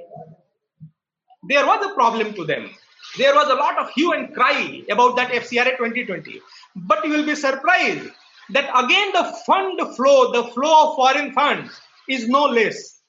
There 1.48 1.66
was 1.66 1.86
a 1.90 1.94
problem 1.94 2.32
to 2.34 2.44
them. 2.44 2.70
There 3.18 3.34
was 3.34 3.48
a 3.48 3.54
lot 3.54 3.78
of 3.78 3.90
hue 3.90 4.12
and 4.12 4.32
cry 4.32 4.82
about 4.90 5.16
that 5.16 5.30
FCRA 5.30 5.76
2020. 5.76 6.40
But 6.76 7.04
you 7.04 7.10
will 7.10 7.26
be 7.26 7.34
surprised 7.34 8.08
that 8.50 8.70
again 8.84 9.12
the 9.12 9.36
fund 9.46 9.80
flow, 9.96 10.32
the 10.32 10.44
flow 10.52 10.90
of 10.90 10.96
foreign 10.96 11.32
funds 11.32 11.72
is 12.08 12.28
no 12.28 12.44
less. 12.44 13.00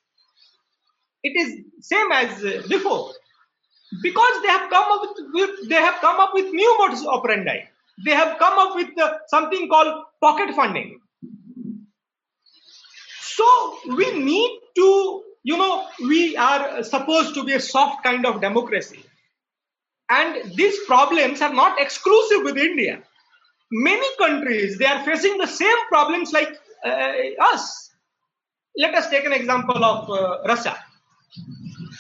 It 1.24 1.34
is 1.40 1.66
same 1.82 2.12
as 2.12 2.44
uh, 2.44 2.64
before 2.68 3.12
because 4.02 4.42
they 4.42 4.50
have 4.50 4.70
come 4.70 4.92
up 4.92 5.02
with, 5.02 5.28
with, 5.34 5.70
they 5.70 5.76
have 5.76 6.02
come 6.02 6.20
up 6.20 6.32
with 6.34 6.52
new 6.54 6.78
modus 6.78 7.06
operandi. 7.06 7.68
They 8.06 8.12
have 8.12 8.38
come 8.38 8.60
up 8.60 8.76
with 8.76 8.90
uh, 9.00 9.18
something 9.28 9.68
called 9.70 10.04
pocket 10.22 10.54
funding. 10.56 11.00
So 13.22 13.78
we 13.96 14.20
need 14.20 14.60
to 14.76 15.24
you 15.44 15.58
know 15.58 15.88
we 16.02 16.36
are 16.36 16.84
supposed 16.84 17.34
to 17.36 17.44
be 17.44 17.54
a 17.54 17.60
soft 17.60 18.04
kind 18.04 18.26
of 18.26 18.42
democracy. 18.42 19.04
And 20.10 20.56
these 20.56 20.78
problems 20.86 21.42
are 21.42 21.54
not 21.54 21.80
exclusive 21.80 22.44
with 22.44 22.58
india. 22.58 23.04
Many 23.72 24.10
countries 24.18 24.78
they 24.78 24.86
are 24.86 25.04
facing 25.06 25.38
the 25.38 25.48
same 25.48 25.80
problems 25.90 26.32
like 26.32 26.58
uh, 26.86 27.12
us. 27.54 27.92
Let 28.78 28.96
us 28.96 29.10
take 29.10 29.26
an 29.26 29.34
example 29.34 29.84
of 29.84 30.10
uh, 30.10 30.42
russia. 30.46 30.76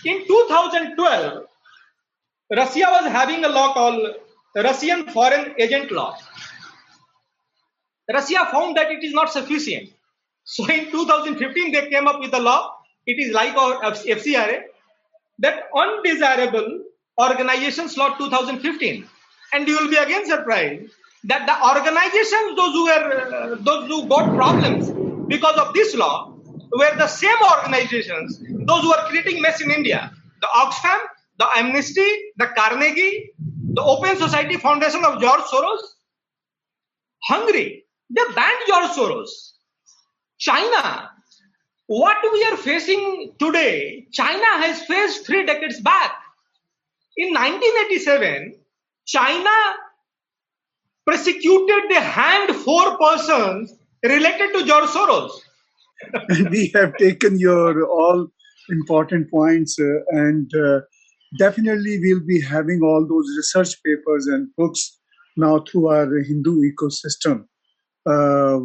In 0.06 0.26
2012 0.28 1.46
Russia 2.50 2.86
was 2.90 3.12
having 3.12 3.44
a 3.44 3.50
law 3.50 3.74
called 3.74 4.16
Russian 4.56 5.08
Foreign 5.08 5.54
Agent 5.58 5.92
Law. 5.92 6.18
Russia 8.12 8.48
found 8.52 8.78
that 8.78 8.90
it 8.90 9.04
is 9.04 9.14
not 9.14 9.32
sufficient. 9.32 9.90
So 10.46 10.66
in 10.72 10.90
2015, 10.92 11.74
they 11.74 11.90
came 11.90 12.08
up 12.08 12.22
with 12.22 12.34
a 12.34 12.40
law. 12.40 12.74
It 13.06 13.20
is 13.20 13.34
like 13.34 13.56
our 13.56 13.82
FCRA, 13.82 14.64
that 15.40 15.64
undesirable 15.76 16.84
organizations 17.20 17.98
law 17.98 18.16
2015. 18.18 19.08
And 19.54 19.68
you 19.68 19.78
will 19.78 19.90
be 19.90 19.98
again 19.98 20.26
surprised 20.26 20.92
that 21.26 21.46
the 21.46 21.56
organizations, 21.68 22.56
those 22.56 22.74
who 22.74 22.86
were, 22.86 23.34
uh, 23.36 23.56
those 23.60 23.88
who 23.88 24.08
got 24.08 24.34
problems 24.36 24.90
because 25.28 25.58
of 25.58 25.74
this 25.74 25.96
law, 25.96 26.34
were 26.72 26.96
the 26.98 27.08
same 27.08 27.38
organizations, 27.58 28.40
those 28.40 28.82
who 28.82 28.94
are 28.94 29.08
creating 29.08 29.42
mess 29.42 29.62
in 29.62 29.72
India. 29.72 30.12
The 30.42 30.48
Oxfam, 30.56 31.00
the 31.38 31.48
Amnesty, 31.56 32.10
the 32.38 32.48
Carnegie, 32.58 33.32
the 33.74 33.82
Open 33.82 34.18
Society 34.18 34.58
Foundation 34.58 35.04
of 35.06 35.22
George 35.22 35.42
Soros, 35.42 35.80
Hungary, 37.24 37.86
they 38.10 38.22
banned 38.36 38.60
George 38.68 38.92
Soros. 38.92 39.30
China, 40.40 41.10
what 41.88 42.18
we 42.32 42.44
are 42.46 42.58
facing 42.58 43.34
today, 43.40 44.08
China 44.12 44.46
has 44.64 44.84
faced 44.84 45.26
three 45.26 45.46
decades 45.46 45.80
back. 45.82 46.12
In 47.18 47.34
1987, 47.34 48.56
China 49.06 49.50
persecuted, 51.06 51.90
they 51.90 52.02
hanged 52.02 52.56
four 52.58 52.98
persons 52.98 53.74
related 54.04 54.54
to 54.54 54.66
George 54.66 54.90
Soros. 54.90 55.32
we 56.52 56.72
have 56.76 56.96
taken 56.98 57.40
your 57.40 57.86
all 57.88 58.28
important 58.70 59.32
points 59.32 59.80
uh, 59.80 60.00
and 60.10 60.54
uh, 60.54 60.82
definitely 61.38 62.00
we'll 62.00 62.26
be 62.26 62.42
having 62.42 62.82
all 62.82 63.06
those 63.08 63.28
research 63.38 63.76
papers 63.84 64.28
and 64.28 64.50
books 64.56 65.00
now 65.36 65.60
through 65.60 65.90
our 65.90 66.08
Hindu 66.24 66.62
ecosystem 66.72 67.46
uh, 68.08 68.60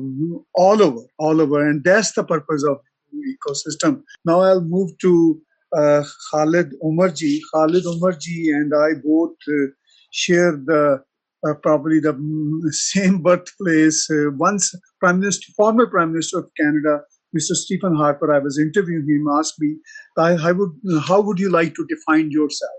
all 0.54 0.82
over, 0.82 1.00
all 1.18 1.40
over, 1.40 1.68
and 1.68 1.82
that's 1.84 2.12
the 2.12 2.24
purpose 2.24 2.64
of 2.64 2.78
ecosystem. 3.14 4.02
Now 4.24 4.40
I'll 4.40 4.62
move 4.62 4.96
to 4.98 5.40
uh, 5.76 6.04
Khalid 6.30 6.74
Umarji. 6.82 7.40
Khalid 7.52 7.84
Umarji 7.84 8.54
and 8.54 8.72
I 8.74 9.00
both 9.04 9.36
uh, 9.48 9.66
share 10.10 10.52
the 10.52 11.02
uh, 11.46 11.54
probably 11.62 11.98
the 11.98 12.14
same 12.70 13.22
birthplace. 13.22 14.08
Uh, 14.10 14.30
once 14.36 14.74
Prime 15.00 15.20
Minister, 15.20 15.52
former 15.56 15.86
Prime 15.86 16.12
Minister 16.12 16.38
of 16.38 16.50
Canada, 16.58 17.00
Mr. 17.36 17.54
Stephen 17.54 17.96
Harper, 17.96 18.34
I 18.34 18.38
was 18.38 18.58
interviewing 18.58 19.06
him, 19.08 19.26
asked 19.38 19.54
me, 19.58 19.76
I, 20.18 20.52
would, 20.52 20.70
how 21.06 21.20
would 21.20 21.38
you 21.38 21.50
like 21.50 21.74
to 21.74 21.86
define 21.88 22.30
yourself? 22.30 22.72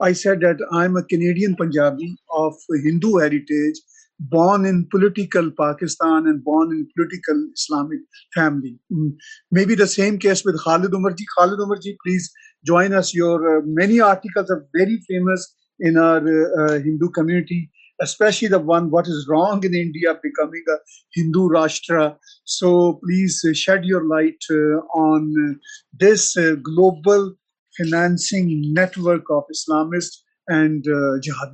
I 0.00 0.12
said 0.12 0.40
that 0.40 0.58
I'm 0.72 0.96
a 0.96 1.04
Canadian 1.04 1.56
Punjabi 1.56 2.16
of 2.32 2.54
Hindu 2.84 3.16
heritage, 3.16 3.80
born 4.18 4.66
in 4.66 4.86
political 4.90 5.50
Pakistan 5.58 6.26
and 6.26 6.44
born 6.44 6.70
in 6.70 6.88
political 6.96 7.48
Islamic 7.54 8.00
family. 8.34 8.78
Mm, 8.92 9.12
maybe 9.50 9.74
the 9.74 9.86
same 9.86 10.18
case 10.18 10.44
with 10.44 10.62
Khalid 10.62 10.92
Umarji. 10.92 11.24
Khalid 11.36 11.58
Umarji, 11.58 11.96
please 12.04 12.30
join 12.64 12.92
us. 12.92 13.14
Your 13.14 13.58
uh, 13.58 13.62
many 13.64 14.00
articles 14.00 14.50
are 14.50 14.66
very 14.74 15.00
famous 15.08 15.54
in 15.80 15.96
our 15.98 16.18
uh, 16.18 16.72
Hindu 16.72 17.10
community, 17.10 17.70
especially 18.00 18.48
the 18.48 18.58
one 18.58 18.90
"What 18.90 19.06
is 19.06 19.26
wrong 19.28 19.64
in 19.64 19.74
India 19.74 20.14
becoming 20.22 20.64
a 20.68 20.76
Hindu 21.14 21.48
Rashtra." 21.48 22.16
So 22.44 23.00
please 23.04 23.44
uh, 23.48 23.52
shed 23.54 23.84
your 23.84 24.04
light 24.04 24.42
uh, 24.50 24.80
on 25.06 25.32
uh, 25.48 25.54
this 25.92 26.36
global 26.62 27.34
financing 27.76 28.62
network 28.72 29.24
of 29.30 29.44
Islamists 29.54 30.18
and 30.48 30.84
jihad, 31.22 31.52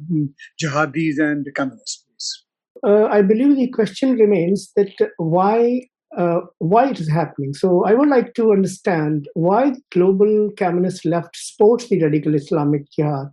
jihadis 0.62 1.18
and 1.18 1.46
communists. 1.56 2.44
Uh, 2.84 3.04
I 3.04 3.22
believe 3.22 3.56
the 3.56 3.68
question 3.68 4.16
remains 4.16 4.72
that 4.74 4.92
why 5.16 5.82
uh, 6.16 6.40
why 6.58 6.90
it 6.90 7.00
is 7.00 7.08
happening. 7.08 7.54
So 7.54 7.84
I 7.84 7.94
would 7.94 8.08
like 8.08 8.34
to 8.34 8.52
understand 8.52 9.28
why 9.34 9.72
global 9.92 10.50
communist 10.58 11.06
left 11.06 11.36
supports 11.36 11.88
the 11.88 12.02
radical 12.02 12.34
Islamic 12.34 12.82
jihad 12.90 13.28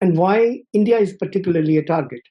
and 0.00 0.18
why 0.18 0.62
India 0.72 0.98
is 0.98 1.12
particularly 1.12 1.76
a 1.76 1.84
target. 1.84 2.22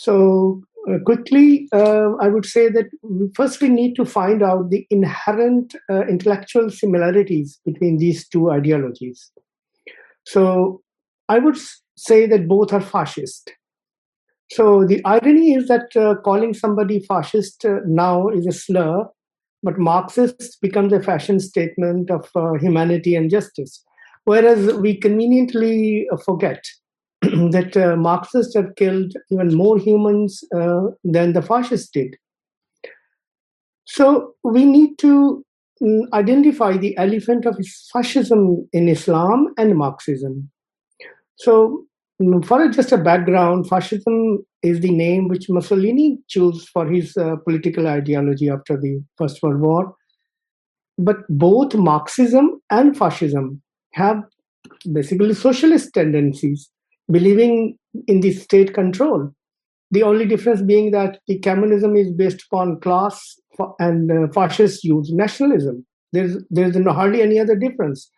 So 0.00 0.62
uh, 0.88 0.96
quickly, 1.04 1.68
uh, 1.74 2.12
I 2.22 2.28
would 2.28 2.46
say 2.46 2.70
that 2.70 2.86
first 3.34 3.60
we 3.60 3.68
need 3.68 3.96
to 3.96 4.06
find 4.06 4.42
out 4.42 4.70
the 4.70 4.86
inherent 4.88 5.74
uh, 5.90 6.06
intellectual 6.06 6.70
similarities 6.70 7.60
between 7.66 7.98
these 7.98 8.26
two 8.26 8.50
ideologies. 8.50 9.30
So 10.24 10.80
I 11.28 11.38
would 11.38 11.58
say 11.98 12.26
that 12.28 12.48
both 12.48 12.72
are 12.72 12.80
fascist. 12.80 13.52
So 14.52 14.86
the 14.86 15.04
irony 15.04 15.52
is 15.52 15.68
that 15.68 15.94
uh, 15.94 16.14
calling 16.24 16.54
somebody 16.54 17.00
fascist 17.00 17.66
uh, 17.66 17.80
now 17.84 18.28
is 18.28 18.46
a 18.46 18.52
slur, 18.52 19.04
but 19.62 19.78
Marxist 19.78 20.62
becomes 20.62 20.94
a 20.94 21.02
fashion 21.02 21.40
statement 21.40 22.10
of 22.10 22.26
uh, 22.34 22.54
humanity 22.54 23.16
and 23.16 23.28
justice. 23.28 23.84
Whereas 24.24 24.72
we 24.78 24.96
conveniently 24.96 26.08
forget 26.24 26.64
that 27.52 27.76
uh, 27.76 27.96
Marxists 27.96 28.54
have 28.54 28.74
killed 28.76 29.12
even 29.30 29.54
more 29.54 29.78
humans 29.78 30.42
uh, 30.54 30.82
than 31.04 31.32
the 31.32 31.42
fascists 31.42 31.90
did. 31.90 32.16
So 33.84 34.34
we 34.44 34.64
need 34.64 34.98
to 35.00 35.44
mm, 35.82 36.04
identify 36.12 36.76
the 36.76 36.96
elephant 36.96 37.46
of 37.46 37.56
fascism 37.92 38.68
in 38.72 38.88
Islam 38.88 39.52
and 39.58 39.76
Marxism. 39.76 40.50
So 41.36 41.86
Mm, 42.20 42.44
for 42.44 42.68
just 42.68 42.92
a 42.92 42.98
background, 42.98 43.68
fascism 43.68 44.44
is 44.62 44.80
the 44.80 44.90
name 44.90 45.28
which 45.28 45.48
Mussolini 45.48 46.18
chose 46.28 46.68
for 46.68 46.86
his 46.86 47.16
uh, 47.16 47.36
political 47.36 47.86
ideology 47.86 48.50
after 48.50 48.76
the 48.78 49.02
First 49.16 49.42
World 49.42 49.60
War. 49.60 49.94
But 50.98 51.16
both 51.30 51.74
Marxism 51.74 52.60
and 52.70 52.96
fascism 52.96 53.62
have 53.94 54.22
basically 54.92 55.32
socialist 55.32 55.94
tendencies, 55.94 56.68
believing 57.10 57.76
in 58.06 58.20
the 58.20 58.32
state 58.32 58.74
control. 58.74 59.30
The 59.90 60.02
only 60.02 60.26
difference 60.26 60.62
being 60.62 60.92
that 60.92 61.18
the 61.26 61.38
communism 61.40 61.96
is 61.96 62.12
based 62.12 62.44
upon 62.50 62.80
class 62.80 63.34
and 63.78 64.10
uh, 64.10 64.28
fascists 64.32 64.84
use 64.84 65.10
nationalism. 65.12 65.84
There's, 66.12 66.36
there's 66.50 66.76
hardly 66.86 67.22
any 67.22 67.38
other 67.38 67.56
difference. 67.56 68.10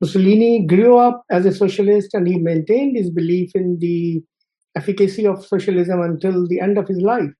Mussolini 0.00 0.66
grew 0.66 0.98
up 0.98 1.24
as 1.30 1.46
a 1.46 1.54
socialist 1.54 2.12
and 2.14 2.26
he 2.26 2.38
maintained 2.38 2.96
his 2.96 3.10
belief 3.10 3.50
in 3.54 3.78
the 3.80 4.22
efficacy 4.76 5.26
of 5.26 5.44
socialism 5.46 6.00
until 6.00 6.46
the 6.46 6.60
end 6.60 6.78
of 6.78 6.88
his 6.88 7.00
life. 7.00 7.30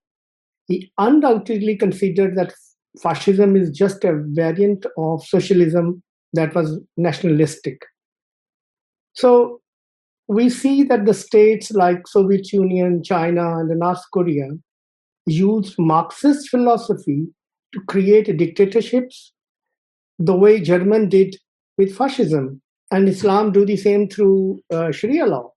He 0.68 0.90
undoubtedly 0.98 1.76
considered 1.76 2.36
that 2.36 2.54
fascism 3.02 3.56
is 3.56 3.70
just 3.70 4.04
a 4.04 4.22
variant 4.28 4.86
of 4.96 5.24
socialism 5.24 6.02
that 6.32 6.54
was 6.54 6.80
nationalistic. 6.96 7.82
So 9.14 9.60
we 10.28 10.48
see 10.48 10.82
that 10.84 11.04
the 11.04 11.14
states 11.14 11.70
like 11.70 12.06
Soviet 12.06 12.52
Union, 12.52 13.02
China, 13.02 13.58
and 13.58 13.68
North 13.78 14.02
Korea 14.12 14.48
used 15.26 15.78
Marxist 15.78 16.48
philosophy 16.48 17.26
to 17.72 17.80
create 17.88 18.36
dictatorships 18.36 19.32
the 20.18 20.34
way 20.34 20.60
German 20.60 21.08
did 21.08 21.36
with 21.76 21.94
fascism, 21.94 22.62
and 22.92 23.08
Islam 23.08 23.50
do 23.50 23.66
the 23.66 23.76
same 23.76 24.08
through 24.08 24.60
uh, 24.72 24.92
Sharia 24.92 25.26
law. 25.26 25.50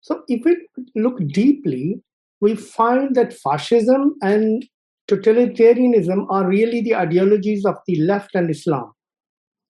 So, 0.00 0.22
if 0.26 0.42
we 0.44 0.56
look 0.94 1.18
deeply, 1.28 2.00
we 2.40 2.56
find 2.56 3.14
that 3.14 3.32
fascism 3.32 4.14
and 4.22 4.64
totalitarianism 5.08 6.26
are 6.30 6.48
really 6.48 6.80
the 6.80 6.94
ideologies 6.94 7.64
of 7.64 7.76
the 7.86 8.00
left 8.00 8.34
and 8.34 8.50
Islam. 8.50 8.92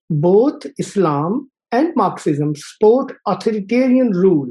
Both 0.09 0.67
Islam 0.79 1.51
and 1.73 1.95
Marxism 1.97 2.55
support 2.55 3.15
authoritarian 3.27 4.11
rule 4.11 4.49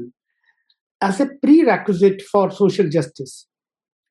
as 1.00 1.20
a 1.20 1.26
prerequisite 1.42 2.22
for 2.22 2.50
social 2.50 2.88
justice. 2.88 3.46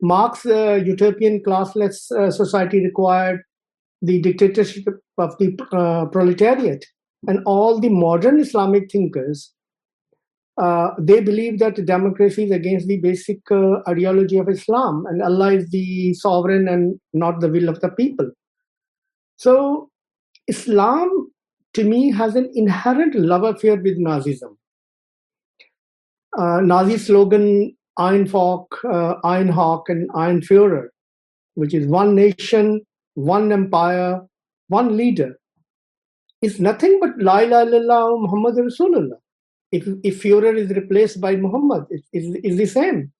Marx's 0.01 0.51
uh, 0.51 0.79
utopian 0.83 1.41
classless 1.43 2.11
uh, 2.11 2.31
society 2.31 2.83
required 2.83 3.41
the 4.01 4.19
dictatorship 4.21 4.85
of 5.17 5.37
the 5.37 5.55
uh, 5.71 6.05
proletariat 6.05 6.85
and 7.27 7.39
all 7.45 7.79
the 7.79 7.89
modern 7.89 8.39
Islamic 8.39 8.91
thinkers, 8.91 9.53
uh, 10.57 10.89
they 10.99 11.19
believe 11.21 11.59
that 11.59 11.85
democracy 11.85 12.45
is 12.45 12.51
against 12.51 12.87
the 12.87 12.97
basic 12.97 13.39
uh, 13.51 13.79
ideology 13.87 14.37
of 14.37 14.49
Islam 14.49 15.05
and 15.07 15.21
Allah 15.21 15.53
is 15.53 15.69
the 15.69 16.13
sovereign 16.15 16.67
and 16.67 16.99
not 17.13 17.39
the 17.39 17.49
will 17.49 17.69
of 17.69 17.79
the 17.81 17.89
people. 17.89 18.29
So, 19.37 19.89
Islam 20.47 21.30
to 21.73 21.83
me 21.83 22.11
has 22.11 22.35
an 22.35 22.51
inherent 22.53 23.15
love 23.15 23.43
affair 23.43 23.75
with 23.75 23.97
Nazism. 23.97 24.57
Uh, 26.37 26.61
Nazi 26.61 26.97
slogan 26.97 27.75
Ein 27.97 28.25
Volk, 28.25 28.79
uh, 28.85 29.15
Ein 29.23 29.49
Hawk, 29.49 29.89
and 29.89 30.09
Ein 30.15 30.41
Führer, 30.41 30.87
which 31.55 31.73
is 31.73 31.87
one 31.87 32.15
nation, 32.15 32.81
one 33.15 33.51
empire, 33.51 34.21
one 34.67 34.95
leader, 34.95 35.37
is 36.41 36.59
nothing 36.59 36.99
but 36.99 37.11
La 37.17 37.39
ilaha 37.39 37.65
illallah 37.65 38.21
Muhammad 38.21 38.55
Rasulullah. 38.55 39.17
If, 39.71 39.87
if 40.03 40.23
Führer 40.23 40.57
is 40.57 40.69
replaced 40.71 41.21
by 41.21 41.35
Muhammad, 41.35 41.85
it 41.91 42.03
is 42.13 42.57
the 42.57 42.65
same. 42.65 43.11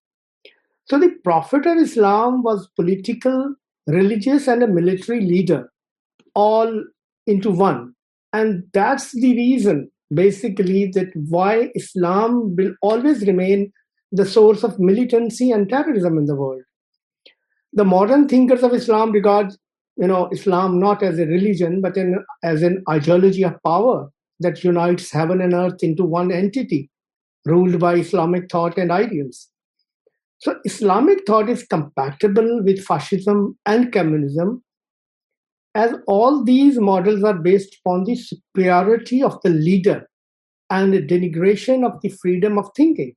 So 0.86 0.98
the 0.98 1.10
Prophet 1.22 1.66
of 1.66 1.78
Islam 1.78 2.42
was 2.42 2.68
political, 2.76 3.54
religious, 3.86 4.48
and 4.48 4.62
a 4.62 4.66
military 4.66 5.20
leader, 5.20 5.70
all 6.34 6.84
into 7.26 7.50
one. 7.50 7.94
And 8.32 8.64
that's 8.72 9.12
the 9.12 9.34
reason, 9.34 9.90
basically, 10.12 10.90
that 10.94 11.10
why 11.14 11.70
Islam 11.74 12.56
will 12.56 12.74
always 12.82 13.26
remain 13.26 13.72
the 14.10 14.26
source 14.26 14.62
of 14.62 14.78
militancy 14.78 15.50
and 15.50 15.68
terrorism 15.68 16.18
in 16.18 16.26
the 16.26 16.36
world. 16.36 16.62
The 17.72 17.84
modern 17.84 18.28
thinkers 18.28 18.62
of 18.62 18.74
Islam 18.74 19.12
regard 19.12 19.52
you 19.96 20.06
know 20.06 20.28
Islam 20.32 20.78
not 20.80 21.02
as 21.02 21.18
a 21.18 21.26
religion 21.26 21.80
but 21.80 21.96
an, 21.96 22.24
as 22.42 22.62
an 22.62 22.82
ideology 22.88 23.44
of 23.44 23.62
power 23.64 24.10
that 24.40 24.64
unites 24.64 25.10
heaven 25.10 25.40
and 25.40 25.54
earth 25.54 25.82
into 25.82 26.04
one 26.04 26.32
entity, 26.32 26.90
ruled 27.46 27.78
by 27.78 27.94
Islamic 27.94 28.50
thought 28.50 28.76
and 28.76 28.90
ideals. 28.90 29.48
So 30.38 30.58
Islamic 30.64 31.24
thought 31.26 31.48
is 31.48 31.64
compatible 31.64 32.62
with 32.64 32.84
fascism 32.84 33.56
and 33.64 33.92
communism, 33.92 34.64
as 35.74 35.94
all 36.06 36.44
these 36.44 36.78
models 36.78 37.24
are 37.24 37.34
based 37.34 37.76
upon 37.76 38.04
the 38.04 38.14
superiority 38.14 39.22
of 39.22 39.40
the 39.42 39.50
leader 39.50 40.08
and 40.70 40.92
the 40.92 41.02
denigration 41.02 41.84
of 41.84 42.00
the 42.02 42.08
freedom 42.08 42.58
of 42.58 42.70
thinking. 42.76 43.14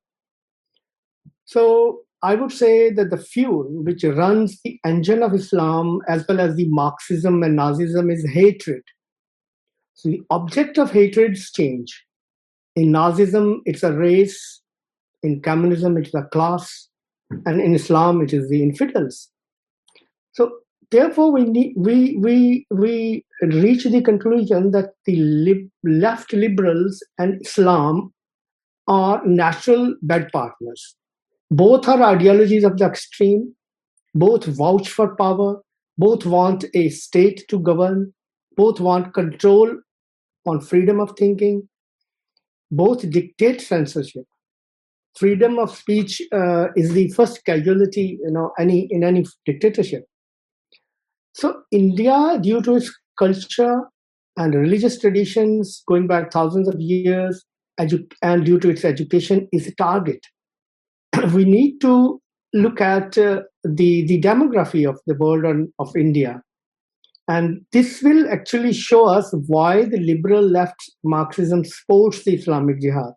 So 1.44 2.00
I 2.22 2.34
would 2.34 2.52
say 2.52 2.90
that 2.90 3.10
the 3.10 3.18
fuel 3.18 3.64
which 3.84 4.02
runs 4.04 4.60
the 4.62 4.78
engine 4.84 5.22
of 5.22 5.34
Islam 5.34 6.00
as 6.08 6.24
well 6.28 6.40
as 6.40 6.56
the 6.56 6.66
Marxism 6.68 7.42
and 7.42 7.58
Nazism 7.58 8.12
is 8.12 8.26
hatred. 8.28 8.82
So 9.94 10.08
the 10.10 10.22
object 10.30 10.78
of 10.78 10.90
hatred 10.90 11.32
is 11.32 11.50
change. 11.50 12.04
In 12.74 12.92
Nazism, 12.92 13.60
it's 13.64 13.82
a 13.82 13.92
race. 13.92 14.60
In 15.22 15.40
communism, 15.40 15.96
it's 15.96 16.12
a 16.14 16.24
class. 16.24 16.88
And 17.44 17.60
in 17.60 17.74
Islam, 17.74 18.22
it 18.22 18.32
is 18.32 18.48
the 18.48 18.62
infidels. 18.62 19.30
So 20.32 20.58
therefore, 20.90 21.32
we 21.32 21.44
need, 21.44 21.74
we 21.76 22.16
we 22.18 22.66
we 22.70 23.24
reach 23.42 23.84
the 23.84 24.02
conclusion 24.02 24.70
that 24.72 24.90
the 25.04 25.16
lib, 25.16 25.68
left 25.84 26.32
liberals 26.32 27.02
and 27.18 27.40
Islam 27.42 28.12
are 28.88 29.24
natural 29.26 29.94
bed 30.02 30.30
partners 30.32 30.96
both 31.50 31.88
are 31.88 32.02
ideologies 32.02 32.64
of 32.64 32.76
the 32.78 32.84
extreme, 32.84 33.54
both 34.14 34.44
vouch 34.44 34.88
for 34.88 35.14
power, 35.16 35.60
both 35.98 36.26
want 36.26 36.64
a 36.74 36.88
state 36.88 37.44
to 37.48 37.58
govern, 37.58 38.12
both 38.56 38.80
want 38.80 39.14
control 39.14 39.70
on 40.46 40.60
freedom 40.60 41.00
of 41.00 41.12
thinking. 41.18 41.68
both 42.70 43.08
dictate 43.10 43.60
censorship. 43.60 44.24
Freedom 45.16 45.58
of 45.58 45.74
speech 45.76 46.20
uh, 46.32 46.68
is 46.76 46.92
the 46.92 47.08
first 47.10 47.44
casualty, 47.44 48.18
you 48.22 48.30
know, 48.30 48.52
any 48.58 48.88
in 48.90 49.04
any 49.04 49.24
dictatorship. 49.46 50.04
So 51.36 51.64
India, 51.70 52.38
due 52.40 52.62
to 52.62 52.76
its 52.76 52.90
culture 53.18 53.82
and 54.38 54.54
religious 54.54 54.98
traditions 54.98 55.82
going 55.86 56.06
back 56.06 56.32
thousands 56.32 56.66
of 56.66 56.80
years, 56.80 57.44
edu- 57.78 58.10
and 58.22 58.46
due 58.46 58.58
to 58.58 58.70
its 58.70 58.86
education, 58.86 59.46
is 59.52 59.66
a 59.66 59.74
target. 59.74 60.20
we 61.34 61.44
need 61.44 61.78
to 61.82 62.22
look 62.54 62.80
at 62.80 63.18
uh, 63.18 63.42
the 63.64 64.06
the 64.06 64.18
demography 64.22 64.88
of 64.88 64.98
the 65.06 65.14
world 65.14 65.44
on, 65.44 65.70
of 65.78 65.94
India, 65.94 66.40
and 67.28 67.60
this 67.70 68.00
will 68.02 68.26
actually 68.30 68.72
show 68.72 69.04
us 69.04 69.34
why 69.46 69.84
the 69.84 70.00
liberal 70.00 70.42
left 70.42 70.90
Marxism 71.04 71.66
supports 71.66 72.24
the 72.24 72.34
Islamic 72.34 72.80
Jihad. 72.80 73.12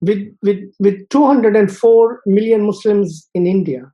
With 0.00 0.24
with 0.40 0.62
with 0.78 1.08
204 1.08 2.20
million 2.26 2.64
Muslims 2.64 3.28
in 3.34 3.48
India, 3.48 3.90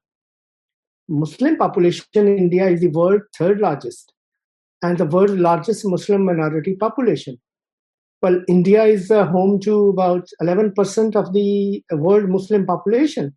Muslim 1.09 1.57
population 1.57 2.05
in 2.15 2.39
India 2.39 2.69
is 2.69 2.81
the 2.81 2.89
world 2.89 3.23
third 3.37 3.61
largest, 3.61 4.13
and 4.83 4.99
the 4.99 5.07
world's 5.07 5.35
largest 5.35 5.85
Muslim 5.85 6.25
minority 6.25 6.75
population. 6.75 7.39
Well, 8.23 8.43
India 8.49 8.85
is 8.85 9.11
uh, 9.11 9.27
home 9.27 9.61
to 9.61 9.89
about 9.89 10.29
11% 10.41 11.17
of 11.17 11.33
the 11.33 11.83
world 11.91 12.29
Muslim 12.29 12.67
population, 12.67 13.37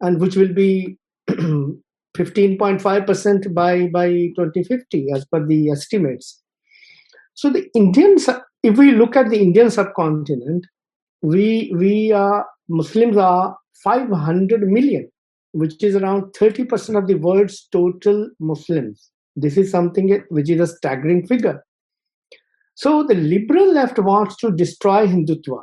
and 0.00 0.20
which 0.20 0.36
will 0.36 0.52
be 0.52 0.98
15.5% 1.30 3.54
by, 3.54 3.88
by 3.88 4.08
2050, 4.36 5.06
as 5.14 5.24
per 5.24 5.46
the 5.46 5.70
estimates. 5.70 6.42
So 7.34 7.50
the 7.50 7.66
Indians, 7.74 8.28
if 8.62 8.76
we 8.76 8.92
look 8.92 9.16
at 9.16 9.30
the 9.30 9.40
Indian 9.40 9.70
subcontinent, 9.70 10.66
we 11.22 11.72
we 11.76 12.12
are 12.12 12.46
Muslims 12.68 13.16
are 13.16 13.56
500 13.84 14.68
million, 14.68 15.10
which 15.52 15.82
is 15.82 15.96
around 15.96 16.32
30% 16.32 16.98
of 16.98 17.06
the 17.06 17.14
world's 17.14 17.68
total 17.70 18.30
Muslims. 18.40 19.10
This 19.36 19.56
is 19.56 19.70
something 19.70 20.22
which 20.28 20.50
is 20.50 20.60
a 20.60 20.66
staggering 20.66 21.26
figure. 21.26 21.64
So 22.74 23.02
the 23.02 23.14
liberal 23.14 23.72
left 23.72 23.98
wants 23.98 24.36
to 24.38 24.50
destroy 24.50 25.06
Hindutva. 25.06 25.62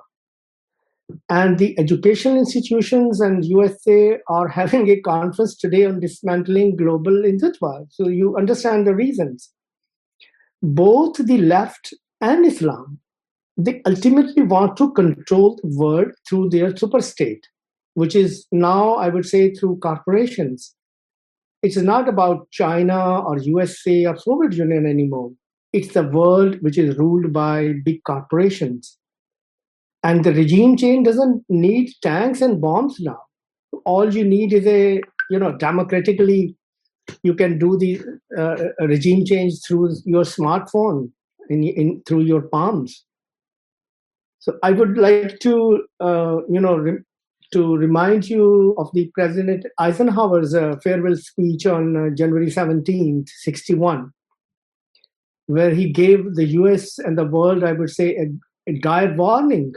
And 1.29 1.57
the 1.57 1.77
educational 1.79 2.37
institutions 2.37 3.19
and 3.19 3.43
USA 3.43 4.19
are 4.27 4.47
having 4.59 4.89
a 4.89 5.01
conference 5.01 5.55
today 5.57 5.85
on 5.85 5.99
dismantling 5.99 6.75
global 6.75 7.11
Hindutva. 7.11 7.87
So 7.89 8.07
you 8.07 8.37
understand 8.37 8.85
the 8.85 8.95
reasons. 8.95 9.51
Both 10.61 11.25
the 11.25 11.37
left 11.37 11.93
and 12.21 12.45
Islam, 12.45 12.99
they 13.57 13.81
ultimately 13.85 14.43
want 14.43 14.77
to 14.77 14.91
control 14.93 15.59
the 15.61 15.77
world 15.77 16.11
through 16.27 16.49
their 16.49 16.71
superstate, 16.71 17.41
which 17.93 18.15
is 18.15 18.47
now, 18.51 18.95
I 18.95 19.09
would 19.09 19.25
say, 19.25 19.53
through 19.53 19.77
corporations. 19.77 20.75
It's 21.61 21.77
not 21.77 22.07
about 22.07 22.49
China 22.51 23.21
or 23.21 23.37
USA 23.39 24.05
or 24.05 24.17
Soviet 24.17 24.53
Union 24.53 24.85
anymore 24.85 25.31
it's 25.73 25.93
the 25.93 26.03
world 26.03 26.57
which 26.61 26.77
is 26.77 26.97
ruled 26.97 27.31
by 27.31 27.73
big 27.83 28.03
corporations. 28.03 28.97
And 30.03 30.23
the 30.23 30.33
regime 30.33 30.77
change 30.77 31.05
doesn't 31.05 31.43
need 31.49 31.91
tanks 32.01 32.41
and 32.41 32.61
bombs 32.61 32.97
now. 32.99 33.19
All 33.85 34.13
you 34.13 34.23
need 34.23 34.53
is 34.53 34.65
a, 34.65 35.01
you 35.29 35.39
know, 35.39 35.55
democratically, 35.57 36.55
you 37.23 37.33
can 37.33 37.59
do 37.59 37.77
the 37.77 38.01
uh, 38.37 38.85
regime 38.87 39.25
change 39.25 39.53
through 39.67 39.95
your 40.05 40.23
smartphone, 40.23 41.11
in, 41.49 41.63
in 41.63 42.01
through 42.07 42.21
your 42.21 42.43
palms. 42.43 43.03
So 44.39 44.57
I 44.63 44.71
would 44.71 44.97
like 44.97 45.39
to, 45.39 45.83
uh, 45.99 46.37
you 46.49 46.61
know, 46.61 46.77
re- 46.77 47.03
to 47.51 47.75
remind 47.75 48.29
you 48.29 48.75
of 48.77 48.89
the 48.93 49.09
President 49.13 49.65
Eisenhower's 49.79 50.53
uh, 50.53 50.75
farewell 50.83 51.15
speech 51.15 51.65
on 51.65 51.97
uh, 51.97 52.15
January 52.15 52.47
17th, 52.47 53.29
61 53.29 54.11
where 55.49 55.73
he 55.73 55.91
gave 55.91 56.35
the 56.35 56.45
US 56.59 56.99
and 56.99 57.17
the 57.17 57.25
world, 57.25 57.63
I 57.63 57.71
would 57.71 57.89
say, 57.89 58.15
a, 58.15 58.27
a 58.69 58.79
dire 58.81 59.15
warning, 59.15 59.73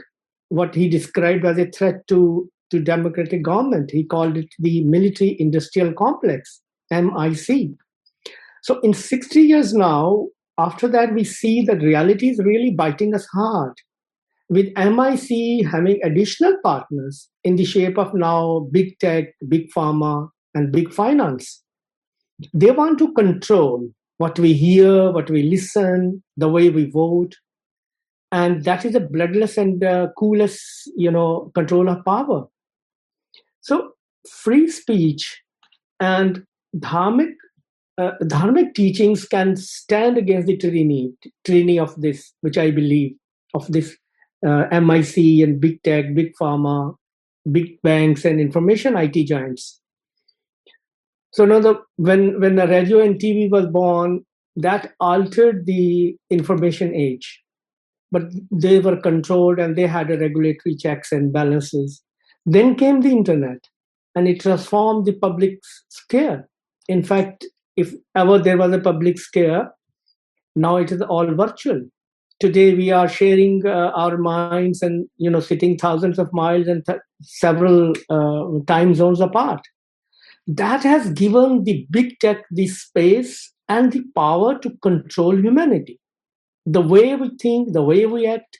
what 0.49 0.75
he 0.75 0.87
described 0.87 1.45
as 1.45 1.57
a 1.57 1.65
threat 1.65 2.05
to, 2.09 2.47
to 2.69 2.79
democratic 2.79 3.41
government. 3.41 3.89
He 3.89 4.03
called 4.03 4.37
it 4.37 4.49
the 4.59 4.83
military 4.83 5.35
industrial 5.39 5.91
complex, 5.93 6.61
MIC. 6.91 7.71
So 8.61 8.79
in 8.81 8.93
60 8.93 9.41
years 9.41 9.73
now, 9.73 10.27
after 10.59 10.87
that, 10.89 11.15
we 11.15 11.23
see 11.23 11.63
that 11.63 11.81
reality 11.81 12.29
is 12.29 12.37
really 12.37 12.69
biting 12.69 13.15
us 13.15 13.25
hard. 13.33 13.73
With 14.53 14.71
MIC 14.77 15.65
having 15.65 15.99
additional 16.03 16.55
partners 16.63 17.27
in 17.43 17.55
the 17.55 17.65
shape 17.65 17.97
of 17.97 18.13
now 18.13 18.67
big 18.71 18.99
tech, 18.99 19.33
big 19.47 19.71
pharma, 19.75 20.29
and 20.53 20.71
big 20.71 20.93
finance. 20.93 21.63
They 22.53 22.69
want 22.69 22.99
to 22.99 23.11
control 23.13 23.89
what 24.17 24.37
we 24.37 24.53
hear, 24.53 25.11
what 25.11 25.31
we 25.31 25.41
listen, 25.41 26.21
the 26.37 26.49
way 26.49 26.69
we 26.69 26.85
vote. 26.85 27.33
And 28.31 28.63
that 28.65 28.85
is 28.85 28.93
the 28.93 28.99
bloodless 28.99 29.57
and 29.57 29.83
uh, 29.83 30.09
coolest, 30.19 30.61
you 30.95 31.09
know, 31.09 31.51
control 31.55 31.89
of 31.89 32.05
power. 32.05 32.45
So 33.61 33.93
free 34.29 34.69
speech 34.69 35.41
and 35.99 36.45
dharmic, 36.77 37.33
uh, 37.97 38.11
dharmic 38.21 38.75
teachings 38.75 39.25
can 39.25 39.55
stand 39.55 40.19
against 40.19 40.45
the 40.45 40.57
tyranny, 40.57 41.11
tyranny 41.43 41.79
of 41.79 41.99
this, 41.99 42.33
which 42.41 42.59
I 42.59 42.69
believe, 42.69 43.15
of 43.55 43.65
this 43.71 43.97
uh, 44.45 44.67
MIC 44.79 45.43
and 45.43 45.59
big 45.59 45.81
tech, 45.83 46.13
big 46.13 46.33
pharma, 46.39 46.95
big 47.51 47.81
banks 47.81 48.25
and 48.25 48.39
information 48.39 48.97
IT 48.97 49.27
giants. 49.27 49.79
So 51.31 51.45
now 51.45 51.59
the 51.59 51.81
when 51.95 52.39
when 52.39 52.55
the 52.55 52.67
radio 52.67 52.99
and 52.99 53.19
TV 53.19 53.49
was 53.49 53.65
born, 53.67 54.23
that 54.55 54.93
altered 54.99 55.65
the 55.65 56.15
information 56.29 56.93
age. 56.93 57.41
But 58.11 58.23
they 58.51 58.79
were 58.79 58.97
controlled 58.97 59.57
and 59.57 59.75
they 59.75 59.87
had 59.87 60.11
a 60.11 60.19
regulatory 60.19 60.75
checks 60.75 61.11
and 61.11 61.33
balances. 61.33 62.03
Then 62.45 62.75
came 62.75 63.01
the 63.01 63.11
internet 63.11 63.67
and 64.15 64.27
it 64.27 64.41
transformed 64.41 65.05
the 65.05 65.13
public 65.13 65.59
scare. 65.89 66.47
In 66.87 67.03
fact, 67.03 67.45
if 67.75 67.93
ever 68.15 68.37
there 68.37 68.57
was 68.57 68.71
a 68.71 68.79
public 68.79 69.17
scare, 69.17 69.71
now 70.55 70.77
it 70.77 70.91
is 70.91 71.01
all 71.01 71.33
virtual. 71.33 71.81
Today 72.39 72.73
we 72.73 72.91
are 72.91 73.07
sharing 73.07 73.65
uh, 73.65 73.91
our 73.95 74.17
minds 74.17 74.81
and 74.81 75.07
you 75.17 75.29
know 75.29 75.39
sitting 75.39 75.77
thousands 75.77 76.19
of 76.19 76.33
miles 76.33 76.67
and 76.67 76.85
th- 76.85 76.99
several 77.21 77.93
uh, 78.09 78.63
time 78.67 78.93
zones 78.95 79.21
apart 79.21 79.61
that 80.47 80.83
has 80.83 81.09
given 81.11 81.63
the 81.63 81.87
big 81.89 82.19
tech 82.19 82.43
the 82.51 82.67
space 82.67 83.53
and 83.69 83.91
the 83.91 84.03
power 84.15 84.59
to 84.59 84.71
control 84.81 85.35
humanity. 85.35 85.99
The 86.65 86.81
way 86.81 87.15
we 87.15 87.31
think, 87.41 87.73
the 87.73 87.83
way 87.83 88.05
we 88.05 88.27
act, 88.27 88.59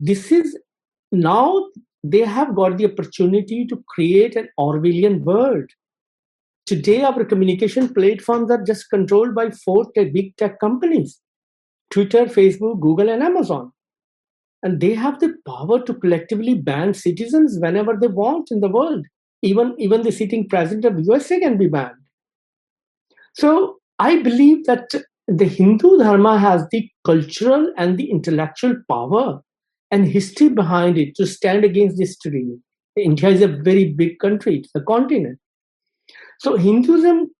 this 0.00 0.30
is 0.30 0.56
now 1.10 1.66
they 2.04 2.20
have 2.20 2.54
got 2.54 2.78
the 2.78 2.86
opportunity 2.86 3.66
to 3.66 3.82
create 3.88 4.36
an 4.36 4.48
Orwellian 4.58 5.22
world. 5.22 5.68
Today, 6.66 7.02
our 7.02 7.24
communication 7.24 7.92
platforms 7.92 8.50
are 8.50 8.62
just 8.62 8.90
controlled 8.90 9.34
by 9.34 9.50
four 9.50 9.86
big 9.94 10.36
tech 10.36 10.60
companies 10.60 11.20
Twitter, 11.90 12.26
Facebook, 12.26 12.80
Google, 12.80 13.08
and 13.08 13.22
Amazon. 13.22 13.72
And 14.62 14.80
they 14.80 14.94
have 14.94 15.20
the 15.20 15.34
power 15.46 15.82
to 15.84 15.94
collectively 15.94 16.54
ban 16.54 16.94
citizens 16.94 17.58
whenever 17.60 17.96
they 18.00 18.08
want 18.08 18.50
in 18.50 18.60
the 18.60 18.68
world 18.68 19.06
even 19.42 19.74
even 19.78 20.02
the 20.02 20.12
sitting 20.12 20.48
president 20.48 20.84
of 20.84 21.04
USA 21.06 21.38
can 21.40 21.56
be 21.56 21.68
banned. 21.68 21.94
So 23.34 23.78
I 23.98 24.22
believe 24.22 24.64
that 24.66 24.94
the 25.26 25.44
Hindu 25.44 25.98
Dharma 25.98 26.38
has 26.38 26.66
the 26.70 26.88
cultural 27.04 27.72
and 27.76 27.98
the 27.98 28.10
intellectual 28.10 28.76
power 28.88 29.40
and 29.90 30.06
history 30.06 30.48
behind 30.48 30.98
it 30.98 31.14
to 31.16 31.26
stand 31.26 31.64
against 31.64 31.98
this 31.98 32.16
tyranny. 32.16 32.58
India 32.96 33.28
is 33.28 33.42
a 33.42 33.48
very 33.48 33.92
big 33.92 34.18
country, 34.18 34.58
it's 34.58 34.70
a 34.74 34.80
continent. 34.80 35.38
So 36.40 36.56
Hinduism, 36.56 37.30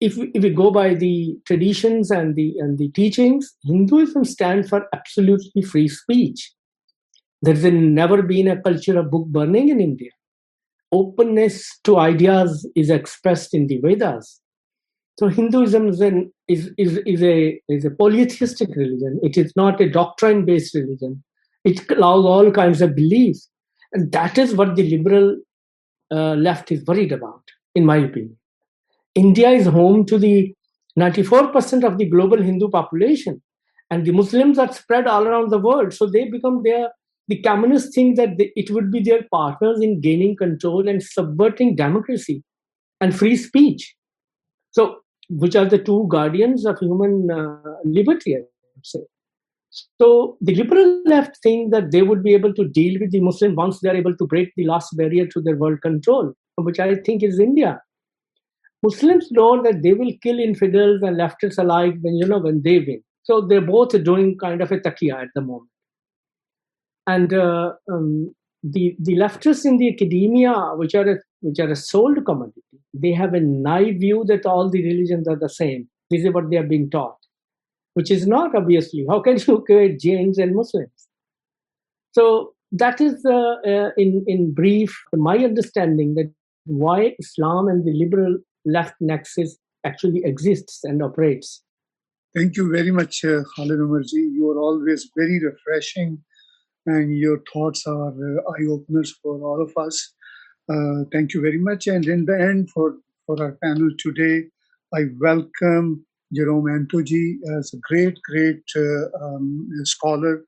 if 0.00 0.16
we, 0.16 0.30
if 0.34 0.42
we 0.42 0.50
go 0.50 0.70
by 0.70 0.94
the 0.94 1.36
traditions 1.46 2.10
and 2.10 2.34
the 2.36 2.54
and 2.58 2.78
the 2.78 2.90
teachings, 2.90 3.54
Hinduism 3.62 4.24
stands 4.24 4.68
for 4.68 4.86
absolutely 4.94 5.62
free 5.62 5.88
speech. 5.88 6.52
There's 7.42 7.64
never 7.64 8.22
been 8.22 8.48
a 8.48 8.60
culture 8.60 8.98
of 8.98 9.10
book 9.10 9.26
burning 9.26 9.68
in 9.68 9.80
India 9.80 10.10
openness 10.94 11.68
to 11.82 11.98
ideas 11.98 12.68
is 12.76 12.88
expressed 12.88 13.52
in 13.52 13.66
the 13.66 13.78
Vedas. 13.78 14.40
So 15.18 15.28
Hinduism 15.28 15.88
is, 15.88 16.00
an, 16.00 16.32
is, 16.48 16.70
is, 16.78 16.98
is, 17.06 17.22
a, 17.22 17.60
is 17.68 17.84
a 17.84 17.90
polytheistic 17.90 18.70
religion. 18.74 19.20
It 19.22 19.36
is 19.36 19.52
not 19.56 19.80
a 19.80 19.90
doctrine-based 19.90 20.74
religion. 20.74 21.22
It 21.64 21.88
allows 21.90 22.24
all 22.24 22.50
kinds 22.50 22.80
of 22.80 22.94
beliefs. 22.94 23.48
And 23.92 24.10
that 24.12 24.38
is 24.38 24.54
what 24.54 24.76
the 24.76 24.88
liberal 24.96 25.36
uh, 26.10 26.34
left 26.34 26.72
is 26.72 26.84
worried 26.84 27.12
about, 27.12 27.42
in 27.74 27.84
my 27.84 27.96
opinion. 27.96 28.36
India 29.14 29.50
is 29.50 29.66
home 29.66 30.04
to 30.06 30.18
the 30.18 30.54
94% 30.98 31.84
of 31.84 31.98
the 31.98 32.08
global 32.08 32.40
Hindu 32.40 32.68
population. 32.68 33.42
And 33.90 34.04
the 34.04 34.12
Muslims 34.12 34.58
are 34.58 34.72
spread 34.72 35.06
all 35.06 35.26
around 35.26 35.50
the 35.50 35.58
world. 35.58 35.92
So 35.92 36.06
they 36.06 36.28
become 36.28 36.62
their, 36.64 36.88
the 37.28 37.40
communists 37.42 37.94
think 37.94 38.16
that 38.16 38.38
they, 38.38 38.52
it 38.56 38.70
would 38.70 38.90
be 38.90 39.00
their 39.00 39.22
partners 39.30 39.80
in 39.80 40.00
gaining 40.00 40.36
control 40.36 40.88
and 40.88 41.02
subverting 41.02 41.76
democracy 41.76 42.42
and 43.00 43.16
free 43.16 43.36
speech. 43.36 43.94
So, 44.70 45.00
which 45.28 45.56
are 45.56 45.66
the 45.66 45.78
two 45.78 46.06
guardians 46.08 46.66
of 46.66 46.78
human 46.78 47.30
uh, 47.30 47.56
liberty, 47.84 48.36
I 48.36 48.40
would 48.40 48.86
say. 48.86 49.00
So 50.00 50.36
the 50.40 50.54
liberal 50.54 51.02
left 51.04 51.38
think 51.42 51.72
that 51.72 51.90
they 51.90 52.02
would 52.02 52.22
be 52.22 52.34
able 52.34 52.54
to 52.54 52.68
deal 52.68 53.00
with 53.00 53.10
the 53.10 53.20
Muslim 53.20 53.56
once 53.56 53.80
they 53.80 53.88
are 53.88 53.96
able 53.96 54.16
to 54.16 54.26
break 54.26 54.52
the 54.56 54.66
last 54.66 54.96
barrier 54.96 55.26
to 55.26 55.40
their 55.40 55.56
world 55.56 55.80
control, 55.82 56.32
which 56.56 56.78
I 56.78 56.94
think 56.94 57.22
is 57.22 57.40
India. 57.40 57.80
Muslims 58.84 59.30
know 59.30 59.62
that 59.62 59.82
they 59.82 59.94
will 59.94 60.12
kill 60.22 60.38
infidels 60.38 61.02
and 61.02 61.16
leftists 61.16 61.58
alike 61.58 61.94
when 62.02 62.16
you 62.16 62.26
know 62.26 62.38
when 62.38 62.62
they 62.62 62.78
win. 62.78 63.02
So 63.22 63.40
they're 63.40 63.68
both 63.72 63.92
doing 64.04 64.36
kind 64.38 64.60
of 64.60 64.72
a 64.72 64.78
taqiyya 64.78 65.22
at 65.22 65.28
the 65.34 65.40
moment. 65.40 65.70
And 67.06 67.34
uh, 67.34 67.72
um, 67.90 68.34
the 68.62 68.96
the 68.98 69.16
leftists 69.24 69.64
in 69.64 69.78
the 69.78 69.92
academia, 69.94 70.54
which 70.82 70.94
are 70.94 71.08
a, 71.14 71.16
which 71.40 71.58
are 71.58 71.70
a 71.70 71.76
sold 71.76 72.24
commodity, 72.24 72.62
they 72.92 73.12
have 73.12 73.34
a 73.34 73.40
naive 73.40 74.00
view 74.00 74.24
that 74.28 74.46
all 74.46 74.70
the 74.70 74.84
religions 74.90 75.28
are 75.28 75.40
the 75.44 75.48
same. 75.48 75.88
This 76.10 76.24
is 76.24 76.32
what 76.32 76.50
they 76.50 76.58
are 76.62 76.70
being 76.74 76.90
taught 76.90 77.16
which 77.94 78.10
is 78.10 78.26
not 78.26 78.54
obviously. 78.54 79.06
How 79.08 79.20
can 79.20 79.38
you 79.38 79.60
create 79.64 79.98
Jains 80.00 80.38
and 80.38 80.54
Muslims? 80.54 81.08
So 82.12 82.54
that 82.72 83.00
is, 83.00 83.24
uh, 83.24 83.56
uh, 83.66 83.90
in 83.96 84.24
in 84.26 84.52
brief, 84.52 84.94
my 85.12 85.36
understanding 85.38 86.14
that 86.14 86.32
why 86.66 87.14
Islam 87.18 87.68
and 87.68 87.84
the 87.84 87.92
liberal 87.92 88.38
left 88.64 88.94
nexus 89.00 89.56
actually 89.84 90.22
exists 90.24 90.80
and 90.84 91.02
operates. 91.02 91.62
Thank 92.34 92.56
you 92.56 92.70
very 92.72 92.90
much, 92.90 93.24
uh, 93.24 93.42
Khalid 93.54 93.78
Umarji. 93.78 94.22
You 94.36 94.50
are 94.50 94.58
always 94.58 95.08
very 95.16 95.40
refreshing, 95.40 96.18
and 96.86 97.16
your 97.16 97.40
thoughts 97.52 97.86
are 97.86 98.08
uh, 98.08 98.52
eye 98.52 98.66
openers 98.68 99.14
for 99.22 99.40
all 99.40 99.62
of 99.62 99.72
us. 99.76 100.14
Uh, 100.68 101.04
thank 101.12 101.34
you 101.34 101.40
very 101.40 101.58
much. 101.58 101.86
And 101.86 102.06
in 102.06 102.24
the 102.24 102.40
end, 102.40 102.70
for 102.70 102.96
for 103.26 103.40
our 103.42 103.56
panel 103.62 103.90
today, 103.98 104.48
I 104.94 105.04
welcome 105.20 106.04
Jerome 106.34 106.64
Antoji 106.64 107.36
as 107.56 107.72
a 107.72 107.78
great, 107.88 108.18
great 108.22 108.62
uh, 108.76 109.24
um, 109.24 109.68
scholar. 109.84 110.44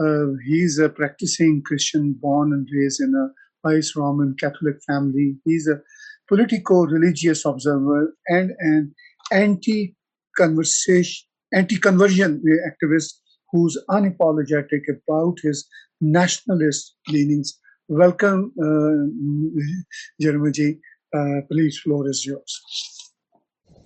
Uh, 0.00 0.26
he's 0.46 0.78
a 0.78 0.88
practicing 0.88 1.62
Christian 1.64 2.14
born 2.20 2.52
and 2.52 2.68
raised 2.72 3.00
in 3.00 3.14
a 3.14 3.68
Irish 3.68 3.94
Roman 3.96 4.34
Catholic 4.38 4.76
family. 4.86 5.36
He's 5.44 5.68
a 5.68 5.80
politico-religious 6.28 7.44
observer 7.44 8.14
and 8.28 8.52
an 8.58 8.94
anti-conversion 9.32 11.26
activist 11.54 13.12
who's 13.52 13.78
unapologetic 13.90 14.82
about 14.88 15.36
his 15.42 15.66
nationalist 16.00 16.96
leanings. 17.08 17.58
Welcome, 17.88 18.52
uh, 18.60 19.06
Jerome 20.20 20.52
Ji. 20.52 20.80
Uh, 21.16 21.40
please, 21.50 21.78
floor 21.78 22.08
is 22.08 22.26
yours. 22.26 22.60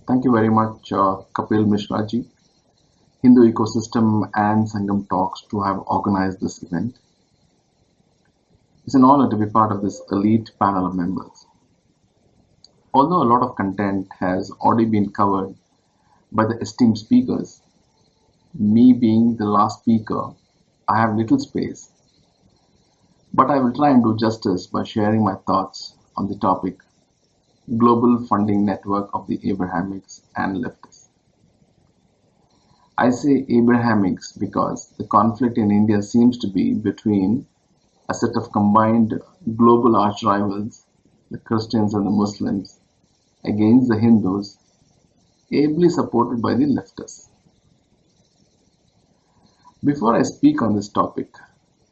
Thank 0.07 0.25
you 0.25 0.31
very 0.33 0.49
much, 0.49 0.91
uh, 0.91 1.17
Kapil 1.35 1.65
Mishraji, 1.65 2.25
Hindu 3.21 3.53
Ecosystem 3.53 4.27
and 4.33 4.67
Sangam 4.67 5.07
Talks 5.07 5.43
to 5.51 5.61
have 5.61 5.83
organized 5.85 6.41
this 6.41 6.63
event. 6.63 6.97
It's 8.85 8.95
an 8.95 9.03
honor 9.03 9.29
to 9.29 9.37
be 9.37 9.45
part 9.45 9.71
of 9.71 9.83
this 9.83 10.01
elite 10.11 10.49
panel 10.59 10.87
of 10.87 10.95
members. 10.95 11.40
Although 12.93 13.23
a 13.23 13.31
lot 13.31 13.41
of 13.41 13.55
content 13.55 14.09
has 14.19 14.51
already 14.51 14.85
been 14.85 15.11
covered 15.11 15.55
by 16.31 16.45
the 16.45 16.57
esteemed 16.59 16.97
speakers, 16.97 17.61
me 18.53 18.91
being 18.91 19.37
the 19.37 19.45
last 19.45 19.79
speaker, 19.79 20.31
I 20.89 20.99
have 20.99 21.15
little 21.15 21.39
space. 21.39 21.89
But 23.33 23.49
I 23.49 23.59
will 23.59 23.71
try 23.73 23.91
and 23.91 24.03
do 24.03 24.17
justice 24.17 24.67
by 24.67 24.83
sharing 24.83 25.23
my 25.23 25.35
thoughts 25.47 25.95
on 26.17 26.27
the 26.27 26.35
topic 26.35 26.81
global 27.77 28.25
funding 28.27 28.65
network 28.65 29.09
of 29.13 29.27
the 29.27 29.39
Abrahamics 29.49 30.23
and 30.35 30.57
leftists. 30.57 31.07
I 32.97 33.09
say 33.11 33.45
Abrahamics 33.47 34.33
because 34.33 34.89
the 34.97 35.05
conflict 35.07 35.57
in 35.57 35.71
India 35.71 36.01
seems 36.01 36.37
to 36.39 36.47
be 36.47 36.73
between 36.73 37.47
a 38.09 38.13
set 38.13 38.35
of 38.35 38.51
combined 38.51 39.17
global 39.55 39.95
arch 39.95 40.23
rivals, 40.23 40.85
the 41.29 41.37
Christians 41.37 41.93
and 41.93 42.05
the 42.05 42.11
Muslims, 42.11 42.80
against 43.43 43.89
the 43.89 43.97
Hindus, 43.97 44.57
ably 45.51 45.89
supported 45.89 46.41
by 46.41 46.53
the 46.53 46.65
leftists. 46.65 47.27
Before 49.83 50.15
I 50.15 50.21
speak 50.23 50.61
on 50.61 50.75
this 50.75 50.89
topic, 50.89 51.29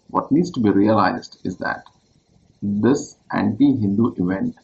what 0.09 0.31
needs 0.31 0.51
to 0.51 0.59
be 0.59 0.69
realized 0.69 1.39
is 1.43 1.57
that 1.57 1.85
this 2.61 3.17
anti 3.31 3.75
Hindu 3.75 4.15
event 4.17 4.55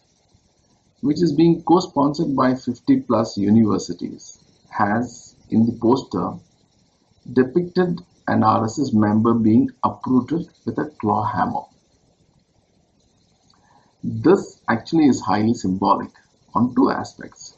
which 1.06 1.22
is 1.22 1.34
being 1.34 1.62
co-sponsored 1.62 2.36
by 2.36 2.56
50 2.56 3.02
plus 3.02 3.38
universities, 3.38 4.40
has 4.72 5.36
in 5.52 5.64
the 5.68 5.72
poster 5.74 6.34
depicted 7.32 8.02
an 8.28 8.42
RSS 8.42 8.92
member 8.92 9.36
being 9.36 9.70
uprooted 9.84 10.50
with 10.66 10.80
a 10.80 10.90
claw 11.00 11.24
hammer. 11.24 11.62
This 14.04 14.60
actually 14.68 15.06
is 15.06 15.22
highly 15.22 15.54
symbolic 15.54 16.10
on 16.56 16.74
two 16.74 16.90
aspects. 16.90 17.58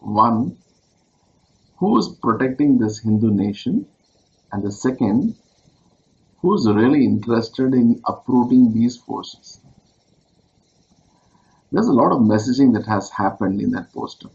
One, 0.00 0.56
who 1.76 1.98
is 1.98 2.08
protecting 2.08 2.78
this 2.78 2.98
Hindu 2.98 3.30
nation? 3.30 3.86
And 4.52 4.64
the 4.64 4.72
second, 4.72 5.36
who 6.40 6.54
is 6.54 6.66
really 6.68 7.04
interested 7.04 7.74
in 7.74 8.00
uprooting 8.06 8.72
these 8.72 8.96
forces? 8.96 9.60
There's 11.70 11.86
a 11.86 11.92
lot 11.92 12.12
of 12.12 12.20
messaging 12.20 12.74
that 12.74 12.86
has 12.86 13.10
happened 13.10 13.60
in 13.60 13.70
that 13.72 13.92
poster. 13.92 14.28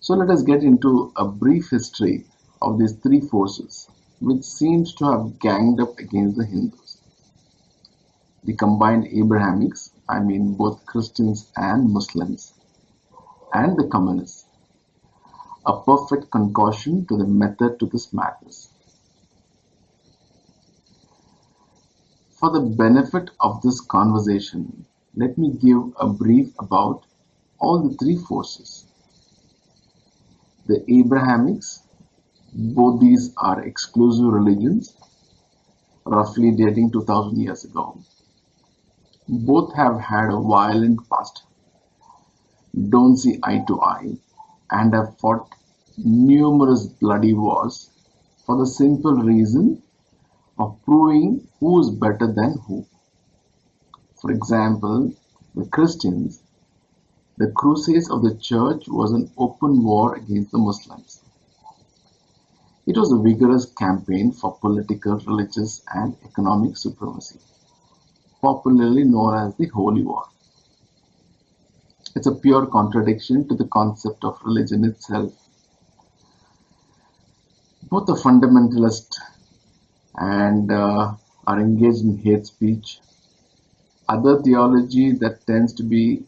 So 0.00 0.14
let 0.14 0.28
us 0.30 0.42
get 0.42 0.62
into 0.62 1.12
a 1.16 1.26
brief 1.26 1.70
history 1.70 2.26
of 2.60 2.78
these 2.78 2.92
three 2.92 3.20
forces 3.20 3.88
which 4.20 4.44
seems 4.44 4.94
to 4.94 5.04
have 5.04 5.38
ganged 5.38 5.80
up 5.80 5.98
against 5.98 6.38
the 6.38 6.44
Hindus. 6.44 6.98
The 8.44 8.54
combined 8.54 9.08
Abrahamics, 9.08 9.90
I 10.08 10.20
mean 10.20 10.54
both 10.54 10.86
Christians 10.86 11.50
and 11.56 11.92
Muslims, 11.92 12.52
and 13.52 13.76
the 13.76 13.88
communists. 13.88 14.44
A 15.66 15.80
perfect 15.82 16.30
concoction 16.30 17.06
to 17.06 17.16
the 17.16 17.26
method 17.26 17.80
to 17.80 17.86
this 17.86 18.12
madness. 18.12 18.68
For 22.38 22.50
the 22.50 22.60
benefit 22.60 23.30
of 23.40 23.62
this 23.62 23.80
conversation, 23.80 24.86
let 25.16 25.36
me 25.38 25.50
give 25.50 25.92
a 25.98 26.06
brief 26.06 26.52
about 26.60 27.04
all 27.58 27.88
the 27.88 27.96
three 27.96 28.16
forces. 28.16 28.84
The 30.66 30.84
Abrahamics, 30.88 31.82
both 32.52 33.00
these 33.00 33.32
are 33.38 33.64
exclusive 33.64 34.26
religions, 34.26 34.94
roughly 36.04 36.52
dating 36.52 36.92
2000 36.92 37.38
years 37.40 37.64
ago. 37.64 37.98
Both 39.28 39.74
have 39.74 40.00
had 40.00 40.30
a 40.30 40.40
violent 40.40 41.08
past, 41.10 41.42
don't 42.88 43.16
see 43.16 43.40
eye 43.42 43.64
to 43.66 43.80
eye, 43.80 44.18
and 44.70 44.94
have 44.94 45.18
fought 45.18 45.54
numerous 45.98 46.86
bloody 46.86 47.34
wars 47.34 47.90
for 48.44 48.56
the 48.56 48.66
simple 48.66 49.14
reason 49.14 49.82
of 50.58 50.78
proving 50.84 51.48
who 51.58 51.80
is 51.80 51.90
better 51.90 52.32
than 52.32 52.58
who. 52.66 52.86
For 54.20 54.30
example, 54.30 55.12
the 55.54 55.66
Christians, 55.66 56.40
the 57.36 57.50
Crusades 57.50 58.10
of 58.10 58.22
the 58.22 58.34
Church 58.36 58.88
was 58.88 59.12
an 59.12 59.30
open 59.36 59.82
war 59.82 60.14
against 60.14 60.52
the 60.52 60.58
Muslims. 60.58 61.20
It 62.86 62.96
was 62.96 63.10
a 63.10 63.18
vigorous 63.18 63.66
campaign 63.66 64.30
for 64.30 64.56
political, 64.58 65.18
religious, 65.18 65.82
and 65.92 66.16
economic 66.24 66.76
supremacy, 66.76 67.40
popularly 68.46 69.02
known 69.02 69.34
as 69.42 69.56
the 69.56 69.66
Holy 69.66 70.02
War. 70.02 70.24
It's 72.14 72.28
a 72.28 72.34
pure 72.34 72.66
contradiction 72.66 73.48
to 73.48 73.56
the 73.56 73.66
concept 73.66 74.22
of 74.22 74.38
religion 74.44 74.84
itself. 74.84 75.32
Both 77.90 78.06
the 78.06 78.14
fundamentalist 78.14 79.16
and 80.14 80.70
uh, 80.70 81.14
are 81.48 81.60
engaged 81.60 82.02
in 82.02 82.18
hate 82.18 82.46
speech. 82.46 83.00
Other 84.08 84.40
theology 84.42 85.10
that 85.22 85.44
tends 85.48 85.72
to 85.74 85.82
be 85.82 86.22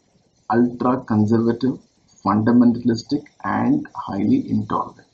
ultra 0.51 0.97
conservative, 1.13 1.79
fundamentalistic, 2.25 3.23
and 3.45 3.87
highly 3.95 4.49
intolerant. 4.49 5.07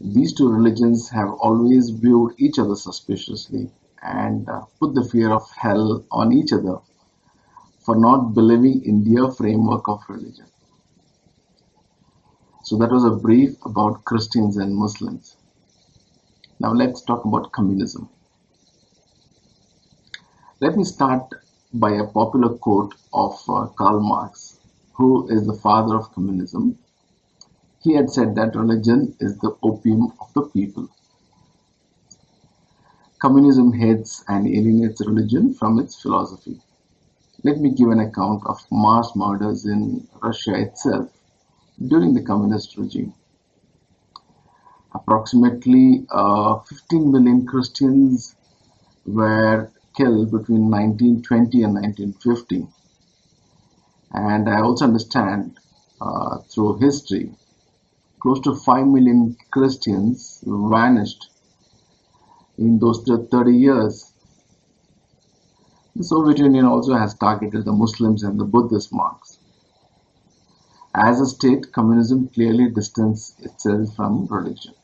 These 0.00 0.32
two 0.32 0.48
religions 0.50 1.10
have 1.10 1.30
always 1.48 1.90
viewed 1.90 2.32
each 2.38 2.58
other 2.58 2.76
suspiciously 2.76 3.70
and 4.02 4.48
uh, 4.48 4.62
put 4.80 4.94
the 4.94 5.04
fear 5.04 5.30
of 5.32 5.50
hell 5.56 6.04
on 6.10 6.32
each 6.32 6.52
other 6.52 6.78
for 7.80 7.96
not 7.96 8.34
believing 8.34 8.84
in 8.84 9.02
their 9.04 9.30
framework 9.30 9.88
of 9.88 10.02
religion. 10.08 10.46
So 12.64 12.76
that 12.78 12.90
was 12.90 13.04
a 13.04 13.16
brief 13.16 13.56
about 13.64 14.04
Christians 14.04 14.58
and 14.58 14.76
Muslims. 14.76 15.36
Now 16.60 16.72
let's 16.72 17.02
talk 17.02 17.24
about 17.24 17.52
communism. 17.52 18.08
Let 20.60 20.76
me 20.76 20.84
start 20.84 21.22
by 21.72 21.92
a 21.92 22.06
popular 22.06 22.56
quote 22.58 22.94
of 23.12 23.40
uh, 23.48 23.66
Karl 23.78 24.00
Marx, 24.00 24.58
who 24.92 25.28
is 25.28 25.46
the 25.46 25.54
father 25.54 25.96
of 25.96 26.12
communism. 26.12 26.78
He 27.80 27.94
had 27.94 28.10
said 28.10 28.34
that 28.34 28.56
religion 28.56 29.16
is 29.20 29.38
the 29.38 29.56
opium 29.62 30.12
of 30.20 30.32
the 30.34 30.42
people. 30.42 30.88
Communism 33.20 33.72
hates 33.72 34.24
and 34.28 34.46
alienates 34.46 35.04
religion 35.04 35.52
from 35.52 35.80
its 35.80 36.00
philosophy. 36.00 36.60
Let 37.42 37.58
me 37.58 37.70
give 37.70 37.88
an 37.90 37.98
account 37.98 38.46
of 38.46 38.64
mass 38.70 39.16
murders 39.16 39.66
in 39.66 40.06
Russia 40.22 40.54
itself 40.54 41.10
during 41.84 42.14
the 42.14 42.22
communist 42.22 42.76
regime. 42.76 43.12
Approximately 44.94 46.06
uh, 46.10 46.60
15 46.60 47.10
million 47.10 47.44
Christians 47.44 48.36
were 49.04 49.70
killed 49.96 50.30
between 50.30 50.70
1920 50.70 51.62
and 51.64 51.74
1950. 51.74 52.68
And 54.12 54.48
I 54.48 54.60
also 54.60 54.84
understand 54.84 55.58
uh, 56.00 56.38
through 56.38 56.78
history, 56.78 57.32
close 58.20 58.40
to 58.40 58.54
5 58.54 58.86
million 58.86 59.36
Christians 59.50 60.42
vanished 60.46 61.30
in 62.58 62.78
those 62.78 63.02
30 63.04 63.52
years. 63.56 64.12
The 65.96 66.04
Soviet 66.04 66.38
Union 66.38 66.64
also 66.64 66.94
has 66.94 67.14
targeted 67.14 67.64
the 67.64 67.72
Muslims 67.72 68.22
and 68.22 68.38
the 68.38 68.44
Buddhist 68.44 68.92
monks. 68.92 69.38
As 70.94 71.20
a 71.20 71.26
state, 71.26 71.72
communism 71.72 72.28
clearly 72.28 72.70
distanced 72.70 73.40
itself 73.40 73.94
from 73.94 74.26
religion. 74.26 74.74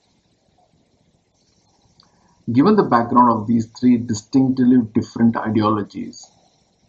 Given 2.52 2.76
the 2.76 2.82
background 2.82 3.30
of 3.30 3.46
these 3.46 3.66
three 3.66 3.96
distinctly 3.96 4.78
different 4.92 5.36
ideologies, 5.36 6.30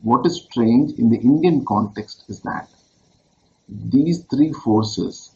what 0.02 0.26
is 0.26 0.44
strange 0.44 0.99
in 0.99 1.10
the 1.10 1.18
Indian 1.18 1.66
context 1.66 2.26
is 2.28 2.41
that 2.41 2.70
these 3.68 4.24
three 4.26 4.52
forces 4.52 5.32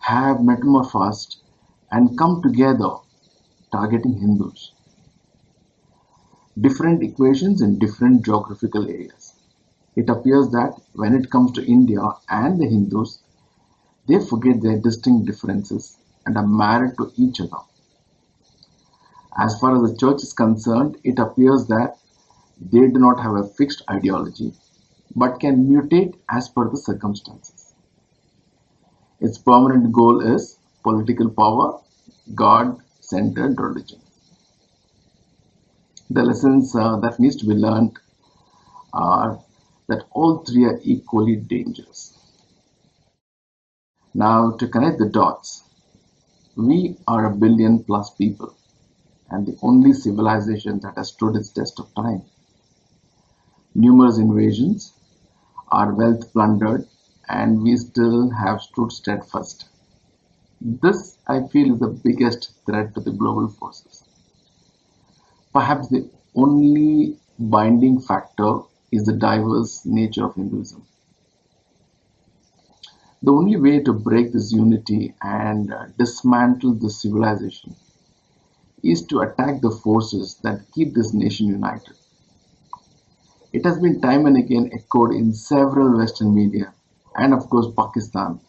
have 0.00 0.42
metamorphosed 0.42 1.42
and 1.90 2.18
come 2.18 2.42
together 2.42 2.96
targeting 3.72 4.18
Hindus. 4.18 4.72
Different 6.60 7.02
equations 7.02 7.62
in 7.62 7.78
different 7.78 8.24
geographical 8.24 8.88
areas. 8.88 9.34
It 9.96 10.08
appears 10.08 10.50
that 10.50 10.74
when 10.94 11.14
it 11.14 11.30
comes 11.30 11.52
to 11.52 11.66
India 11.66 12.00
and 12.28 12.60
the 12.60 12.66
Hindus, 12.66 13.20
they 14.06 14.18
forget 14.20 14.60
their 14.62 14.78
distinct 14.78 15.26
differences 15.26 15.98
and 16.26 16.36
are 16.36 16.46
married 16.46 16.96
to 16.98 17.12
each 17.16 17.40
other. 17.40 17.62
As 19.36 19.58
far 19.60 19.76
as 19.76 19.90
the 19.90 19.96
church 19.96 20.22
is 20.22 20.32
concerned, 20.32 20.96
it 21.04 21.18
appears 21.18 21.66
that 21.66 21.98
they 22.60 22.88
do 22.88 22.98
not 22.98 23.20
have 23.20 23.36
a 23.36 23.46
fixed 23.46 23.82
ideology 23.90 24.52
but 25.14 25.40
can 25.40 25.68
mutate 25.68 26.14
as 26.28 26.48
per 26.48 26.68
the 26.68 26.76
circumstances. 26.76 27.74
Its 29.20 29.38
permanent 29.38 29.92
goal 29.92 30.20
is 30.20 30.58
political 30.82 31.28
power, 31.30 31.80
God 32.34 32.80
centered 33.08 33.58
religion. 33.60 34.00
The 36.10 36.22
lessons 36.22 36.74
uh, 36.74 36.96
that 37.00 37.18
needs 37.18 37.36
to 37.36 37.46
be 37.46 37.54
learned 37.54 37.98
are 38.92 39.38
that 39.88 40.04
all 40.12 40.38
three 40.38 40.64
are 40.64 40.80
equally 40.82 41.36
dangerous. 41.36 42.14
Now, 44.14 44.50
to 44.52 44.68
connect 44.68 44.98
the 44.98 45.08
dots, 45.08 45.62
we 46.56 46.96
are 47.06 47.26
a 47.26 47.36
billion 47.36 47.84
plus 47.84 48.10
people 48.14 48.54
and 49.30 49.46
the 49.46 49.58
only 49.62 49.92
civilization 49.92 50.80
that 50.80 50.96
has 50.96 51.08
stood 51.08 51.36
its 51.36 51.50
test 51.50 51.78
of 51.80 51.94
time. 51.94 52.22
Numerous 53.74 54.18
invasions, 54.18 54.92
our 55.68 55.94
wealth 55.94 56.32
plundered, 56.32 56.88
and 57.28 57.62
we 57.62 57.76
still 57.76 58.30
have 58.30 58.60
stood 58.60 58.92
steadfast. 58.92 59.68
This, 60.60 61.18
I 61.26 61.46
feel, 61.46 61.74
is 61.74 61.80
the 61.80 61.88
biggest 61.88 62.52
threat 62.66 62.94
to 62.94 63.00
the 63.00 63.12
global 63.12 63.48
forces. 63.48 64.04
Perhaps 65.52 65.88
the 65.88 66.10
only 66.34 67.16
binding 67.38 68.00
factor 68.00 68.60
is 68.90 69.04
the 69.04 69.12
diverse 69.12 69.86
nature 69.86 70.24
of 70.26 70.34
Hinduism. 70.34 70.84
The 73.22 73.32
only 73.32 73.56
way 73.56 73.80
to 73.80 73.92
break 73.92 74.32
this 74.32 74.52
unity 74.52 75.14
and 75.22 75.72
uh, 75.72 75.86
dismantle 75.98 76.74
this 76.74 77.02
civilization 77.02 77.76
is 78.82 79.04
to 79.06 79.20
attack 79.20 79.60
the 79.60 79.70
forces 79.70 80.38
that 80.42 80.70
keep 80.72 80.94
this 80.94 81.12
nation 81.12 81.46
united. 81.46 81.94
It 83.52 83.64
has 83.64 83.78
been 83.78 84.00
time 84.00 84.26
and 84.26 84.36
again 84.36 84.70
echoed 84.72 85.12
in 85.12 85.32
several 85.34 85.96
Western 85.98 86.34
media 86.34 86.72
and, 87.16 87.32
of 87.32 87.48
course, 87.48 87.66
Pakistan 87.76 88.40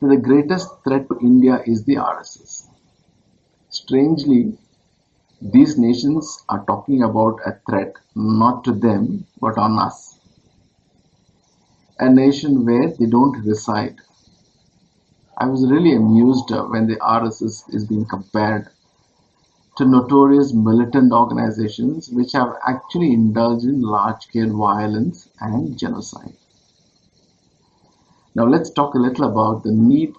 the 0.00 0.16
greatest 0.16 0.68
threat 0.84 1.08
to 1.08 1.18
India 1.20 1.62
is 1.66 1.84
the 1.84 1.96
RSS. 1.96 2.68
Strangely, 3.70 4.56
these 5.40 5.78
nations 5.78 6.44
are 6.48 6.64
talking 6.66 7.02
about 7.02 7.40
a 7.46 7.58
threat 7.68 7.94
not 8.14 8.64
to 8.64 8.72
them 8.72 9.26
but 9.40 9.56
on 9.58 9.78
us. 9.78 10.18
A 11.98 12.10
nation 12.10 12.66
where 12.66 12.88
they 12.88 13.06
don't 13.06 13.44
reside. 13.44 13.96
I 15.38 15.46
was 15.46 15.70
really 15.70 15.94
amused 15.94 16.50
when 16.50 16.86
the 16.86 16.96
RSS 16.96 17.74
is 17.74 17.86
being 17.86 18.04
compared 18.06 18.68
to 19.76 19.84
notorious 19.84 20.52
militant 20.54 21.12
organizations 21.12 22.08
which 22.10 22.32
have 22.32 22.54
actually 22.66 23.12
indulged 23.12 23.64
in 23.64 23.82
large-scale 23.82 24.56
violence 24.56 25.28
and 25.40 25.78
genocide. 25.78 26.34
Now 28.36 28.44
let's 28.44 28.68
talk 28.68 28.92
a 28.92 28.98
little 28.98 29.30
about 29.30 29.62
the 29.62 29.72
need 29.72 30.14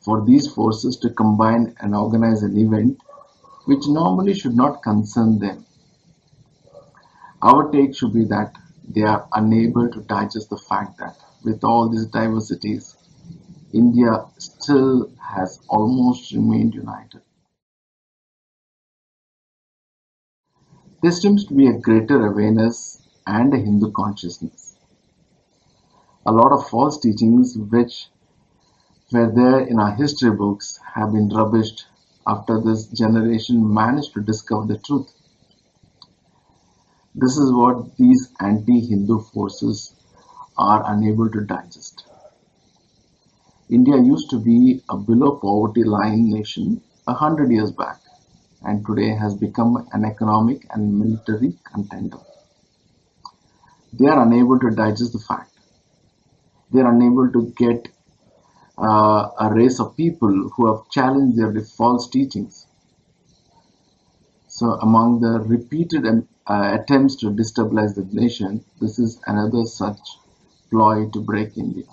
for 0.00 0.24
these 0.24 0.52
forces 0.52 0.96
to 0.96 1.10
combine 1.10 1.76
and 1.78 1.94
organize 1.94 2.42
an 2.42 2.58
event 2.58 3.00
which 3.66 3.86
normally 3.86 4.34
should 4.34 4.56
not 4.56 4.82
concern 4.82 5.38
them. 5.38 5.64
Our 7.40 7.70
take 7.70 7.94
should 7.94 8.12
be 8.12 8.24
that 8.24 8.52
they 8.88 9.02
are 9.02 9.28
unable 9.32 9.88
to 9.88 10.00
digest 10.00 10.50
the 10.50 10.56
fact 10.56 10.98
that 10.98 11.18
with 11.44 11.62
all 11.62 11.88
these 11.88 12.06
diversities, 12.06 12.96
India 13.72 14.24
still 14.38 15.12
has 15.20 15.60
almost 15.68 16.32
remained 16.32 16.74
united. 16.74 17.22
There 21.00 21.12
seems 21.12 21.46
to 21.46 21.54
be 21.54 21.68
a 21.68 21.78
greater 21.78 22.26
awareness 22.26 23.00
and 23.24 23.54
a 23.54 23.58
Hindu 23.58 23.92
consciousness. 23.92 24.65
A 26.28 26.32
lot 26.32 26.50
of 26.50 26.68
false 26.68 26.98
teachings 26.98 27.56
which 27.56 28.08
were 29.12 29.30
there 29.30 29.60
in 29.60 29.78
our 29.78 29.94
history 29.94 30.32
books 30.32 30.80
have 30.94 31.12
been 31.12 31.28
rubbished 31.28 31.84
after 32.26 32.60
this 32.60 32.86
generation 32.86 33.72
managed 33.72 34.12
to 34.14 34.20
discover 34.22 34.66
the 34.66 34.78
truth. 34.78 35.12
This 37.14 37.36
is 37.36 37.52
what 37.52 37.96
these 37.96 38.32
anti-Hindu 38.40 39.20
forces 39.20 39.94
are 40.58 40.82
unable 40.92 41.30
to 41.30 41.42
digest. 41.42 42.04
India 43.70 43.96
used 43.96 44.28
to 44.30 44.40
be 44.40 44.82
a 44.88 44.96
below 44.96 45.36
poverty 45.36 45.84
line 45.84 46.28
nation 46.28 46.82
a 47.06 47.14
hundred 47.14 47.52
years 47.52 47.70
back 47.70 48.00
and 48.62 48.84
today 48.84 49.10
has 49.10 49.34
become 49.36 49.88
an 49.92 50.04
economic 50.04 50.66
and 50.70 50.98
military 50.98 51.56
contender. 51.72 52.18
They 53.92 54.08
are 54.08 54.26
unable 54.26 54.58
to 54.58 54.70
digest 54.70 55.12
the 55.12 55.20
fact. 55.20 55.55
They 56.72 56.80
are 56.80 56.92
unable 56.92 57.30
to 57.32 57.52
get 57.56 57.88
uh, 58.78 59.30
a 59.40 59.54
race 59.54 59.80
of 59.80 59.96
people 59.96 60.50
who 60.50 60.66
have 60.66 60.88
challenged 60.90 61.38
their 61.38 61.52
false 61.62 62.08
teachings. 62.08 62.66
So, 64.48 64.72
among 64.80 65.20
the 65.20 65.40
repeated 65.40 66.06
um, 66.06 66.28
uh, 66.46 66.78
attempts 66.80 67.16
to 67.16 67.26
destabilize 67.26 67.94
the 67.94 68.08
nation, 68.12 68.64
this 68.80 68.98
is 68.98 69.20
another 69.26 69.64
such 69.64 70.00
ploy 70.70 71.08
to 71.10 71.20
break 71.20 71.56
India. 71.56 71.84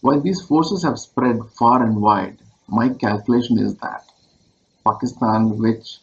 While 0.00 0.20
these 0.20 0.40
forces 0.40 0.82
have 0.84 0.98
spread 0.98 1.40
far 1.58 1.82
and 1.84 2.00
wide, 2.00 2.38
my 2.68 2.88
calculation 2.90 3.58
is 3.58 3.76
that 3.78 4.04
Pakistan, 4.84 5.58
which 5.58 6.00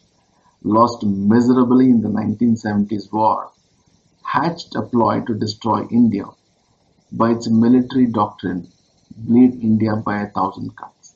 lost 0.62 1.04
miserably 1.04 1.90
in 1.90 2.02
the 2.02 2.08
1970s 2.08 3.12
war, 3.12 3.50
hatched 4.26 4.74
a 4.74 4.82
ploy 4.82 5.20
to 5.20 5.34
destroy 5.34 5.86
India 5.88 6.24
by 7.12 7.30
its 7.30 7.48
military 7.48 8.06
doctrine, 8.06 8.66
bleed 9.16 9.62
India 9.62 9.94
by 9.94 10.22
a 10.22 10.30
thousand 10.30 10.76
cuts. 10.76 11.14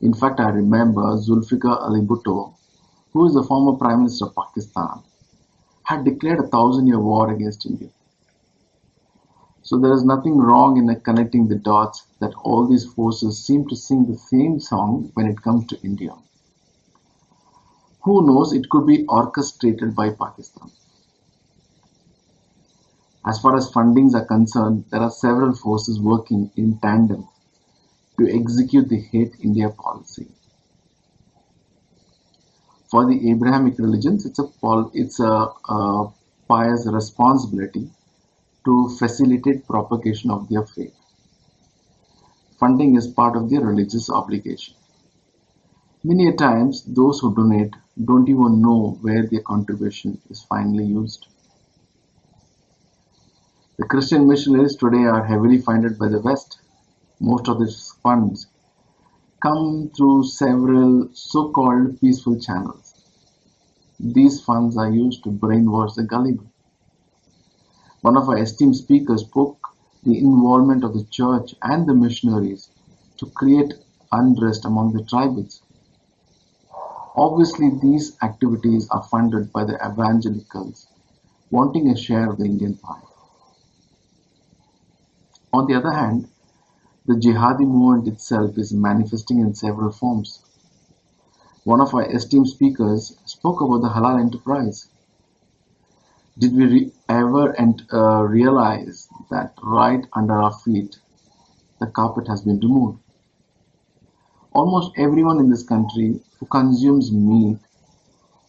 In 0.00 0.12
fact, 0.12 0.40
I 0.40 0.48
remember 0.48 1.02
Zulfikar 1.16 1.80
Ali 1.80 2.00
Bhutto, 2.00 2.54
who 3.12 3.26
is 3.26 3.34
the 3.34 3.44
former 3.44 3.78
Prime 3.78 3.98
Minister 3.98 4.26
of 4.26 4.34
Pakistan, 4.34 5.04
had 5.84 6.04
declared 6.04 6.40
a 6.40 6.48
thousand 6.48 6.88
year 6.88 6.98
war 6.98 7.30
against 7.32 7.64
India. 7.64 7.90
So 9.62 9.78
there 9.78 9.92
is 9.92 10.04
nothing 10.04 10.38
wrong 10.38 10.76
in 10.76 11.00
connecting 11.02 11.46
the 11.46 11.54
dots 11.54 12.04
that 12.18 12.34
all 12.42 12.66
these 12.66 12.84
forces 12.84 13.46
seem 13.46 13.68
to 13.68 13.76
sing 13.76 14.06
the 14.06 14.18
same 14.18 14.58
song 14.58 15.12
when 15.14 15.26
it 15.26 15.40
comes 15.40 15.66
to 15.66 15.80
India. 15.84 16.14
Who 18.02 18.26
knows, 18.26 18.52
it 18.52 18.68
could 18.68 18.84
be 18.84 19.06
orchestrated 19.06 19.94
by 19.94 20.10
Pakistan. 20.10 20.72
As 23.24 23.40
far 23.40 23.56
as 23.56 23.70
fundings 23.70 24.14
are 24.14 24.24
concerned, 24.24 24.84
there 24.90 25.00
are 25.00 25.10
several 25.10 25.54
forces 25.54 26.00
working 26.00 26.50
in 26.56 26.78
tandem 26.78 27.28
to 28.18 28.28
execute 28.28 28.88
the 28.88 29.00
hate 29.00 29.36
India 29.40 29.70
policy. 29.70 30.28
For 32.90 33.06
the 33.06 33.30
Abrahamic 33.30 33.78
religions, 33.78 34.26
it's 34.26 34.38
a, 34.38 34.48
it's 34.92 35.20
a, 35.20 35.48
a 35.68 36.12
pious 36.48 36.86
responsibility 36.86 37.88
to 38.64 38.88
facilitate 38.98 39.66
propagation 39.66 40.30
of 40.30 40.48
their 40.48 40.66
faith. 40.66 40.94
Funding 42.58 42.96
is 42.96 43.06
part 43.06 43.36
of 43.36 43.50
their 43.50 43.60
religious 43.60 44.10
obligation. 44.10 44.74
Many 46.04 46.28
a 46.28 46.32
times, 46.32 46.82
those 46.84 47.20
who 47.20 47.34
donate 47.34 47.74
don't 48.04 48.28
even 48.28 48.60
know 48.60 48.98
where 49.00 49.26
their 49.26 49.40
contribution 49.40 50.20
is 50.28 50.42
finally 50.42 50.84
used. 50.84 51.28
The 53.82 53.88
Christian 53.88 54.28
missionaries 54.28 54.76
today 54.76 55.06
are 55.06 55.24
heavily 55.24 55.58
funded 55.58 55.98
by 55.98 56.06
the 56.06 56.20
West. 56.20 56.60
Most 57.18 57.48
of 57.48 57.58
these 57.58 57.90
funds 58.00 58.46
come 59.42 59.90
through 59.96 60.22
several 60.22 61.08
so-called 61.12 62.00
peaceful 62.00 62.38
channels. 62.38 62.94
These 63.98 64.40
funds 64.44 64.76
are 64.76 64.88
used 64.88 65.24
to 65.24 65.30
brainwash 65.30 65.96
the 65.96 66.04
gullible. 66.04 66.46
One 68.02 68.16
of 68.16 68.28
our 68.28 68.38
esteemed 68.38 68.76
speakers 68.76 69.22
spoke 69.22 69.58
the 70.04 70.16
involvement 70.16 70.84
of 70.84 70.94
the 70.94 71.04
church 71.10 71.56
and 71.62 71.84
the 71.84 71.94
missionaries 71.94 72.70
to 73.16 73.26
create 73.26 73.74
unrest 74.12 74.64
among 74.64 74.92
the 74.92 75.02
tribals. 75.02 75.60
Obviously, 77.16 77.72
these 77.82 78.16
activities 78.22 78.88
are 78.90 79.02
funded 79.02 79.52
by 79.52 79.64
the 79.64 79.74
evangelicals 79.84 80.86
wanting 81.50 81.90
a 81.90 81.96
share 81.96 82.30
of 82.30 82.38
the 82.38 82.44
Indian 82.44 82.76
pie. 82.76 83.02
On 85.52 85.66
the 85.66 85.74
other 85.74 85.92
hand, 85.92 86.28
the 87.06 87.14
jihadi 87.14 87.66
movement 87.66 88.08
itself 88.08 88.56
is 88.56 88.72
manifesting 88.72 89.40
in 89.40 89.54
several 89.54 89.92
forms. 89.92 90.40
One 91.64 91.80
of 91.80 91.94
our 91.94 92.04
esteemed 92.10 92.48
speakers 92.48 93.16
spoke 93.26 93.60
about 93.60 93.82
the 93.82 93.88
halal 93.90 94.18
enterprise. 94.18 94.88
Did 96.38 96.56
we 96.56 96.66
re- 96.66 96.92
ever 97.08 97.50
and, 97.50 97.82
uh, 97.92 98.22
realize 98.22 99.08
that 99.30 99.54
right 99.62 100.06
under 100.14 100.40
our 100.40 100.52
feet 100.52 100.98
the 101.80 101.86
carpet 101.86 102.28
has 102.28 102.42
been 102.42 102.58
removed? 102.60 102.98
Almost 104.52 104.92
everyone 104.96 105.38
in 105.40 105.50
this 105.50 105.62
country 105.62 106.20
who 106.38 106.46
consumes 106.46 107.12
meat 107.12 107.58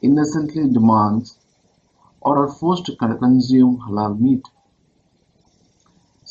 innocently 0.02 0.70
demands 0.70 1.38
or 2.22 2.38
are 2.38 2.52
forced 2.52 2.86
to 2.86 2.96
consume 2.96 3.80
halal 3.80 4.20
meat. 4.20 4.44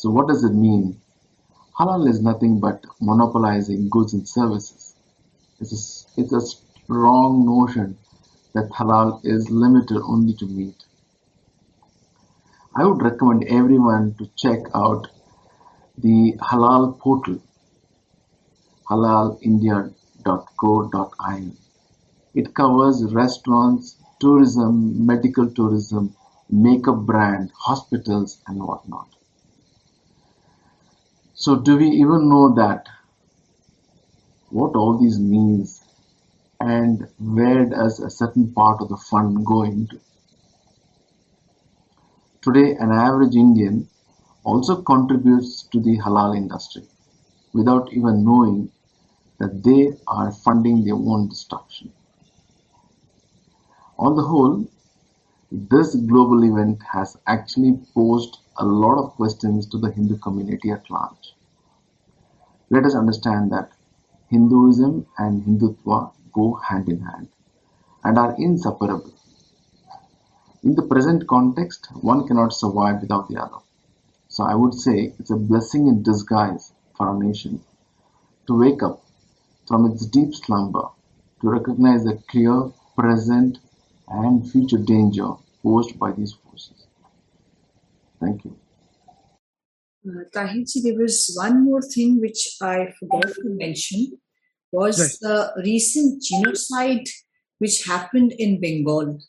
So, 0.03 0.11
what 0.11 0.27
does 0.27 0.43
it 0.43 0.53
mean? 0.53 0.99
Halal 1.79 2.09
is 2.09 2.21
nothing 2.21 2.59
but 2.59 2.83
monopolizing 2.99 3.87
goods 3.87 4.13
and 4.13 4.27
services. 4.27 4.95
It's 5.61 5.71
a, 5.71 5.77
it's 6.19 6.33
a 6.33 6.41
strong 6.41 7.45
notion 7.45 7.97
that 8.53 8.69
halal 8.71 9.21
is 9.23 9.49
limited 9.49 10.01
only 10.03 10.33
to 10.33 10.45
meat. 10.45 10.75
I 12.75 12.85
would 12.85 13.01
recommend 13.01 13.45
everyone 13.45 14.15
to 14.15 14.29
check 14.35 14.59
out 14.75 15.07
the 15.97 16.33
halal 16.51 16.99
portal 16.99 17.41
halalindia.co.in. 18.89 21.57
It 22.35 22.53
covers 22.53 23.13
restaurants, 23.13 23.95
tourism, 24.19 25.05
medical 25.05 25.49
tourism, 25.49 26.13
makeup 26.49 27.05
brand, 27.05 27.53
hospitals, 27.55 28.41
and 28.47 28.61
whatnot. 28.61 29.07
So, 31.43 31.57
do 31.57 31.75
we 31.75 31.89
even 31.89 32.29
know 32.29 32.53
that 32.55 32.87
what 34.49 34.77
all 34.77 34.97
these 34.97 35.19
means 35.19 35.83
and 36.61 37.05
where 37.19 37.65
does 37.65 37.99
a 37.99 38.09
certain 38.09 38.53
part 38.53 38.81
of 38.81 38.87
the 38.87 38.95
fund 38.95 39.45
go 39.45 39.63
into? 39.63 39.99
Today, 42.41 42.77
an 42.79 42.93
average 42.93 43.35
Indian 43.35 43.89
also 44.45 44.81
contributes 44.83 45.63
to 45.63 45.81
the 45.81 45.97
halal 45.97 46.37
industry 46.37 46.83
without 47.51 47.91
even 47.91 48.23
knowing 48.23 48.71
that 49.39 49.63
they 49.63 49.91
are 50.07 50.31
funding 50.31 50.85
their 50.85 50.95
own 50.95 51.27
destruction. 51.27 51.91
On 53.99 54.15
the 54.15 54.23
whole, 54.23 54.65
this 55.51 55.93
global 55.93 56.41
event 56.45 56.81
has 56.93 57.17
actually 57.27 57.73
posed 57.93 58.37
a 58.59 58.65
lot 58.65 58.97
of 58.97 59.11
questions 59.17 59.67
to 59.71 59.77
the 59.77 59.91
Hindu 59.91 60.19
community 60.19 60.71
at 60.71 60.89
large. 60.89 61.22
Let 62.73 62.85
us 62.85 62.95
understand 62.95 63.51
that 63.51 63.69
Hinduism 64.29 65.05
and 65.19 65.43
Hindutva 65.43 66.11
go 66.33 66.55
hand 66.55 66.89
in 66.89 67.01
hand 67.01 67.27
and 68.03 68.17
are 68.17 68.35
inseparable. 68.39 69.13
In 70.63 70.73
the 70.73 70.81
present 70.81 71.27
context, 71.27 71.89
one 72.01 72.25
cannot 72.27 72.51
survive 72.51 73.01
without 73.01 73.29
the 73.29 73.39
other. 73.39 73.59
So 74.27 74.43
I 74.43 74.55
would 74.55 74.73
say 74.73 75.13
it's 75.19 75.29
a 75.29 75.35
blessing 75.35 75.87
in 75.87 76.01
disguise 76.01 76.73
for 76.97 77.09
our 77.09 77.23
nation 77.23 77.61
to 78.47 78.57
wake 78.57 78.81
up 78.81 79.03
from 79.67 79.85
its 79.91 80.07
deep 80.07 80.33
slumber 80.33 80.87
to 81.41 81.49
recognize 81.51 82.03
the 82.03 82.23
clear 82.27 82.71
present 82.97 83.59
and 84.07 84.49
future 84.51 84.79
danger 84.79 85.29
posed 85.61 85.99
by 85.99 86.11
these 86.11 86.33
forces. 86.33 86.87
Thank 88.19 88.45
you. 88.45 88.62
Uh, 90.05 90.23
Tahirji, 90.35 90.83
there 90.83 90.97
was 90.97 91.31
one 91.35 91.63
more 91.63 91.81
thing 91.81 92.19
which 92.19 92.57
I 92.61 92.93
forgot 92.99 93.33
to 93.35 93.45
mention 93.45 94.19
was 94.71 94.99
Right. 94.99 95.17
the 95.21 95.61
recent 95.63 96.21
genocide 96.21 97.07
which 97.59 97.85
happened 97.85 98.33
in 98.33 98.59
Bengal. 98.59 99.19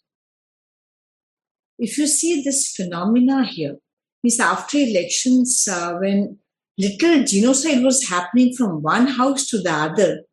If 1.78 1.96
you 1.98 2.06
see 2.06 2.42
this 2.42 2.74
phenomena 2.74 3.44
here, 3.44 3.76
means 4.22 4.40
after 4.40 4.78
elections, 4.78 5.68
uh, 5.70 5.94
when 6.00 6.38
little 6.76 7.24
genocide 7.24 7.84
was 7.84 8.08
happening 8.08 8.54
from 8.54 8.82
one 8.82 9.06
house 9.06 9.46
to 9.48 9.60
the 9.60 9.72
other 9.72 10.24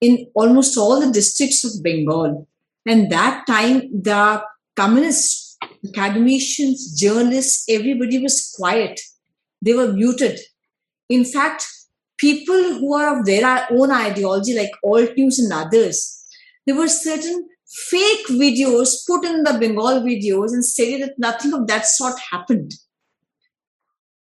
in 0.00 0.30
almost 0.34 0.76
all 0.76 1.00
the 1.00 1.10
districts 1.10 1.64
of 1.64 1.82
Bengal, 1.82 2.46
and 2.84 3.10
that 3.10 3.46
time 3.46 4.02
the 4.02 4.44
communists, 4.76 5.56
academicians, 5.88 6.94
journalists, 7.00 7.64
everybody 7.68 8.18
was 8.18 8.54
quiet. 8.56 9.00
They 9.62 9.74
were 9.74 9.92
muted. 9.92 10.38
In 11.08 11.24
fact, 11.24 11.66
people 12.18 12.78
who 12.78 12.94
are 12.94 13.18
of 13.18 13.26
their 13.26 13.66
own 13.70 13.90
ideology, 13.90 14.54
like 14.54 14.70
Alt 14.84 15.10
News 15.16 15.38
and 15.38 15.52
others, 15.52 16.24
there 16.66 16.76
were 16.76 16.88
certain 16.88 17.48
fake 17.66 18.26
videos 18.28 19.06
put 19.06 19.24
in 19.24 19.42
the 19.42 19.58
Bengal 19.58 20.00
videos 20.00 20.52
and 20.52 20.64
stated 20.64 21.00
that 21.00 21.18
nothing 21.18 21.52
of 21.52 21.66
that 21.66 21.86
sort 21.86 22.14
happened. 22.32 22.72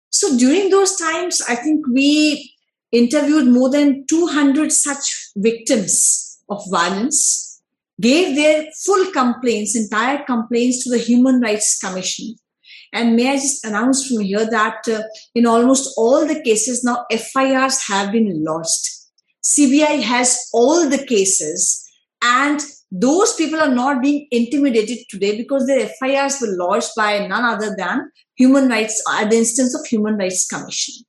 So 0.09 0.37
during 0.37 0.69
those 0.69 0.95
times, 0.95 1.41
I 1.47 1.55
think 1.55 1.85
we 1.87 2.53
interviewed 2.91 3.47
more 3.47 3.69
than 3.69 4.05
200 4.07 4.71
such 4.71 5.31
victims 5.35 6.39
of 6.49 6.61
violence, 6.69 7.61
gave 7.99 8.35
their 8.35 8.65
full 8.85 9.11
complaints, 9.11 9.75
entire 9.75 10.23
complaints 10.23 10.83
to 10.83 10.91
the 10.91 10.99
Human 10.99 11.41
Rights 11.41 11.79
Commission. 11.79 12.35
And 12.93 13.15
may 13.15 13.31
I 13.31 13.35
just 13.35 13.65
announce 13.65 14.07
from 14.07 14.21
here 14.21 14.49
that 14.49 14.87
uh, 14.87 15.01
in 15.35 15.45
almost 15.45 15.93
all 15.97 16.25
the 16.25 16.41
cases 16.41 16.83
now, 16.83 17.05
FIRs 17.11 17.87
have 17.87 18.11
been 18.11 18.43
lodged. 18.43 18.89
CBI 19.43 20.01
has 20.03 20.49
all 20.53 20.87
the 20.87 21.05
cases, 21.05 21.83
and 22.21 22.61
those 22.91 23.33
people 23.35 23.59
are 23.59 23.73
not 23.73 24.01
being 24.01 24.27
intimidated 24.31 24.99
today 25.09 25.35
because 25.35 25.65
their 25.65 25.89
FIRs 25.99 26.39
were 26.39 26.55
lodged 26.55 26.91
by 26.95 27.27
none 27.27 27.43
other 27.43 27.75
than 27.75 28.11
human 28.35 28.69
rights 28.69 29.01
at 29.11 29.29
the 29.29 29.37
instance 29.37 29.75
of 29.77 29.85
human 29.85 30.17
rights 30.17 30.47
commission 30.47 31.03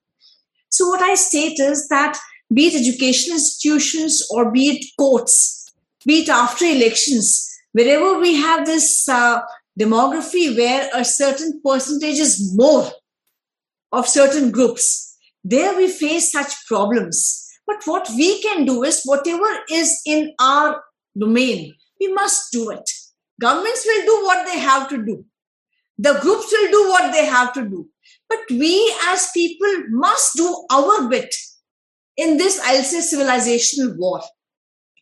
so 0.69 0.89
what 0.89 1.03
i 1.03 1.15
state 1.15 1.59
is 1.59 1.89
that 1.89 2.19
be 2.53 2.67
it 2.69 2.75
educational 2.81 3.37
institutions 3.37 4.27
or 4.31 4.51
be 4.51 4.65
it 4.75 4.85
courts 4.99 5.73
be 6.07 6.21
it 6.23 6.29
after 6.29 6.65
elections 6.65 7.29
wherever 7.73 8.19
we 8.19 8.35
have 8.35 8.67
this 8.67 9.09
uh, 9.09 9.41
demography 9.79 10.57
where 10.57 10.89
a 10.95 11.05
certain 11.05 11.61
percentage 11.65 12.19
is 12.19 12.55
more 12.57 12.91
of 13.93 14.09
certain 14.09 14.51
groups 14.51 15.17
there 15.43 15.77
we 15.77 15.89
face 15.89 16.31
such 16.33 16.55
problems 16.67 17.21
but 17.67 17.83
what 17.87 18.09
we 18.17 18.41
can 18.43 18.65
do 18.65 18.83
is 18.85 19.03
whatever 19.05 19.51
is 19.71 20.01
in 20.07 20.33
our 20.41 20.83
domain 21.19 21.75
we 22.01 22.13
must 22.13 22.53
do 22.53 22.71
it 22.71 22.91
governments 23.41 23.85
will 23.87 24.05
do 24.07 24.25
what 24.25 24.47
they 24.47 24.59
have 24.59 24.89
to 24.89 25.05
do 25.05 25.25
The 25.99 26.19
groups 26.21 26.51
will 26.51 26.71
do 26.71 26.89
what 26.89 27.13
they 27.13 27.25
have 27.25 27.53
to 27.55 27.63
do. 27.63 27.89
But 28.29 28.41
we 28.51 28.95
as 29.07 29.31
people 29.33 29.85
must 29.91 30.37
do 30.37 30.67
our 30.71 31.09
bit 31.09 31.35
in 32.17 32.37
this, 32.37 32.61
I'll 32.65 32.83
say, 32.83 32.99
civilizational 32.99 33.97
war. 33.97 34.21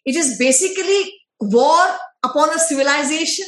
It 0.05 0.17
is 0.17 0.39
basically 0.39 1.13
war 1.41 1.87
upon 2.23 2.51
a 2.51 2.59
civilization 2.59 3.47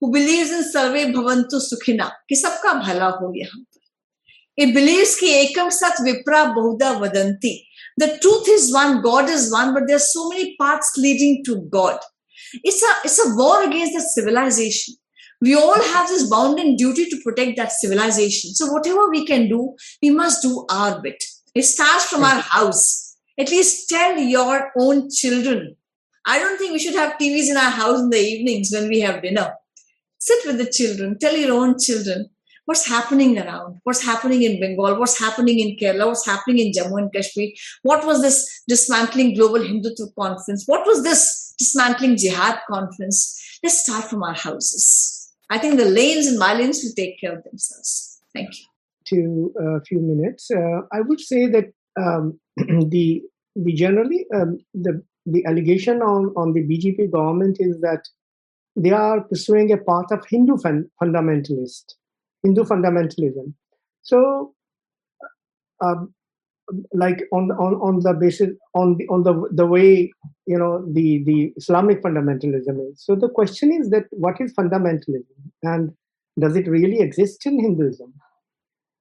who 0.00 0.12
believes 0.12 0.50
in 0.50 0.64
Sarve 0.64 1.12
Bhavantu 1.14 1.60
Sukhina, 1.60 2.10
कि 2.28 2.36
सबका 2.36 2.74
भला 2.82 3.08
हो 3.20 3.32
यहाँ 3.36 3.60
पर. 3.60 3.80
It 4.56 4.74
believes 4.74 5.16
कि 5.18 5.28
ekam 5.46 5.72
sat 5.72 5.96
vipra 5.98 6.54
bahuda 6.54 7.00
vadanti. 7.00 7.64
The 7.96 8.18
truth 8.18 8.48
is 8.48 8.72
one, 8.72 9.02
God 9.02 9.28
is 9.28 9.52
one, 9.52 9.74
but 9.74 9.84
there's 9.86 10.12
so 10.12 10.28
many 10.28 10.56
paths 10.60 10.92
leading 10.96 11.44
to 11.44 11.62
God. 11.70 11.98
It's 12.62 12.82
a, 12.82 12.92
it's 13.04 13.24
a 13.24 13.34
war 13.36 13.64
against 13.64 13.94
the 13.94 14.00
civilization. 14.00 14.94
We 15.40 15.54
all 15.54 15.74
have 15.74 16.08
this 16.08 16.28
bounden 16.28 16.76
duty 16.76 17.06
to 17.10 17.20
protect 17.22 17.56
that 17.56 17.72
civilization. 17.72 18.54
So 18.54 18.72
whatever 18.72 19.10
we 19.10 19.26
can 19.26 19.48
do, 19.48 19.74
we 20.02 20.10
must 20.10 20.42
do 20.42 20.66
our 20.70 21.00
bit. 21.00 21.22
It 21.54 21.62
starts 21.62 22.06
from 22.06 22.24
our 22.24 22.40
house. 22.40 23.16
At 23.38 23.50
least 23.50 23.88
tell 23.88 24.18
your 24.18 24.72
own 24.78 25.08
children. 25.10 25.76
I 26.26 26.38
don't 26.38 26.58
think 26.58 26.72
we 26.72 26.78
should 26.78 26.94
have 26.94 27.18
TVs 27.18 27.50
in 27.50 27.56
our 27.56 27.70
house 27.70 28.00
in 28.00 28.10
the 28.10 28.18
evenings 28.18 28.70
when 28.72 28.88
we 28.88 29.00
have 29.00 29.22
dinner. 29.22 29.52
Sit 30.29 30.45
with 30.47 30.57
the 30.63 30.71
children, 30.79 31.17
tell 31.19 31.35
your 31.43 31.53
own 31.59 31.77
children 31.79 32.29
what's 32.65 32.87
happening 32.87 33.37
around, 33.39 33.79
what's 33.83 34.03
happening 34.05 34.43
in 34.43 34.59
Bengal, 34.61 34.99
what's 34.99 35.17
happening 35.25 35.59
in 35.59 35.75
Kerala, 35.75 36.07
what's 36.07 36.25
happening 36.33 36.59
in 36.63 36.71
Jammu 36.71 36.99
and 37.01 37.13
Kashmir, 37.13 37.49
what 37.81 38.05
was 38.05 38.21
this 38.21 38.37
dismantling 38.67 39.33
global 39.35 39.61
Hindutva 39.69 40.13
conference, 40.15 40.65
what 40.67 40.85
was 40.85 41.03
this 41.03 41.49
dismantling 41.59 42.17
jihad 42.17 42.59
conference. 42.67 43.59
Let's 43.61 43.83
start 43.83 44.05
from 44.05 44.23
our 44.23 44.33
houses. 44.33 45.31
I 45.49 45.59
think 45.59 45.77
the 45.77 45.85
lanes 45.85 46.25
and 46.27 46.39
my 46.39 46.53
lanes 46.53 46.81
will 46.83 46.93
take 46.95 47.19
care 47.19 47.37
of 47.37 47.43
themselves. 47.43 48.21
Thank 48.33 48.49
you. 48.57 48.65
To 49.11 49.53
a 49.59 49.81
few 49.83 49.99
minutes, 49.99 50.49
uh, 50.51 50.81
I 50.91 51.01
would 51.01 51.19
say 51.19 51.47
that 51.47 51.65
um, 51.99 52.39
the 52.57 53.21
the 53.55 53.73
generally 53.73 54.25
um, 54.33 54.59
the 54.73 55.03
the 55.25 55.43
allegation 55.45 56.01
on 56.01 56.31
on 56.37 56.53
the 56.53 56.61
BJP 56.61 57.11
government 57.11 57.57
is 57.59 57.81
that 57.81 58.07
they 58.83 58.91
are 58.91 59.21
pursuing 59.21 59.71
a 59.71 59.77
path 59.77 60.11
of 60.11 60.25
Hindu 60.29 60.57
fun- 60.57 60.89
fundamentalist 61.01 61.95
Hindu 62.43 62.63
fundamentalism. 62.63 63.53
So, 64.01 64.53
um, 65.81 66.13
like 66.93 67.23
on 67.33 67.51
on 67.51 67.73
on 67.75 67.99
the 67.99 68.13
basis 68.13 68.49
on 68.73 68.95
the 68.97 69.07
on 69.07 69.23
the 69.23 69.49
the 69.51 69.65
way 69.65 70.11
you 70.45 70.57
know 70.57 70.85
the 70.93 71.23
the 71.25 71.53
Islamic 71.57 72.01
fundamentalism 72.03 72.91
is. 72.91 73.03
So 73.03 73.15
the 73.15 73.29
question 73.29 73.73
is 73.73 73.89
that 73.89 74.05
what 74.11 74.39
is 74.39 74.53
fundamentalism 74.53 75.23
and 75.63 75.91
does 76.39 76.55
it 76.55 76.67
really 76.67 76.99
exist 76.99 77.45
in 77.45 77.59
Hinduism? 77.59 78.13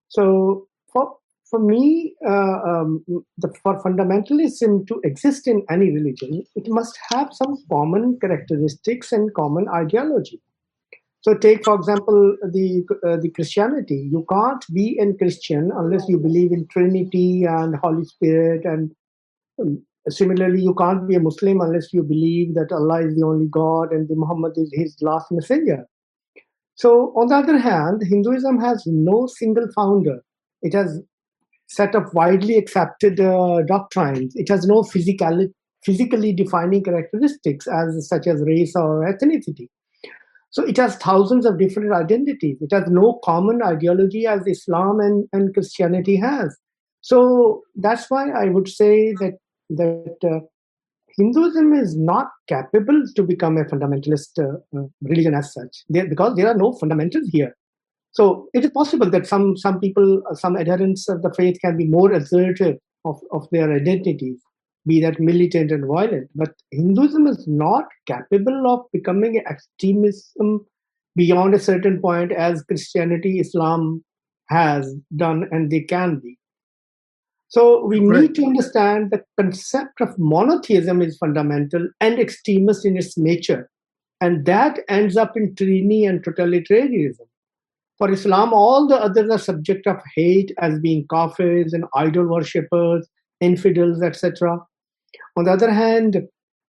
So 0.09 0.67
for 0.93 1.17
for 1.51 1.59
me, 1.59 2.15
uh, 2.27 2.59
um, 2.67 3.05
the, 3.39 3.53
for 3.63 3.83
fundamentalism 3.83 4.87
to 4.87 5.01
exist 5.05 5.47
in 5.47 5.65
any 5.71 5.91
religion, 5.91 6.45
it 6.55 6.69
must 6.69 6.99
have 7.11 7.29
some 7.33 7.57
common 7.71 8.19
characteristics 8.21 9.13
and 9.13 9.33
common 9.35 9.67
ideology. 9.69 10.41
So 11.23 11.35
take 11.35 11.65
for 11.65 11.75
example 11.75 12.37
the 12.53 12.85
uh, 13.07 13.17
the 13.17 13.31
Christianity. 13.31 14.09
You 14.11 14.25
can't 14.31 14.65
be 14.73 14.99
a 15.01 15.13
Christian 15.15 15.73
unless 15.77 16.09
you 16.09 16.19
believe 16.19 16.53
in 16.53 16.67
Trinity 16.69 17.45
and 17.45 17.75
Holy 17.77 18.05
Spirit, 18.05 18.65
and 18.65 18.93
um, 19.61 19.83
similarly 20.09 20.63
you 20.63 20.75
can't 20.75 21.09
be 21.09 21.17
a 21.17 21.21
Muslim 21.21 21.61
unless 21.61 21.93
you 21.93 22.03
believe 22.03 22.55
that 22.55 22.73
Allah 22.73 23.03
is 23.03 23.17
the 23.17 23.27
only 23.27 23.49
God 23.51 23.93
and 23.93 24.09
the 24.09 24.15
Muhammad 24.15 24.53
is 24.57 24.71
His 24.73 24.97
last 25.01 25.27
messenger. 25.33 25.85
So 26.77 27.13
on 27.17 27.27
the 27.27 27.35
other 27.35 27.59
hand, 27.59 28.03
Hinduism 28.03 28.61
has 28.61 28.85
no 28.87 29.27
single 29.27 29.69
founder. 29.75 30.23
It 30.63 30.73
has 30.75 31.03
set 31.69 31.95
of 31.95 32.13
widely 32.15 32.57
accepted 32.57 33.21
uh, 33.21 33.63
doctrines. 33.63 34.35
It 34.37 34.49
has 34.49 34.67
no 34.67 34.83
physically 34.83 35.49
physically 35.85 36.33
defining 36.33 36.83
characteristics 36.83 37.69
as 37.69 38.09
such 38.09 38.27
as 38.27 38.43
race 38.43 38.75
or 38.75 39.07
ethnicity. 39.07 39.69
So 40.51 40.65
it 40.65 40.77
has 40.77 40.97
thousands 40.97 41.47
of 41.47 41.59
different 41.59 41.93
identities. 41.93 42.57
It 42.61 42.73
has 42.73 42.85
no 42.89 43.21
common 43.23 43.63
ideology 43.63 44.27
as 44.27 44.47
Islam 44.47 44.99
and, 44.99 45.29
and 45.33 45.55
Christianity 45.55 46.17
has. 46.17 46.57
So 47.01 47.63
that's 47.77 48.11
why 48.11 48.31
I 48.31 48.47
would 48.47 48.67
say 48.67 49.13
that 49.21 49.35
that 49.71 50.17
uh, 50.25 50.41
Hinduism 51.17 51.75
is 51.75 51.97
not 51.97 52.29
capable 52.49 53.03
to 53.15 53.23
become 53.23 53.59
a 53.59 53.65
fundamentalist 53.65 54.39
uh, 54.39 54.79
uh, 54.79 54.87
religion 55.03 55.35
as 55.35 55.53
such, 55.53 55.85
because 55.91 56.37
there 56.37 56.49
are 56.49 56.57
no 56.57 56.73
fundamentals 56.73 57.29
here. 57.29 57.57
So 58.13 58.49
it 58.55 58.65
is 58.65 58.71
possible 58.71 59.11
that 59.11 59.27
some 59.27 59.57
some 59.57 59.81
people, 59.81 60.23
uh, 60.31 60.35
some 60.35 60.57
adherents 60.57 61.09
of 61.09 61.23
the 61.23 61.33
faith, 61.35 61.59
can 61.61 61.77
be 61.77 61.87
more 61.87 62.13
assertive 62.13 62.77
of, 63.05 63.21
of 63.33 63.47
their 63.53 63.73
identities, 63.73 64.41
be 64.87 65.01
that 65.03 65.21
militant 65.21 65.71
and 65.71 65.87
violent. 65.87 66.29
But 66.35 66.55
Hinduism 66.71 67.27
is 67.27 67.47
not 67.47 67.85
capable 68.07 68.67
of 68.71 68.87
becoming 68.93 69.43
extremism 69.49 70.67
beyond 71.17 71.55
a 71.55 71.59
certain 71.61 72.01
point 72.01 72.33
as 72.33 72.63
Christianity, 72.63 73.39
Islam 73.41 74.05
has 74.49 74.95
done, 75.17 75.49
and 75.51 75.71
they 75.71 75.81
can 75.81 76.19
be. 76.19 76.39
So 77.49 77.87
we 77.87 78.01
Right. 78.01 78.23
need 78.23 78.35
to 78.37 78.45
understand 78.45 79.11
the 79.11 79.23
concept 79.39 80.01
of 80.01 80.19
monotheism 80.19 81.01
is 81.03 81.17
fundamental 81.17 81.89
and 82.01 82.19
extremist 82.19 82.85
in 82.85 82.97
its 82.97 83.17
nature. 83.17 83.71
And 84.21 84.45
that 84.47 84.81
ends 84.89 85.17
up 85.17 85.37
in 85.37 85.55
tyranny 85.55 86.05
and 86.05 86.23
totalitarianism. 86.23 87.28
For 87.99 88.11
Islam, 88.13 88.53
all 88.53 88.87
the 88.87 88.97
others 88.97 89.29
are 89.29 89.39
subject 89.39 89.89
of 89.89 89.97
hate 90.15 90.53
as 90.59 90.79
being 90.79 91.07
kafirs 91.09 91.73
and 91.73 91.85
idol 91.97 92.27
worshippers, 92.27 93.09
infidels, 93.41 94.03
etc. 94.03 94.59
On 95.37 95.45
the 95.45 95.51
other 95.51 95.73
hand, 95.73 96.23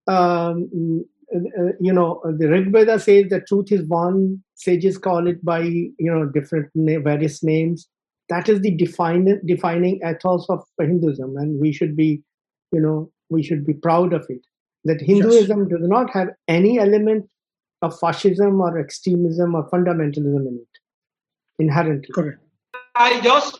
um, 0.06 1.05
uh, 1.34 1.72
you 1.80 1.92
know, 1.92 2.22
the 2.24 2.48
Rig 2.48 2.72
Veda 2.72 2.98
says 2.98 3.26
the 3.28 3.42
truth 3.46 3.70
is 3.70 3.86
one. 3.86 4.42
Sages 4.55 4.96
call 4.96 5.26
it 5.26 5.44
by 5.44 5.60
you 5.60 5.94
know 5.98 6.24
different 6.24 6.70
na- 6.74 7.00
various 7.00 7.44
names. 7.44 7.86
That 8.30 8.48
is 8.48 8.60
the 8.60 8.70
define, 8.70 9.40
defining 9.44 10.00
ethos 10.06 10.46
of 10.48 10.64
Hinduism, 10.80 11.36
and 11.36 11.60
we 11.60 11.72
should 11.72 11.94
be, 11.94 12.22
you 12.72 12.80
know, 12.80 13.10
we 13.28 13.42
should 13.42 13.66
be 13.66 13.74
proud 13.74 14.14
of 14.14 14.24
it. 14.30 14.40
That 14.84 15.00
Hinduism 15.00 15.68
does 15.68 15.86
not 15.88 16.10
have 16.10 16.28
any 16.46 16.78
element 16.78 17.28
of 17.82 17.98
fascism 17.98 18.60
or 18.60 18.78
extremism 18.78 19.55
or 19.55 19.68
fundamentalism 19.70 20.46
in 20.46 20.60
it 20.62 20.77
inherently. 21.59 22.09
Correct. 22.14 22.39
I 22.94 23.20
just 23.20 23.59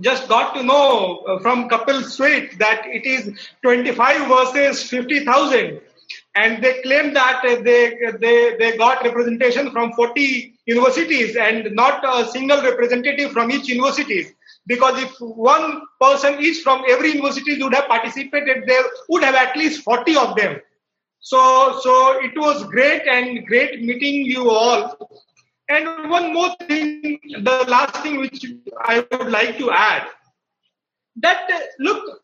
just 0.00 0.28
got 0.28 0.54
to 0.54 0.62
know 0.62 1.18
uh, 1.28 1.38
from 1.38 1.68
Kapil's 1.68 2.16
tweet 2.16 2.58
that 2.58 2.84
it 2.86 3.06
is 3.06 3.30
25 3.62 4.26
versus 4.28 4.82
50,000, 4.90 5.80
and 6.34 6.62
they 6.62 6.82
claim 6.82 7.14
that 7.14 7.44
uh, 7.44 7.62
they 7.62 7.96
they 8.20 8.56
they 8.58 8.76
got 8.76 9.04
representation 9.04 9.70
from 9.70 9.92
40 9.92 10.54
universities 10.66 11.36
and 11.36 11.72
not 11.74 12.02
a 12.04 12.28
single 12.30 12.62
representative 12.62 13.30
from 13.30 13.52
each 13.52 13.68
university. 13.68 14.26
Because 14.66 15.00
if 15.00 15.12
one 15.20 15.82
person 16.00 16.38
is 16.40 16.60
from 16.62 16.82
every 16.88 17.12
university 17.12 17.62
would 17.62 17.74
have 17.74 17.86
participated, 17.86 18.64
there 18.66 18.82
would 19.08 19.22
have 19.22 19.34
at 19.34 19.56
least 19.56 19.84
40 19.84 20.16
of 20.16 20.36
them. 20.36 20.60
So 21.20 21.78
so 21.80 22.18
it 22.20 22.36
was 22.36 22.64
great 22.64 23.02
and 23.06 23.46
great 23.46 23.80
meeting 23.82 24.24
you 24.24 24.50
all. 24.50 24.98
And 25.68 26.10
one 26.10 26.34
more 26.34 26.54
thing, 26.68 26.73
the 27.42 27.64
last 27.68 27.96
thing 28.02 28.18
which 28.18 28.44
I 28.78 29.04
would 29.10 29.30
like 29.30 29.58
to 29.58 29.70
add, 29.70 30.06
that 31.16 31.48
uh, 31.52 31.60
look, 31.78 32.22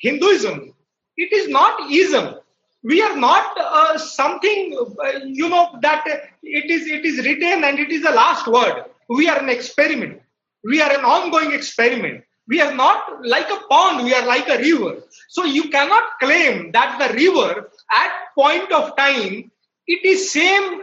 Hinduism, 0.00 0.74
it 1.16 1.32
is 1.32 1.48
not 1.48 1.90
ism. 1.90 2.34
We 2.82 3.00
are 3.00 3.16
not 3.16 3.56
uh, 3.58 3.96
something, 3.96 4.76
uh, 4.78 5.18
you 5.24 5.48
know, 5.48 5.78
that 5.80 6.04
uh, 6.06 6.16
it 6.42 6.70
is 6.70 6.86
it 6.86 7.04
is 7.04 7.24
written 7.24 7.64
and 7.64 7.78
it 7.78 7.90
is 7.90 8.02
the 8.02 8.10
last 8.10 8.46
word. 8.46 8.84
We 9.08 9.28
are 9.28 9.38
an 9.38 9.48
experiment. 9.48 10.20
We 10.64 10.82
are 10.82 10.90
an 10.90 11.04
ongoing 11.04 11.52
experiment. 11.52 12.24
We 12.46 12.60
are 12.60 12.74
not 12.74 13.24
like 13.24 13.48
a 13.48 13.60
pond. 13.70 14.04
We 14.04 14.14
are 14.14 14.26
like 14.26 14.48
a 14.48 14.58
river. 14.58 15.02
So 15.28 15.44
you 15.44 15.70
cannot 15.70 16.18
claim 16.20 16.72
that 16.72 16.98
the 16.98 17.14
river 17.14 17.70
at 17.90 18.10
point 18.34 18.70
of 18.72 18.96
time 18.96 19.50
it 19.86 20.04
is 20.04 20.30
same 20.30 20.82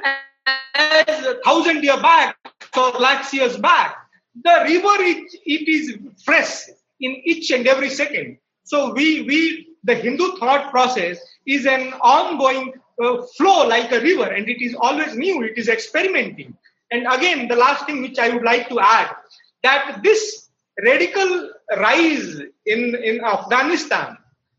as 0.75 1.25
a 1.25 1.39
thousand 1.45 1.83
year 1.83 2.01
back 2.01 2.38
or 2.77 2.91
lakhs 2.99 3.34
years 3.34 3.57
back. 3.57 3.95
The 4.43 4.64
river 4.64 4.95
it, 5.03 5.34
it 5.45 5.68
is 5.68 5.98
fresh 6.23 6.68
in 6.99 7.22
each 7.26 7.52
and 7.52 7.68
every 7.68 7.89
second. 7.89 8.38
So 8.64 8.93
we 8.93 9.23
we 9.23 9.68
the 9.84 9.95
Hindu 9.95 10.38
thought 10.38 10.72
process 10.72 11.19
is 11.45 11.65
an 11.65 11.93
ongoing 12.02 12.73
uh, 13.02 13.23
flow 13.38 13.68
like 13.68 13.91
a 13.91 13.99
river, 13.99 14.26
and 14.26 14.48
it 14.48 14.61
is 14.61 14.76
always 14.80 15.15
new. 15.15 15.43
It 15.43 15.57
is 15.57 15.68
experimenting. 15.68 16.56
And 16.91 17.07
again, 17.11 17.48
the 17.48 17.56
last 17.56 17.85
thing 17.85 18.02
which 18.02 18.19
I 18.19 18.30
would 18.30 18.43
like 18.43 18.69
to 18.69 18.80
add 18.80 19.15
that 19.64 20.02
this 20.03 20.49
radical 20.84 21.52
rise 21.77 22.39
in 22.65 22.95
in 22.95 23.23
Afghanistan 23.23 24.18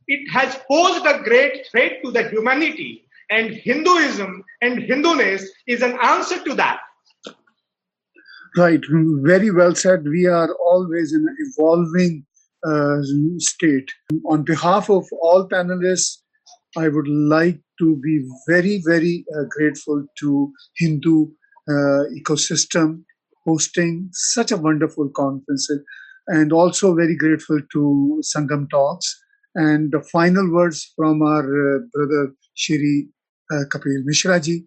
it 0.09 0.29
has 0.31 0.59
posed 0.71 1.07
a 1.07 1.23
great 1.23 1.67
threat 1.71 2.03
to 2.05 2.11
the 2.11 2.29
humanity 2.29 3.05
and 3.31 3.51
Hinduism 3.51 4.45
and 4.61 4.83
Hinduness 4.83 5.49
is 5.67 5.83
an 5.83 5.97
answer 6.03 6.43
to 6.45 6.55
that. 6.55 6.81
Right, 8.57 8.81
very 8.91 9.51
well 9.51 9.75
said. 9.75 10.05
We 10.05 10.27
are 10.27 10.53
always 10.55 11.15
in 11.15 11.27
an 11.27 11.37
evolving 11.39 12.27
uh, 12.67 12.99
state. 13.39 13.91
On 14.27 14.43
behalf 14.43 14.91
of 14.91 15.07
all 15.23 15.49
panelists, 15.49 16.19
I 16.77 16.89
would 16.89 17.09
like 17.09 17.61
to 17.79 17.97
be 17.97 18.29
very, 18.47 18.83
very 18.85 19.25
uh, 19.35 19.45
grateful 19.49 20.05
to 20.19 20.53
Hindu 20.77 21.29
uh, 21.69 22.05
ecosystem 22.21 23.05
hosting 23.47 24.11
such 24.13 24.53
a 24.53 24.57
wonderful 24.59 25.09
conference, 25.17 25.69
and 26.29 26.53
also 26.53 26.95
very 26.95 27.17
grateful 27.17 27.59
to 27.73 28.23
Sangam 28.23 28.69
Talks. 28.71 29.19
And 29.55 29.93
the 29.93 30.03
final 30.03 30.51
words 30.53 30.93
from 30.95 31.23
our 31.23 31.43
uh, 31.43 31.79
brother 31.93 32.35
Shri 32.55 33.09
uh, 33.51 33.65
Kapil 33.71 34.05
Mishra 34.05 34.41
ji. 34.41 34.67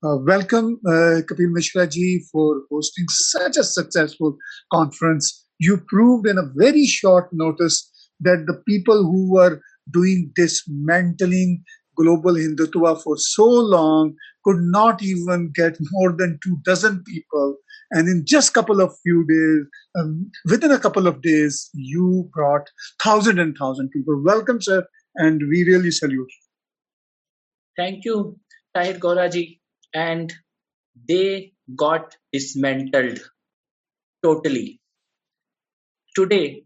Uh, 0.00 0.16
welcome, 0.18 0.78
uh, 0.86 1.26
Kapil 1.26 1.50
Mishra 1.50 1.84
ji, 1.84 2.24
for 2.30 2.62
hosting 2.70 3.06
such 3.08 3.56
a 3.56 3.64
successful 3.64 4.36
conference. 4.72 5.44
You 5.58 5.78
proved 5.88 6.28
in 6.28 6.38
a 6.38 6.48
very 6.54 6.86
short 6.86 7.30
notice 7.32 7.90
that 8.20 8.44
the 8.46 8.62
people 8.68 9.02
who 9.02 9.32
were 9.32 9.60
doing 9.90 10.30
dismantling 10.36 11.64
global 11.96 12.34
Hindutva 12.34 13.02
for 13.02 13.16
so 13.18 13.44
long 13.44 14.14
could 14.44 14.60
not 14.60 15.02
even 15.02 15.50
get 15.52 15.76
more 15.90 16.12
than 16.12 16.38
two 16.44 16.58
dozen 16.64 17.02
people. 17.02 17.56
And 17.90 18.08
in 18.08 18.24
just 18.24 18.54
couple 18.54 18.80
of 18.80 18.94
few 19.02 19.26
days, 19.26 19.66
um, 19.98 20.30
within 20.48 20.70
a 20.70 20.78
couple 20.78 21.08
of 21.08 21.22
days, 21.22 21.70
you 21.74 22.30
brought 22.32 22.70
thousand 23.02 23.40
and 23.40 23.56
thousand 23.58 23.88
people. 23.88 24.22
Welcome, 24.22 24.62
sir, 24.62 24.86
and 25.16 25.42
we 25.50 25.64
really 25.64 25.90
salute. 25.90 26.12
You. 26.12 26.26
Thank 27.76 28.04
you, 28.04 28.38
Tahir 28.76 28.94
Goraji. 28.94 29.57
And 29.94 30.32
they 31.08 31.52
got 31.76 32.16
dismantled 32.32 33.20
totally. 34.22 34.80
Today, 36.16 36.64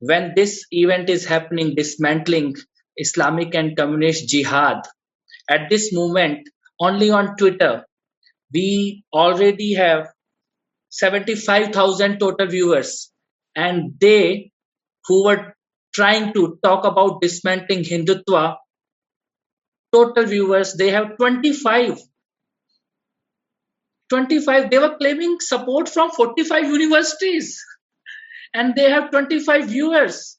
when 0.00 0.34
this 0.36 0.66
event 0.70 1.10
is 1.10 1.26
happening, 1.26 1.74
dismantling 1.74 2.56
Islamic 2.96 3.54
and 3.54 3.76
communist 3.76 4.28
jihad, 4.28 4.82
at 5.50 5.70
this 5.70 5.92
moment, 5.92 6.48
only 6.80 7.10
on 7.10 7.36
Twitter, 7.36 7.84
we 8.52 9.04
already 9.12 9.74
have 9.74 10.08
75,000 10.90 12.18
total 12.18 12.46
viewers. 12.48 13.12
And 13.56 13.94
they 14.00 14.52
who 15.06 15.24
were 15.26 15.54
trying 15.94 16.32
to 16.34 16.58
talk 16.62 16.84
about 16.84 17.20
dismantling 17.20 17.84
Hindutva, 17.84 18.56
total 19.92 20.26
viewers, 20.26 20.74
they 20.74 20.90
have 20.90 21.16
25. 21.16 21.98
25, 24.14 24.70
they 24.70 24.78
were 24.78 24.96
claiming 24.96 25.38
support 25.40 25.88
from 25.88 26.10
45 26.12 26.64
universities 26.70 27.60
and 28.54 28.74
they 28.76 28.88
have 28.88 29.10
25 29.10 29.66
viewers. 29.66 30.38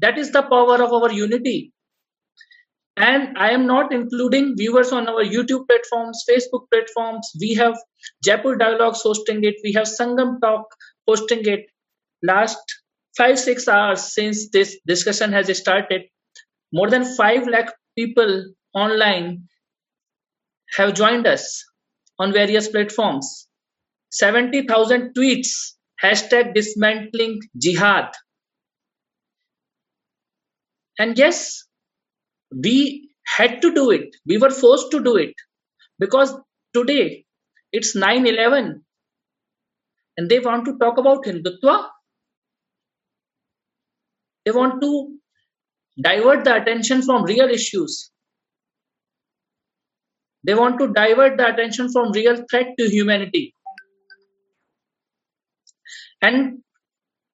That 0.00 0.18
is 0.18 0.30
the 0.32 0.42
power 0.42 0.82
of 0.82 0.92
our 0.92 1.10
unity. 1.10 1.72
And 2.98 3.38
I 3.38 3.52
am 3.52 3.66
not 3.66 3.94
including 3.94 4.56
viewers 4.58 4.92
on 4.92 5.08
our 5.08 5.24
YouTube 5.24 5.66
platforms, 5.68 6.22
Facebook 6.28 6.66
platforms. 6.70 7.30
We 7.40 7.54
have 7.54 7.78
Jaipur 8.22 8.56
Dialogues 8.56 9.00
hosting 9.02 9.42
it. 9.42 9.54
We 9.64 9.72
have 9.72 9.86
Sangam 9.86 10.38
Talk 10.42 10.66
hosting 11.08 11.46
it. 11.46 11.64
Last 12.22 12.58
five, 13.16 13.38
six 13.38 13.68
hours 13.68 14.02
since 14.12 14.50
this 14.50 14.78
discussion 14.86 15.32
has 15.32 15.56
started, 15.56 16.02
more 16.72 16.90
than 16.90 17.04
5 17.16 17.48
lakh 17.48 17.72
people 17.96 18.44
online 18.74 19.48
have 20.76 20.92
joined 20.94 21.26
us 21.26 21.64
on 22.18 22.32
various 22.32 22.68
platforms. 22.68 23.48
70,000 24.10 25.14
tweets 25.14 25.72
hashtag 26.02 26.54
dismantling 26.54 27.40
jihad. 27.58 28.12
And 30.98 31.18
yes, 31.18 31.64
we 32.54 33.10
had 33.26 33.62
to 33.62 33.74
do 33.74 33.90
it. 33.90 34.14
We 34.26 34.38
were 34.38 34.50
forced 34.50 34.90
to 34.90 35.02
do 35.02 35.16
it 35.16 35.34
because 35.98 36.34
today 36.74 37.24
it's 37.72 37.96
9 37.96 38.26
11 38.26 38.84
and 40.18 40.30
they 40.30 40.40
want 40.40 40.66
to 40.66 40.78
talk 40.78 40.98
about 40.98 41.24
Hindutva. 41.24 41.88
They 44.44 44.52
want 44.52 44.82
to 44.82 45.18
divert 46.02 46.44
the 46.44 46.60
attention 46.62 47.02
from 47.02 47.24
real 47.24 47.48
issues. 47.48 48.11
They 50.44 50.54
want 50.54 50.78
to 50.80 50.92
divert 50.92 51.36
the 51.38 51.52
attention 51.52 51.90
from 51.92 52.12
real 52.12 52.44
threat 52.50 52.74
to 52.78 52.88
humanity. 52.88 53.54
And 56.20 56.58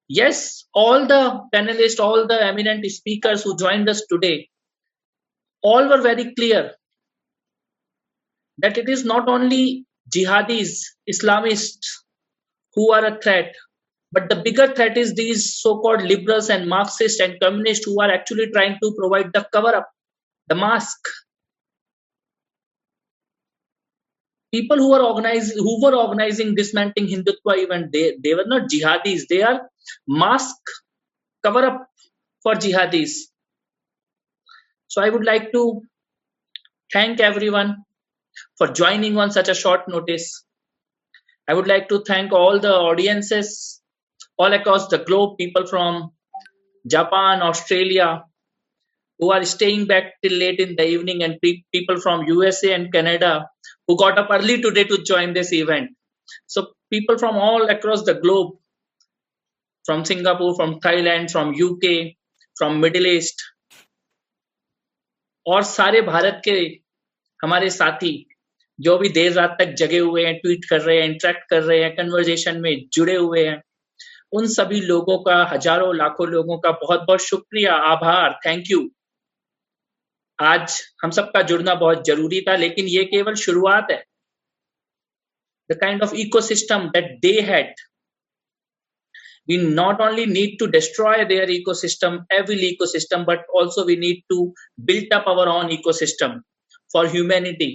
yes, 0.07 0.65
all 0.73 1.07
the 1.07 1.41
panelists, 1.53 1.99
all 1.99 2.27
the 2.27 2.43
eminent 2.43 2.85
speakers 2.85 3.43
who 3.43 3.57
joined 3.57 3.89
us 3.89 4.03
today, 4.09 4.49
all 5.61 5.89
were 5.89 6.01
very 6.01 6.33
clear 6.35 6.73
that 8.59 8.77
it 8.77 8.89
is 8.89 9.05
not 9.05 9.27
only 9.27 9.85
jihadis, 10.13 10.79
Islamists 11.11 11.87
who 12.73 12.91
are 12.91 13.05
a 13.05 13.19
threat, 13.21 13.55
but 14.11 14.29
the 14.29 14.37
bigger 14.37 14.73
threat 14.73 14.97
is 14.97 15.13
these 15.13 15.59
so-called 15.59 16.01
liberals 16.01 16.49
and 16.49 16.67
Marxists 16.67 17.19
and 17.19 17.39
communists 17.41 17.85
who 17.85 18.01
are 18.01 18.11
actually 18.11 18.49
trying 18.51 18.77
to 18.81 18.93
provide 18.97 19.31
the 19.33 19.47
cover-up, 19.53 19.87
the 20.47 20.55
mask. 20.55 20.97
People 24.53 24.77
who 24.77 24.91
were 24.91 25.03
organizing 25.03 25.57
who 25.57 25.75
were 25.83 25.95
organizing 25.95 26.55
dismantling 26.55 27.07
hindutva 27.13 27.55
event 27.65 27.91
they 27.93 28.05
they 28.23 28.35
were 28.35 28.47
not 28.47 28.69
jihadis. 28.73 29.23
They 29.29 29.41
are 29.43 29.61
mask 30.07 30.57
cover 31.43 31.65
up 31.71 31.87
for 32.43 32.55
jihadis. 32.55 33.13
So 34.87 35.01
i 35.03 35.09
would 35.09 35.25
like 35.25 35.51
to 35.53 35.63
thank 36.93 37.19
everyone 37.21 37.77
for 38.57 38.67
joining 38.69 39.17
on 39.17 39.31
such 39.31 39.49
a 39.49 39.55
short 39.55 39.87
notice. 39.89 40.43
I 41.47 41.53
would 41.55 41.67
like 41.67 41.89
to 41.89 42.03
thank 42.07 42.33
all 42.33 42.59
the 42.59 42.73
audiences 42.73 43.81
all 44.37 44.53
across 44.53 44.87
the 44.89 44.99
globe 44.99 45.37
people 45.39 45.65
from 45.67 46.11
japan 46.95 47.41
australia 47.49 48.07
who 49.19 49.31
are 49.35 49.43
staying 49.45 49.85
back 49.87 50.13
till 50.23 50.37
late 50.43 50.59
in 50.65 50.75
the 50.77 50.87
evening 50.95 51.23
and 51.23 51.37
pe- 51.43 51.63
people 51.75 51.99
from 52.05 52.25
usa 52.27 52.73
and 52.73 52.91
canada 52.93 53.31
who 53.89 53.97
got 53.97 54.19
up 54.19 54.27
early 54.29 54.61
today 54.61 54.83
to 54.83 55.03
join 55.03 55.33
this 55.33 55.51
event. 55.51 55.89
So 56.45 56.67
people 56.91 57.17
from 57.17 57.37
all 57.37 57.63
across 57.67 58.03
the 58.03 58.13
globe, 58.13 58.51
from 59.85 60.05
Singapore, 60.05 60.55
from 60.55 60.79
Thailand, 60.79 61.31
from 61.31 61.55
UK, 61.59 62.15
from 62.55 62.79
Middle 62.79 63.07
East, 63.07 63.41
और 65.45 65.63
सारे 65.63 66.01
भारत 66.01 66.41
के 66.45 66.51
हमारे 67.39 67.69
साथी 67.69 68.11
जो 68.79 68.97
भी 68.97 69.09
देर 69.09 69.31
रात 69.33 69.55
तक 69.59 69.73
जगे 69.77 69.99
हुए 69.99 70.25
हैं 70.25 70.33
ट्वीट 70.39 70.65
कर 70.69 70.81
रहे 70.81 70.97
हैं 70.97 71.07
इंटरेक्ट 71.09 71.49
कर 71.49 71.61
रहे 71.63 71.79
हैं 71.83 71.95
कन्वर्जेशन 71.95 72.59
में 72.61 72.89
जुड़े 72.93 73.15
हुए 73.15 73.45
हैं 73.47 73.61
उन 74.37 74.47
सभी 74.55 74.81
लोगों 74.81 75.17
का 75.23 75.37
हज़ारों 75.53 75.95
लाखों 75.95 76.27
लोगों 76.27 76.57
का 76.65 76.71
बहुत 76.83 76.99
बहुत 77.07 77.21
शुक्रिया 77.21 77.75
आभार 77.93 78.39
थैंक 78.45 78.71
यू 78.71 78.89
आज 80.41 80.81
हम 81.03 81.11
सबका 81.11 81.41
जुड़ना 81.47 81.73
बहुत 81.75 82.05
ज़रूरी 82.07 82.39
था 82.47 82.55
लेकिन 82.55 82.87
ये 82.87 83.03
केवल 83.05 83.35
शुरुआत 83.45 83.87
है 83.91 84.03
the 85.71 85.77
kind 85.81 86.03
of 86.03 86.15
ecosystem 86.25 86.89
that 86.95 87.19
they 87.21 87.39
had 87.51 87.73
we 89.49 89.57
not 89.57 90.01
only 90.05 90.23
need 90.31 90.51
to 90.61 90.65
destroy 90.73 91.13
their 91.29 91.45
ecosystem 91.53 92.17
evil 92.37 92.59
ecosystem 92.65 93.23
but 93.29 93.47
also 93.59 93.85
we 93.85 93.95
need 94.01 94.19
to 94.33 94.37
build 94.89 95.15
up 95.17 95.29
our 95.31 95.45
own 95.53 95.71
ecosystem 95.75 96.35
for 96.93 97.03
humanity 97.13 97.69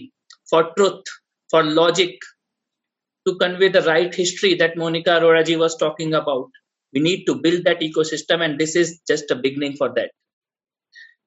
for 0.53 0.61
truth 0.77 1.11
for 1.51 1.62
logic 1.78 2.28
to 3.27 3.35
convey 3.41 3.70
the 3.78 3.82
right 3.89 4.20
history 4.23 4.53
that 4.61 4.77
monica 4.82 5.15
arora 5.16 5.43
ji 5.49 5.57
was 5.65 5.77
talking 5.82 6.15
about 6.20 6.61
we 6.95 7.03
need 7.09 7.24
to 7.31 7.35
build 7.47 7.66
that 7.70 7.85
ecosystem 7.89 8.47
and 8.47 8.65
this 8.65 8.77
is 8.85 8.95
just 9.12 9.36
a 9.36 9.41
beginning 9.47 9.77
for 9.82 9.91
that 9.99 10.15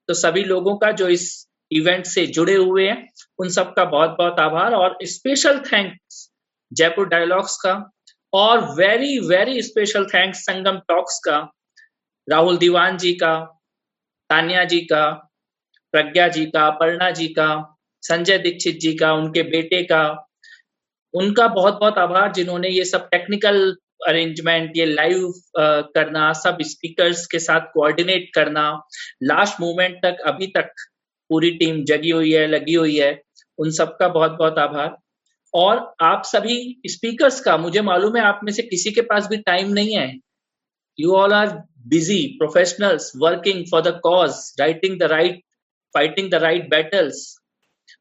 तो 0.08 0.14
सभी 0.14 0.44
लोगों 0.44 0.78
का 0.78 0.92
जो 0.92 1.08
इस 1.08 1.48
event 1.72 2.06
से 2.06 2.28
जुड़े 2.28 2.56
हुए 2.56 2.88
हैं, 2.88 3.10
उन 3.40 3.50
सबका 3.50 3.86
बहुत 3.86 4.10
बहुत 4.10 4.40
आभार 4.40 4.74
और 4.74 4.98
स्पेशल 5.04 5.60
थैंक्स 5.60 6.32
जयपुर 6.74 7.08
डायलॉग्स 7.08 7.58
का 7.58 7.92
और 8.34 8.62
very 8.76 9.20
very 9.20 9.62
special 9.62 10.06
thanks 10.06 10.40
Sangam 10.40 10.80
talks 10.88 11.20
का, 11.20 11.52
राहुल 12.30 12.58
दीवान 12.58 12.98
जी 12.98 13.14
का, 13.14 13.40
तानिया 14.30 14.64
जी 14.64 14.82
का, 14.82 15.12
प्रज्ञा 15.92 16.28
जी 16.28 16.46
का 16.46 16.70
पर्णा 16.70 17.10
जी 17.12 17.28
का, 17.28 17.78
संजय 18.02 18.38
दीक्षित 18.38 18.80
जी 18.80 18.94
का, 18.96 19.14
उनके 19.14 19.44
बेटे 19.44 19.84
का, 19.84 20.28
उनका 21.14 21.48
बहुत 21.48 21.74
बहुत 21.74 21.98
आभार 21.98 22.32
जिन्होंने 22.32 22.70
ये 22.70 22.86
सब 22.86 23.10
टेक्निकल 23.10 23.78
अरेंजमेंट 24.00 24.72
ये 24.78 24.86
लाइव 24.86 25.32
करना, 25.58 26.32
सब 26.34 26.58
स्पीकर्स 26.62 27.26
के 27.28 27.40
साथ 27.40 27.62
कोऑर्डिनेट 27.74 28.30
करना। 28.36 28.70
लास्ट 29.24 29.62
मोमेंट 29.62 29.98
तक, 30.04 30.20
अभी 30.26 30.48
तक 30.48 30.72
पूरी 31.30 31.52
टीम 31.52 31.84
जगी 31.86 32.10
हुई 32.10 32.32
है, 32.32 32.46
लगी 32.48 32.74
हुई 32.74 32.98
है। 32.98 33.22
उन 33.60 33.72
सबका 33.72 34.08
बहुत 34.10 34.32
बहुत 34.32 34.60
आभार। 34.60 34.96
और 35.54 35.96
आप 36.02 36.24
सभी 36.26 36.82
स्पीकर्स 36.88 37.40
का, 37.42 37.58
मुझे 37.58 37.82
मालूम 37.82 38.18
है 38.18 38.24
आप 38.24 38.40
में 38.44 38.52
से 38.54 38.64
किसी 38.64 38.92
के 38.92 39.02
पास 39.02 39.28
भी 39.28 39.38
टाइम 39.38 39.72
नहीं 39.74 39.96
है। 39.96 40.14
You 41.00 41.14
all 41.16 41.34
are 41.34 41.48
busy 41.88 42.22
professionals 42.40 43.12
working 43.18 43.64
for 43.72 43.82
the 43.82 44.00
cause 44.04 44.36
writing 44.60 45.00
the 45.00 45.04
right 45.12 45.42
fighting 45.94 46.30
the 46.32 46.36
right 46.36 46.70
battles 46.70 47.36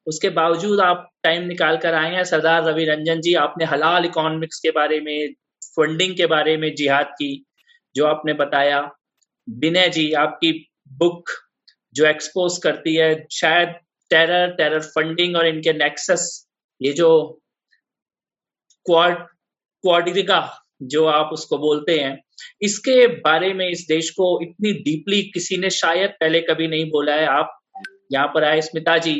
उसके 0.06 0.28
बावजूद 0.28 0.80
आप 0.80 1.08
टाइम 1.22 1.42
निकाल 1.42 1.76
कर 1.76 1.94
आए 1.94 2.14
हैं, 2.14 2.24
सरदार 2.24 2.64
रवि 2.64 2.84
रंजन 2.84 3.20
जी, 3.20 3.34
आपने 3.34 3.64
हलाल 3.64 4.04
इकोनॉमिक्स 4.04 4.60
के 4.60 4.70
बारे 4.70 5.00
में 5.00 5.34
फंडिंग 5.76 6.16
के 6.16 6.26
बारे 6.26 6.56
में 6.56 6.74
जिहाद 6.74 7.06
की, 7.06 7.44
जो 7.94 8.06
आपने 8.06 8.32
बताया। 8.34 8.80
विनय 9.48 9.88
जी, 9.88 10.12
आपकी 10.14 10.52
बुक 10.92 11.30
जो 11.94 12.06
एक्सपोज 12.06 12.58
करती 12.62 12.94
है, 12.94 13.26
शायद 13.32 13.68
टेरर 14.10 14.50
टेरर 14.52 14.80
फंडिंग 14.80 15.36
और 15.36 15.46
इनके 15.46 15.72
नेक्सस 15.72 16.46
ये 16.80 16.92
जो 16.92 17.08
क्वाड 18.86 19.16
क्वाडिगा 19.84 20.40
जो 20.82 21.04
आप 21.06 21.30
उसको 21.32 21.58
बोलते 21.58 21.98
हैं, 21.98 22.22
इसके 22.62 23.06
बारे 23.06 23.52
में 23.54 23.68
इस 23.68 23.84
देश 23.88 24.10
को 24.10 24.26
इतनी 24.42 24.72
डीपली 24.72 25.22
किसी 25.22 25.56
ने 25.56 25.70
शायद 25.70 26.10
पहले 26.10 26.40
कभी 26.40 26.68
नहीं 26.68 26.90
बोला 26.90 27.14
है। 27.14 27.26
आप 27.26 27.58
यहाँ 28.12 28.26
पर 28.26 28.44
आए 28.44 28.60
स्मिता 28.60 28.96
जी 28.98 29.14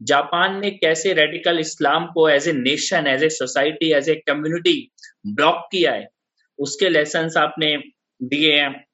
जापान 0.00 0.58
ने 0.60 0.70
कैसे 0.70 1.12
रेडिकल 1.12 1.58
इस्लाम 1.58 2.06
को 2.06 2.28
as 2.28 2.48
a 2.48 2.52
nation 2.52 3.06
as 3.06 3.22
a 3.22 3.28
society 3.28 3.92
as 3.92 4.08
a 4.08 4.14
community 4.26 4.90
block 5.26 5.68
किया 5.72 5.92
है? 5.92 6.08
उसके 6.58 6.88
लेसन 6.88 7.30
आपने 7.38 7.76
दिए 8.22 8.52
हैं। 8.52 8.84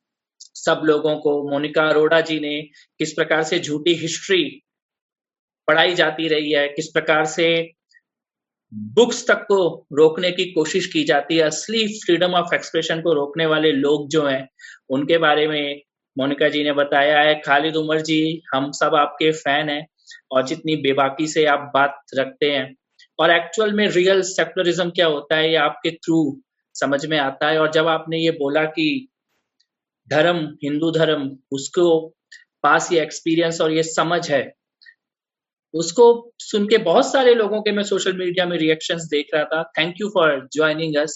सब 0.55 0.81
लोगों 0.85 1.17
को, 1.17 1.51
मोनिका 1.51 1.89
अरोड़ा 1.89 2.21
जी 2.21 2.41
ने 2.41 2.61
किस 2.99 3.13
प्रकार 3.13 3.43
से 3.43 3.59
झूठी 3.59 3.95
हिस्ट्री 3.95 4.45
पढ़ाई 5.69 5.95
जाती 5.95 6.29
रही 6.29 6.53
है, 6.53 6.69
किस 6.69 6.89
प्रकार 6.89 7.25
से 7.25 7.73
बुक्स 8.73 9.27
तक 9.29 9.45
को 9.49 9.87
रोकने 9.93 10.31
की 10.33 10.45
कोशिश 10.45 10.87
की 10.87 11.05
जाती 11.05 11.37
है, 11.37 11.43
असली 11.43 11.87
फ्रीडम 11.99 12.35
ऑफ़ 12.35 12.55
एक्सप्रेशन 12.55 13.01
को 13.01 13.13
रोकने 13.13 13.47
वाले 13.47 13.73
लोग 13.73 14.09
जो 14.09 14.27
हैं, 14.27 14.49
उनके 14.91 15.19
बारे 15.19 15.47
में 15.49 15.83
मोनिका 16.19 16.49
जी 16.49 16.63
ने 16.65 16.73
बताया 16.73 17.21
है। 17.21 17.35
खालिद 17.35 17.77
उमर 17.77 18.01
जी, 18.01 18.43
हम 18.55 18.71
सब 18.73 18.95
आपके 18.95 19.31
फ़ैन 19.33 19.69
हैं। 19.69 19.87
और 20.31 20.47
जितनी 20.47 20.77
बेबाकी 20.79 21.27
से 21.27 21.45
आप 21.47 21.71
बात 21.75 22.01
रखते 22.15 22.51
हैं। 22.51 22.75
और 23.19 23.31
एक्चुअल 23.31 23.73
में 23.73 23.87
रियल 23.89 24.23
सेकुलरिज्म 24.23 24.91
क्या 24.91 25.07
होता 25.07 25.37
है, 25.37 25.51
ये 25.51 25.57
आपके 25.57 25.91
थ्रू 25.91 26.41
समझ 26.75 27.05
में 27.07 27.19
आता 27.19 27.49
है। 27.49 27.59
और 27.59 27.71
जब 27.73 27.89
आपने 27.89 28.19
ये 28.19 28.31
बोला 28.31 28.65
कि 28.67 29.09
धर्म, 30.09 30.39
हिंदू 30.65 30.91
धर्म, 30.91 31.31
उसको 31.53 32.15
पास 32.65 32.93
ये 32.93 33.01
एक्सपीरियंस 33.03 33.61
और 33.61 33.73
ये 33.73 33.83
समझ 33.83 34.31
है, 34.31 34.53
उसको 35.75 36.33
सुन 36.39 36.67
के 36.69 36.79
बहुत 36.79 37.11
सारे 37.13 37.35
लोगों 37.35 37.61
के 37.63 37.73
मैं 37.73 37.83
सोशल 37.83 38.17
मीडिया 38.17 38.47
में 38.47 38.57
रिएक्शंस 38.59 39.05
देख 39.11 39.29
रहा 39.35 39.45
था। 39.45 39.63
Thank 39.79 40.01
you 40.01 40.09
for 40.09 40.49
joining 40.53 40.97
us 40.97 41.15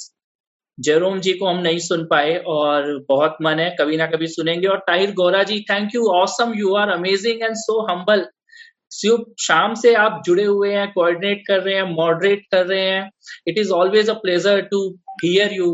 Jerome 0.78 1.20
ji 1.20 1.32
को 1.32 1.46
हम 1.46 1.60
नहीं 1.62 1.78
सुन 1.78 2.04
पाए 2.06 2.36
और 2.46 3.04
बहुत 3.08 3.36
मन 3.42 3.58
है, 3.58 3.76
कभी 3.80 3.96
ना 3.96 4.06
कभी 4.06 4.26
सुनेंगे। 4.26 4.66
और 4.68 4.78
Tahir 4.78 5.12
Gaura 5.12 5.42
ji 5.42 5.60
thank 5.70 5.94
you 5.94 6.06
awesome 6.12 6.52
you 6.56 6.74
are 6.74 6.90
amazing 6.90 7.42
and 7.42 7.54
so 7.56 7.80
humble 7.90 8.26
सिर्फ़ 8.96 9.22
शाम 9.42 9.74
से 9.74 9.94
आप 9.96 10.22
जुड़े 10.26 10.44
हुए 10.44 10.72
हैं 10.74 10.90
कोऑर्डिनेट 10.92 11.42
कर 11.46 11.60
रहे 11.62 11.74
हैं 11.74 11.82
मॉडरेट 11.94 12.42
कर 12.50 12.66
रहे 12.66 12.88
हैं 12.90 13.10
it 13.48 13.58
is 13.58 13.70
always 13.72 14.10
a 14.10 14.14
pleasure 14.22 14.60
to 14.70 14.88
hear 15.24 15.52
you 15.52 15.68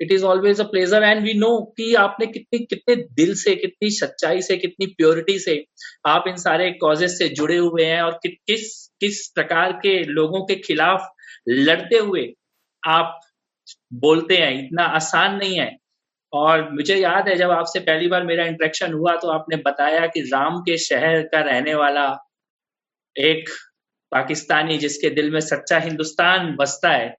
it 0.00 0.12
is 0.12 0.24
always 0.24 0.60
a 0.60 0.64
pleasure 0.64 1.02
and 1.02 1.22
we 1.24 1.34
know 1.34 1.50
कि 1.76 1.94
आपने 1.94 2.26
कितनी 2.26 2.58
कितने 2.64 2.96
दिल 3.14 3.34
से 3.34 3.54
कितनी 3.56 3.90
सच्चाई 3.90 4.42
से 4.42 4.56
कितनी 4.56 4.86
प्योरिटी 4.98 5.38
से 5.38 5.64
आप 6.06 6.24
इन 6.28 6.36
सारे 6.36 6.70
कॉजेस 6.80 7.18
से 7.18 7.28
जुड़े 7.30 7.56
हुए 7.56 7.84
हैं 7.84 8.02
और 8.02 8.18
कि, 8.22 8.28
किस 8.28 8.90
किस 9.00 9.26
प्रकार 9.28 9.72
के 9.82 10.02
लोगों 10.12 10.44
के 10.46 10.54
खिलाफ 10.60 11.08
लड़ते 11.48 11.98
हुए 11.98 12.26
आप 12.82 13.20
बोलते 14.02 14.36
हैं 14.36 14.52
इतना 14.64 14.84
आसान 14.96 15.36
नहीं 15.36 15.58
है। 15.58 15.76
और 16.32 16.70
मुझे 16.72 16.96
याद 16.96 17.28
है 17.28 17.34
जब 17.36 17.50
आपसे 17.50 17.80
पहली 17.80 18.08
बार 18.08 18.24
मेरा 18.24 18.44
इंट्रेक्शन 18.46 18.92
हुआ 18.92 19.14
तो 19.16 19.28
आपने 19.30 19.56
बताया 19.66 20.06
कि 20.06 20.20
राम 20.32 20.58
के 20.62 20.76
शहर 20.78 21.22
का 21.32 21.40
रहने 21.40 21.74
वाला 21.74 22.06
एक 23.18 23.48
पाकिस्तानी 24.12 24.78
जिसके 24.78 25.10
दिल 25.10 25.30
में 25.30 25.40
सच्चा 25.40 25.78
हिंदुस्तान 25.78 26.56
बसता 26.56 26.90
है, 26.90 27.16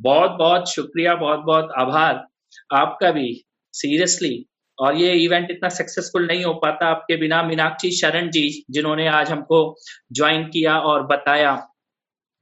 बहुत 0.00 0.30
बहुत 0.30 0.72
शुक्रिया, 0.72 1.14
बहुत 1.14 1.40
बहुत 1.40 1.68
आभार 1.78 2.26
आपका 2.72 3.10
भी 3.10 3.44
सीरियसली 3.72 4.46
और 4.78 4.96
ये 4.96 5.12
इवेंट 5.12 5.50
इतना 5.50 5.68
सक्सेसफुल 5.68 6.26
नहीं 6.26 6.44
हो 6.44 6.54
पाता 6.54 6.86
आपके 6.86 7.16
बिना, 7.16 7.42
मीनाक्षी 7.42 7.90
शरण 7.90 8.30
जी, 8.30 8.64
जिन्होंने 8.70 9.08
आज 9.08 9.30
हमको 9.30 9.76
ज्वाइन 10.12 10.44
किया 10.44 10.78
और 10.78 11.06
बताया। 11.06 11.68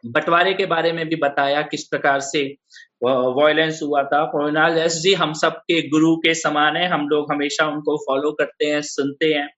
बंटवारे 0.07 0.55
के 0.55 0.66
बारे 0.66 0.93
में 0.93 1.09
भी 1.09 1.16
बताया 1.16 1.62
किस 1.62 1.85
प्रकार 1.85 2.20
से 2.20 2.57
वायलेंस 3.05 3.81
हुआ 3.82 4.03
था। 4.03 4.24
प्रोनाल 4.24 4.78
एस 4.78 4.93
जी, 4.93 5.15
हम 5.15 5.32
सब 5.32 5.53
के 5.53 5.89
गुरु 5.89 6.16
के 6.16 6.35
समान 6.35 6.77
है। 6.77 6.89
हम 6.89 7.09
लोग 7.09 7.32
हमेशा 7.32 7.66
उनको 7.66 7.97
फॉलो 7.97 8.32
करते 8.32 8.66
हैं, 8.66 8.81
सुनते 8.82 9.27
हैं। 9.27 9.49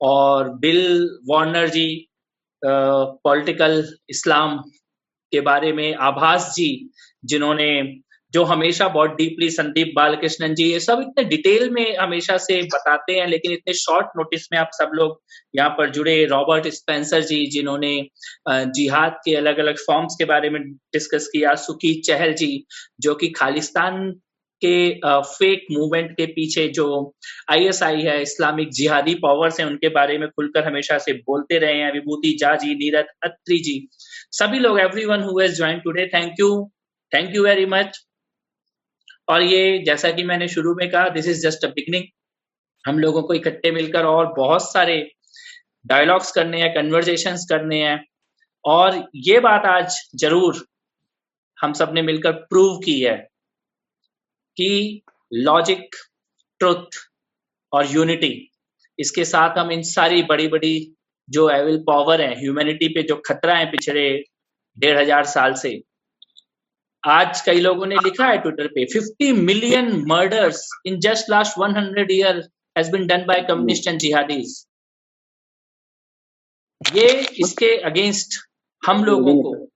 और 0.00 0.48
Bill 0.48 1.10
Warner 1.30 1.68
ji 1.68 2.08
political 2.64 3.82
Islam 4.10 4.56
के 5.32 5.40
बारे 5.40 5.72
में 5.72 5.94
आभास 5.94 6.52
जी, 6.56 6.90
जिन्होंने 7.24 8.00
जो 8.32 8.42
हमेशा 8.44 8.86
बहुत 8.88 9.10
डीपली 9.10 9.48
संदीप 9.50 9.92
बालकृष्णन 9.96 10.54
जी, 10.54 10.64
ये 10.64 10.78
सब 10.80 11.00
इतने 11.00 11.24
डिटेल 11.24 11.68
में 11.70 11.96
हमेशा 11.96 12.36
से 12.36 12.60
बताते 12.64 13.12
हैं, 13.12 13.26
लेकिन 13.26 13.52
इतने 13.52 13.74
शॉर्ट 13.74 14.06
नोटिस 14.16 14.46
में 14.52 14.58
आप 14.58 14.70
सब 14.72 14.90
लोग 14.94 15.20
यहाँ 15.56 15.70
पर 15.70 15.90
जुड़े। 15.90 16.24
रॉबर्ट 16.26 16.68
स्पेंसर 16.68 17.20
जी, 17.22 17.46
जिन्होंने 17.46 18.08
जिहाद 18.48 19.20
के 19.24 19.34
अलग 19.36 19.58
अलग 19.58 19.78
फॉर्म्स 19.86 20.16
के 20.18 20.24
बारे 20.24 20.50
में 20.50 20.62
डिस्कस 20.64 21.28
किया। 21.32 21.54
सुकी 21.54 21.94
चहल 22.00 22.32
जी, 22.32 22.64
जो 23.00 23.14
कि 23.14 23.28
खालिस्तान 23.30 24.12
के 24.62 25.00
फेक 25.04 25.66
मूवमेंट 25.72 26.10
के 26.12 26.26
पीछे 26.28 26.66
जो 26.70 26.86
आईएसआई 27.50 28.02
है 28.02 28.20
इस्लामिक 28.22 28.70
जिहादी 28.72 29.14
पावर्स 29.14 29.60
हैं, 29.60 29.66
उनके 29.66 29.88
बारे 29.90 30.18
में 30.18 30.28
खुलकर 30.28 30.66
हमेशा 30.66 30.98
से 30.98 31.12
बोलते 31.12 31.58
रहे 31.58 31.74
हैं। 31.74 31.92
विभूति 31.92 32.36
जा 32.40 32.54
जी 32.56 32.74
नीरज 32.74 33.06
अत्री 33.24 33.58
जी। 33.58 33.76
सभी 34.32 34.58
लोग 34.58 34.80
everyone 35.04 35.22
who 35.22 35.40
join 35.48 35.80
today 35.80 36.06
thank 36.06 36.40
you 36.40 36.50
thank 37.12 37.34
you 37.36 37.44
very 37.44 37.66
much 37.66 37.98
और 39.28 39.42
ये, 39.42 39.78
जैसा 39.78 40.10
कि 40.10 40.22
मैंने 40.24 40.48
शुरू 40.48 40.74
में 40.74 40.88
कहा 40.90 41.08
this 41.08 41.28
is 41.28 41.46
just 41.46 41.64
a 41.64 41.68
beginning 41.70 42.04
हम 42.84 42.98
लोगों 42.98 43.22
को 43.22 43.34
इकट्ठे 43.34 43.70
मिलकर 43.70 44.04
और 44.06 44.32
बहुत 44.36 44.72
सारे 44.72 44.96
डायलॉग्स 45.86 46.32
करने 46.32 46.60
हैं 46.60 46.72
कन्वर्जेशंस 46.74 47.46
करने 47.50 47.82
हैं। 47.82 48.04
और 48.64 48.96
ये 49.24 49.38
बात 49.40 49.64
आज 49.66 49.96
ज़रूर 50.16 50.64
हम 51.58 51.72
सबने 51.72 52.02
मिलकर 52.02 52.32
प्रूव 52.50 52.76
की 52.78 53.00
है। 53.00 53.16
कि 54.56 55.02
लॉजिक 55.34 55.94
ट्रुथ 56.60 56.86
और 57.72 57.86
यूनिटी 57.86 58.50
इसके 58.98 59.24
साथ 59.24 59.58
हम 59.58 59.72
इन 59.72 59.82
सारी 59.82 60.22
बड़ी 60.22 60.48
बड़ी 60.48 60.94
जो 61.30 61.50
एविल 61.50 61.78
पावर 61.78 62.20
है 62.20 62.38
ह्यूमैनिटी 62.40 62.88
पे 62.88 63.02
जो 63.02 63.22
खतरा 63.26 63.56
है 63.56 63.70
पिछले 63.70 64.10
डेढ़ 64.78 64.98
हज़ार 64.98 65.24
साल 65.24 65.54
से, 65.54 65.82
आज 67.06 67.40
कई 67.40 67.60
लोगों 67.60 67.86
ने 67.86 67.96
लिखा 68.04 68.26
है 68.26 68.38
ट्विटर 68.38 68.66
पे 68.66 68.86
50 68.86 69.32
million 69.38 70.04
murders 70.06 70.68
in 70.86 71.00
just 71.00 71.30
last 71.30 71.58
100 71.58 72.10
year 72.10 72.48
has 72.78 72.90
been 72.92 73.06
done 73.06 73.24
by 73.26 73.40
communist 73.40 73.88
and 73.88 73.98
jihadis 73.98 74.66
ये 76.94 77.08
इसके 77.40 77.76
अगेंस्ट 77.76 78.40
हम 78.86 79.04
लोगों 79.04 79.42
को 79.42 79.68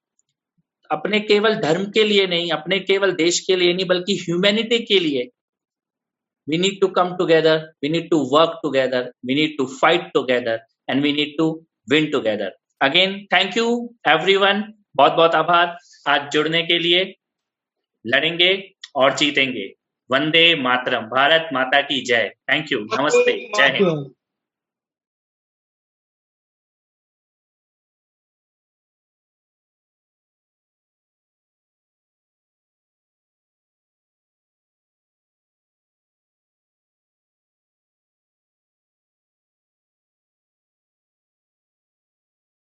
अपने 0.90 1.20
केवल 1.20 1.54
धर्म 1.54 1.84
के 1.84 2.04
लिए 2.04 2.26
नहीं 2.26 2.50
अपने 2.50 2.78
केवल 2.80 3.12
देश 3.12 3.40
के 3.40 3.56
लिए 3.56 3.74
नहीं 3.74 3.86
बल्कि 3.86 4.16
ह्यूमैनिटी 4.16 4.78
के 4.78 4.98
लिए। 4.98 5.28
We 6.48 6.58
need 6.58 6.80
to 6.80 6.88
come 6.88 7.14
together 7.16 7.56
we 7.82 7.88
need 7.88 8.08
to 8.10 8.18
work 8.32 8.58
together 8.62 9.10
we 9.26 9.34
need 9.34 9.56
to 9.58 9.66
fight 9.66 10.10
together 10.14 10.60
and 10.90 11.02
we 11.02 11.12
need 11.12 11.34
to 11.38 11.50
win 11.90 12.10
together 12.10 12.56
again 12.82 13.26
thank 13.34 13.56
you 13.56 13.94
every 14.08 14.36
बहुत 14.96 15.12
बहुत 15.12 15.34
आभार। 15.34 15.76
आज 16.08 16.30
जुड़ने 16.32 16.62
के 16.62 16.78
लिए 16.78 17.02
लड़ेंगे 18.04 18.50
और 18.96 19.16
जीतेंगे। 19.16 19.66
वंदे 20.10 20.44
मातरम। 20.54 21.06
भारत 21.06 21.48
माता 21.52 21.80
की 21.80 22.00
जय। 22.04 22.30
थैंक 22.50 22.72
यू 22.72 22.78
नमस्ते। 22.78 23.32
जय 23.56 23.68
हिंद। 23.74 24.14